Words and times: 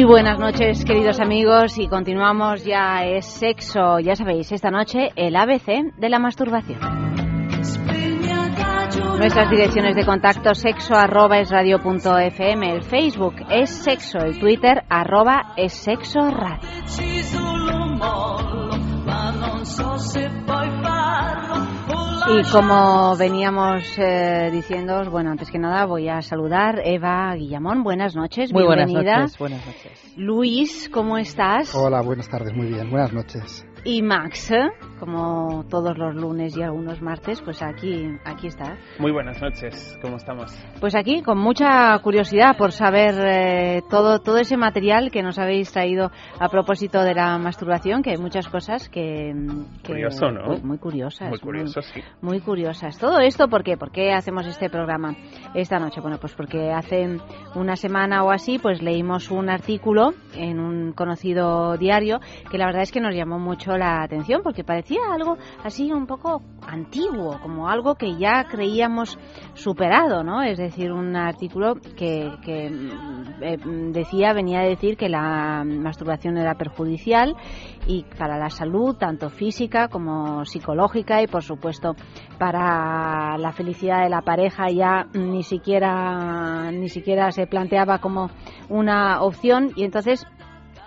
Muy 0.00 0.08
buenas 0.08 0.38
noches, 0.38 0.82
queridos 0.86 1.20
amigos, 1.20 1.78
y 1.78 1.86
continuamos 1.86 2.64
ya 2.64 3.04
es 3.04 3.26
sexo, 3.26 3.98
ya 3.98 4.16
sabéis, 4.16 4.50
esta 4.50 4.70
noche 4.70 5.10
el 5.14 5.36
ABC 5.36 5.94
de 5.98 6.08
la 6.08 6.18
masturbación. 6.18 6.80
Nuestras 9.18 9.50
direcciones 9.50 9.94
de 9.96 10.06
contacto 10.06 10.54
sexo 10.54 10.94
arroba 10.94 11.38
es 11.38 11.50
el 11.52 12.82
Facebook 12.82 13.34
es 13.50 13.68
sexo, 13.68 14.20
el 14.20 14.38
Twitter 14.40 14.84
arroba 14.88 15.52
es 15.58 15.74
sexo 15.74 16.30
radio. 16.30 16.66
Y 22.32 22.42
como 22.52 23.16
veníamos 23.16 23.82
eh, 23.98 24.50
diciendo, 24.52 25.02
bueno, 25.10 25.30
antes 25.32 25.50
que 25.50 25.58
nada 25.58 25.84
voy 25.84 26.08
a 26.08 26.22
saludar 26.22 26.80
Eva 26.84 27.34
Guillamón. 27.34 27.82
Buenas 27.82 28.14
noches, 28.14 28.52
Muy 28.52 28.64
buenas 28.64 28.86
bienvenida. 28.86 29.20
noches, 29.20 29.38
buenas 29.38 29.66
noches. 29.66 30.12
Luis, 30.16 30.88
¿cómo 30.92 31.18
estás? 31.18 31.74
Hola, 31.74 32.00
buenas 32.02 32.28
tardes, 32.28 32.54
muy 32.54 32.66
bien, 32.68 32.88
buenas 32.90 33.12
noches. 33.12 33.66
Y 33.84 34.02
Max, 34.02 34.52
¿eh? 34.52 34.68
Como 35.00 35.64
todos 35.68 35.96
los 35.96 36.14
lunes 36.14 36.54
y 36.56 36.62
algunos 36.62 37.00
martes, 37.00 37.40
pues 37.40 37.62
aquí, 37.62 38.06
aquí 38.24 38.48
está. 38.48 38.76
Muy 38.98 39.10
buenas 39.10 39.40
noches, 39.40 39.98
¿cómo 40.02 40.16
estamos? 40.16 40.52
Pues 40.78 40.94
aquí 40.94 41.22
con 41.22 41.38
mucha 41.38 41.98
curiosidad 42.00 42.56
por 42.58 42.72
saber 42.72 43.14
eh, 43.18 43.82
todo, 43.90 44.20
todo 44.20 44.36
ese 44.36 44.58
material 44.58 45.10
que 45.10 45.22
nos 45.22 45.38
habéis 45.38 45.72
traído 45.72 46.10
a 46.38 46.48
propósito 46.50 47.02
de 47.02 47.14
la 47.14 47.38
masturbación, 47.38 48.02
que 48.02 48.10
hay 48.10 48.18
muchas 48.18 48.46
cosas 48.48 48.90
que... 48.90 49.32
que 49.82 49.92
Curioso, 49.92 50.30
¿no? 50.30 50.44
pues 50.44 50.62
muy 50.62 50.78
curiosas. 50.78 51.30
Muy 51.30 51.38
curioso, 51.38 51.80
sí. 51.80 52.02
Muy 52.20 52.40
curiosas. 52.40 52.98
Todo 52.98 53.20
esto, 53.20 53.48
¿por 53.48 53.64
qué? 53.64 53.78
¿Por 53.78 53.90
qué 53.90 54.12
hacemos 54.12 54.46
este 54.46 54.68
programa 54.68 55.16
esta 55.54 55.78
noche? 55.78 56.02
Bueno, 56.02 56.18
pues 56.20 56.34
porque 56.34 56.70
hace 56.72 57.16
una 57.54 57.76
semana 57.76 58.22
o 58.22 58.30
así, 58.30 58.58
pues 58.58 58.82
leímos 58.82 59.30
un 59.30 59.48
artículo 59.48 60.10
en 60.34 60.60
un 60.60 60.92
conocido 60.92 61.78
diario 61.78 62.20
que 62.50 62.58
la 62.58 62.66
verdad 62.66 62.82
es 62.82 62.92
que 62.92 63.00
nos 63.00 63.14
llamó 63.14 63.38
mucho 63.38 63.76
la 63.78 64.02
atención 64.02 64.42
porque 64.42 64.62
parecía 64.62 64.89
algo 64.98 65.36
así 65.64 65.92
un 65.92 66.06
poco 66.06 66.42
antiguo, 66.66 67.38
como 67.42 67.68
algo 67.68 67.94
que 67.94 68.16
ya 68.16 68.44
creíamos 68.44 69.18
superado, 69.54 70.22
¿no? 70.22 70.42
Es 70.42 70.58
decir, 70.58 70.92
un 70.92 71.16
artículo 71.16 71.74
que, 71.74 72.32
que 72.42 72.70
mm, 72.70 73.42
eh, 73.42 73.58
decía, 73.92 74.32
venía 74.32 74.60
a 74.60 74.64
decir 74.64 74.96
que 74.96 75.08
la 75.08 75.64
masturbación 75.64 76.36
era 76.36 76.54
perjudicial 76.54 77.36
y 77.86 78.04
para 78.18 78.38
la 78.38 78.50
salud, 78.50 78.96
tanto 78.96 79.30
física 79.30 79.88
como 79.88 80.44
psicológica 80.44 81.22
y 81.22 81.26
por 81.26 81.42
supuesto 81.42 81.94
para 82.38 83.36
la 83.38 83.52
felicidad 83.52 84.02
de 84.02 84.10
la 84.10 84.22
pareja 84.22 84.70
ya 84.70 85.06
ni 85.14 85.42
siquiera 85.42 86.70
ni 86.70 86.88
siquiera 86.88 87.30
se 87.30 87.46
planteaba 87.46 87.98
como 87.98 88.30
una 88.68 89.22
opción 89.22 89.70
y 89.76 89.84
entonces 89.84 90.26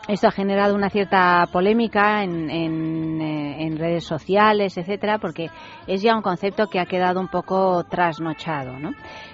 esto 0.08 0.28
ha 0.28 0.31
generado 0.31 0.75
una 0.75 0.90
cierta 0.90 1.47
polémica 1.52 2.24
en, 2.24 2.50
eh, 2.50 3.64
en, 3.64 3.78
redes 3.78 4.03
sociales, 4.03 4.78
etcétera, 4.78 5.18
porque 5.18 5.50
es 5.88 6.02
ya 6.02 6.16
un 6.16 6.22
concepto 6.22 6.68
que 6.68 6.80
ha 6.80 6.86
quedado 6.86 7.22
un 7.22 7.30
poco 7.30 7.84
trasnochado, 7.86 8.80
¿no? 8.80 8.91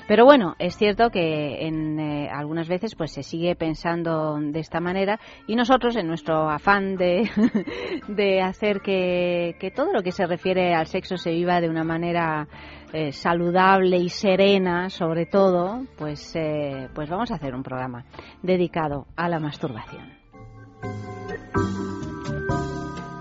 Pero 0.08 0.26
bueno, 0.26 0.56
es 0.60 0.76
cierto 0.78 1.10
que 1.10 1.68
en 1.68 2.00
eh, 2.00 2.30
algunas 2.32 2.68
veces 2.68 2.96
pues 2.96 3.12
se 3.12 3.24
sigue 3.24 3.56
pensando 3.56 4.38
de 4.40 4.60
esta 4.60 4.80
manera 4.80 5.20
y 5.48 5.56
nosotros 5.56 5.96
en 5.96 6.08
nuestro 6.08 6.50
afán 6.50 6.96
de, 6.96 7.30
de 8.08 8.42
hacer 8.42 8.82
que, 8.82 9.56
que 9.60 9.72
todo 9.72 9.92
lo 9.92 10.02
que 10.02 10.12
se 10.12 10.26
refiere 10.26 10.74
al 10.74 10.88
sexo 10.88 11.18
se 11.18 11.32
viva 11.32 11.62
de 11.62 11.70
una 11.70 11.84
manera 11.84 12.48
eh, 12.92 13.12
saludable 13.12 13.98
y 13.98 14.10
serena, 14.10 14.90
sobre 14.90 15.28
todo, 15.28 15.86
pues, 15.96 16.36
eh, 16.36 16.90
pues 16.96 17.08
vamos 17.08 17.30
a 17.32 17.36
hacer 17.36 17.54
un 17.54 17.62
programa 17.62 18.06
dedicado 18.42 19.06
a 19.16 19.30
la 19.30 19.40
masturbación. 19.40 20.19
Thank 20.82 20.94
you. 21.56 21.99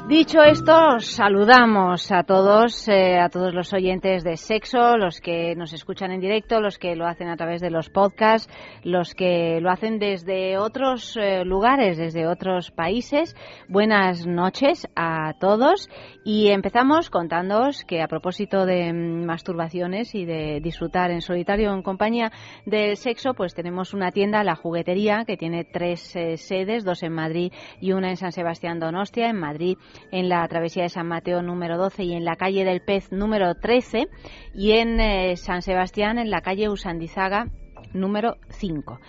Dicho 0.09 0.43
esto, 0.43 1.01
saludamos 1.01 2.11
a 2.11 2.23
todos, 2.23 2.89
eh, 2.89 3.19
a 3.19 3.29
todos 3.29 3.53
los 3.53 3.75
oyentes 3.75 4.25
de 4.25 4.39
Sexo, 4.39 4.97
los 4.97 5.21
que 5.21 5.55
nos 5.55 5.75
escuchan 5.75 6.13
en 6.13 6.21
directo, 6.21 6.63
los 6.63 6.79
que 6.79 6.97
lo 6.97 7.07
hacen 7.07 7.29
a 7.29 7.37
través 7.37 7.61
de 7.61 7.69
los 7.69 7.91
podcasts, 7.91 8.51
los 8.85 9.15
que 9.15 9.61
lo 9.61 9.71
hacen 9.71 9.99
desde 9.99 10.57
otros 10.57 11.15
eh, 11.21 11.45
lugares, 11.45 11.99
desde 11.99 12.27
otros 12.27 12.71
países. 12.71 13.37
Buenas 13.69 14.27
noches 14.27 14.89
a 14.97 15.35
todos 15.39 15.91
y 16.25 16.49
empezamos 16.49 17.11
contándoos 17.11 17.85
que 17.85 18.01
a 18.01 18.09
propósito 18.09 18.65
de 18.65 18.91
mm, 18.91 19.27
masturbaciones 19.27 20.15
y 20.15 20.25
de 20.25 20.61
disfrutar 20.63 21.11
en 21.11 21.21
solitario 21.21 21.71
en 21.75 21.83
compañía 21.83 22.33
del 22.65 22.97
sexo, 22.97 23.35
pues 23.35 23.55
tenemos 23.55 23.93
una 23.93 24.11
tienda, 24.11 24.43
La 24.43 24.57
Juguetería, 24.57 25.25
que 25.27 25.37
tiene 25.37 25.65
tres 25.65 26.17
eh, 26.17 26.39
sedes, 26.39 26.83
dos 26.83 27.03
en 27.03 27.13
Madrid 27.13 27.53
y 27.79 27.93
una 27.93 28.09
en 28.09 28.17
San 28.17 28.33
Sebastián 28.33 28.79
Donostia, 28.79 29.29
en 29.29 29.39
Madrid 29.39 29.77
en 30.11 30.29
la 30.29 30.47
travesía 30.49 30.85
de 30.85 30.89
San 30.89 31.07
Mateo 31.07 31.43
número 31.43 31.77
12 31.77 32.05
y 32.05 32.15
en 32.15 32.25
la 32.25 32.37
calle 32.37 32.65
del 32.65 32.81
Pez 32.81 33.13
número 33.13 33.55
13 33.55 34.09
y 34.55 34.73
en 34.73 35.01
eh, 35.01 35.37
San 35.37 35.63
Sebastián 35.63 36.19
en 36.19 36.31
la 36.31 36.41
calle 36.41 36.69
Usandizaga 36.69 37.49
número 37.93 38.37
5 38.51 39.01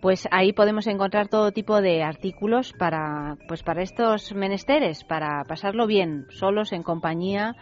pues 0.00 0.26
ahí 0.32 0.52
podemos 0.52 0.88
encontrar 0.88 1.28
todo 1.28 1.52
tipo 1.52 1.80
de 1.80 2.02
artículos 2.02 2.72
para 2.72 3.36
pues 3.46 3.62
para 3.62 3.82
estos 3.82 4.34
menesteres 4.34 5.04
para 5.04 5.44
pasarlo 5.44 5.86
bien 5.86 6.26
solos 6.30 6.72
en 6.72 6.82
compañía 6.82 7.54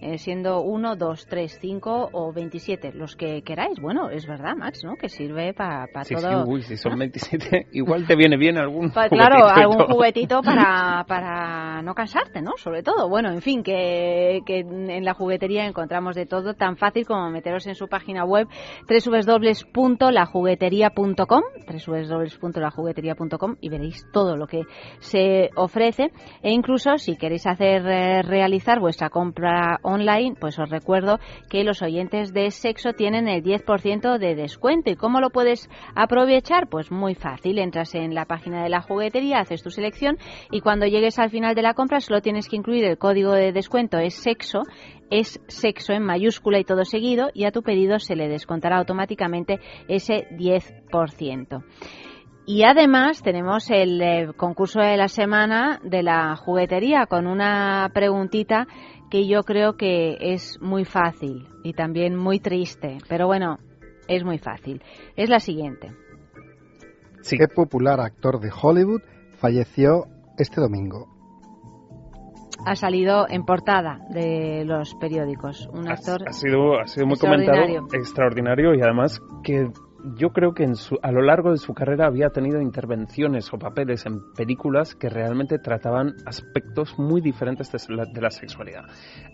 eh, 0.00 0.18
siendo 0.18 0.60
1, 0.62 0.96
2, 0.96 1.26
3, 1.26 1.58
5 1.60 2.10
o 2.12 2.32
27, 2.32 2.92
los 2.92 3.16
que 3.16 3.42
queráis. 3.42 3.80
Bueno, 3.80 4.10
es 4.10 4.26
verdad, 4.26 4.54
Max, 4.56 4.84
¿no? 4.84 4.96
Que 4.96 5.08
sirve 5.08 5.54
para 5.54 5.86
sí, 6.04 6.14
todo. 6.14 6.44
Sí, 6.44 6.50
uy, 6.50 6.62
si 6.62 6.76
son 6.76 6.98
27, 6.98 7.68
igual 7.72 8.06
te 8.06 8.14
viene 8.16 8.36
bien 8.36 8.58
algún 8.58 8.90
pues, 8.90 9.08
Claro, 9.10 9.48
algún 9.48 9.86
juguetito 9.86 10.42
para, 10.42 11.04
para 11.06 11.80
no 11.82 11.94
cansarte, 11.94 12.42
¿no? 12.42 12.52
Sobre 12.56 12.82
todo. 12.82 13.08
Bueno, 13.08 13.30
en 13.30 13.40
fin, 13.42 13.62
que, 13.62 14.40
que 14.46 14.60
en 14.60 15.04
la 15.04 15.14
juguetería 15.14 15.66
encontramos 15.66 16.14
de 16.14 16.26
todo, 16.26 16.54
tan 16.54 16.76
fácil 16.76 17.06
como 17.06 17.30
meteros 17.30 17.66
en 17.66 17.74
su 17.74 17.88
página 17.88 18.24
web 18.24 18.46
www.lajugueteria.com 18.88 21.42
www.lajugueteria.com 21.68 23.56
y 23.60 23.68
veréis 23.68 24.06
todo 24.12 24.36
lo 24.36 24.46
que 24.46 24.62
se 25.00 25.50
ofrece 25.56 26.10
e 26.42 26.50
incluso 26.50 26.96
si 26.98 27.16
queréis 27.16 27.46
hacer 27.46 27.86
eh, 27.86 28.22
realizar 28.22 28.80
vuestra 28.80 29.10
compra 29.10 29.78
online, 29.88 30.36
pues 30.38 30.58
os 30.58 30.68
recuerdo 30.68 31.18
que 31.48 31.64
los 31.64 31.82
oyentes 31.82 32.32
de 32.32 32.50
sexo 32.50 32.92
tienen 32.92 33.28
el 33.28 33.42
10% 33.42 34.18
de 34.18 34.34
descuento. 34.34 34.90
¿Y 34.90 34.96
cómo 34.96 35.20
lo 35.20 35.30
puedes 35.30 35.68
aprovechar? 35.94 36.68
Pues 36.68 36.90
muy 36.90 37.14
fácil. 37.14 37.58
Entras 37.58 37.94
en 37.94 38.14
la 38.14 38.26
página 38.26 38.62
de 38.62 38.68
la 38.68 38.82
juguetería, 38.82 39.40
haces 39.40 39.62
tu 39.62 39.70
selección 39.70 40.18
y 40.50 40.60
cuando 40.60 40.86
llegues 40.86 41.18
al 41.18 41.30
final 41.30 41.54
de 41.54 41.62
la 41.62 41.74
compra 41.74 42.00
solo 42.00 42.20
tienes 42.20 42.48
que 42.48 42.56
incluir 42.56 42.84
el 42.84 42.98
código 42.98 43.32
de 43.32 43.52
descuento 43.52 43.98
es 43.98 44.14
sexo 44.14 44.62
es 45.10 45.40
sexo 45.48 45.92
en 45.92 46.04
mayúscula 46.04 46.58
y 46.58 46.64
todo 46.64 46.84
seguido 46.84 47.30
y 47.32 47.44
a 47.44 47.52
tu 47.52 47.62
pedido 47.62 47.98
se 47.98 48.16
le 48.16 48.28
descontará 48.28 48.78
automáticamente 48.78 49.60
ese 49.88 50.28
10%. 50.32 51.64
Y 52.46 52.62
además 52.64 53.22
tenemos 53.22 53.70
el 53.70 54.00
eh, 54.00 54.28
concurso 54.34 54.80
de 54.80 54.96
la 54.96 55.08
semana 55.08 55.80
de 55.82 56.02
la 56.02 56.34
juguetería 56.34 57.04
con 57.04 57.26
una 57.26 57.90
preguntita 57.92 58.66
que 59.10 59.26
yo 59.26 59.42
creo 59.42 59.76
que 59.76 60.16
es 60.20 60.60
muy 60.60 60.84
fácil 60.84 61.48
y 61.62 61.72
también 61.72 62.16
muy 62.16 62.40
triste, 62.40 62.98
pero 63.08 63.26
bueno, 63.26 63.58
es 64.08 64.24
muy 64.24 64.38
fácil. 64.38 64.82
Es 65.16 65.28
la 65.28 65.40
siguiente. 65.40 65.92
Sí. 67.20 67.36
¿Qué 67.36 67.48
popular 67.48 68.00
actor 68.00 68.40
de 68.40 68.50
Hollywood 68.50 69.02
falleció 69.38 70.06
este 70.38 70.60
domingo? 70.60 71.06
Ha 72.64 72.74
salido 72.74 73.26
en 73.28 73.44
portada 73.44 74.00
de 74.10 74.64
los 74.64 74.94
periódicos. 74.96 75.68
Un 75.72 75.88
actor 75.88 76.22
ha, 76.26 76.30
ha 76.30 76.32
sido, 76.32 76.78
ha 76.80 76.86
sido 76.86 77.06
muy 77.06 77.16
comentado, 77.16 77.86
extraordinario 77.92 78.74
y 78.74 78.82
además 78.82 79.20
que 79.42 79.70
yo 80.16 80.30
creo 80.30 80.52
que 80.52 80.64
en 80.64 80.74
su, 80.74 80.96
a 81.02 81.12
lo 81.12 81.22
largo 81.22 81.50
de 81.50 81.58
su 81.58 81.74
carrera 81.74 82.06
había 82.06 82.30
tenido 82.30 82.60
intervenciones 82.60 83.52
o 83.52 83.58
papeles 83.58 84.06
en 84.06 84.32
películas 84.34 84.94
que 84.94 85.08
realmente 85.08 85.58
trataban 85.58 86.14
aspectos 86.26 86.98
muy 86.98 87.20
diferentes 87.20 87.70
de 87.70 87.94
la, 87.94 88.04
de 88.04 88.20
la 88.20 88.30
sexualidad. 88.30 88.84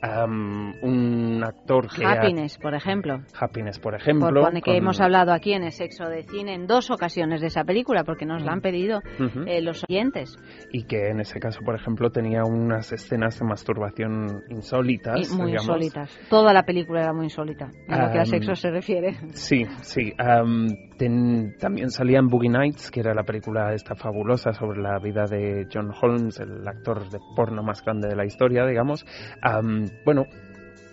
Um, 0.02 0.72
un 0.82 1.44
actor 1.44 1.88
que... 1.88 2.04
Happiness, 2.04 2.56
ha, 2.58 2.62
por 2.62 2.74
ejemplo. 2.74 3.20
Happiness, 3.38 3.78
por 3.78 3.94
ejemplo. 3.94 4.42
Por 4.42 4.52
que 4.54 4.60
con... 4.60 4.74
hemos 4.74 5.00
hablado 5.00 5.32
aquí 5.32 5.52
en 5.52 5.64
el 5.64 5.72
sexo 5.72 6.04
de 6.04 6.22
cine 6.22 6.54
en 6.54 6.66
dos 6.66 6.90
ocasiones 6.90 7.40
de 7.40 7.48
esa 7.48 7.64
película, 7.64 8.04
porque 8.04 8.26
nos 8.26 8.42
la 8.42 8.52
han 8.52 8.60
pedido 8.60 8.98
uh 8.98 9.22
-huh. 9.22 9.48
eh, 9.48 9.60
los 9.60 9.84
oyentes. 9.88 10.36
Y 10.72 10.84
que 10.84 11.08
en 11.08 11.20
ese 11.20 11.40
caso, 11.40 11.60
por 11.64 11.74
ejemplo, 11.74 12.10
tenía 12.10 12.42
unas 12.44 12.92
escenas 12.92 13.38
de 13.38 13.46
masturbación 13.46 14.44
insólitas. 14.48 15.30
Y 15.32 15.36
muy 15.36 15.52
digamos. 15.52 15.68
insólitas. 15.68 16.18
Toda 16.28 16.52
la 16.52 16.64
película 16.64 17.02
era 17.02 17.12
muy 17.12 17.24
insólita, 17.24 17.66
um, 17.66 17.94
lo 17.96 18.12
que 18.12 18.18
a 18.18 18.24
sexo 18.24 18.54
se 18.54 18.70
refiere. 18.70 19.16
Sí, 19.32 19.64
sí. 19.82 20.12
Um, 20.18 20.63
Ten, 20.98 21.56
también 21.58 21.90
salía 21.90 22.18
en 22.18 22.28
Boogie 22.28 22.50
Nights, 22.50 22.90
que 22.90 23.00
era 23.00 23.14
la 23.14 23.24
película 23.24 23.72
esta 23.74 23.94
fabulosa 23.94 24.52
sobre 24.52 24.80
la 24.80 24.98
vida 24.98 25.24
de 25.24 25.66
John 25.72 25.92
Holmes, 26.00 26.38
el 26.40 26.66
actor 26.66 27.08
de 27.10 27.18
porno 27.34 27.62
más 27.62 27.84
grande 27.84 28.08
de 28.08 28.16
la 28.16 28.24
historia, 28.24 28.64
digamos. 28.66 29.04
Um, 29.44 29.86
bueno. 30.04 30.26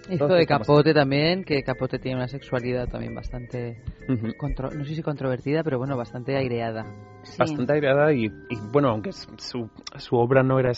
Hizo 0.10 0.28
de 0.28 0.46
Capote 0.46 0.94
también, 0.94 1.44
que 1.44 1.62
Capote 1.64 2.00
tiene 2.00 2.18
una 2.18 2.28
sexualidad 2.28 2.88
también 2.88 3.14
bastante, 3.14 3.82
uh 4.10 4.14
-huh. 4.14 4.36
contro 4.36 4.72
no 4.72 4.84
sé 4.84 4.96
si 4.96 5.04
controvertida, 5.04 5.64
pero 5.64 5.78
bueno, 5.78 5.96
bastante 5.96 6.36
aireada. 6.36 6.86
Bastante 7.38 7.74
airada 7.74 8.14
y, 8.14 8.32
bueno, 8.72 8.90
aunque 8.90 9.12
su, 9.12 9.70
su 9.98 10.16
obra 10.16 10.44
no 10.44 10.60
era 10.60 10.74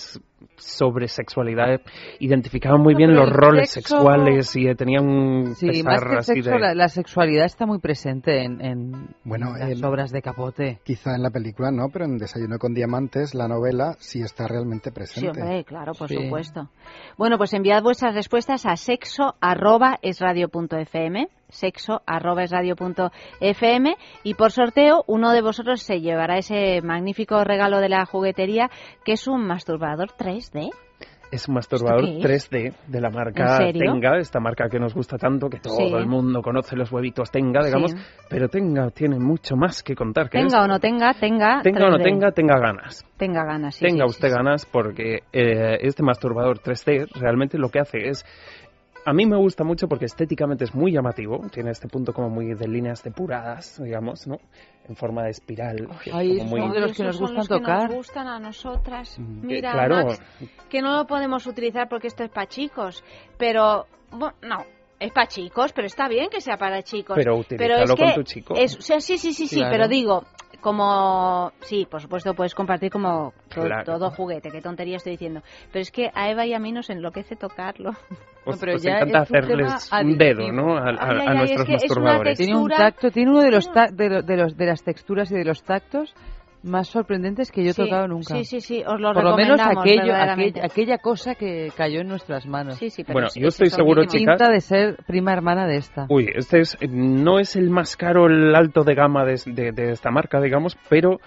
sobre 0.57 1.07
sexualidad 1.07 1.81
identificaba 2.19 2.77
muy 2.77 2.95
bien 2.95 3.13
los 3.13 3.29
roles 3.29 3.71
sexuales 3.71 4.55
y 4.55 4.73
tenían 4.75 5.55
sí, 5.55 5.83
más 5.83 6.03
que 6.03 6.21
sexo, 6.21 6.57
la, 6.57 6.87
sexualidad 6.87 7.45
está 7.45 7.65
muy 7.65 7.79
presente 7.79 8.43
en, 8.43 9.09
bueno, 9.23 9.55
las 9.57 9.81
obras 9.83 10.11
de 10.11 10.21
Capote. 10.21 10.79
Quizá 10.83 11.15
en 11.15 11.23
la 11.23 11.31
película 11.31 11.71
no, 11.71 11.89
pero 11.91 12.05
en 12.05 12.17
Desayuno 12.17 12.57
con 12.59 12.73
Diamantes 12.73 13.33
la 13.33 13.47
novela 13.47 13.95
sí 13.99 14.21
está 14.21 14.47
realmente 14.47 14.91
presente. 14.91 15.33
Sí, 15.33 15.41
hombre, 15.41 15.63
claro, 15.63 15.93
por 15.93 16.09
supuesto. 16.09 16.69
Bueno, 17.17 17.37
pues 17.37 17.53
enviad 17.53 17.81
vuestras 17.81 18.15
respuestas 18.15 18.65
a 18.65 18.75
sexo 18.75 19.35
sexo 21.53 22.01
arroba 22.05 22.43
fm 23.39 23.95
y 24.23 24.33
por 24.33 24.51
sorteo 24.51 25.03
uno 25.07 25.31
de 25.31 25.41
vosotros 25.41 25.81
se 25.81 26.01
llevará 26.01 26.37
ese 26.37 26.81
magnífico 26.81 27.43
regalo 27.43 27.79
de 27.79 27.89
la 27.89 28.05
juguetería 28.05 28.69
que 29.05 29.13
es 29.13 29.27
un 29.27 29.45
masturbador 29.45 30.09
3D. 30.09 30.71
Es 31.31 31.47
un 31.47 31.55
masturbador 31.55 32.03
3D 32.03 32.73
de 32.85 33.01
la 33.01 33.09
marca 33.09 33.57
Tenga, 33.57 34.19
esta 34.19 34.39
marca 34.39 34.69
que 34.69 34.77
nos 34.77 34.93
gusta 34.93 35.17
tanto, 35.17 35.49
que 35.49 35.57
todo 35.57 35.97
el 35.97 36.05
mundo 36.05 36.43
conoce 36.43 36.75
los 36.75 36.91
huevitos 36.91 37.31
Tenga, 37.31 37.65
digamos, 37.65 37.95
pero 38.29 38.47
Tenga 38.49 38.91
tiene 38.91 39.17
mucho 39.17 39.55
más 39.55 39.81
que 39.81 39.95
contar. 39.95 40.29
Que 40.29 40.37
tenga 40.37 40.61
o 40.61 40.67
no 40.67 40.79
tenga, 40.79 41.11
tenga. 41.15 41.61
Tenga 41.63 41.87
o 41.87 41.89
no 41.89 41.97
tenga, 41.97 42.31
tenga 42.33 42.59
ganas. 42.59 43.03
Tenga 43.17 43.43
ganas, 43.45 43.73
sí. 43.73 43.83
Tenga 43.83 44.05
usted 44.05 44.29
ganas 44.31 44.67
porque 44.67 45.21
eh, 45.33 45.79
este 45.81 46.03
masturbador 46.03 46.59
3D 46.59 47.07
realmente 47.15 47.57
lo 47.57 47.69
que 47.69 47.79
hace 47.79 48.09
es 48.09 48.23
a 49.05 49.13
mí 49.13 49.25
me 49.25 49.37
gusta 49.37 49.63
mucho 49.63 49.87
porque 49.87 50.05
estéticamente 50.05 50.63
es 50.63 50.73
muy 50.73 50.91
llamativo, 50.91 51.41
tiene 51.51 51.71
este 51.71 51.87
punto 51.87 52.13
como 52.13 52.29
muy 52.29 52.53
de 52.53 52.67
líneas 52.67 53.03
depuradas, 53.03 53.81
digamos, 53.83 54.27
¿no? 54.27 54.37
En 54.87 54.95
forma 54.95 55.23
de 55.23 55.31
espiral. 55.31 55.87
Ay, 56.11 56.41
muy... 56.43 56.69
de 56.71 56.79
los 56.79 56.93
que 56.93 57.03
nos 57.03 57.19
gustan 57.19 57.47
tocar. 57.47 57.81
Que 57.81 57.87
nos 57.87 57.95
gustan 57.95 58.27
a 58.27 58.39
nosotras. 58.39 59.17
Mm. 59.19 59.45
Mira, 59.45 59.71
claro. 59.71 60.07
que 60.69 60.81
no 60.81 60.97
lo 60.97 61.07
podemos 61.07 61.45
utilizar 61.47 61.87
porque 61.89 62.07
esto 62.07 62.23
es 62.23 62.29
para 62.29 62.47
chicos, 62.47 63.03
pero 63.37 63.87
bueno, 64.11 64.35
no, 64.41 64.65
es 64.99 65.11
para 65.11 65.27
chicos, 65.27 65.73
pero 65.73 65.87
está 65.87 66.07
bien 66.07 66.29
que 66.29 66.41
sea 66.41 66.57
para 66.57 66.81
chicos. 66.81 67.15
Pero 67.15 67.37
utilízalo 67.37 67.95
con 67.95 68.13
tu 68.13 68.23
chico. 68.23 68.55
Es, 68.55 68.77
sí, 68.79 69.17
sí, 69.17 69.33
sí, 69.33 69.47
sí, 69.47 69.61
pero 69.69 69.87
digo, 69.87 70.23
como 70.63 71.51
sí, 71.61 71.85
por 71.89 72.01
supuesto 72.01 72.33
puedes 72.33 72.55
compartir 72.55 72.89
como 72.89 73.33
todo, 73.85 74.09
juguete, 74.09 74.49
qué 74.49 74.61
tontería 74.61 74.95
estoy 74.95 75.11
diciendo, 75.11 75.41
pero 75.71 75.81
es 75.81 75.91
que 75.91 76.09
a 76.15 76.29
Eva 76.29 76.45
y 76.45 76.53
a 76.53 76.59
mí 76.59 76.71
nos 76.71 76.89
enloquece 76.89 77.35
tocarlo. 77.35 77.91
Pues, 78.45 78.57
pero 78.59 78.77
ya 78.77 78.99
encanta 78.99 79.19
hacerles 79.19 79.91
un, 79.91 80.17
dedo, 80.17 80.51
¿no? 80.51 80.77
A, 80.77 81.33
nuestros 81.35 81.69
masturbadores. 81.69 82.37
Tiene 82.37 82.57
un 82.57 82.69
tacto, 82.69 83.11
tiene 83.11 83.31
uno 83.31 83.41
de 83.41 83.51
los, 83.51 83.69
de, 83.91 84.37
los 84.37 84.57
de 84.57 84.65
las 84.65 84.83
texturas 84.83 85.31
y 85.31 85.35
de 85.35 85.45
los 85.45 85.61
tactos 85.63 86.15
más 86.63 86.87
sorprendentes 86.87 87.51
que 87.51 87.63
yo 87.63 87.71
he 87.71 87.73
tocado 87.73 88.07
nunca. 88.07 88.35
Sí, 88.35 88.45
sí, 88.45 88.61
sí, 88.61 88.83
os 88.85 88.99
lo 88.99 89.13
Por 89.13 89.23
lo 89.23 89.35
menos 89.35 89.59
aquello, 89.61 90.13
aquella, 90.15 90.97
cosa 90.97 91.35
que 91.35 91.71
cayó 91.75 92.01
en 92.01 92.07
nuestras 92.07 92.45
manos. 92.45 92.75
Sí, 92.75 92.89
sí, 92.89 93.03
pero 93.03 93.15
bueno, 93.15 93.29
yo 93.35 93.49
estoy 93.49 93.69
seguro, 93.69 94.05
chicas... 94.05 94.37
Pinta 94.37 94.49
de 94.49 94.61
ser 94.61 94.97
prima 95.05 95.33
hermana 95.33 95.67
de 95.67 95.77
esta. 95.77 96.05
Uy, 96.09 96.29
este 96.33 96.61
es, 96.61 96.77
no 96.89 97.39
es 97.39 97.55
el 97.55 97.69
más 97.69 97.97
caro, 97.97 98.27
el 98.27 98.55
alto 98.55 98.83
de 98.83 98.95
gama 98.95 99.25
de, 99.25 99.71
de 99.71 99.91
esta 99.91 100.09
marca, 100.09 100.39
digamos, 100.39 100.77
pero 100.89 101.19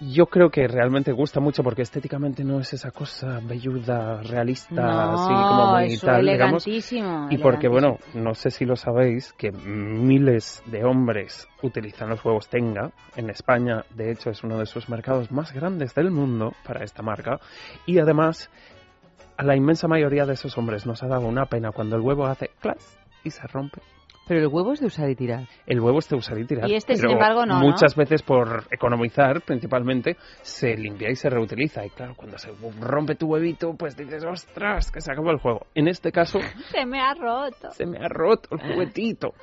yo 0.00 0.26
creo 0.26 0.50
que 0.50 0.68
realmente 0.68 1.12
gusta 1.12 1.40
mucho 1.40 1.62
porque 1.62 1.82
estéticamente 1.82 2.44
no 2.44 2.60
es 2.60 2.72
esa 2.72 2.90
cosa 2.90 3.40
velluda, 3.42 4.22
realista, 4.22 5.12
así 5.12 5.32
como 5.32 5.72
muy 5.72 5.98
tal, 5.98 6.26
digamos. 6.26 6.66
Y 6.66 7.38
porque, 7.38 7.68
bueno, 7.68 7.98
no 8.14 8.34
sé 8.34 8.50
si 8.50 8.64
lo 8.64 8.76
sabéis, 8.76 9.32
que 9.32 9.52
miles 9.52 10.62
de 10.66 10.84
hombres 10.84 11.48
utilizan 11.62 12.10
los 12.10 12.24
huevos 12.24 12.48
Tenga. 12.48 12.90
En 13.16 13.30
España, 13.30 13.84
de 13.94 14.12
hecho, 14.12 14.30
es 14.30 14.44
uno 14.44 14.58
de 14.58 14.66
sus 14.66 14.88
mercados 14.88 15.30
más 15.30 15.52
grandes 15.52 15.94
del 15.94 16.10
mundo 16.10 16.54
para 16.66 16.84
esta 16.84 17.02
marca. 17.02 17.40
Y 17.86 17.98
además, 17.98 18.50
a 19.36 19.44
la 19.44 19.56
inmensa 19.56 19.88
mayoría 19.88 20.26
de 20.26 20.34
esos 20.34 20.56
hombres 20.58 20.86
nos 20.86 21.02
ha 21.02 21.08
dado 21.08 21.26
una 21.26 21.46
pena 21.46 21.72
cuando 21.72 21.96
el 21.96 22.02
huevo 22.02 22.26
hace 22.26 22.50
clas 22.60 22.98
y 23.24 23.30
se 23.30 23.46
rompe. 23.46 23.80
Pero 24.26 24.40
el 24.40 24.48
huevo 24.48 24.72
es 24.72 24.80
de 24.80 24.86
usar 24.86 25.08
y 25.08 25.14
tirar. 25.14 25.46
El 25.66 25.80
huevo 25.80 26.00
es 26.00 26.08
de 26.08 26.16
usar 26.16 26.38
y 26.38 26.46
tirar. 26.46 26.68
Y 26.68 26.74
este, 26.74 26.96
sin 26.96 27.10
embargo, 27.10 27.46
no. 27.46 27.60
Muchas 27.60 27.94
veces, 27.94 28.22
por 28.22 28.64
economizar, 28.70 29.42
principalmente, 29.42 30.16
se 30.42 30.76
limpia 30.76 31.10
y 31.10 31.16
se 31.16 31.30
reutiliza. 31.30 31.84
Y 31.86 31.90
claro, 31.90 32.14
cuando 32.16 32.36
se 32.38 32.50
rompe 32.80 33.14
tu 33.14 33.28
huevito, 33.28 33.74
pues 33.74 33.96
dices, 33.96 34.24
ostras, 34.24 34.90
que 34.90 35.00
se 35.00 35.12
acabó 35.12 35.30
el 35.30 35.38
juego. 35.38 35.66
En 35.74 35.86
este 35.86 36.10
caso. 36.10 36.40
se 36.70 36.84
me 36.86 37.00
ha 37.00 37.14
roto. 37.14 37.70
Se 37.70 37.86
me 37.86 37.98
ha 37.98 38.08
roto 38.08 38.48
el 38.52 38.60
juguetito. 38.60 39.34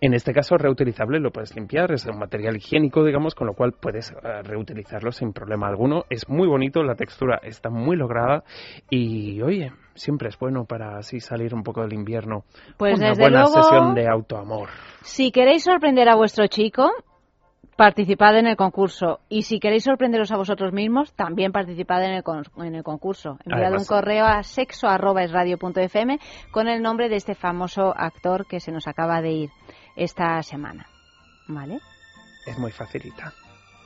En 0.00 0.12
este 0.12 0.32
caso, 0.32 0.56
reutilizable 0.56 1.18
lo 1.18 1.30
puedes 1.30 1.54
limpiar, 1.54 1.92
es 1.92 2.04
un 2.06 2.18
material 2.18 2.56
higiénico, 2.56 3.04
digamos, 3.04 3.34
con 3.34 3.46
lo 3.46 3.54
cual 3.54 3.72
puedes 3.72 4.10
eh, 4.10 4.42
reutilizarlo 4.42 5.12
sin 5.12 5.32
problema 5.32 5.68
alguno. 5.68 6.04
Es 6.10 6.28
muy 6.28 6.46
bonito, 6.46 6.82
la 6.82 6.94
textura 6.94 7.40
está 7.42 7.70
muy 7.70 7.96
lograda 7.96 8.44
y, 8.90 9.40
oye, 9.42 9.72
siempre 9.94 10.28
es 10.28 10.38
bueno 10.38 10.64
para 10.64 10.98
así 10.98 11.20
salir 11.20 11.54
un 11.54 11.62
poco 11.62 11.82
del 11.82 11.94
invierno. 11.94 12.44
Pues 12.76 12.98
una 12.98 13.14
buena 13.14 13.46
sesión 13.46 13.94
de 13.94 14.08
autoamor. 14.08 14.68
Si 15.02 15.30
queréis 15.30 15.64
sorprender 15.64 16.08
a 16.08 16.16
vuestro 16.16 16.46
chico, 16.48 16.90
participad 17.76 18.36
en 18.38 18.46
el 18.46 18.56
concurso. 18.56 19.20
Y 19.28 19.42
si 19.42 19.58
queréis 19.58 19.84
sorprenderos 19.84 20.32
a 20.32 20.36
vosotros 20.36 20.72
mismos, 20.72 21.12
también 21.14 21.52
participad 21.52 22.04
en 22.04 22.12
el, 22.12 22.22
en 22.58 22.74
el 22.74 22.82
concurso. 22.82 23.38
Enviad 23.44 23.72
un 23.72 23.84
correo 23.84 24.26
a 24.26 24.42
sexo.radio.fm 24.42 26.18
con 26.50 26.68
el 26.68 26.82
nombre 26.82 27.08
de 27.08 27.16
este 27.16 27.34
famoso 27.34 27.94
actor 27.96 28.46
que 28.46 28.60
se 28.60 28.72
nos 28.72 28.86
acaba 28.86 29.20
de 29.20 29.30
ir 29.30 29.50
esta 29.96 30.42
semana. 30.42 30.86
¿Vale? 31.48 31.80
Es 32.46 32.58
muy 32.58 32.72
facilita. 32.72 33.32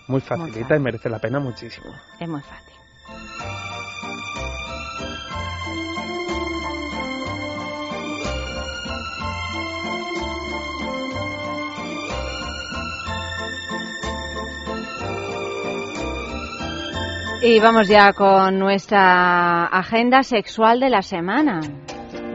Muy 0.09 0.21
facilita 0.21 0.77
y 0.77 0.81
merece 0.81 1.09
la 1.09 1.19
pena 1.19 1.39
muchísimo. 1.39 1.93
Es 2.19 2.29
muy 2.29 2.41
fácil. 2.41 2.75
Y 17.41 17.61
vamos 17.61 17.87
ya 17.87 18.13
con 18.15 18.59
nuestra 18.59 19.67
agenda 19.67 20.25
sexual 20.25 20.81
de 20.81 20.91
la 20.91 21.03
semana. 21.03 21.61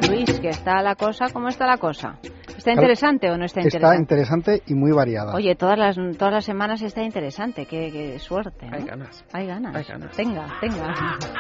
Luis, 0.08 0.39
¿qué 0.39 0.50
está 0.50 0.82
la 0.82 0.96
cosa? 0.96 1.25
¿Cómo 1.34 1.50
está 1.50 1.68
la 1.68 1.77
cosa? 1.77 2.20
¿Está 2.63 2.72
interesante 2.72 3.29
o 3.29 3.38
no 3.38 3.43
está 3.43 3.60
interesante? 3.60 3.93
Está 3.93 4.01
interesante 4.01 4.63
y 4.67 4.74
muy 4.74 4.93
variada. 4.93 5.36
Oye, 5.36 5.53
todas 5.55 5.77
las, 5.77 5.98
todas 6.17 6.34
las 6.34 6.46
semanas 6.46 6.82
está 6.82 7.03
interesante. 7.03 7.65
Qué, 7.65 8.17
suerte. 8.20 8.70
Hay 8.72 8.86
ganas. 8.86 9.25
Hay 9.34 9.48
ganas. 9.48 9.75
Hay 9.75 9.84
ganas. 9.84 10.15
Tenga, 10.15 10.48
tenga. 10.62 10.93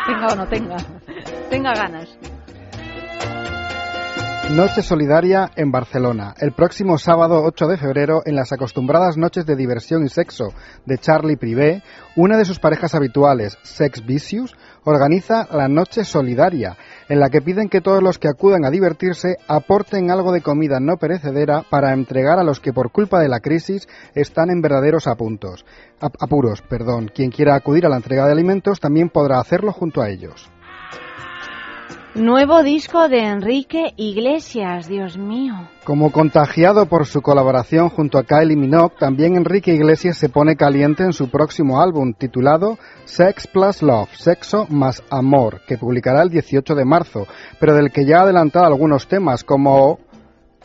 tenga 0.05 0.27
o 0.33 0.35
no 0.35 0.47
tenga. 0.49 0.75
tenga 1.49 1.73
ganas. 1.73 2.19
Noche 4.51 4.81
Solidaria 4.83 5.49
en 5.55 5.71
Barcelona. 5.71 6.35
El 6.37 6.51
próximo 6.51 6.97
sábado 6.97 7.41
8 7.45 7.65
de 7.65 7.77
febrero, 7.77 8.21
en 8.25 8.35
las 8.35 8.51
acostumbradas 8.51 9.17
noches 9.17 9.45
de 9.45 9.55
diversión 9.55 10.05
y 10.05 10.09
sexo 10.09 10.49
de 10.85 10.97
Charlie 10.97 11.37
Privé, 11.37 11.81
una 12.17 12.37
de 12.37 12.43
sus 12.43 12.59
parejas 12.59 12.93
habituales, 12.93 13.57
Sex 13.63 14.05
Vicious, 14.05 14.53
organiza 14.83 15.47
la 15.49 15.69
Noche 15.69 16.03
Solidaria, 16.03 16.77
en 17.07 17.21
la 17.21 17.29
que 17.29 17.41
piden 17.41 17.69
que 17.69 17.79
todos 17.79 18.03
los 18.03 18.19
que 18.19 18.27
acudan 18.27 18.65
a 18.65 18.69
divertirse 18.69 19.37
aporten 19.47 20.11
algo 20.11 20.33
de 20.33 20.41
comida 20.41 20.79
no 20.81 20.97
perecedera 20.97 21.63
para 21.67 21.93
entregar 21.93 22.37
a 22.37 22.43
los 22.43 22.59
que 22.59 22.73
por 22.73 22.91
culpa 22.91 23.21
de 23.21 23.29
la 23.29 23.39
crisis 23.39 23.87
están 24.13 24.49
en 24.51 24.61
verdaderos 24.61 25.07
apuntos. 25.07 25.65
apuros. 25.99 26.61
Perdón. 26.61 27.09
Quien 27.15 27.31
quiera 27.31 27.55
acudir 27.55 27.85
a 27.85 27.89
la 27.89 27.95
entrega 27.95 28.25
de 28.25 28.33
alimentos 28.33 28.81
también 28.81 29.09
podrá 29.09 29.39
hacerlo 29.39 29.71
junto 29.71 30.01
a 30.01 30.09
ellos. 30.09 30.51
Nuevo 32.15 32.61
disco 32.61 33.09
de 33.09 33.21
Enrique 33.21 33.95
Iglesias, 33.97 34.87
Dios 34.87 35.17
mío. 35.17 35.55
Como 35.83 36.11
contagiado 36.11 36.85
por 36.85 37.07
su 37.07 37.23
colaboración 37.23 37.89
junto 37.89 38.19
a 38.19 38.23
Kylie 38.23 38.55
Minogue, 38.55 38.93
también 38.99 39.35
Enrique 39.35 39.73
Iglesias 39.73 40.17
se 40.17 40.29
pone 40.29 40.55
caliente 40.55 41.01
en 41.01 41.13
su 41.13 41.31
próximo 41.31 41.81
álbum 41.81 42.13
titulado 42.13 42.77
Sex 43.05 43.47
Plus 43.47 43.81
Love, 43.81 44.15
Sexo 44.15 44.67
más 44.69 45.01
Amor, 45.09 45.61
que 45.67 45.79
publicará 45.79 46.21
el 46.21 46.29
18 46.29 46.75
de 46.75 46.85
marzo, 46.85 47.25
pero 47.59 47.73
del 47.73 47.91
que 47.91 48.05
ya 48.05 48.19
ha 48.19 48.21
adelantado 48.21 48.67
algunos 48.67 49.07
temas 49.07 49.43
como 49.43 49.97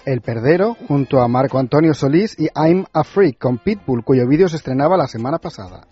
El 0.04 0.20
Perdero 0.20 0.76
junto 0.86 1.22
a 1.22 1.28
Marco 1.28 1.58
Antonio 1.58 1.94
Solís 1.94 2.38
y 2.38 2.48
I'm 2.54 2.84
a 2.92 3.04
Freak 3.04 3.38
con 3.38 3.56
Pitbull, 3.56 4.04
cuyo 4.04 4.28
vídeo 4.28 4.50
se 4.50 4.56
estrenaba 4.56 4.98
la 4.98 5.06
semana 5.06 5.38
pasada. 5.38 5.86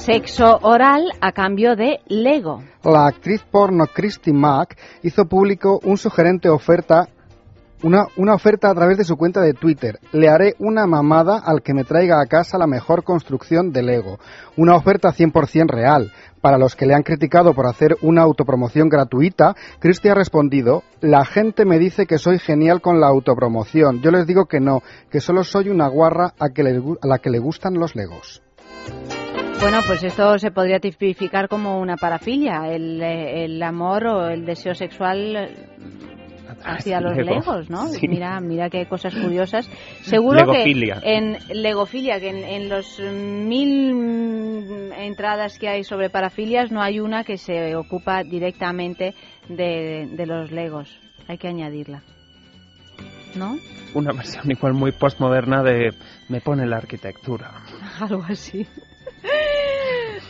Sexo 0.00 0.58
oral 0.62 1.12
a 1.20 1.32
cambio 1.32 1.76
de 1.76 2.00
Lego. 2.06 2.62
La 2.82 3.06
actriz 3.06 3.42
porno 3.42 3.84
Christy 3.84 4.32
Mack 4.32 4.78
hizo 5.02 5.26
público 5.26 5.78
un 5.84 5.98
sugerente 5.98 6.48
oferta 6.48 7.06
una, 7.82 8.34
oferta 8.34 8.70
a 8.70 8.74
través 8.74 8.96
de 8.96 9.04
su 9.04 9.16
cuenta 9.16 9.42
de 9.42 9.52
Twitter. 9.52 9.98
Le 10.12 10.30
haré 10.30 10.54
una 10.58 10.86
mamada 10.86 11.38
al 11.38 11.62
que 11.62 11.74
me 11.74 11.84
traiga 11.84 12.20
a 12.20 12.26
casa 12.26 12.56
la 12.56 12.66
mejor 12.66 13.04
construcción 13.04 13.72
de 13.72 13.82
Lego. 13.82 14.18
Una 14.56 14.74
oferta 14.74 15.10
100% 15.10 15.68
real. 15.68 16.10
Para 16.40 16.56
los 16.56 16.76
que 16.76 16.86
le 16.86 16.94
han 16.94 17.02
criticado 17.02 17.52
por 17.52 17.66
hacer 17.66 17.96
una 18.00 18.22
autopromoción 18.22 18.88
gratuita, 18.88 19.54
Christy 19.80 20.08
ha 20.08 20.14
respondido, 20.14 20.82
la 21.02 21.26
gente 21.26 21.66
me 21.66 21.78
dice 21.78 22.06
que 22.06 22.16
soy 22.16 22.38
genial 22.38 22.80
con 22.80 23.00
la 23.00 23.08
autopromoción. 23.08 24.00
Yo 24.00 24.10
les 24.10 24.26
digo 24.26 24.46
que 24.46 24.60
no, 24.60 24.82
que 25.10 25.20
solo 25.20 25.44
soy 25.44 25.68
una 25.68 25.88
guarra 25.88 26.32
a 26.38 26.48
la 27.02 27.18
que 27.18 27.30
le 27.30 27.38
gustan 27.38 27.74
los 27.74 27.94
Legos. 27.94 28.42
Bueno, 29.60 29.80
pues 29.86 30.02
esto 30.02 30.38
se 30.38 30.50
podría 30.50 30.80
tipificar 30.80 31.46
como 31.46 31.80
una 31.80 31.96
parafilia, 31.96 32.72
el, 32.72 33.02
el 33.02 33.62
amor 33.62 34.06
o 34.06 34.28
el 34.28 34.46
deseo 34.46 34.74
sexual 34.74 35.50
hacia 36.64 37.00
los 37.00 37.16
legos, 37.16 37.68
¿no? 37.68 37.86
Mira, 38.02 38.40
mira 38.40 38.70
que 38.70 38.78
hay 38.78 38.86
cosas 38.86 39.14
curiosas. 39.22 39.68
Seguro 40.02 40.50
que 40.50 40.64
en 41.02 41.36
legofilia, 41.52 42.18
que 42.20 42.30
en, 42.30 42.68
los 42.70 42.98
mil 43.00 44.92
entradas 44.96 45.58
que 45.58 45.68
hay 45.68 45.84
sobre 45.84 46.08
parafilias 46.08 46.72
no 46.72 46.80
hay 46.80 47.00
una 47.00 47.24
que 47.24 47.36
se 47.36 47.76
ocupa 47.76 48.24
directamente 48.24 49.14
de, 49.48 50.08
de 50.10 50.26
los 50.26 50.50
legos. 50.50 50.98
Hay 51.28 51.36
que 51.36 51.48
añadirla. 51.48 52.02
¿No? 53.36 53.56
Una 53.94 54.12
versión 54.12 54.50
igual 54.50 54.72
muy 54.72 54.92
postmoderna 54.92 55.62
de 55.62 55.90
me 56.28 56.40
pone 56.40 56.66
la 56.66 56.78
arquitectura. 56.78 57.62
Algo 58.00 58.24
así. 58.28 58.66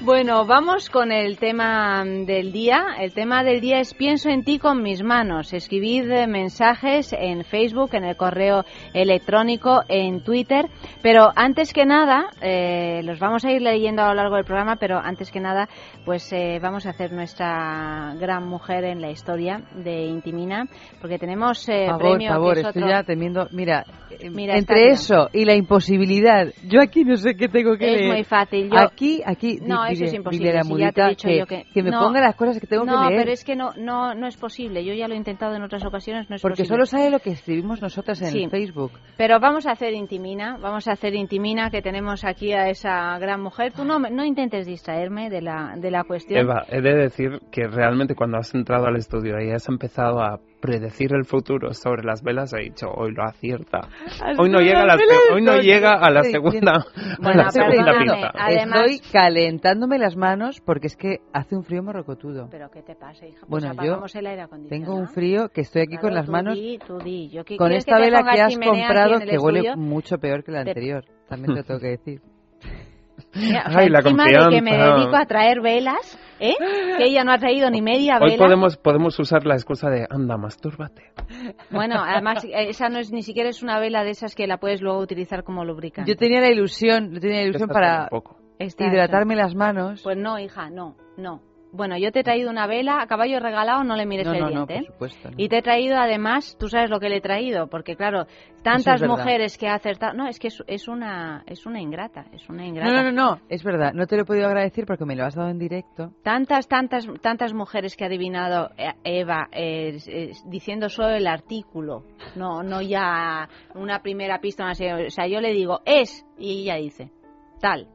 Bueno, 0.03 0.47
vamos 0.47 0.89
con 0.89 1.13
el 1.13 1.37
tema 1.37 2.03
del 2.07 2.53
día. 2.53 2.97
El 2.99 3.13
tema 3.13 3.45
del 3.45 3.61
día 3.61 3.81
es 3.81 3.93
Pienso 3.93 4.31
en 4.31 4.45
ti 4.45 4.59
con 4.59 4.83
mis 4.83 5.03
manos. 5.03 5.53
Escribid 5.53 6.05
mensajes 6.27 7.13
en 7.13 7.45
Facebook, 7.45 7.91
en 7.93 8.05
el 8.05 8.17
correo 8.17 8.65
electrónico, 8.95 9.83
en 9.89 10.25
Twitter. 10.25 10.71
Pero 11.03 11.31
antes 11.37 11.75
que 11.75 11.85
nada, 11.85 12.31
eh, 12.41 13.03
los 13.05 13.19
vamos 13.19 13.45
a 13.45 13.53
ir 13.53 13.61
leyendo 13.61 14.03
a 14.03 14.09
lo 14.09 14.15
largo 14.15 14.37
del 14.37 14.47
programa, 14.47 14.77
pero 14.77 14.99
antes 14.99 15.31
que 15.31 15.39
nada, 15.39 15.69
pues 16.07 16.33
eh, 16.33 16.59
vamos 16.63 16.87
a 16.87 16.91
hacer 16.91 17.13
nuestra 17.13 18.15
gran 18.19 18.49
mujer 18.49 18.85
en 18.85 19.03
la 19.03 19.11
historia 19.11 19.61
de 19.75 20.07
Intimina, 20.07 20.65
porque 21.03 21.19
tenemos 21.19 21.69
eh, 21.69 21.85
favor, 21.87 22.01
premio. 22.01 22.31
Favor, 22.31 22.55
que 22.55 22.61
es 22.61 22.67
estoy 22.69 22.89
ya 22.89 23.03
temiendo. 23.03 23.49
Mira, 23.53 23.85
Mira 24.31 24.57
entre 24.57 24.93
eso 24.93 25.29
y 25.33 25.45
la 25.45 25.55
imposibilidad, 25.55 26.49
yo 26.67 26.81
aquí 26.81 27.05
no 27.05 27.17
sé 27.17 27.35
qué 27.35 27.49
tengo 27.49 27.77
que 27.77 27.85
leer. 27.85 28.01
Es 28.05 28.13
muy 28.13 28.25
fácil. 28.25 28.71
Aquí, 28.75 29.21
aquí, 29.25 29.59
no, 29.61 29.90
eso 29.93 30.05
es 30.05 30.15
imposible. 30.15 30.53
que, 31.73 31.83
me 31.83 31.93
ponga 31.93 32.21
las 32.21 32.35
cosas 32.37 32.61
que 32.61 32.67
tengo 32.67 32.85
que 32.85 32.91
leer. 32.91 33.03
No, 33.03 33.17
pero 33.17 33.33
es 33.33 33.45
que 33.45 33.57
no, 33.57 33.73
no, 33.77 34.15
no 34.15 34.27
es 34.27 34.37
posible. 34.37 34.85
Yo 34.85 34.95
ya 34.95 35.09
lo 35.09 35.15
he 35.15 35.17
intentado 35.17 35.55
en 35.55 35.63
otras 35.63 35.85
ocasiones, 35.85 36.29
no 36.31 36.37
es 36.37 36.43
Porque 36.43 36.65
solo 36.65 36.87
sabe 36.87 37.11
lo 37.11 37.19
que 37.19 37.31
escribimos 37.31 37.83
nosotras 37.83 38.21
en 38.23 38.51
Facebook. 38.51 38.93
Pero 39.17 39.41
vamos 39.41 39.67
a 39.67 39.73
hacer 39.73 39.93
intimina, 39.95 40.57
vamos 40.61 40.89
a 40.89 40.93
hacer 40.93 41.15
intimina 41.15 41.71
que 41.71 41.83
tenemos 41.83 42.25
aquí 42.25 42.53
a 42.53 42.69
esa 42.69 43.19
gran 43.19 43.43
mujer. 43.43 43.73
Tú 43.73 43.85
no, 43.85 43.99
no 43.99 44.25
intentes 44.25 44.67
distraerme 44.67 45.31
de 45.31 45.43
la, 45.43 45.75
de 45.77 45.91
la 45.91 46.05
cuestión. 46.05 46.41
Eva, 46.41 46.65
he 46.69 46.81
de 46.81 46.95
decir 46.95 47.41
que 47.51 47.67
realmente 47.67 48.15
cuando 48.15 48.39
has 48.39 48.55
entrado 48.55 48.87
al 48.87 48.97
estudio 48.97 49.41
y 49.41 49.51
has 49.51 49.69
empezado 49.69 50.21
a 50.21 50.41
predecir 50.61 51.13
el 51.15 51.25
futuro 51.25 51.73
sobre 51.75 52.05
las 52.05 52.23
velas, 52.23 52.53
he 52.53 52.63
dicho, 52.63 52.89
hoy 52.89 53.13
lo 53.13 53.25
acierta. 53.25 53.89
Hoy 54.39 54.51
no 54.51 54.61
llega 54.61 54.83
a 54.83 54.87
la, 54.87 54.97
hoy 55.35 55.43
no 55.43 55.59
llega 55.59 55.95
a 55.95 56.11
la 56.11 56.23
segunda, 56.23 56.85
a 57.23 57.35
la 57.35 57.51
segunda 57.51 57.99
pista. 57.99 58.33
Estoy 58.49 59.01
calentándome 59.13 59.99
las 59.99 60.17
manos 60.17 60.61
porque 60.61 60.87
es 60.89 60.97
que 60.97 61.19
hace 61.33 61.57
un 61.57 61.65
frío 61.65 61.83
morrocotudo. 61.83 62.49
¿Pero 62.51 62.71
qué 62.71 62.83
te 62.83 62.95
pasa, 62.95 63.27
hija? 63.27 63.47
Pues 63.49 63.65
bueno, 63.65 63.83
yo 63.83 64.03
tengo 64.69 64.95
un 64.95 65.09
frío 65.09 65.49
que 65.49 65.63
estoy 65.63 65.83
aquí 65.83 65.97
con 65.97 66.15
las 66.15 66.29
manos 66.29 66.59
tú 66.87 66.99
di, 66.99 67.29
Yo, 67.31 67.43
con 67.57 67.73
esta 67.73 67.99
vela 67.99 68.23
que 68.23 68.41
has 68.41 68.59
comprado 68.59 69.21
que 69.21 69.39
huele 69.39 69.77
mucho 69.77 70.19
peor 70.19 70.45
que 70.45 70.53
la 70.53 70.61
anterior. 70.61 71.05
También 71.29 71.55
te 71.55 71.63
tengo 71.63 71.81
que 71.81 71.89
decir. 71.89 72.21
Ay, 73.35 73.89
la 73.89 74.03
confianza. 74.03 74.49
de 74.49 74.57
que 74.57 74.63
me 74.63 74.77
dedico 74.77 75.17
a 75.17 75.25
traer 75.27 75.61
velas, 75.61 76.19
¿eh? 76.41 76.55
Que 76.99 77.05
ella 77.05 77.25
no 77.25 77.33
ha 77.33 77.39
traído 77.39 77.71
ni 77.71 77.81
media 77.81 78.19
vela. 78.19 78.33
Hoy 78.33 78.39
podemos, 78.39 78.77
podemos 78.77 79.19
usar 79.19 79.47
la 79.47 79.55
excusa 79.55 79.89
de, 79.89 80.07
anda, 80.11 80.37
mastúrbate. 80.37 81.13
Bueno, 81.71 81.97
además, 82.05 82.45
esa 82.51 82.89
no 82.89 82.99
es 82.99 83.13
ni 83.13 83.23
siquiera 83.23 83.49
es 83.49 83.63
una 83.63 83.79
vela 83.79 84.03
de 84.03 84.11
esas 84.11 84.35
que 84.35 84.47
la 84.47 84.59
puedes 84.59 84.83
luego 84.83 84.99
utilizar 84.99 85.45
como 85.45 85.65
lubricante. 85.65 86.11
Yo 86.11 86.17
tenía 86.17 86.41
la 86.41 86.51
ilusión, 86.51 87.13
yo 87.15 87.21
tenía 87.21 87.43
la 87.43 87.47
ilusión 87.49 87.69
para 87.69 88.09
hidratarme 88.59 89.37
las 89.37 89.55
manos. 89.55 90.03
Pues 90.03 90.17
no, 90.17 90.39
hija, 90.39 90.71
no, 90.71 90.97
no. 91.17 91.50
Bueno, 91.73 91.97
yo 91.97 92.11
te 92.11 92.21
he 92.21 92.25
traído 92.25 92.51
una 92.51 92.67
vela 92.67 93.01
a 93.01 93.07
caballo 93.07 93.39
regalado, 93.39 93.85
no 93.85 93.97
le 93.97 94.07
mires 94.07 94.27
el 94.27 94.47
diente. 94.47 94.81
No, 94.81 94.87
por 94.87 95.11
supuesto, 95.11 95.31
Y 95.37 95.49
te 95.49 95.59
he 95.59 95.63
traído 95.63 95.97
además, 95.97 96.57
tú 96.59 96.69
sabes 96.69 96.91
lo 96.91 96.99
que 96.99 97.09
le 97.09 97.19
he 97.19 97.21
traído, 97.21 97.69
porque 97.69 97.97
claro, 97.97 98.27
tantas 98.63 99.03
mujeres 99.03 99.57
que 99.57 99.69
ha 99.69 99.75
acertado. 99.75 100.15
No, 100.15 100.27
es 100.27 100.39
que 100.39 100.49
es, 100.49 100.89
una 100.89 101.45
es 101.47 101.67
una 101.67 101.81
ingrata, 101.81 102.27
es 102.33 102.49
una 102.49 102.67
ingrata. 102.67 102.91
No, 102.91 103.03
no, 103.05 103.13
no, 103.13 103.41
es 103.49 103.63
verdad, 103.63 103.93
no 103.95 104.07
te 104.07 104.17
lo 104.17 104.23
he 104.23 104.25
podido 104.25 104.47
agradecer 104.47 104.85
porque 104.85 105.05
me 105.05 105.15
lo 105.15 105.25
has 105.25 105.35
dado 105.35 105.49
en 105.49 105.59
directo. 105.59 106.13
Tantas, 106.23 106.67
tantas, 106.67 107.07
tantas 107.21 107.55
mujeres 107.55 107.97
que 107.97 108.05
ha 108.05 108.09
adivinado 108.09 108.71
eh, 108.77 108.95
Eva 109.05 109.49
diciendo 110.47 110.89
solo 110.89 111.11
el 111.11 111.27
artículo, 111.27 112.05
no, 112.37 112.63
no 112.63 112.83
ya 112.83 113.49
una 113.75 114.01
primera 114.03 114.41
pista, 114.41 114.69
o 114.71 114.75
sea, 114.75 115.27
yo 115.27 115.41
le 115.41 115.53
digo 115.53 115.81
es 115.85 116.27
y 116.37 116.63
ella 116.63 116.77
dice 116.77 117.13
tal, 117.61 117.89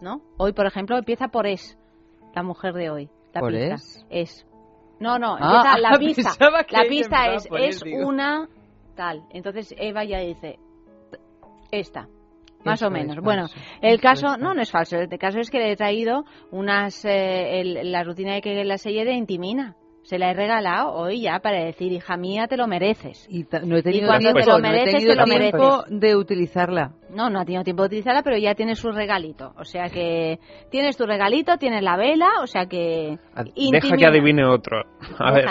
¿no? 0.00 0.22
Hoy, 0.38 0.52
por 0.52 0.66
ejemplo, 0.66 0.98
empieza 0.98 1.28
por 1.28 1.46
es 1.46 1.78
la 2.34 2.42
mujer 2.42 2.74
de 2.74 2.90
hoy. 2.90 3.10
La 3.32 3.40
¿Por 3.40 3.52
pista 3.52 3.74
es? 3.74 4.06
es. 4.10 4.46
No, 5.00 5.18
no, 5.18 5.36
ah, 5.40 5.76
la 5.78 5.90
pista. 5.98 6.30
La 6.70 6.84
pista 6.88 7.34
es, 7.34 7.48
es 7.50 7.82
una 7.82 8.48
tal. 8.94 9.24
Entonces 9.30 9.74
Eva 9.78 10.04
ya 10.04 10.18
dice, 10.18 10.58
esta. 11.70 12.08
Más 12.64 12.82
o 12.82 12.90
menos. 12.90 13.16
Bueno, 13.20 13.46
el 13.80 14.00
caso, 14.00 14.36
no, 14.36 14.54
no 14.54 14.62
es 14.62 14.70
falso. 14.70 14.96
El 14.96 15.08
caso 15.18 15.40
es 15.40 15.50
que 15.50 15.58
le 15.58 15.72
he 15.72 15.76
traído 15.76 16.24
unas, 16.52 17.04
eh, 17.04 17.62
la 17.64 18.04
rutina 18.04 18.34
de 18.34 18.40
que 18.40 18.64
la 18.64 18.78
selle 18.78 19.04
de 19.04 19.14
Intimina. 19.14 19.76
Se 20.02 20.18
la 20.18 20.32
he 20.32 20.34
regalado 20.34 20.92
hoy 20.94 21.22
ya 21.22 21.38
para 21.38 21.62
decir, 21.64 21.92
hija 21.92 22.16
mía, 22.16 22.48
te 22.48 22.56
lo 22.56 22.66
mereces. 22.66 23.24
Y 23.30 23.46
no 23.64 23.76
he 23.76 23.82
tenido 23.84 24.18
tiempo, 24.18 24.40
te 24.40 24.46
lo 24.46 24.58
mereces, 24.58 25.06
te 25.06 25.14
lo 25.14 25.26
mereces. 25.26 25.60
de 25.90 26.16
utilizarla. 26.16 26.92
No, 27.12 27.28
no 27.28 27.40
ha 27.40 27.44
tenido 27.44 27.62
tiempo 27.62 27.82
de 27.82 27.88
utilizarla, 27.88 28.22
pero 28.22 28.38
ya 28.38 28.54
tienes 28.54 28.78
su 28.78 28.90
regalito. 28.90 29.52
O 29.58 29.64
sea 29.64 29.90
que 29.90 30.38
tienes 30.70 30.96
tu 30.96 31.04
regalito, 31.04 31.58
tienes 31.58 31.82
la 31.82 31.98
vela, 31.98 32.30
o 32.42 32.46
sea 32.46 32.64
que... 32.66 33.18
Deja 33.54 33.96
que 33.96 34.06
adivine 34.06 34.46
otro. 34.46 34.84
A 35.18 35.32
ver. 35.32 35.46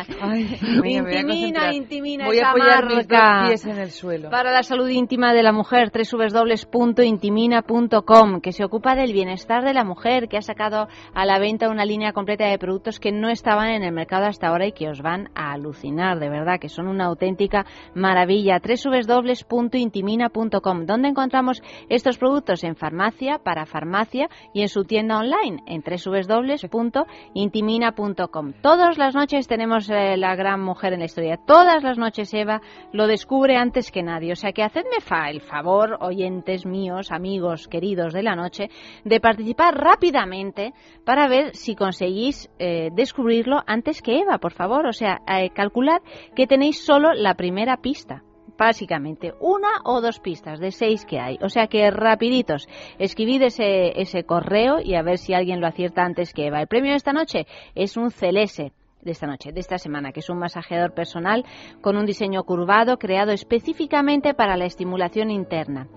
intimina, 0.84 1.72
intimina 1.74 2.26
voy 2.26 2.40
a 2.40 2.50
apoyar 2.50 2.88
mis 2.88 3.06
pies 3.06 3.64
en 3.66 3.78
el 3.78 3.92
suelo. 3.92 4.32
Para 4.32 4.52
la 4.52 4.64
salud 4.64 4.90
íntima 4.90 5.34
de 5.34 5.44
la 5.44 5.52
mujer, 5.52 5.92
www.intimina.com, 5.92 8.42
que 8.42 8.54
se 8.54 8.64
ocupa 8.64 8.96
del 8.96 9.14
bienestar 9.14 9.64
de 9.64 9.76
la 9.76 9.84
mujer, 9.84 10.28
que 10.28 10.38
ha 10.38 10.42
sacado 10.42 10.88
a 11.14 11.26
la 11.26 11.38
venta 11.38 11.70
una 11.70 11.86
línea 11.86 12.14
completa 12.14 12.46
de 12.46 12.58
productos 12.58 13.00
que 13.00 13.12
no 13.12 13.30
estaban 13.30 13.70
en 13.70 13.84
el 13.84 13.92
mercado 13.92 14.26
hasta 14.26 14.48
ahora 14.48 14.66
y 14.66 14.72
que 14.72 14.90
os 14.90 15.04
van 15.04 15.30
a 15.36 15.52
alucinar, 15.52 16.18
de 16.20 16.30
verdad, 16.30 16.60
que 16.60 16.70
son 16.70 16.88
una 16.88 17.06
auténtica 17.06 17.68
maravilla. 17.94 18.60
www.intimina.com, 18.60 20.86
donde 20.86 21.10
encontramos 21.10 21.51
estos 21.90 22.18
productos 22.18 22.64
en 22.64 22.76
farmacia, 22.76 23.40
para 23.40 23.66
farmacia 23.66 24.30
y 24.54 24.62
en 24.62 24.70
su 24.70 24.86
tienda 24.86 25.18
online 25.18 25.64
en 25.66 25.84
www.intimina.com. 25.84 28.54
Todas 28.62 28.98
las 28.98 29.16
noches 29.16 29.48
tenemos 29.48 29.90
eh, 29.90 30.16
la 30.18 30.36
gran 30.36 30.62
mujer 30.62 30.94
en 30.94 31.00
la 31.00 31.06
historia. 31.06 31.38
Todas 31.38 31.82
las 31.84 31.98
noches 31.98 32.32
Eva 32.34 32.62
lo 32.92 33.08
descubre 33.08 33.58
antes 33.58 33.92
que 33.92 34.04
nadie. 34.04 34.34
O 34.34 34.36
sea 34.36 34.54
que 34.54 34.64
hacedme 34.64 34.98
el 35.30 35.42
favor, 35.42 35.98
oyentes 36.02 36.66
míos, 36.66 37.12
amigos 37.12 37.68
queridos 37.68 38.14
de 38.14 38.24
la 38.24 38.36
noche, 38.36 38.70
de 39.04 39.20
participar 39.20 39.76
rápidamente 39.76 40.74
para 41.06 41.28
ver 41.28 41.56
si 41.56 41.76
conseguís 41.76 42.50
eh, 42.60 42.90
descubrirlo 42.94 43.62
antes 43.66 44.02
que 44.02 44.20
Eva, 44.20 44.38
por 44.38 44.54
favor. 44.54 44.88
O 44.88 44.94
sea, 44.94 45.22
eh, 45.28 45.50
calculad 45.52 46.02
que 46.36 46.48
tenéis 46.48 46.84
solo 46.84 47.14
la 47.14 47.36
primera 47.36 47.78
pista 47.78 48.24
básicamente 48.62 49.34
una 49.40 49.82
o 49.86 50.02
dos 50.02 50.20
pistas 50.20 50.60
de 50.60 50.70
seis 50.70 51.04
que 51.04 51.20
hay. 51.20 51.40
O 51.42 51.50
sea 51.50 51.66
que 51.66 51.90
rapiditos, 51.90 52.68
escribid 53.00 53.42
ese, 53.42 54.00
ese 54.00 54.24
correo 54.24 54.80
y 54.80 54.94
a 54.94 55.02
ver 55.02 55.18
si 55.18 55.34
alguien 55.34 55.62
lo 55.62 55.68
acierta 55.68 56.04
antes 56.04 56.32
que 56.32 56.46
Eva. 56.46 56.62
El 56.62 56.68
premio 56.68 56.92
de 56.92 56.98
esta 56.98 57.12
noche 57.12 57.48
es 57.74 57.98
un 57.98 58.12
Celese 58.12 58.72
de 59.02 59.12
esta 59.12 59.26
noche, 59.26 59.52
de 59.52 59.60
esta 59.60 59.80
semana, 59.80 60.12
que 60.12 60.20
es 60.20 60.30
un 60.30 60.38
masajeador 60.38 60.94
personal 60.94 61.44
con 61.82 61.98
un 61.98 62.06
diseño 62.06 62.44
curvado 62.44 62.98
creado 62.98 63.32
específicamente 63.32 64.36
para 64.36 64.56
la 64.58 64.66
estimulación 64.66 65.32
interna. 65.32 65.88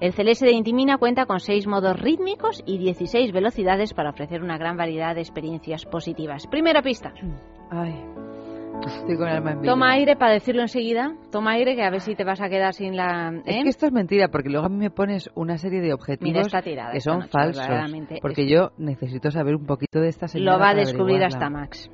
El 0.00 0.12
Celeste 0.12 0.46
de 0.46 0.54
Intimina 0.54 0.98
cuenta 0.98 1.24
con 1.24 1.38
seis 1.38 1.68
modos 1.68 2.00
rítmicos 2.00 2.64
y 2.66 2.78
16 2.78 3.30
velocidades 3.30 3.94
para 3.94 4.10
ofrecer 4.10 4.42
una 4.42 4.58
gran 4.58 4.76
variedad 4.76 5.14
de 5.14 5.20
experiencias 5.20 5.84
positivas. 5.84 6.48
Primera 6.48 6.82
pista. 6.82 7.12
Ay. 7.70 7.94
Estoy 8.86 9.16
con 9.16 9.28
alma 9.28 9.52
en 9.52 9.62
Toma 9.62 9.92
aire 9.92 10.16
para 10.16 10.32
decirlo 10.32 10.62
enseguida. 10.62 11.12
Toma 11.30 11.52
aire 11.52 11.74
que 11.74 11.82
a 11.82 11.90
ver 11.90 12.00
si 12.00 12.14
te 12.14 12.24
vas 12.24 12.40
a 12.40 12.48
quedar 12.48 12.74
sin 12.74 12.96
la. 12.96 13.32
Es 13.44 13.56
¿eh? 13.56 13.62
que 13.62 13.68
esto 13.68 13.86
es 13.86 13.92
mentira, 13.92 14.28
porque 14.28 14.48
luego 14.48 14.66
a 14.66 14.68
mí 14.68 14.76
me 14.76 14.90
pones 14.90 15.30
una 15.34 15.58
serie 15.58 15.80
de 15.80 15.92
objetivos 15.92 16.48
que 16.92 17.00
son 17.00 17.28
falsos. 17.28 17.66
Porque 18.20 18.48
yo 18.48 18.70
necesito 18.78 19.30
saber 19.30 19.54
un 19.54 19.66
poquito 19.66 20.00
de 20.00 20.08
esta 20.08 20.28
señora. 20.28 20.52
Lo 20.52 20.58
va 20.58 20.70
a 20.70 20.74
descubrir 20.74 21.24
hasta 21.24 21.50
Max. 21.50 21.90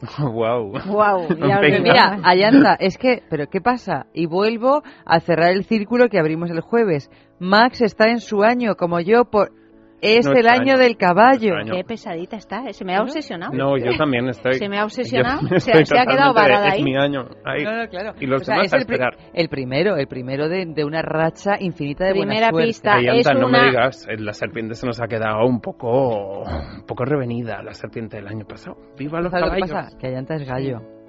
wow. 0.18 0.72
Wow. 0.86 1.28
Mira, 1.82 2.20
Ayanta, 2.24 2.74
es 2.74 2.96
que, 2.96 3.22
pero 3.28 3.48
¿qué 3.48 3.60
pasa? 3.60 4.06
Y 4.14 4.26
vuelvo 4.26 4.82
a 5.04 5.20
cerrar 5.20 5.50
el 5.52 5.64
círculo 5.64 6.08
que 6.08 6.18
abrimos 6.18 6.50
el 6.50 6.60
jueves. 6.60 7.10
Max 7.38 7.82
está 7.82 8.08
en 8.08 8.20
su 8.20 8.42
año, 8.42 8.76
como 8.76 9.00
yo, 9.00 9.24
por 9.24 9.52
es 10.00 10.26
el 10.26 10.48
año, 10.48 10.78
del 10.78 10.96
caballo. 10.96 11.54
Qué 11.70 11.84
pesadita 11.84 12.36
está, 12.36 12.72
se 12.72 12.84
me 12.84 12.94
ha 12.94 13.02
obsesionado. 13.02 13.52
No, 13.52 13.76
yo 13.76 13.96
también 13.96 14.28
estoy. 14.28 14.54
Se 14.54 14.68
me 14.68 14.78
ha 14.78 14.84
obsesionado, 14.90 15.40
se, 15.58 15.72
ha 15.72 16.06
quedado 16.06 16.34
varada 16.34 16.72
ahí. 16.72 16.78
Es 16.78 16.84
mi 16.84 16.96
año. 16.96 17.26
Ahí. 17.44 17.64
claro. 17.88 18.14
Y 18.20 18.26
los 18.26 18.46
demás 18.46 18.72
a 18.72 18.78
esperar. 18.78 19.16
El, 19.32 19.48
primero, 19.48 19.96
el 19.96 20.06
primero 20.06 20.48
de, 20.48 20.66
de, 20.66 20.84
una 20.84 21.02
racha 21.02 21.56
infinita 21.58 22.06
de 22.06 22.12
Primera 22.12 22.50
buena 22.50 22.66
pista 22.66 22.98
es 22.98 23.26
no 23.34 23.46
una... 23.46 23.62
me 23.62 23.70
digas, 23.70 24.06
eh, 24.08 24.16
la 24.18 24.32
serpiente 24.32 24.74
se 24.74 24.86
nos 24.86 25.00
ha 25.00 25.06
quedado 25.06 25.46
un 25.46 25.60
poco, 25.60 26.42
un 26.42 26.86
poco 26.86 27.04
revenida, 27.04 27.62
la 27.62 27.72
serpiente 27.72 28.16
del 28.16 28.28
año 28.28 28.44
pasado. 28.46 28.76
¡Viva 28.96 29.20
los 29.20 29.32
caballos! 29.32 29.68
Qué 29.68 29.74
pasa? 29.74 29.98
Que 29.98 30.06
Ayanta 30.08 30.34
es 30.36 30.46
gallo. 30.46 30.99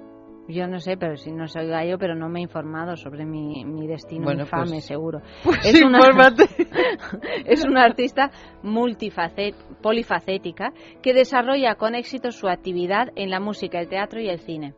Yo 0.52 0.66
no 0.66 0.80
sé, 0.80 0.96
pero 0.96 1.16
si 1.16 1.32
no 1.32 1.48
soy 1.48 1.66
gallo, 1.66 1.96
pero 1.98 2.14
no 2.14 2.28
me 2.28 2.40
he 2.40 2.42
informado 2.42 2.96
sobre 2.96 3.24
mi, 3.24 3.64
mi 3.64 3.86
destino 3.86 4.30
infame, 4.32 4.70
pues, 4.70 4.84
seguro. 4.84 5.20
Pues 5.42 5.64
es, 5.64 5.82
una, 5.82 5.98
es 7.46 7.64
una 7.64 7.84
artista 7.84 8.30
polifacética 9.82 10.72
que 11.02 11.14
desarrolla 11.14 11.76
con 11.76 11.94
éxito 11.94 12.30
su 12.30 12.48
actividad 12.48 13.08
en 13.16 13.30
la 13.30 13.40
música, 13.40 13.80
el 13.80 13.88
teatro 13.88 14.20
y 14.20 14.28
el 14.28 14.40
cine. 14.40 14.74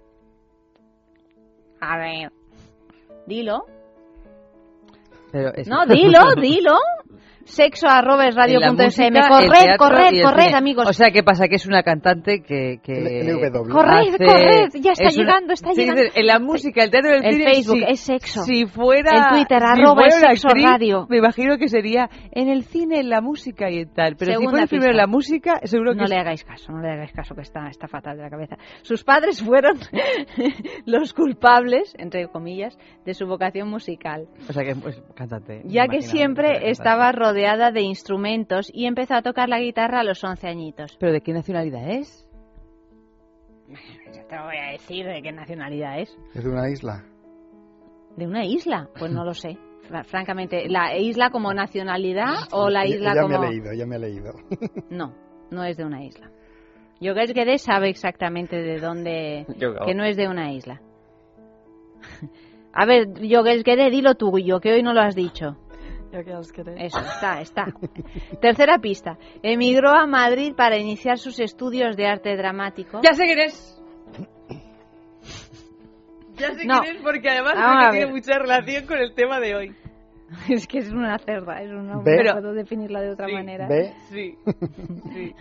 A 1.81 1.99
ver, 1.99 2.31
dilo. 3.27 3.67
no, 5.67 5.87
dilo, 5.87 6.21
dilo 6.41 6.79
sexo 7.45 7.87
arroba 7.89 8.27
es 8.27 8.35
radio 8.35 8.61
Corred, 8.61 9.77
corred, 9.79 10.23
corred, 10.23 10.55
amigos. 10.55 10.89
O 10.89 10.93
sea, 10.93 11.11
¿qué 11.11 11.23
pasa? 11.23 11.49
Que 11.49 11.57
es 11.57 11.67
una 11.67 11.83
cantante 11.83 12.43
que... 12.43 12.79
que 12.83 13.01
corred, 13.71 14.17
corred, 14.17 14.69
ya 14.81 14.93
está 14.93 15.09
llegando, 15.11 15.53
está 15.53 15.73
llegando. 15.73 16.03
En 16.15 16.27
la 16.27 16.39
música, 16.39 16.85
el 16.85 16.91
teatro 16.91 17.11
del 17.11 17.25
el 17.25 17.43
Facebook 17.43 17.85
es 17.89 18.01
sexo. 18.01 18.43
Si 18.43 18.67
fuera... 18.67 19.11
El 19.11 19.37
Twitter, 19.37 19.63
arroba 19.63 20.07
es 20.07 20.15
sexo 20.15 20.49
radio. 20.49 21.07
Me 21.09 21.19
imagino 21.19 21.59
que 21.59 21.69
sería 21.69 22.09
en 22.33 22.49
el 22.49 22.65
cine, 22.65 23.01
en 23.01 23.11
la 23.11 23.21
música 23.21 23.71
y 23.71 23.85
tal. 23.87 24.17
Pero 24.17 24.39
si 24.39 24.47
fuera 24.47 24.67
primero 24.67 24.91
en 24.93 24.97
la 24.97 25.07
música, 25.07 25.61
seguro 25.65 25.93
que... 25.93 25.99
No 25.99 26.07
le 26.07 26.17
hagáis 26.17 26.45
caso, 26.45 26.73
no 26.73 26.81
le 26.81 26.93
hagáis 26.93 27.13
caso, 27.13 27.35
que 27.35 27.43
está, 27.43 27.69
está 27.69 27.89
fatal 27.89 28.17
de 28.17 28.23
la 28.23 28.31
cabeza. 28.31 28.57
Sus 28.83 29.05
padres 29.05 29.43
fueron 29.43 29.79
los 30.87 31.13
culpables, 31.13 31.95
entre 31.99 32.27
comillas, 32.29 32.79
de 33.05 33.15
su 33.15 33.27
vocación 33.27 33.69
musical. 33.69 34.27
O 34.49 34.53
sea 34.53 34.65
que, 34.65 34.75
pues, 34.75 35.03
cantante. 35.15 35.63
Ya 35.67 35.87
que 35.89 36.01
siempre 36.01 36.71
estaba 36.71 37.13
rodeado 37.13 37.34
rodeada 37.35 37.73
de 37.73 37.83
instrumentos 37.83 38.71
y 38.73 38.87
empezó 38.87 39.15
a 39.15 39.23
tocar 39.23 39.49
la 39.49 39.59
guitarra 39.59 40.01
a 40.01 40.05
los 40.05 40.23
11 40.23 40.47
añitos. 40.47 40.97
¿Pero 41.01 41.13
de 41.13 41.21
qué 41.21 41.33
nacionalidad 41.33 41.91
es? 41.91 42.29
Ya 44.13 44.25
te 44.29 44.37
lo 44.37 44.45
voy 44.45 44.57
a 44.57 44.71
decir 44.71 45.05
de 45.05 45.21
qué 45.21 45.33
nacionalidad 45.33 45.99
es. 45.99 46.17
¿Es 46.33 46.45
de 46.45 46.51
una 46.51 46.71
isla? 46.71 47.05
¿De 48.17 48.27
una 48.27 48.45
isla? 48.45 48.89
Pues 48.97 49.11
no 49.11 49.25
lo 49.25 49.35
sé. 49.35 49.59
Francamente, 50.05 50.69
¿la 50.69 50.97
isla 50.97 51.31
como 51.31 51.53
nacionalidad 51.53 52.35
o 52.53 52.71
la 52.71 52.87
isla 52.87 53.15
como...? 53.21 53.35
Ya 53.35 53.39
me 53.41 53.47
he 53.47 53.51
leído, 53.51 53.73
ya 53.73 53.87
me 53.87 53.97
he 53.97 53.99
leído. 53.99 54.33
No, 54.91 55.13
no 55.51 55.65
es 55.65 55.77
de 55.77 55.85
una 55.85 56.05
isla. 56.05 56.31
Yogesh 57.01 57.35
Gede 57.35 57.59
sabe 57.59 57.89
exactamente 57.89 58.57
de 58.57 58.79
dónde... 58.79 59.45
Que 59.87 59.95
no 59.95 60.05
es 60.05 60.17
de 60.17 60.29
una 60.29 60.53
isla. 60.53 60.81
A 62.73 62.87
ver, 62.87 63.13
Yogesh 63.21 63.65
Gede, 63.65 63.91
dilo 63.91 64.15
tú, 64.15 64.39
yo, 64.39 64.61
que 64.61 64.73
hoy 64.73 64.83
no 64.85 64.93
lo 64.93 65.01
has 65.01 65.17
dicho. 65.17 65.57
Eso, 66.79 66.99
está, 67.01 67.41
está. 67.41 67.67
Tercera 68.41 68.79
pista. 68.79 69.19
Emigró 69.43 69.91
a 69.91 70.07
Madrid 70.07 70.55
para 70.57 70.79
iniciar 70.79 71.19
sus 71.19 71.41
estudios 71.41 71.97
de 71.97 72.07
arte 72.07 72.37
dramático. 72.37 73.01
Ya 73.03 73.15
sé 73.15 73.25
quién 73.25 73.41
es. 73.41 73.83
Ya 76.37 76.49
sé 76.49 76.67
quién 76.67 76.97
es 76.97 77.01
porque 77.01 77.31
además 77.31 77.93
tiene 77.93 78.11
mucha 78.11 78.37
relación 78.41 78.87
con 78.87 78.99
el 78.99 79.15
tema 79.15 79.39
de 79.39 79.55
hoy. 79.55 79.77
Es 80.49 80.67
que 80.67 80.79
es 80.79 80.93
una 80.93 81.19
cerda, 81.19 81.63
es 81.63 81.71
una... 81.71 82.03
Pero 82.03 82.33
puedo 82.33 82.55
definirla 82.55 83.01
de 83.01 83.11
otra 83.11 83.29
manera. 83.29 83.69
Sí. 84.09 84.37
sí. 85.15 85.33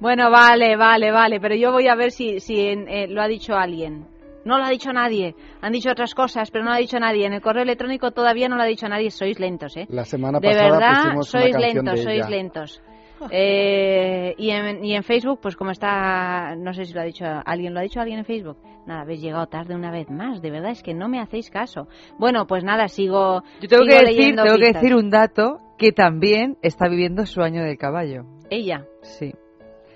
bueno, 0.00 0.30
vale, 0.30 0.76
vale, 0.76 1.10
vale, 1.10 1.40
pero 1.40 1.54
yo 1.54 1.72
voy 1.72 1.88
a 1.88 1.94
ver 1.94 2.10
si, 2.10 2.40
si 2.40 2.66
eh, 2.66 3.06
lo 3.08 3.22
ha 3.22 3.28
dicho 3.28 3.54
alguien. 3.54 4.06
No 4.44 4.58
lo 4.58 4.64
ha 4.64 4.70
dicho 4.70 4.92
nadie. 4.92 5.34
Han 5.62 5.72
dicho 5.72 5.90
otras 5.90 6.14
cosas, 6.14 6.50
pero 6.50 6.64
no 6.64 6.70
lo 6.70 6.76
ha 6.76 6.80
dicho 6.80 6.98
nadie. 6.98 7.26
En 7.26 7.32
el 7.32 7.40
correo 7.40 7.62
electrónico 7.62 8.10
todavía 8.10 8.48
no 8.48 8.56
lo 8.56 8.62
ha 8.62 8.66
dicho 8.66 8.88
nadie. 8.88 9.10
Sois 9.10 9.38
lentos, 9.40 9.76
¿eh? 9.76 9.86
La 9.88 10.04
semana 10.04 10.38
de 10.38 10.48
pasada 10.48 10.70
verdad, 10.70 11.22
sois 11.22 11.56
lentos, 11.56 12.00
sois 12.00 12.28
lentos. 12.28 12.82
Eh, 13.30 14.34
y, 14.36 14.50
en, 14.50 14.84
y 14.84 14.94
en 14.94 15.02
Facebook, 15.02 15.38
pues 15.40 15.56
como 15.56 15.70
está, 15.70 16.56
no 16.56 16.74
sé 16.74 16.84
si 16.84 16.92
lo 16.92 17.00
ha 17.00 17.04
dicho 17.04 17.24
alguien, 17.24 17.72
¿lo 17.72 17.80
ha 17.80 17.82
dicho 17.82 18.00
alguien 18.00 18.18
en 18.18 18.24
Facebook? 18.24 18.58
Nada, 18.86 19.02
habéis 19.02 19.22
llegado 19.22 19.46
tarde 19.46 19.74
una 19.74 19.90
vez 19.90 20.10
más, 20.10 20.42
de 20.42 20.50
verdad 20.50 20.72
es 20.72 20.82
que 20.82 20.92
no 20.92 21.08
me 21.08 21.20
hacéis 21.20 21.48
caso. 21.48 21.88
Bueno, 22.18 22.46
pues 22.46 22.64
nada, 22.64 22.88
sigo. 22.88 23.42
Yo 23.60 23.68
tengo, 23.68 23.84
que, 23.84 23.98
decir, 24.04 24.36
tengo 24.36 24.58
que 24.58 24.72
decir 24.72 24.94
un 24.94 25.10
dato 25.10 25.58
que 25.78 25.92
también 25.92 26.58
está 26.60 26.88
viviendo 26.88 27.24
su 27.24 27.40
año 27.40 27.62
del 27.62 27.78
caballo. 27.78 28.24
¿Ella? 28.50 28.84
Sí. 29.02 29.32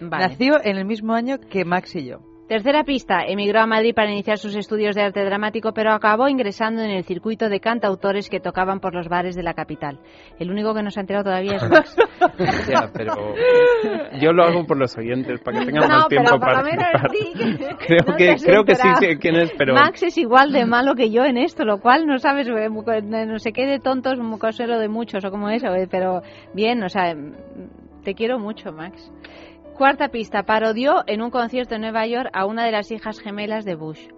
Nació 0.00 0.64
en 0.64 0.76
el 0.76 0.84
mismo 0.84 1.12
año 1.12 1.38
que 1.38 1.64
Max 1.64 1.96
y 1.96 2.06
yo. 2.06 2.20
Tercera 2.48 2.82
pista. 2.82 3.24
Emigró 3.26 3.60
a 3.60 3.66
Madrid 3.66 3.94
para 3.94 4.10
iniciar 4.10 4.38
sus 4.38 4.56
estudios 4.56 4.96
de 4.96 5.02
arte 5.02 5.22
dramático, 5.22 5.72
pero 5.72 5.92
acabó 5.92 6.28
ingresando 6.28 6.80
en 6.80 6.90
el 6.90 7.04
circuito 7.04 7.50
de 7.50 7.60
cantautores 7.60 8.30
que 8.30 8.40
tocaban 8.40 8.80
por 8.80 8.94
los 8.94 9.06
bares 9.06 9.36
de 9.36 9.42
la 9.42 9.52
capital. 9.52 9.98
El 10.38 10.50
único 10.50 10.72
que 10.72 10.82
no 10.82 10.90
se 10.90 10.98
ha 10.98 11.02
enterado 11.02 11.24
todavía 11.24 11.56
es 11.56 11.68
Max. 11.68 11.96
ya, 12.70 12.90
pero 12.90 13.34
yo 14.18 14.32
lo 14.32 14.44
hago 14.44 14.64
por 14.64 14.78
los 14.78 14.96
oyentes, 14.96 15.40
para 15.40 15.60
que 15.60 15.66
tengan 15.66 15.88
más 15.88 16.08
tiempo 16.08 16.40
para... 16.40 16.62
creo, 17.86 18.16
que, 18.16 18.36
creo 18.42 18.64
que 18.64 18.74
sí 18.76 18.88
quién 19.20 19.36
es, 19.36 19.52
pero... 19.58 19.74
Max 19.74 20.02
es 20.04 20.16
igual 20.16 20.50
de 20.50 20.64
malo 20.64 20.94
que 20.94 21.10
yo 21.10 21.24
en 21.24 21.36
esto, 21.36 21.66
lo 21.66 21.80
cual 21.80 22.06
no 22.06 22.18
sabes, 22.18 22.48
eh, 22.48 22.70
no 22.70 23.38
sé 23.38 23.52
qué 23.52 23.66
de 23.66 23.78
tontos, 23.78 24.18
mucosero 24.18 24.78
de 24.78 24.88
muchos 24.88 25.22
o 25.22 25.30
como 25.30 25.50
eso, 25.50 25.68
pero 25.90 26.22
bien, 26.54 26.82
o 26.82 26.88
sea, 26.88 27.14
te 28.04 28.14
quiero 28.14 28.38
mucho, 28.38 28.72
Max. 28.72 29.12
Cuarta 29.78 30.08
pista. 30.08 30.42
Parodió 30.42 31.04
en 31.06 31.22
un 31.22 31.30
concierto 31.30 31.76
en 31.76 31.82
Nueva 31.82 32.04
York 32.04 32.30
a 32.32 32.46
una 32.46 32.64
de 32.64 32.72
las 32.72 32.90
hijas 32.90 33.20
gemelas 33.20 33.64
de 33.64 33.76
Bush. 33.76 34.08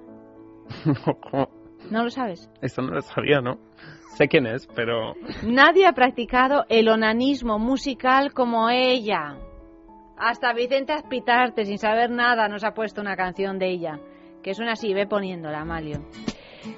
¿No 1.90 2.03
lo 2.03 2.09
sabes? 2.09 2.51
Esto 2.62 2.81
no 2.81 2.92
lo 2.92 3.03
sabía, 3.03 3.42
¿no? 3.42 3.59
Sé 4.16 4.27
quién 4.29 4.46
es, 4.46 4.66
pero... 4.75 5.12
Nadie 5.46 5.87
ha 5.87 5.92
practicado 5.92 6.64
el 6.70 6.88
onanismo 6.88 7.59
musical 7.59 8.33
como 8.33 8.70
ella. 8.70 9.37
Hasta 10.16 10.55
Vicente 10.55 10.94
Aspitarte, 10.94 11.66
sin 11.66 11.77
saber 11.77 12.11
nada, 12.11 12.49
nos 12.49 12.64
ha 12.64 12.73
puesto 12.73 13.03
una 13.03 13.14
canción 13.14 13.59
de 13.59 13.68
ella. 13.68 14.01
Que 14.42 14.55
suena 14.55 14.73
así, 14.73 14.94
ve 14.94 15.07
poniéndola, 15.07 15.61
Amalio. 15.61 16.07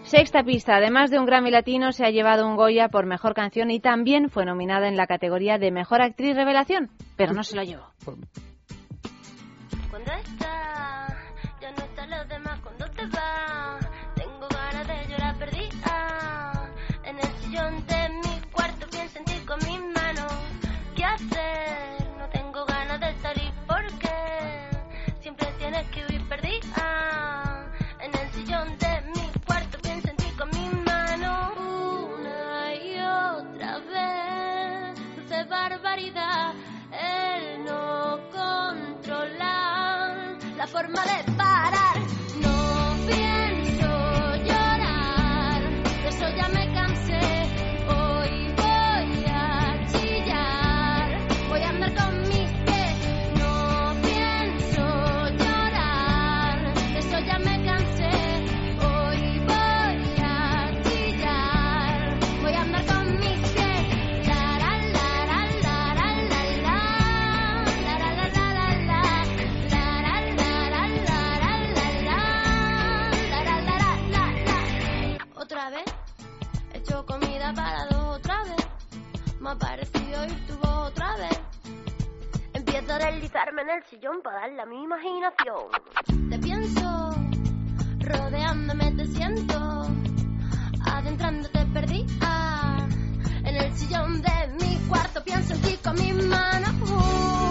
Sexta 0.02 0.42
pista. 0.42 0.74
Además 0.74 1.08
de 1.12 1.20
un 1.20 1.26
Grammy 1.26 1.52
Latino, 1.52 1.92
se 1.92 2.04
ha 2.04 2.10
llevado 2.10 2.48
un 2.48 2.56
Goya 2.56 2.88
por 2.88 3.06
Mejor 3.06 3.34
Canción 3.34 3.70
y 3.70 3.78
también 3.78 4.28
fue 4.28 4.44
nominada 4.44 4.88
en 4.88 4.96
la 4.96 5.06
categoría 5.06 5.58
de 5.58 5.70
Mejor 5.70 6.02
Actriz 6.02 6.34
Revelación, 6.34 6.90
pero 7.16 7.32
no 7.32 7.44
se 7.44 7.54
lo 7.54 7.62
llevó. 7.62 7.86
Cuando 10.04 10.20
está, 10.20 11.16
ya 11.60 11.70
no 11.70 11.84
están 11.84 12.10
los 12.10 12.28
demás 12.28 12.58
cuando 12.60 12.90
te 12.90 13.06
va. 13.06 13.78
Tengo 14.16 14.48
ganas 14.48 14.86
de 14.88 15.06
llorar 15.06 15.36
perdida. 15.38 16.70
En 17.04 17.18
el 17.20 17.36
sillón 17.36 17.86
de 17.86 18.08
mi 18.08 18.40
cuarto 18.50 18.88
pienso 18.90 19.18
en 19.18 19.24
ti 19.26 19.38
con 19.46 19.58
mis 19.58 19.80
manos. 19.94 20.32
¿Qué 20.96 21.04
hacer? 21.04 22.04
No 22.18 22.28
tengo 22.30 22.64
ganas 22.64 22.98
de 22.98 23.14
salir 23.20 23.52
porque 23.68 24.70
siempre 25.20 25.46
tienes 25.58 25.88
que 25.90 26.04
huir 26.06 26.28
perdida. 26.28 27.70
En 28.00 28.10
el 28.18 28.32
sillón 28.32 28.76
de 28.78 29.02
mi 29.14 29.30
cuarto 29.46 29.78
pienso 29.82 30.08
en 30.08 30.16
ti 30.16 30.30
con 30.36 30.48
mis 30.50 30.72
manos. 30.84 31.56
Una 32.18 32.74
y 32.74 32.98
otra 33.00 33.78
vez, 33.78 35.16
dulce 35.16 35.44
barbaridad. 35.44 36.54
La 40.62 40.68
forma 40.68 41.02
de 41.02 41.32
parar. 41.32 42.21
Me 79.42 79.50
ha 79.50 79.54
parecido 79.56 80.24
y 80.24 80.28
tu 80.46 80.54
voz 80.58 80.90
otra 80.90 81.16
vez. 81.16 81.40
Empiezo 82.52 82.92
a 82.92 82.98
deslizarme 82.98 83.62
en 83.62 83.70
el 83.70 83.82
sillón 83.86 84.22
para 84.22 84.42
darle 84.42 84.62
a 84.62 84.66
mi 84.66 84.84
imaginación. 84.84 86.30
Te 86.30 86.38
pienso, 86.38 87.16
rodeándome 87.98 88.92
te 88.92 89.04
siento, 89.08 89.88
adentrándote 90.84 91.66
perdida. 91.74 92.86
En 93.44 93.56
el 93.56 93.72
sillón 93.76 94.22
de 94.22 94.48
mi 94.60 94.76
cuarto 94.88 95.24
pienso 95.24 95.54
en 95.54 95.62
ti 95.62 95.76
con 95.82 95.94
mis 95.94 96.24
manos. 96.24 97.41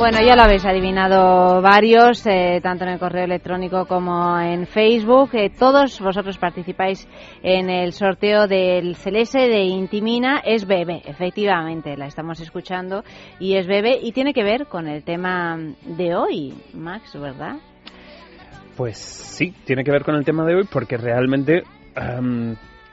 Bueno, 0.00 0.22
ya 0.22 0.34
lo 0.34 0.44
habéis 0.44 0.64
adivinado 0.64 1.60
varios, 1.60 2.26
eh, 2.26 2.60
tanto 2.62 2.84
en 2.84 2.92
el 2.92 2.98
correo 2.98 3.24
electrónico 3.24 3.84
como 3.84 4.40
en 4.40 4.66
Facebook. 4.66 5.28
Eh, 5.34 5.50
todos 5.50 6.00
vosotros 6.00 6.38
participáis 6.38 7.06
en 7.42 7.68
el 7.68 7.92
sorteo 7.92 8.46
del 8.46 8.96
Celeste 8.96 9.40
de 9.40 9.60
Intimina. 9.64 10.40
Es 10.42 10.66
Bebe, 10.66 11.02
efectivamente, 11.04 11.98
la 11.98 12.06
estamos 12.06 12.40
escuchando 12.40 13.04
y 13.38 13.56
es 13.56 13.66
Bebe 13.66 13.98
y 14.00 14.12
tiene 14.12 14.32
que 14.32 14.42
ver 14.42 14.68
con 14.68 14.88
el 14.88 15.04
tema 15.04 15.58
de 15.84 16.14
hoy, 16.14 16.54
Max, 16.72 17.20
¿verdad? 17.20 17.56
Pues 18.78 18.96
sí, 18.96 19.54
tiene 19.66 19.84
que 19.84 19.90
ver 19.90 20.02
con 20.02 20.14
el 20.14 20.24
tema 20.24 20.46
de 20.46 20.54
hoy 20.54 20.64
porque 20.72 20.96
realmente 20.96 21.64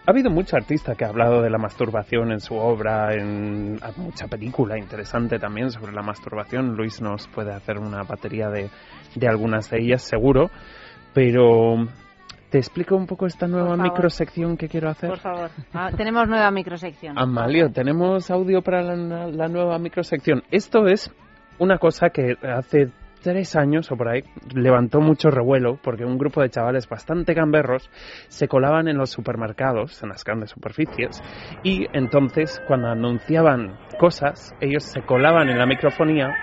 ha 0.07 0.11
habido 0.11 0.31
mucho 0.31 0.55
artista 0.55 0.95
que 0.95 1.03
ha 1.03 1.09
hablado 1.09 1.41
de 1.41 1.49
la 1.49 1.57
masturbación 1.57 2.31
en 2.31 2.39
su 2.39 2.55
obra, 2.55 3.13
en 3.13 3.77
mucha 3.97 4.27
película 4.27 4.77
interesante 4.77 5.37
también 5.37 5.69
sobre 5.69 5.91
la 5.91 6.01
masturbación. 6.01 6.77
Luis 6.77 7.01
nos 7.01 7.27
puede 7.27 7.53
hacer 7.53 7.77
una 7.77 8.03
batería 8.03 8.47
de, 8.49 8.69
de 9.15 9.27
algunas 9.27 9.69
de 9.69 9.81
ellas, 9.81 10.01
seguro. 10.03 10.49
Pero 11.13 11.89
¿Te 12.49 12.57
explico 12.57 12.95
un 12.95 13.05
poco 13.05 13.25
esta 13.25 13.47
nueva 13.47 13.75
microsección 13.75 14.55
que 14.55 14.69
quiero 14.69 14.89
hacer? 14.89 15.09
Por 15.09 15.19
favor. 15.19 15.49
Ah, 15.73 15.91
tenemos 15.95 16.25
nueva 16.29 16.49
microsección. 16.51 17.19
Amalio, 17.19 17.69
tenemos 17.69 18.31
audio 18.31 18.61
para 18.61 18.81
la, 18.81 19.27
la, 19.27 19.47
nueva 19.49 19.77
microsección. 19.77 20.41
Esto 20.51 20.87
es 20.87 21.11
una 21.59 21.79
cosa 21.79 22.11
que 22.11 22.35
hace 22.41 22.91
tres 23.21 23.55
años 23.55 23.91
o 23.91 23.97
por 23.97 24.09
ahí 24.09 24.23
levantó 24.53 25.01
mucho 25.01 25.29
revuelo 25.29 25.79
porque 25.81 26.05
un 26.05 26.17
grupo 26.17 26.41
de 26.41 26.49
chavales 26.49 26.87
bastante 26.87 27.33
gamberros 27.33 27.89
se 28.27 28.47
colaban 28.47 28.87
en 28.87 28.97
los 28.97 29.09
supermercados, 29.09 30.01
en 30.03 30.09
las 30.09 30.23
grandes 30.23 30.51
superficies, 30.51 31.21
y 31.63 31.87
entonces 31.93 32.61
cuando 32.67 32.89
anunciaban 32.89 33.77
cosas, 33.99 34.55
ellos 34.61 34.83
se 34.83 35.01
colaban 35.01 35.49
en 35.49 35.57
la 35.57 35.65
microfonía 35.65 36.35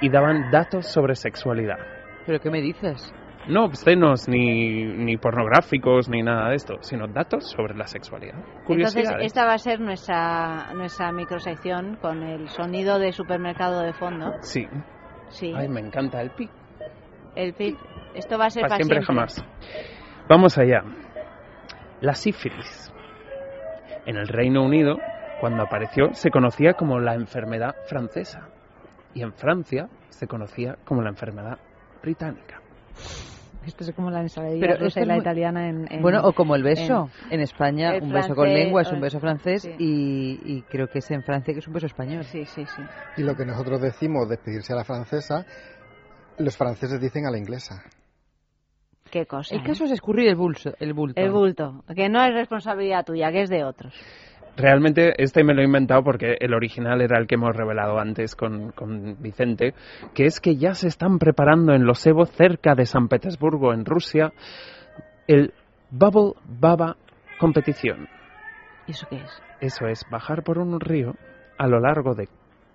y 0.00 0.08
daban 0.08 0.50
datos 0.50 0.86
sobre 0.86 1.14
sexualidad. 1.14 1.78
¿Pero 2.26 2.40
qué 2.40 2.50
me 2.50 2.60
dices? 2.60 3.12
No 3.48 3.64
obscenos 3.64 4.28
ni, 4.28 4.84
ni 4.84 5.16
pornográficos 5.16 6.08
ni 6.08 6.22
nada 6.22 6.50
de 6.50 6.56
esto, 6.56 6.76
sino 6.80 7.08
datos 7.08 7.50
sobre 7.50 7.74
la 7.74 7.86
sexualidad. 7.86 8.38
Entonces, 8.68 9.10
esta 9.20 9.44
va 9.44 9.54
a 9.54 9.58
ser 9.58 9.80
nuestra, 9.80 10.72
nuestra 10.74 11.10
microsección 11.10 11.96
con 12.00 12.22
el 12.22 12.48
sonido 12.48 13.00
de 13.00 13.12
supermercado 13.12 13.80
de 13.80 13.92
fondo. 13.94 14.34
Sí. 14.42 14.68
Ay, 15.40 15.68
me 15.68 15.80
encanta 15.80 16.20
el 16.20 16.30
PIC. 16.30 16.50
El 17.34 17.54
PIC. 17.54 17.78
Esto 18.14 18.38
va 18.38 18.46
a 18.46 18.50
ser 18.50 18.62
para, 18.62 18.76
siempre, 18.76 19.02
jamás. 19.02 19.42
Vamos 20.28 20.58
allá. 20.58 20.82
La 22.00 22.14
sífilis. 22.14 22.92
En 24.04 24.16
el 24.16 24.28
Reino 24.28 24.64
Unido, 24.64 24.98
cuando 25.40 25.62
apareció, 25.62 26.12
se 26.12 26.30
conocía 26.30 26.74
como 26.74 26.98
la 26.98 27.14
enfermedad 27.14 27.74
francesa. 27.86 28.48
Y 29.14 29.22
en 29.22 29.32
Francia 29.32 29.88
se 30.08 30.26
conocía 30.26 30.76
como 30.84 31.02
la 31.02 31.10
enfermedad 31.10 31.58
británica. 32.02 32.60
Esto 33.66 33.84
es 33.84 33.92
como 33.92 34.10
la 34.10 34.20
ensalada 34.20 34.54
rusa 34.76 35.00
y 35.00 35.06
la 35.06 35.18
italiana 35.18 35.68
en, 35.68 36.02
Bueno, 36.02 36.20
o 36.24 36.32
como 36.32 36.56
el 36.56 36.62
beso. 36.62 37.10
En, 37.30 37.40
España, 37.40 37.92
un 38.00 38.12
beso 38.12 38.34
con 38.34 38.52
lengua 38.52 38.82
es 38.82 38.92
un 38.92 39.00
beso 39.00 39.20
francés 39.20 39.68
y, 39.78 40.62
creo 40.62 40.88
que 40.88 40.98
es 40.98 41.10
en 41.10 41.22
Francia 41.22 41.52
que 41.52 41.60
es 41.60 41.66
un 41.66 41.74
beso 41.74 41.86
español. 41.86 42.24
Sí, 42.24 42.44
sí, 42.44 42.64
sí. 42.66 42.82
Y 43.16 43.22
lo 43.22 43.34
que 43.34 43.44
nosotros 43.44 43.80
decimos 43.80 44.28
despedirse 44.28 44.72
a 44.72 44.76
la 44.76 44.84
francesa, 44.84 45.44
los 46.38 46.56
franceses 46.56 47.00
dicen 47.00 47.26
a 47.26 47.30
la 47.30 47.38
inglesa. 47.38 47.82
¿Qué 49.10 49.26
cosa? 49.26 49.54
El 49.54 49.62
caso 49.62 49.84
es 49.84 49.90
escurrir 49.90 50.28
el, 50.28 50.36
bulto. 50.36 50.72
El 50.78 50.94
bulto, 50.94 51.84
que 51.94 52.08
no 52.08 52.24
es 52.24 52.32
responsabilidad 52.32 53.04
tuya, 53.04 53.30
que 53.30 53.42
es 53.42 53.50
de 53.50 53.62
otros. 53.62 53.94
Realmente 54.56 55.14
este 55.22 55.44
me 55.44 55.54
lo 55.54 55.62
he 55.62 55.64
inventado 55.64 56.02
porque 56.04 56.36
el 56.38 56.52
original 56.52 57.00
era 57.00 57.18
el 57.18 57.26
que 57.26 57.36
hemos 57.36 57.56
revelado 57.56 57.98
antes 57.98 58.36
con, 58.36 58.72
Vicente, 59.20 59.74
que 60.14 60.26
es 60.26 60.40
que 60.40 60.56
ya 60.56 60.74
se 60.74 60.88
están 60.88 61.18
preparando 61.18 61.72
en 61.72 61.86
los 61.86 62.06
Evo, 62.06 62.26
cerca 62.26 62.74
de 62.74 62.84
San 62.84 63.08
Petersburgo, 63.08 63.72
en 63.72 63.84
Rusia, 63.84 64.32
el 65.26 65.54
Bubble 65.90 66.34
Baba 66.44 66.96
Competición. 67.38 68.08
¿Y 68.86 68.92
eso 68.92 69.06
qué 69.08 69.16
es? 69.16 69.42
Eso 69.60 69.86
es 69.86 70.04
bajar 70.10 70.42
por 70.42 70.58
un 70.58 70.78
río 70.80 71.14
a 71.56 71.66
lo 71.66 71.80
largo 71.80 72.14
de 72.14 72.28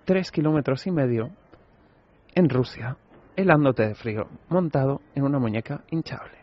tres 0.04 0.32
kilómetros 0.32 0.86
y 0.86 0.90
medio 0.90 1.30
en 2.34 2.48
Rusia, 2.48 2.96
helándote 3.36 3.86
de 3.86 3.94
frío, 3.94 4.28
montado 4.48 5.00
en 5.14 5.24
una 5.24 5.38
muñeca 5.38 5.82
hinchable. 5.90 6.37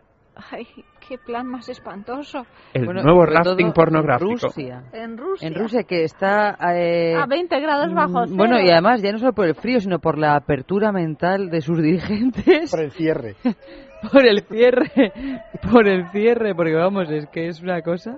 Ay, 0.51 0.67
qué 1.07 1.17
plan 1.17 1.47
más 1.47 1.69
espantoso. 1.69 2.45
El 2.73 2.85
nuevo 2.85 3.25
rafting 3.25 3.71
pornográfico. 3.71 4.31
En 4.31 4.39
Rusia. 4.39 4.83
En 4.91 5.17
Rusia. 5.17 5.47
En 5.47 5.55
Rusia, 5.55 5.83
que 5.83 6.03
está... 6.03 6.57
Eh, 6.73 7.15
a 7.15 7.25
20 7.25 7.59
grados 7.61 7.91
mm, 7.91 7.95
bajo 7.95 8.25
cero. 8.25 8.35
Bueno, 8.37 8.59
y 8.59 8.69
además, 8.69 9.01
ya 9.01 9.11
no 9.11 9.19
solo 9.19 9.33
por 9.33 9.45
el 9.45 9.55
frío, 9.55 9.79
sino 9.79 9.99
por 9.99 10.17
la 10.17 10.35
apertura 10.35 10.91
mental 10.91 11.49
de 11.49 11.61
sus 11.61 11.81
dirigentes. 11.81 12.71
Por 12.71 12.81
el 12.81 12.91
cierre. 12.91 13.35
por 14.11 14.25
el 14.25 14.41
cierre. 14.43 15.13
Por 15.71 15.87
el 15.87 16.09
cierre, 16.11 16.53
porque 16.53 16.73
vamos, 16.73 17.09
es 17.09 17.27
que 17.27 17.47
es 17.47 17.61
una 17.61 17.81
cosa... 17.81 18.17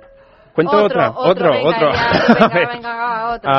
Cuento 0.54 0.86
otra, 0.86 1.12
otro, 1.12 1.52
otro. 1.52 1.92
venga, 1.92 2.70
venga, 2.74 3.30
otro 3.36 3.52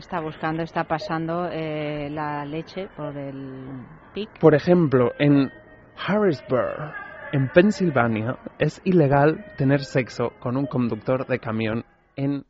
está 0.00 0.20
buscando, 0.20 0.62
está 0.62 0.84
pasando 0.84 1.48
eh, 1.50 2.10
la 2.10 2.44
leche 2.44 2.88
por 2.96 3.16
el 3.16 3.86
pic. 4.12 4.28
Por 4.40 4.54
ejemplo, 4.54 5.12
en 5.18 5.50
Harrisburg, 5.96 6.92
en 7.32 7.48
Pensilvania, 7.48 8.36
es 8.58 8.80
ilegal 8.84 9.44
tener 9.56 9.80
sexo 9.80 10.32
con 10.40 10.56
un 10.56 10.66
conductor 10.66 11.26
de 11.26 11.38
camión 11.38 11.84
en 12.16 12.44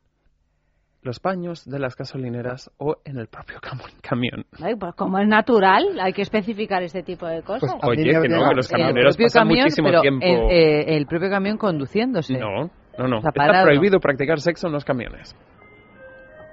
los 1.03 1.21
baños 1.21 1.65
de 1.65 1.79
las 1.79 1.95
gasolineras 1.95 2.71
o 2.77 2.97
en 3.05 3.17
el 3.17 3.27
propio 3.27 3.59
camión. 4.01 4.45
pues 4.79 4.95
como 4.95 5.19
es 5.19 5.27
natural, 5.27 5.99
hay 5.99 6.13
que 6.13 6.21
especificar 6.21 6.83
este 6.83 7.03
tipo 7.03 7.25
de 7.27 7.41
cosas. 7.41 7.75
Pues 7.81 7.99
Oye, 7.99 8.11
que 8.21 8.29
no, 8.29 8.49
que 8.49 8.55
los 8.55 8.67
camioneros 8.67 9.17
pasan 9.17 9.47
muchísimo 9.47 10.01
tiempo... 10.01 10.25
Eh, 10.25 10.97
el 10.97 11.05
propio 11.05 11.29
camión 11.29 11.57
conduciéndose. 11.57 12.37
No, 12.37 12.69
no, 12.97 13.07
no. 13.07 13.17
Está 13.17 13.63
prohibido 13.63 13.99
practicar 13.99 14.39
sexo 14.39 14.67
en 14.67 14.73
los 14.73 14.85
camiones. 14.85 15.35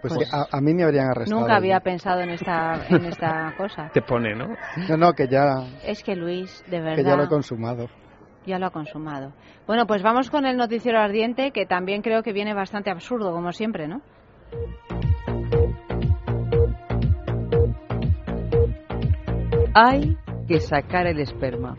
Pues, 0.00 0.14
pues 0.14 0.30
a, 0.32 0.60
mí 0.60 0.74
me 0.74 0.84
habrían 0.84 1.10
arrestado. 1.10 1.40
Nunca 1.40 1.56
había 1.56 1.80
pensado 1.80 2.20
en 2.20 2.30
esta, 2.30 2.86
en 2.88 3.04
esta 3.04 3.54
cosa. 3.58 3.90
Te 3.92 4.02
pone, 4.02 4.34
¿no? 4.34 4.48
No, 4.88 4.96
no, 4.96 5.12
que 5.12 5.26
ya... 5.26 5.64
Es 5.84 6.02
que 6.02 6.14
Luis, 6.14 6.64
de 6.68 6.80
verdad... 6.80 6.96
Que 6.96 7.04
ya 7.04 7.16
lo 7.16 7.24
he 7.24 7.28
consumado. 7.28 7.88
Ya 8.46 8.58
lo 8.58 8.66
ha 8.66 8.70
consumado. 8.70 9.32
Bueno, 9.66 9.86
pues 9.86 10.02
vamos 10.02 10.30
con 10.30 10.46
el 10.46 10.56
noticiero 10.56 11.00
ardiente, 11.00 11.50
que 11.50 11.66
también 11.66 12.02
creo 12.02 12.22
que 12.22 12.32
viene 12.32 12.54
bastante 12.54 12.90
absurdo, 12.90 13.32
como 13.32 13.52
siempre, 13.52 13.88
¿no? 13.88 14.00
Hay 19.74 20.16
que 20.46 20.60
sacar 20.60 21.06
el 21.06 21.20
esperma. 21.20 21.76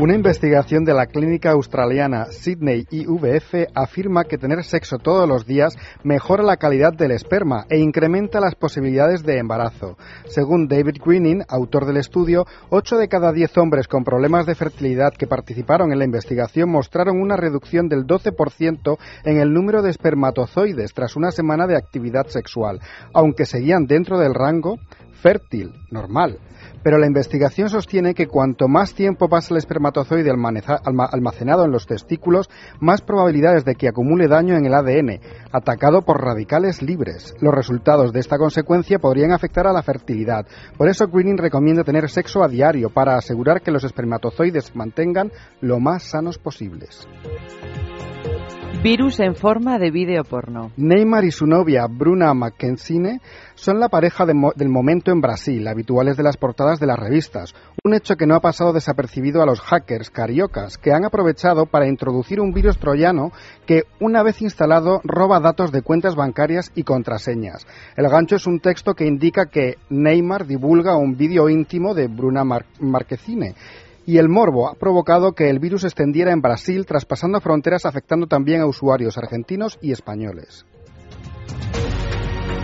Una 0.00 0.14
investigación 0.14 0.86
de 0.86 0.94
la 0.94 1.04
clínica 1.04 1.50
australiana 1.50 2.24
Sydney 2.30 2.86
IVF 2.90 3.68
afirma 3.74 4.24
que 4.24 4.38
tener 4.38 4.64
sexo 4.64 4.96
todos 4.96 5.28
los 5.28 5.44
días 5.44 5.76
mejora 6.04 6.42
la 6.42 6.56
calidad 6.56 6.94
del 6.94 7.10
esperma 7.10 7.66
e 7.68 7.76
incrementa 7.76 8.40
las 8.40 8.54
posibilidades 8.54 9.22
de 9.24 9.36
embarazo. 9.36 9.98
Según 10.24 10.68
David 10.68 11.02
Greening, 11.04 11.42
autor 11.46 11.84
del 11.84 11.98
estudio, 11.98 12.46
8 12.70 12.96
de 12.96 13.08
cada 13.08 13.30
10 13.30 13.58
hombres 13.58 13.88
con 13.88 14.02
problemas 14.02 14.46
de 14.46 14.54
fertilidad 14.54 15.12
que 15.12 15.26
participaron 15.26 15.92
en 15.92 15.98
la 15.98 16.06
investigación 16.06 16.70
mostraron 16.70 17.20
una 17.20 17.36
reducción 17.36 17.90
del 17.90 18.06
12% 18.06 18.96
en 19.26 19.38
el 19.38 19.52
número 19.52 19.82
de 19.82 19.90
espermatozoides 19.90 20.94
tras 20.94 21.14
una 21.14 21.30
semana 21.30 21.66
de 21.66 21.76
actividad 21.76 22.26
sexual, 22.28 22.80
aunque 23.12 23.44
seguían 23.44 23.84
dentro 23.84 24.18
del 24.18 24.32
rango 24.32 24.78
fértil, 25.20 25.74
normal. 25.90 26.38
Pero 26.82 26.98
la 26.98 27.06
investigación 27.06 27.68
sostiene 27.68 28.14
que 28.14 28.26
cuanto 28.26 28.68
más 28.68 28.94
tiempo 28.94 29.28
pasa 29.28 29.54
el 29.54 29.58
espermatozoide 29.58 30.30
almacenado 30.30 31.64
en 31.64 31.72
los 31.72 31.86
testículos, 31.86 32.48
más 32.80 33.00
probabilidades 33.02 33.64
de 33.64 33.74
que 33.74 33.88
acumule 33.88 34.28
daño 34.28 34.56
en 34.56 34.66
el 34.66 34.74
ADN, 34.74 35.20
atacado 35.52 36.02
por 36.02 36.22
radicales 36.22 36.82
libres. 36.82 37.34
Los 37.40 37.54
resultados 37.54 38.12
de 38.12 38.20
esta 38.20 38.38
consecuencia 38.38 38.98
podrían 38.98 39.32
afectar 39.32 39.66
a 39.66 39.72
la 39.72 39.82
fertilidad. 39.82 40.46
Por 40.76 40.88
eso 40.88 41.06
Greening 41.08 41.38
recomienda 41.38 41.84
tener 41.84 42.08
sexo 42.08 42.42
a 42.42 42.48
diario 42.48 42.90
para 42.90 43.16
asegurar 43.16 43.60
que 43.62 43.70
los 43.70 43.84
espermatozoides 43.84 44.66
se 44.66 44.78
mantengan 44.78 45.32
lo 45.60 45.80
más 45.80 46.04
sanos 46.04 46.38
posibles. 46.38 47.06
Virus 48.82 49.20
en 49.20 49.34
forma 49.34 49.78
de 49.78 49.90
vídeo 49.90 50.24
porno. 50.24 50.72
Neymar 50.78 51.24
y 51.24 51.30
su 51.30 51.44
novia 51.44 51.86
Bruna 51.86 52.32
Mackenzie 52.32 53.20
son 53.54 53.78
la 53.78 53.90
pareja 53.90 54.24
del 54.24 54.70
momento 54.70 55.12
en 55.12 55.20
Brasil, 55.20 55.68
habituales 55.68 56.16
de 56.16 56.22
las 56.22 56.38
portadas 56.38 56.80
de 56.80 56.86
las 56.86 56.98
revistas. 56.98 57.54
Un 57.84 57.92
hecho 57.92 58.16
que 58.16 58.26
no 58.26 58.34
ha 58.34 58.40
pasado 58.40 58.72
desapercibido 58.72 59.42
a 59.42 59.46
los 59.46 59.60
hackers 59.60 60.08
cariocas, 60.08 60.78
que 60.78 60.92
han 60.92 61.04
aprovechado 61.04 61.66
para 61.66 61.88
introducir 61.88 62.40
un 62.40 62.54
virus 62.54 62.78
troyano 62.78 63.32
que, 63.66 63.82
una 64.00 64.22
vez 64.22 64.40
instalado, 64.40 65.02
roba 65.04 65.40
datos 65.40 65.72
de 65.72 65.82
cuentas 65.82 66.16
bancarias 66.16 66.72
y 66.74 66.84
contraseñas. 66.84 67.66
El 67.96 68.08
gancho 68.08 68.36
es 68.36 68.46
un 68.46 68.60
texto 68.60 68.94
que 68.94 69.06
indica 69.06 69.50
que 69.50 69.74
Neymar 69.90 70.46
divulga 70.46 70.96
un 70.96 71.18
vídeo 71.18 71.50
íntimo 71.50 71.92
de 71.92 72.08
Bruna 72.08 72.44
Mar 72.44 72.64
y 74.06 74.18
el 74.18 74.28
morbo 74.28 74.68
ha 74.68 74.74
provocado 74.74 75.32
que 75.32 75.50
el 75.50 75.58
virus 75.58 75.84
extendiera 75.84 76.32
en 76.32 76.40
Brasil, 76.40 76.86
traspasando 76.86 77.40
fronteras, 77.40 77.86
afectando 77.86 78.26
también 78.26 78.60
a 78.60 78.66
usuarios 78.66 79.18
argentinos 79.18 79.78
y 79.80 79.92
españoles. 79.92 80.66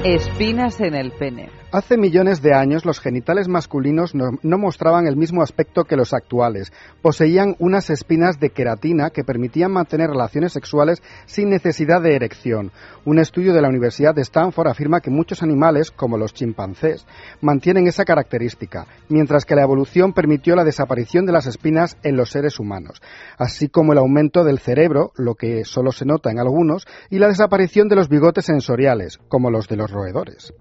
Espinas 0.04 0.80
en 0.80 0.94
el 0.94 1.12
pene. 1.12 1.50
Hace 1.76 1.98
millones 1.98 2.40
de 2.40 2.54
años 2.54 2.86
los 2.86 3.00
genitales 3.00 3.48
masculinos 3.48 4.14
no, 4.14 4.58
mostraban 4.58 5.06
el 5.06 5.14
mismo 5.14 5.42
aspecto 5.42 5.84
que 5.84 5.94
los 5.94 6.14
actuales. 6.14 6.72
Poseían 7.02 7.54
unas 7.58 7.90
espinas 7.90 8.40
de 8.40 8.48
queratina 8.48 9.10
que 9.10 9.24
permitían 9.24 9.72
mantener 9.72 10.08
relaciones 10.08 10.54
sexuales 10.54 11.02
sin 11.26 11.50
necesidad 11.50 12.00
de 12.00 12.14
erección. 12.16 12.72
Un 13.04 13.18
estudio 13.18 13.52
de 13.52 13.60
la 13.60 13.68
Universidad 13.68 14.14
de 14.14 14.22
Stanford 14.22 14.68
afirma 14.68 15.02
que 15.02 15.10
muchos 15.10 15.42
animales, 15.42 15.90
como 15.90 16.16
los 16.16 16.32
chimpancés, 16.32 17.06
mantienen 17.42 17.86
esa 17.86 18.06
característica, 18.06 18.86
mientras 19.10 19.44
que 19.44 19.54
la 19.54 19.62
evolución 19.62 20.14
permitió 20.14 20.56
la 20.56 20.64
desaparición 20.64 21.26
de 21.26 21.32
las 21.32 21.46
espinas 21.46 21.98
en 22.02 22.16
los 22.16 22.30
seres 22.30 22.58
humanos, 22.58 23.02
así 23.36 23.68
como 23.68 23.92
el 23.92 23.98
aumento 23.98 24.44
del 24.44 24.60
cerebro, 24.60 25.12
lo 25.16 25.34
que 25.34 25.66
solo 25.66 25.92
se 25.92 26.06
nota 26.06 26.30
en 26.30 26.38
algunos, 26.38 26.86
y 27.10 27.18
la 27.18 27.28
desaparición 27.28 27.88
de 27.88 27.96
los 27.96 28.08
bigotes 28.08 28.46
sensoriales, 28.46 29.18
como 29.28 29.50
los 29.50 29.68
de 29.68 29.76
los 29.76 29.90
roedores. 29.90 30.54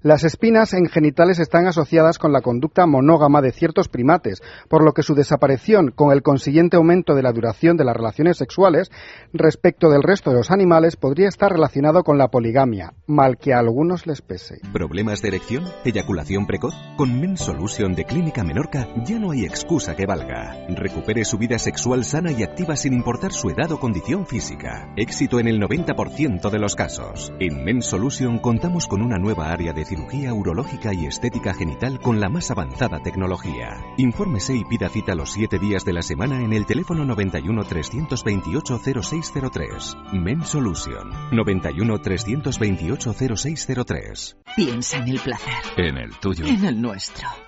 Las 0.00 0.24
espinas 0.24 0.61
en 0.72 0.86
genitales 0.86 1.40
están 1.40 1.66
asociadas 1.66 2.18
con 2.18 2.32
la 2.32 2.40
conducta 2.40 2.86
monógama 2.86 3.42
de 3.42 3.50
ciertos 3.50 3.88
primates, 3.88 4.40
por 4.68 4.84
lo 4.84 4.92
que 4.92 5.02
su 5.02 5.14
desaparición, 5.14 5.90
con 5.90 6.12
el 6.12 6.22
consiguiente 6.22 6.76
aumento 6.76 7.14
de 7.14 7.22
la 7.22 7.32
duración 7.32 7.76
de 7.76 7.84
las 7.84 7.96
relaciones 7.96 8.36
sexuales 8.36 8.90
respecto 9.32 9.90
del 9.90 10.04
resto 10.04 10.30
de 10.30 10.36
los 10.36 10.52
animales, 10.52 10.94
podría 10.94 11.28
estar 11.28 11.50
relacionado 11.50 12.04
con 12.04 12.18
la 12.18 12.28
poligamia, 12.28 12.94
mal 13.06 13.36
que 13.36 13.52
a 13.52 13.58
algunos 13.58 14.06
les 14.06 14.22
pese. 14.22 14.60
¿Problemas 14.72 15.20
de 15.22 15.28
erección? 15.28 15.64
¿Eyaculación 15.84 16.46
precoz? 16.46 16.74
Con 16.96 17.20
Men 17.20 17.36
Solution 17.36 17.94
de 17.94 18.04
Clínica 18.04 18.44
Menorca 18.44 18.86
ya 19.04 19.18
no 19.18 19.32
hay 19.32 19.44
excusa 19.44 19.96
que 19.96 20.06
valga. 20.06 20.54
Recupere 20.68 21.24
su 21.24 21.38
vida 21.38 21.58
sexual 21.58 22.04
sana 22.04 22.30
y 22.30 22.44
activa 22.44 22.76
sin 22.76 22.92
importar 22.92 23.32
su 23.32 23.50
edad 23.50 23.72
o 23.72 23.80
condición 23.80 24.26
física. 24.26 24.92
Éxito 24.96 25.40
en 25.40 25.48
el 25.48 25.60
90% 25.60 26.50
de 26.50 26.58
los 26.58 26.76
casos. 26.76 27.32
En 27.40 27.64
Men 27.64 27.82
Solution 27.82 28.38
contamos 28.38 28.86
con 28.86 29.02
una 29.02 29.18
nueva 29.18 29.50
área 29.50 29.72
de 29.72 29.84
cirugía 29.84 30.34
urológica 30.42 30.92
y 30.92 31.06
estética 31.06 31.54
genital 31.54 32.00
con 32.00 32.20
la 32.20 32.28
más 32.28 32.50
avanzada 32.50 33.00
tecnología. 33.00 33.80
Infórmese 33.96 34.56
y 34.56 34.64
pida 34.64 34.88
cita 34.88 35.14
los 35.14 35.30
7 35.30 35.58
días 35.58 35.84
de 35.84 35.92
la 35.92 36.02
semana 36.02 36.42
en 36.42 36.52
el 36.52 36.66
teléfono 36.66 37.04
91 37.04 37.64
328 37.64 38.80
0603. 39.02 39.96
Men 40.12 40.44
Solution 40.44 41.10
91 41.30 41.98
328 41.98 43.14
0603. 43.36 44.36
Piensa 44.56 44.98
en 44.98 45.08
el 45.08 45.20
placer. 45.20 45.54
En 45.76 45.96
el 45.96 46.10
tuyo. 46.18 46.44
En 46.44 46.64
el 46.64 46.80
nuestro. 46.80 47.28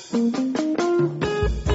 Thank 0.00 0.58
you. 1.68 1.73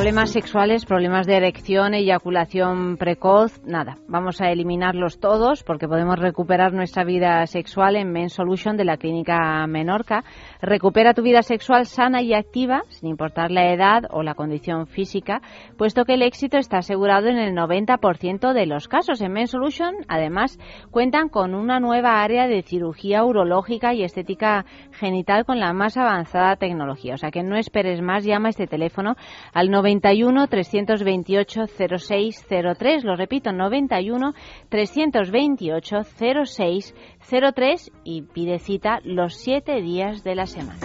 Problemas 0.00 0.30
sexuales, 0.30 0.86
problemas 0.86 1.26
de 1.26 1.36
erección, 1.36 1.92
eyaculación 1.92 2.96
precoz, 2.96 3.60
nada. 3.66 3.98
Vamos 4.08 4.40
a 4.40 4.50
eliminarlos 4.50 5.20
todos 5.20 5.62
porque 5.62 5.86
podemos 5.86 6.18
recuperar 6.18 6.72
nuestra 6.72 7.04
vida 7.04 7.46
sexual 7.46 7.96
en 7.96 8.10
Men 8.10 8.30
Solution 8.30 8.78
de 8.78 8.86
la 8.86 8.96
clínica 8.96 9.66
Menorca. 9.66 10.24
Recupera 10.62 11.12
tu 11.12 11.20
vida 11.20 11.42
sexual 11.42 11.84
sana 11.84 12.22
y 12.22 12.32
activa, 12.32 12.84
sin 12.88 13.10
importar 13.10 13.50
la 13.50 13.74
edad 13.74 14.04
o 14.08 14.22
la 14.22 14.34
condición 14.34 14.86
física, 14.86 15.42
puesto 15.76 16.06
que 16.06 16.14
el 16.14 16.22
éxito 16.22 16.56
está 16.56 16.78
asegurado 16.78 17.28
en 17.28 17.36
el 17.36 17.54
90% 17.54 18.54
de 18.54 18.64
los 18.64 18.88
casos. 18.88 19.20
En 19.20 19.32
Men 19.32 19.48
Solution, 19.48 19.96
además, 20.08 20.58
cuentan 20.90 21.28
con 21.28 21.54
una 21.54 21.78
nueva 21.78 22.22
área 22.22 22.48
de 22.48 22.62
cirugía 22.62 23.22
urológica 23.22 23.92
y 23.92 24.02
estética 24.02 24.64
genital 24.92 25.44
con 25.44 25.60
la 25.60 25.74
más 25.74 25.98
avanzada 25.98 26.56
tecnología. 26.56 27.12
O 27.12 27.18
sea 27.18 27.30
que 27.30 27.42
no 27.42 27.56
esperes 27.56 28.00
más, 28.00 28.24
llama 28.24 28.48
este 28.48 28.66
teléfono 28.66 29.14
al 29.52 29.70
90 29.70 29.89
91 29.90 30.46
328 30.46 31.66
0603. 31.66 33.04
Lo 33.04 33.16
repito, 33.16 33.52
91 33.52 34.34
328 34.68 35.96
0603 36.04 37.92
y 38.04 38.22
pide 38.22 38.58
cita 38.58 39.00
los 39.02 39.34
siete 39.34 39.82
días 39.82 40.22
de 40.22 40.34
la 40.36 40.46
semana. 40.46 40.78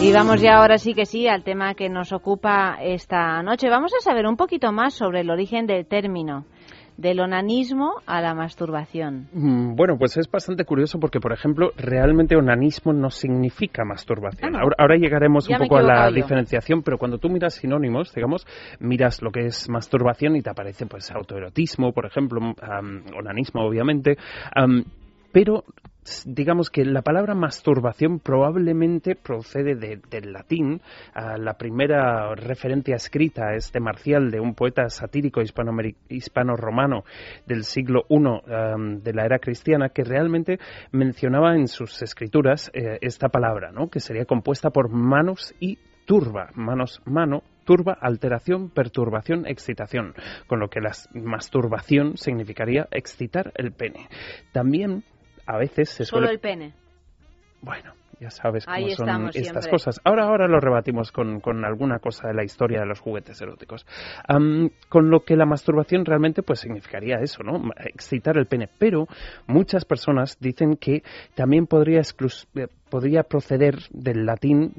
Y 0.00 0.12
vamos 0.12 0.40
ya 0.40 0.58
ahora 0.58 0.78
sí 0.78 0.94
que 0.94 1.06
sí 1.06 1.26
al 1.26 1.42
tema 1.42 1.74
que 1.74 1.88
nos 1.88 2.12
ocupa 2.12 2.78
esta 2.80 3.42
noche. 3.42 3.68
Vamos 3.68 3.92
a 3.94 4.00
saber 4.00 4.26
un 4.26 4.36
poquito 4.36 4.70
más 4.70 4.94
sobre 4.94 5.22
el 5.22 5.30
origen 5.30 5.66
del 5.66 5.86
término 5.86 6.44
del 6.98 7.20
onanismo 7.20 8.02
a 8.06 8.20
la 8.20 8.34
masturbación. 8.34 9.28
Mm, 9.32 9.76
bueno, 9.76 9.96
pues 9.96 10.16
es 10.16 10.28
bastante 10.28 10.64
curioso 10.64 10.98
porque, 10.98 11.20
por 11.20 11.32
ejemplo, 11.32 11.70
realmente 11.76 12.36
onanismo 12.36 12.92
no 12.92 13.08
significa 13.08 13.84
masturbación. 13.84 14.56
Ah, 14.56 14.62
ahora, 14.76 14.96
llegaremos 14.96 15.48
un 15.48 15.58
poco 15.58 15.76
a 15.76 15.82
la 15.82 16.10
diferenciación, 16.10 16.82
pero 16.82 16.98
cuando 16.98 17.18
tú 17.18 17.30
miras 17.30 17.54
sinónimos, 17.54 18.12
digamos, 18.12 18.46
miras 18.80 19.22
lo 19.22 19.30
que 19.30 19.46
es 19.46 19.68
masturbación 19.70 20.34
y 20.34 20.42
te 20.42 20.50
aparece 20.50 20.86
pues 20.86 21.10
autoerotismo, 21.12 21.92
por 21.92 22.04
ejemplo, 22.04 22.40
onanismo, 23.16 23.62
obviamente, 23.62 24.16
pero 25.32 25.62
digamos 26.26 26.70
que 26.70 26.84
la 26.84 27.02
palabra 27.02 27.34
masturbación 27.34 28.20
probablemente 28.20 29.14
procede 29.14 29.74
del 29.74 30.32
latín. 30.32 30.80
la 31.14 31.54
primera 31.54 32.34
referencia 32.34 32.96
escrita 32.96 33.54
es 33.54 33.72
de 33.72 33.80
Marcial, 33.80 34.30
de 34.30 34.40
un 34.40 34.54
poeta 34.54 34.88
satírico 34.88 35.40
hispano-romano 35.40 37.04
del 37.46 37.64
siglo 37.64 38.06
I 38.08 38.18
de 39.02 39.12
la 39.12 39.24
era 39.24 39.38
cristiana, 39.38 39.90
que 39.90 40.04
realmente 40.04 40.58
mencionaba 40.92 41.54
en 41.54 41.68
sus 41.68 42.02
escrituras 42.02 42.70
eh, 42.72 42.98
esta 43.00 43.28
palabra, 43.28 43.70
¿no? 43.72 43.88
que 43.88 44.00
sería 44.00 44.24
compuesta 44.24 44.70
por 44.70 44.90
manos 44.90 45.54
y 45.60 45.78
turba, 46.06 46.50
manos, 46.54 47.02
mano, 47.04 47.42
turba, 47.64 47.98
alteración, 48.00 48.70
perturbación, 48.70 49.46
excitación, 49.46 50.14
con 50.46 50.58
lo 50.58 50.68
que 50.68 50.80
la 50.80 50.92
masturbación 51.12 52.16
significaría 52.16 52.88
excitar 52.90 53.52
el 53.56 53.72
pene. 53.72 54.08
También 54.52 55.04
a 55.48 55.56
veces 55.56 55.88
se 55.88 56.04
suele... 56.04 56.26
Solo 56.26 56.34
el 56.34 56.40
pene. 56.40 56.74
Bueno, 57.62 57.94
ya 58.20 58.30
sabes 58.30 58.66
cómo 58.66 58.90
son 58.90 59.30
estas 59.32 59.66
cosas. 59.66 59.98
Ahora, 60.04 60.24
ahora 60.24 60.46
lo 60.46 60.60
rebatimos 60.60 61.10
con, 61.10 61.40
con, 61.40 61.64
alguna 61.64 62.00
cosa 62.00 62.28
de 62.28 62.34
la 62.34 62.44
historia 62.44 62.80
de 62.80 62.86
los 62.86 63.00
juguetes 63.00 63.40
eróticos. 63.40 63.86
con 64.88 65.10
lo 65.10 65.20
que 65.20 65.36
la 65.36 65.46
masturbación 65.46 66.04
realmente 66.04 66.42
pues 66.42 66.60
significaría 66.60 67.16
eso, 67.16 67.42
¿no? 67.42 67.70
Excitar 67.78 68.36
el 68.36 68.44
pene. 68.44 68.68
Pero 68.78 69.06
muchas 69.46 69.86
personas 69.86 70.36
dicen 70.38 70.76
que 70.76 71.02
también 71.34 71.66
podría, 71.66 72.00
eh, 72.00 72.66
podría 72.90 73.22
proceder 73.22 73.78
del 73.90 74.26
latín 74.26 74.74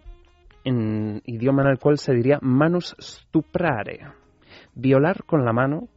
en 0.64 1.24
idioma 1.26 1.64
en 1.64 1.70
el 1.70 1.80
cual 1.80 1.98
se 1.98 2.14
diría 2.14 2.38
manus 2.44 2.96
stuprare. 3.02 4.06
Violar 4.76 5.24
con 5.24 5.44
la 5.44 5.52
mano 5.52 5.88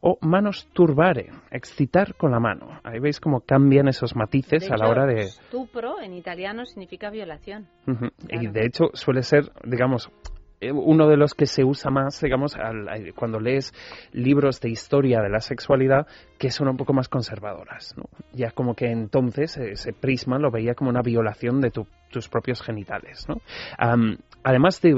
o 0.00 0.18
manos 0.20 0.68
turbare, 0.72 1.30
excitar 1.50 2.14
con 2.14 2.30
la 2.30 2.40
mano. 2.40 2.80
Ahí 2.84 2.98
veis 2.98 3.20
cómo 3.20 3.40
cambian 3.40 3.88
esos 3.88 4.16
matices 4.16 4.70
a 4.70 4.76
la 4.76 4.88
hora 4.88 5.06
de... 5.06 5.28
Stupro 5.28 6.00
en 6.00 6.14
italiano 6.14 6.64
significa 6.64 7.10
violación. 7.10 7.66
Y 8.28 8.46
de 8.46 8.66
hecho 8.66 8.90
suele 8.94 9.22
ser, 9.22 9.50
digamos, 9.64 10.10
eh, 10.60 10.72
uno 10.72 11.08
de 11.08 11.16
los 11.16 11.34
que 11.34 11.46
se 11.46 11.64
usa 11.64 11.90
más, 11.90 12.20
digamos, 12.20 12.54
cuando 13.14 13.40
lees 13.40 13.72
libros 14.12 14.60
de 14.60 14.68
historia 14.68 15.22
de 15.22 15.30
la 15.30 15.40
sexualidad 15.40 16.06
que 16.38 16.50
son 16.50 16.68
un 16.68 16.76
poco 16.76 16.92
más 16.92 17.08
conservadoras. 17.08 17.94
¿no? 17.96 18.04
Ya 18.32 18.50
como 18.50 18.74
que 18.74 18.90
entonces 18.90 19.56
ese 19.56 19.92
prisma 19.94 20.38
lo 20.38 20.50
veía 20.50 20.74
como 20.74 20.90
una 20.90 21.02
violación 21.02 21.60
de 21.60 21.70
tus 21.70 22.28
propios 22.28 22.62
genitales. 22.62 23.26
¿no? 23.28 23.40
Además 24.42 24.80
de 24.80 24.92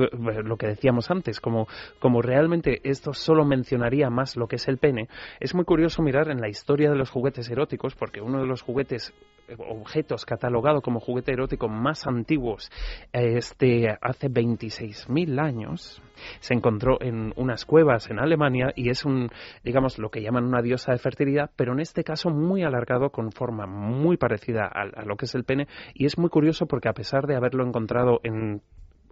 lo 0.45 0.57
que 0.57 0.67
decíamos 0.67 1.11
antes, 1.11 1.41
como, 1.41 1.67
como 1.99 2.23
realmente 2.23 2.81
esto 2.85 3.13
solo 3.13 3.45
mencionaría 3.45 4.11
más 4.11 4.37
lo 4.37 4.47
que 4.49 4.57
es 4.57 4.69
el 4.69 4.79
pene, 4.79 5.09
es 5.41 5.55
muy 5.55 5.65
curioso 5.65 6.03
mirar 6.03 6.31
en 6.31 6.41
la 6.41 6.49
historia 6.49 6.91
de 6.91 6.97
los 6.97 7.11
juguetes 7.11 7.49
eróticos, 7.51 7.95
porque 7.95 8.21
uno 8.21 8.41
de 8.41 8.47
los 8.47 8.63
juguetes 8.63 9.13
objetos 9.59 10.25
catalogados 10.25 10.83
como 10.83 11.01
juguete 11.01 11.33
erótico 11.33 11.69
más 11.69 12.07
antiguos 12.07 12.71
este, 13.13 13.89
hace 14.01 14.29
26.000 14.29 15.41
años 15.41 16.03
se 16.41 16.55
encontró 16.55 16.99
en 17.01 17.33
unas 17.37 17.65
cuevas 17.65 18.09
en 18.11 18.19
Alemania 18.19 18.73
y 18.77 18.91
es 18.91 19.05
un, 19.05 19.31
digamos, 19.65 19.99
lo 19.99 20.11
que 20.11 20.23
llaman 20.23 20.45
una 20.45 20.63
diosa 20.63 20.93
de 20.93 20.99
fertilidad, 20.99 21.51
pero 21.57 21.73
en 21.73 21.81
este 21.81 22.05
caso 22.05 22.31
muy 22.31 22.63
alargado 22.63 23.11
con 23.11 23.33
forma 23.33 23.67
muy 23.67 24.17
parecida 24.17 24.65
a, 24.65 24.83
a 24.83 25.05
lo 25.05 25.17
que 25.17 25.27
es 25.27 25.35
el 25.35 25.45
pene 25.45 25.67
y 25.95 26.07
es 26.07 26.19
muy 26.19 26.31
curioso 26.31 26.67
porque 26.67 26.89
a 26.89 26.95
pesar 26.95 27.27
de 27.27 27.37
haberlo 27.37 27.67
encontrado 27.67 28.21
en 28.23 28.63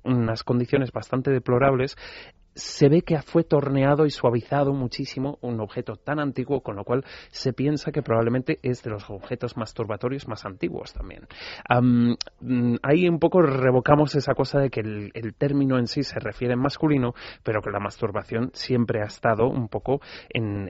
unas 0.04 0.44
condiciones 0.44 0.92
bastante 0.92 1.30
deplorables, 1.30 1.96
se 2.54 2.88
ve 2.88 3.02
que 3.02 3.20
fue 3.22 3.44
torneado 3.44 4.06
y 4.06 4.10
suavizado 4.10 4.72
muchísimo 4.72 5.38
un 5.40 5.60
objeto 5.60 5.96
tan 5.96 6.18
antiguo, 6.18 6.60
con 6.60 6.76
lo 6.76 6.84
cual 6.84 7.04
se 7.30 7.52
piensa 7.52 7.92
que 7.92 8.02
probablemente 8.02 8.58
es 8.62 8.82
de 8.82 8.90
los 8.90 9.08
objetos 9.08 9.56
masturbatorios 9.56 10.26
más 10.28 10.44
antiguos 10.44 10.92
también. 10.92 11.26
Mm, 12.40 12.76
ahí 12.82 13.08
un 13.08 13.18
poco 13.18 13.42
revocamos 13.42 14.14
esa 14.14 14.34
cosa 14.34 14.58
de 14.58 14.70
que 14.70 14.80
el, 14.80 15.34
término 15.38 15.78
en 15.78 15.86
sí 15.86 16.02
se 16.02 16.18
refiere 16.18 16.54
en 16.54 16.60
masculino, 16.60 17.14
pero 17.42 17.62
que 17.62 17.70
la 17.70 17.78
masturbación 17.78 18.50
siempre 18.52 19.00
ha 19.02 19.06
estado 19.06 19.48
un 19.48 19.68
poco 19.68 20.00
en, 20.28 20.68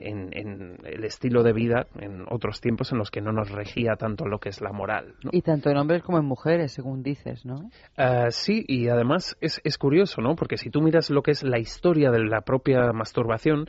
el 0.83 1.03
estilo 1.03 1.43
de 1.43 1.53
vida 1.53 1.87
en 1.99 2.25
otros 2.29 2.61
tiempos 2.61 2.91
en 2.91 2.99
los 2.99 3.11
que 3.11 3.21
no 3.21 3.31
nos 3.31 3.49
regía 3.49 3.95
tanto 3.97 4.25
lo 4.25 4.39
que 4.39 4.49
es 4.49 4.61
la 4.61 4.71
moral. 4.71 5.15
Y 5.31 5.41
tanto 5.41 5.69
en 5.69 5.77
hombres 5.77 6.03
como 6.03 6.19
en 6.19 6.25
mujeres, 6.25 6.71
según 6.71 7.03
dices, 7.03 7.45
¿no? 7.45 7.69
Ah, 7.97 8.27
sí, 8.29 8.63
y 8.67 8.87
además 8.87 9.35
es, 9.41 9.59
es 9.63 9.77
curioso, 9.77 10.21
¿no? 10.21 10.35
Porque 10.35 10.57
si 10.57 10.69
tú 10.69 10.81
miras 10.81 11.09
lo 11.09 11.21
que 11.23 11.31
es 11.31 11.43
la 11.43 11.57
historia 11.57 11.70
historia 11.71 12.11
de 12.11 12.19
la 12.19 12.41
propia 12.41 12.91
masturbación 12.93 13.67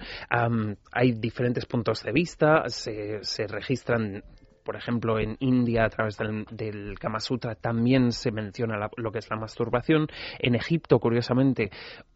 hay 0.92 1.12
diferentes 1.12 1.66
puntos 1.66 2.02
de 2.02 2.12
vista, 2.12 2.64
se, 2.68 3.46
registran 3.48 4.22
por 4.64 4.76
ejemplo, 4.76 5.18
en 5.18 5.36
India, 5.40 5.84
a 5.84 5.88
través 5.88 6.16
del, 6.16 6.96
Kama 7.00 7.18
Sutra, 7.18 7.56
también 7.56 8.12
se 8.12 8.30
menciona 8.30 8.88
lo 8.96 9.10
que 9.10 9.18
es 9.18 9.28
la 9.28 9.36
masturbación. 9.36 10.06
En 10.38 10.54
Egipto, 10.54 11.00
curiosamente, 11.00 11.70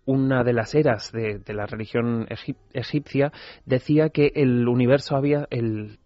una 0.05 0.45
de 0.45 0.53
las 0.53 0.77
eras 0.77 1.11
de, 1.11 1.43
la 1.49 1.67
religión 1.67 2.29
egipcia 2.73 3.33
decía 3.65 4.11
que 4.11 4.31
el 4.37 4.69
universo 4.69 5.17
había, 5.17 5.49
el, 5.51 5.99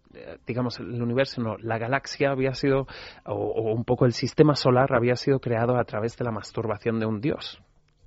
digamos, 0.47 0.79
el 0.79 0.99
universo, 0.99 1.43
no, 1.43 1.57
la 1.59 1.77
galaxia 1.77 2.31
había 2.31 2.55
sido, 2.55 2.87
o, 3.23 3.71
un 3.71 3.83
poco 3.83 4.07
el 4.07 4.13
sistema 4.13 4.55
solar 4.55 4.95
había 4.95 5.17
sido 5.17 5.39
creado 5.39 5.77
a 5.77 5.83
través 5.83 6.17
de 6.17 6.25
la 6.25 6.31
masturbación 6.31 6.99
de 6.99 7.05
un 7.05 7.21
dios 7.21 7.61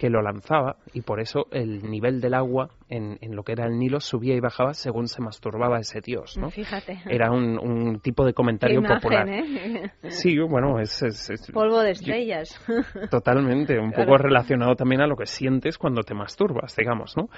que 0.05 0.11
lo 0.11 0.21
lanzaba 0.21 0.77
y 0.93 1.01
por 1.01 1.19
eso 1.19 1.47
el 1.51 1.91
nivel 1.91 2.21
del 2.21 2.35
agua 2.35 2.69
en, 2.91 3.17
en, 3.23 3.35
lo 3.35 3.43
que 3.43 3.53
era 3.53 3.65
el 3.65 3.79
Nilo 3.79 4.01
subía 4.01 4.35
y 4.35 4.41
bajaba 4.41 4.75
según 4.75 5.09
se 5.09 5.23
masturbaba 5.23 5.79
ese 5.79 6.03
dios, 6.03 6.37
¿no? 6.37 6.51
Fíjate. 6.51 6.99
Era 7.09 7.31
un, 7.31 7.59
un 7.59 8.01
tipo 8.01 8.27
de 8.27 8.35
comentario 8.35 8.83
popular. 8.83 9.27
¿eh? 9.31 9.91
Sí, 10.11 10.39
bueno, 10.41 10.79
es, 10.79 11.03
es, 11.03 11.51
polvo 11.55 11.81
de 11.81 11.93
estrellas. 11.93 12.55
totalmente, 13.11 13.79
un 13.79 13.93
poco 13.93 14.19
relacionado 14.19 14.77
también 14.77 15.01
a 15.01 15.07
lo 15.07 15.17
que 15.17 15.25
sientes 15.25 15.79
cuando 15.79 16.03
te 16.03 16.13
masturbas, 16.13 16.77
digamos, 16.77 17.17
¿no? 17.17 17.31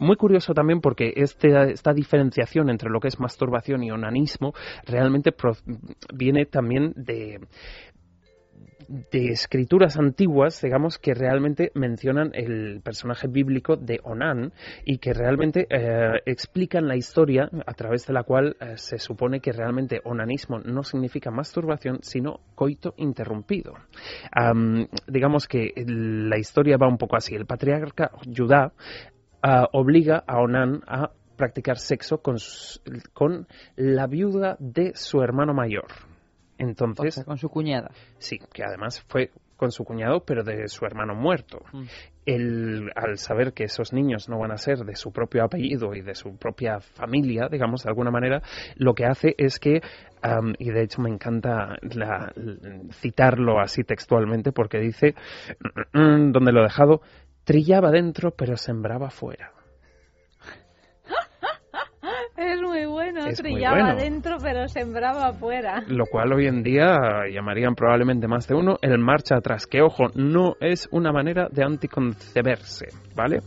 muy 0.00 0.16
curioso 0.16 0.54
también 0.54 0.80
porque 0.80 1.12
este, 1.14 1.70
esta 1.70 1.92
diferenciación 1.92 2.70
entre 2.70 2.90
lo 2.90 2.98
que 2.98 3.06
es 3.06 3.20
masturbación 3.20 3.84
y 3.84 3.92
onanismo 3.92 4.52
realmente 4.84 5.32
viene 6.12 6.44
también 6.44 6.92
de 6.96 7.38
de 8.88 9.28
escrituras 9.28 9.96
antiguas, 9.96 10.60
digamos, 10.60 10.98
que 10.98 11.14
realmente 11.14 11.70
mencionan 11.74 12.30
el 12.34 12.80
personaje 12.82 13.28
bíblico 13.28 13.76
de 13.76 14.00
Onan 14.04 14.52
y 14.84 14.98
que 14.98 15.12
realmente 15.12 15.66
eh, 15.70 16.20
explican 16.26 16.88
la 16.88 16.96
historia 16.96 17.50
a 17.66 17.74
través 17.74 18.06
de 18.06 18.12
la 18.12 18.22
cual 18.22 18.56
eh, 18.60 18.76
se 18.76 18.98
supone 18.98 19.40
que 19.40 19.52
realmente 19.52 20.00
onanismo 20.04 20.58
no 20.60 20.82
significa 20.82 21.30
masturbación, 21.30 21.98
sino 22.02 22.40
coito 22.54 22.94
interrumpido. 22.96 23.74
digamos 25.06 25.46
que 25.46 25.72
la 25.86 26.38
historia 26.38 26.76
va 26.76 26.88
un 26.88 26.98
poco 26.98 27.16
así. 27.16 27.34
El 27.34 27.46
patriarca 27.46 28.10
Judá 28.24 28.72
ah, 29.42 29.68
obliga 29.72 30.24
a 30.26 30.40
Onan 30.40 30.82
a 30.86 31.10
practicar 31.36 31.78
sexo 31.78 32.22
con, 32.22 32.36
con 33.12 33.46
la 33.76 34.06
viuda 34.06 34.56
de 34.60 34.92
su 34.94 35.22
hermano 35.22 35.54
mayor. 35.54 36.11
Entonces, 36.62 37.24
con 37.24 37.38
su 37.38 37.48
cuñada. 37.48 37.90
Sí, 38.18 38.38
que 38.52 38.62
además 38.62 39.04
fue 39.08 39.30
con 39.56 39.70
su 39.70 39.84
cuñado, 39.84 40.24
pero 40.24 40.42
de 40.42 40.68
su 40.68 40.84
hermano 40.84 41.14
muerto. 41.14 41.60
Mm. 41.72 42.88
al 42.94 43.18
saber 43.18 43.52
que 43.52 43.64
esos 43.64 43.92
niños 43.92 44.28
no 44.28 44.38
van 44.38 44.52
a 44.52 44.56
ser 44.56 44.78
de 44.78 44.94
su 44.94 45.10
propio 45.10 45.42
apellido 45.42 45.92
y 45.92 46.02
de 46.02 46.14
su 46.14 46.36
propia 46.36 46.78
familia, 46.78 47.48
digamos, 47.50 47.82
de 47.82 47.88
alguna 47.90 48.12
manera, 48.12 48.42
lo 48.76 48.94
que 48.94 49.06
hace 49.06 49.34
es 49.38 49.58
que, 49.58 49.80
y 50.58 50.70
de 50.70 50.82
hecho 50.82 51.02
me 51.02 51.10
encanta 51.10 51.76
citarlo 52.92 53.60
así 53.60 53.82
textualmente, 53.82 54.52
porque 54.52 54.78
dice, 54.78 55.16
mm, 55.92 55.98
mm, 55.98 56.32
donde 56.32 56.52
lo 56.52 56.60
he 56.60 56.64
dejado, 56.64 57.00
trillaba 57.44 57.90
dentro, 57.90 58.30
pero 58.30 58.56
sembraba 58.56 59.10
fuera. 59.10 59.52
Muy 63.24 63.34
bueno, 63.34 63.42
trillaba 63.42 63.90
adentro 63.90 64.36
pero 64.42 64.68
sembraba 64.68 65.28
afuera. 65.28 65.82
Lo 65.88 66.06
cual 66.06 66.32
hoy 66.32 66.46
en 66.46 66.62
día 66.62 66.96
llamarían 67.32 67.74
probablemente 67.74 68.28
más 68.28 68.46
de 68.48 68.54
uno 68.54 68.76
el 68.82 68.98
marcha 68.98 69.36
atrás, 69.36 69.66
que 69.66 69.82
ojo, 69.82 70.08
no 70.14 70.56
es 70.60 70.88
una 70.90 71.12
manera 71.12 71.48
de 71.50 71.64
anticonceberse, 71.64 72.86
¿vale? 73.14 73.40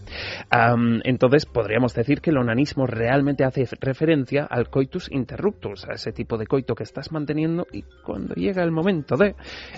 entonces 1.04 1.46
podríamos 1.46 1.94
decir 1.94 2.22
que 2.22 2.30
el 2.30 2.38
onanismo 2.38 2.86
realmente 2.86 3.44
hace 3.44 3.66
referencia 3.80 4.46
al 4.50 4.70
coitus 4.70 5.12
interruptus, 5.12 5.86
a 5.88 5.94
ese 5.94 6.12
tipo 6.12 6.38
de 6.38 6.48
coito 6.48 6.76
que 6.76 6.84
estás 6.84 7.12
manteniendo 7.12 7.68
y 7.72 7.84
cuando 8.04 8.36
llega 8.36 8.64
el 8.64 8.72
momento 8.72 9.16
de 9.16 9.36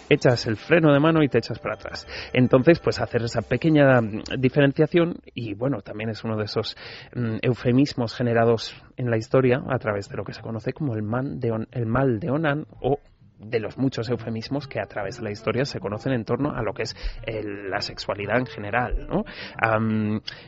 echas 0.10 0.48
el 0.48 0.58
freno 0.58 0.94
de 0.94 1.00
mano 1.00 1.24
y 1.24 1.30
te 1.30 1.40
echas 1.40 1.60
para 1.60 1.76
atrás. 1.76 2.08
Entonces, 2.34 2.80
pues 2.80 3.00
hacer 3.00 3.24
esa 3.24 3.42
pequeña 3.42 4.00
diferenciación 4.38 5.16
y 5.34 5.54
bueno, 5.54 5.82
también 5.82 6.10
es 6.10 6.24
uno 6.24 6.38
de 6.38 6.46
esos 6.46 6.76
mm, 7.16 7.38
eufemismos 7.42 8.16
generados 8.16 8.76
en 8.98 9.10
la 9.10 9.18
historia 9.18 9.62
a 9.70 9.78
través 9.88 10.10
de 10.10 10.18
lo 10.18 10.26
que 10.26 10.34
se 10.34 10.42
conoce 10.42 10.74
como 10.74 10.96
el, 10.96 11.06
el 11.72 11.86
mal 11.86 12.20
de 12.20 12.30
Onan 12.30 12.66
o 12.82 13.00
de 13.40 13.60
los 13.62 13.78
muchos 13.78 14.10
eufemismos 14.10 14.68
que 14.68 14.82
a 14.82 14.86
través 14.86 15.18
de 15.18 15.24
la 15.24 15.32
historia 15.32 15.64
se 15.64 15.80
conocen 15.80 16.12
en 16.12 16.26
torno 16.26 16.52
a 16.52 16.62
lo 16.62 16.74
que 16.74 16.84
es 16.84 16.96
la 17.24 17.80
sexualidad 17.80 18.40
en 18.40 18.48
general. 18.48 19.08
¿no? 19.08 19.24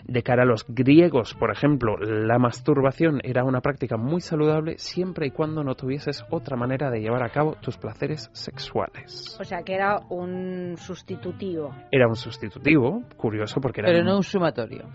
de 0.04 0.24
cara 0.24 0.44
a 0.44 0.46
los 0.46 0.66
griegos, 0.68 1.36
por 1.36 1.52
ejemplo, 1.52 1.96
la 1.98 2.38
masturbación 2.38 3.22
era 3.24 3.46
una 3.46 3.62
práctica 3.62 3.96
muy 3.96 4.20
saludable 4.20 4.78
siempre 4.78 5.28
y 5.28 5.32
cuando 5.32 5.64
no 5.64 5.76
tuvieses 5.76 6.26
otra 6.32 6.58
manera 6.58 6.92
de 6.92 7.00
llevar 7.00 7.24
a 7.24 7.30
cabo 7.30 7.56
tus 7.62 7.78
placeres 7.78 8.30
sexuales. 8.34 9.38
O 9.40 9.46
sea, 9.46 9.64
que 9.64 9.76
era 9.76 10.00
un 10.10 10.76
sustitutivo. 10.76 11.74
Era 11.92 12.10
un 12.10 12.16
sustitutivo, 12.18 13.04
curioso 13.16 13.62
porque 13.62 13.80
era... 13.80 13.90
Pero 13.90 14.04
no 14.04 14.18
un 14.18 14.24
sumatorio. 14.24 14.90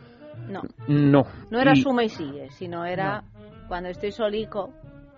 No. 0.48 0.60
No. 0.88 1.22
No 1.50 1.60
era 1.60 1.74
suma 1.74 2.04
y 2.04 2.08
sigue, 2.08 2.50
sino 2.50 2.84
era 2.84 3.24
cuando 3.68 3.88
estoy 3.88 4.12
solico. 4.12 4.72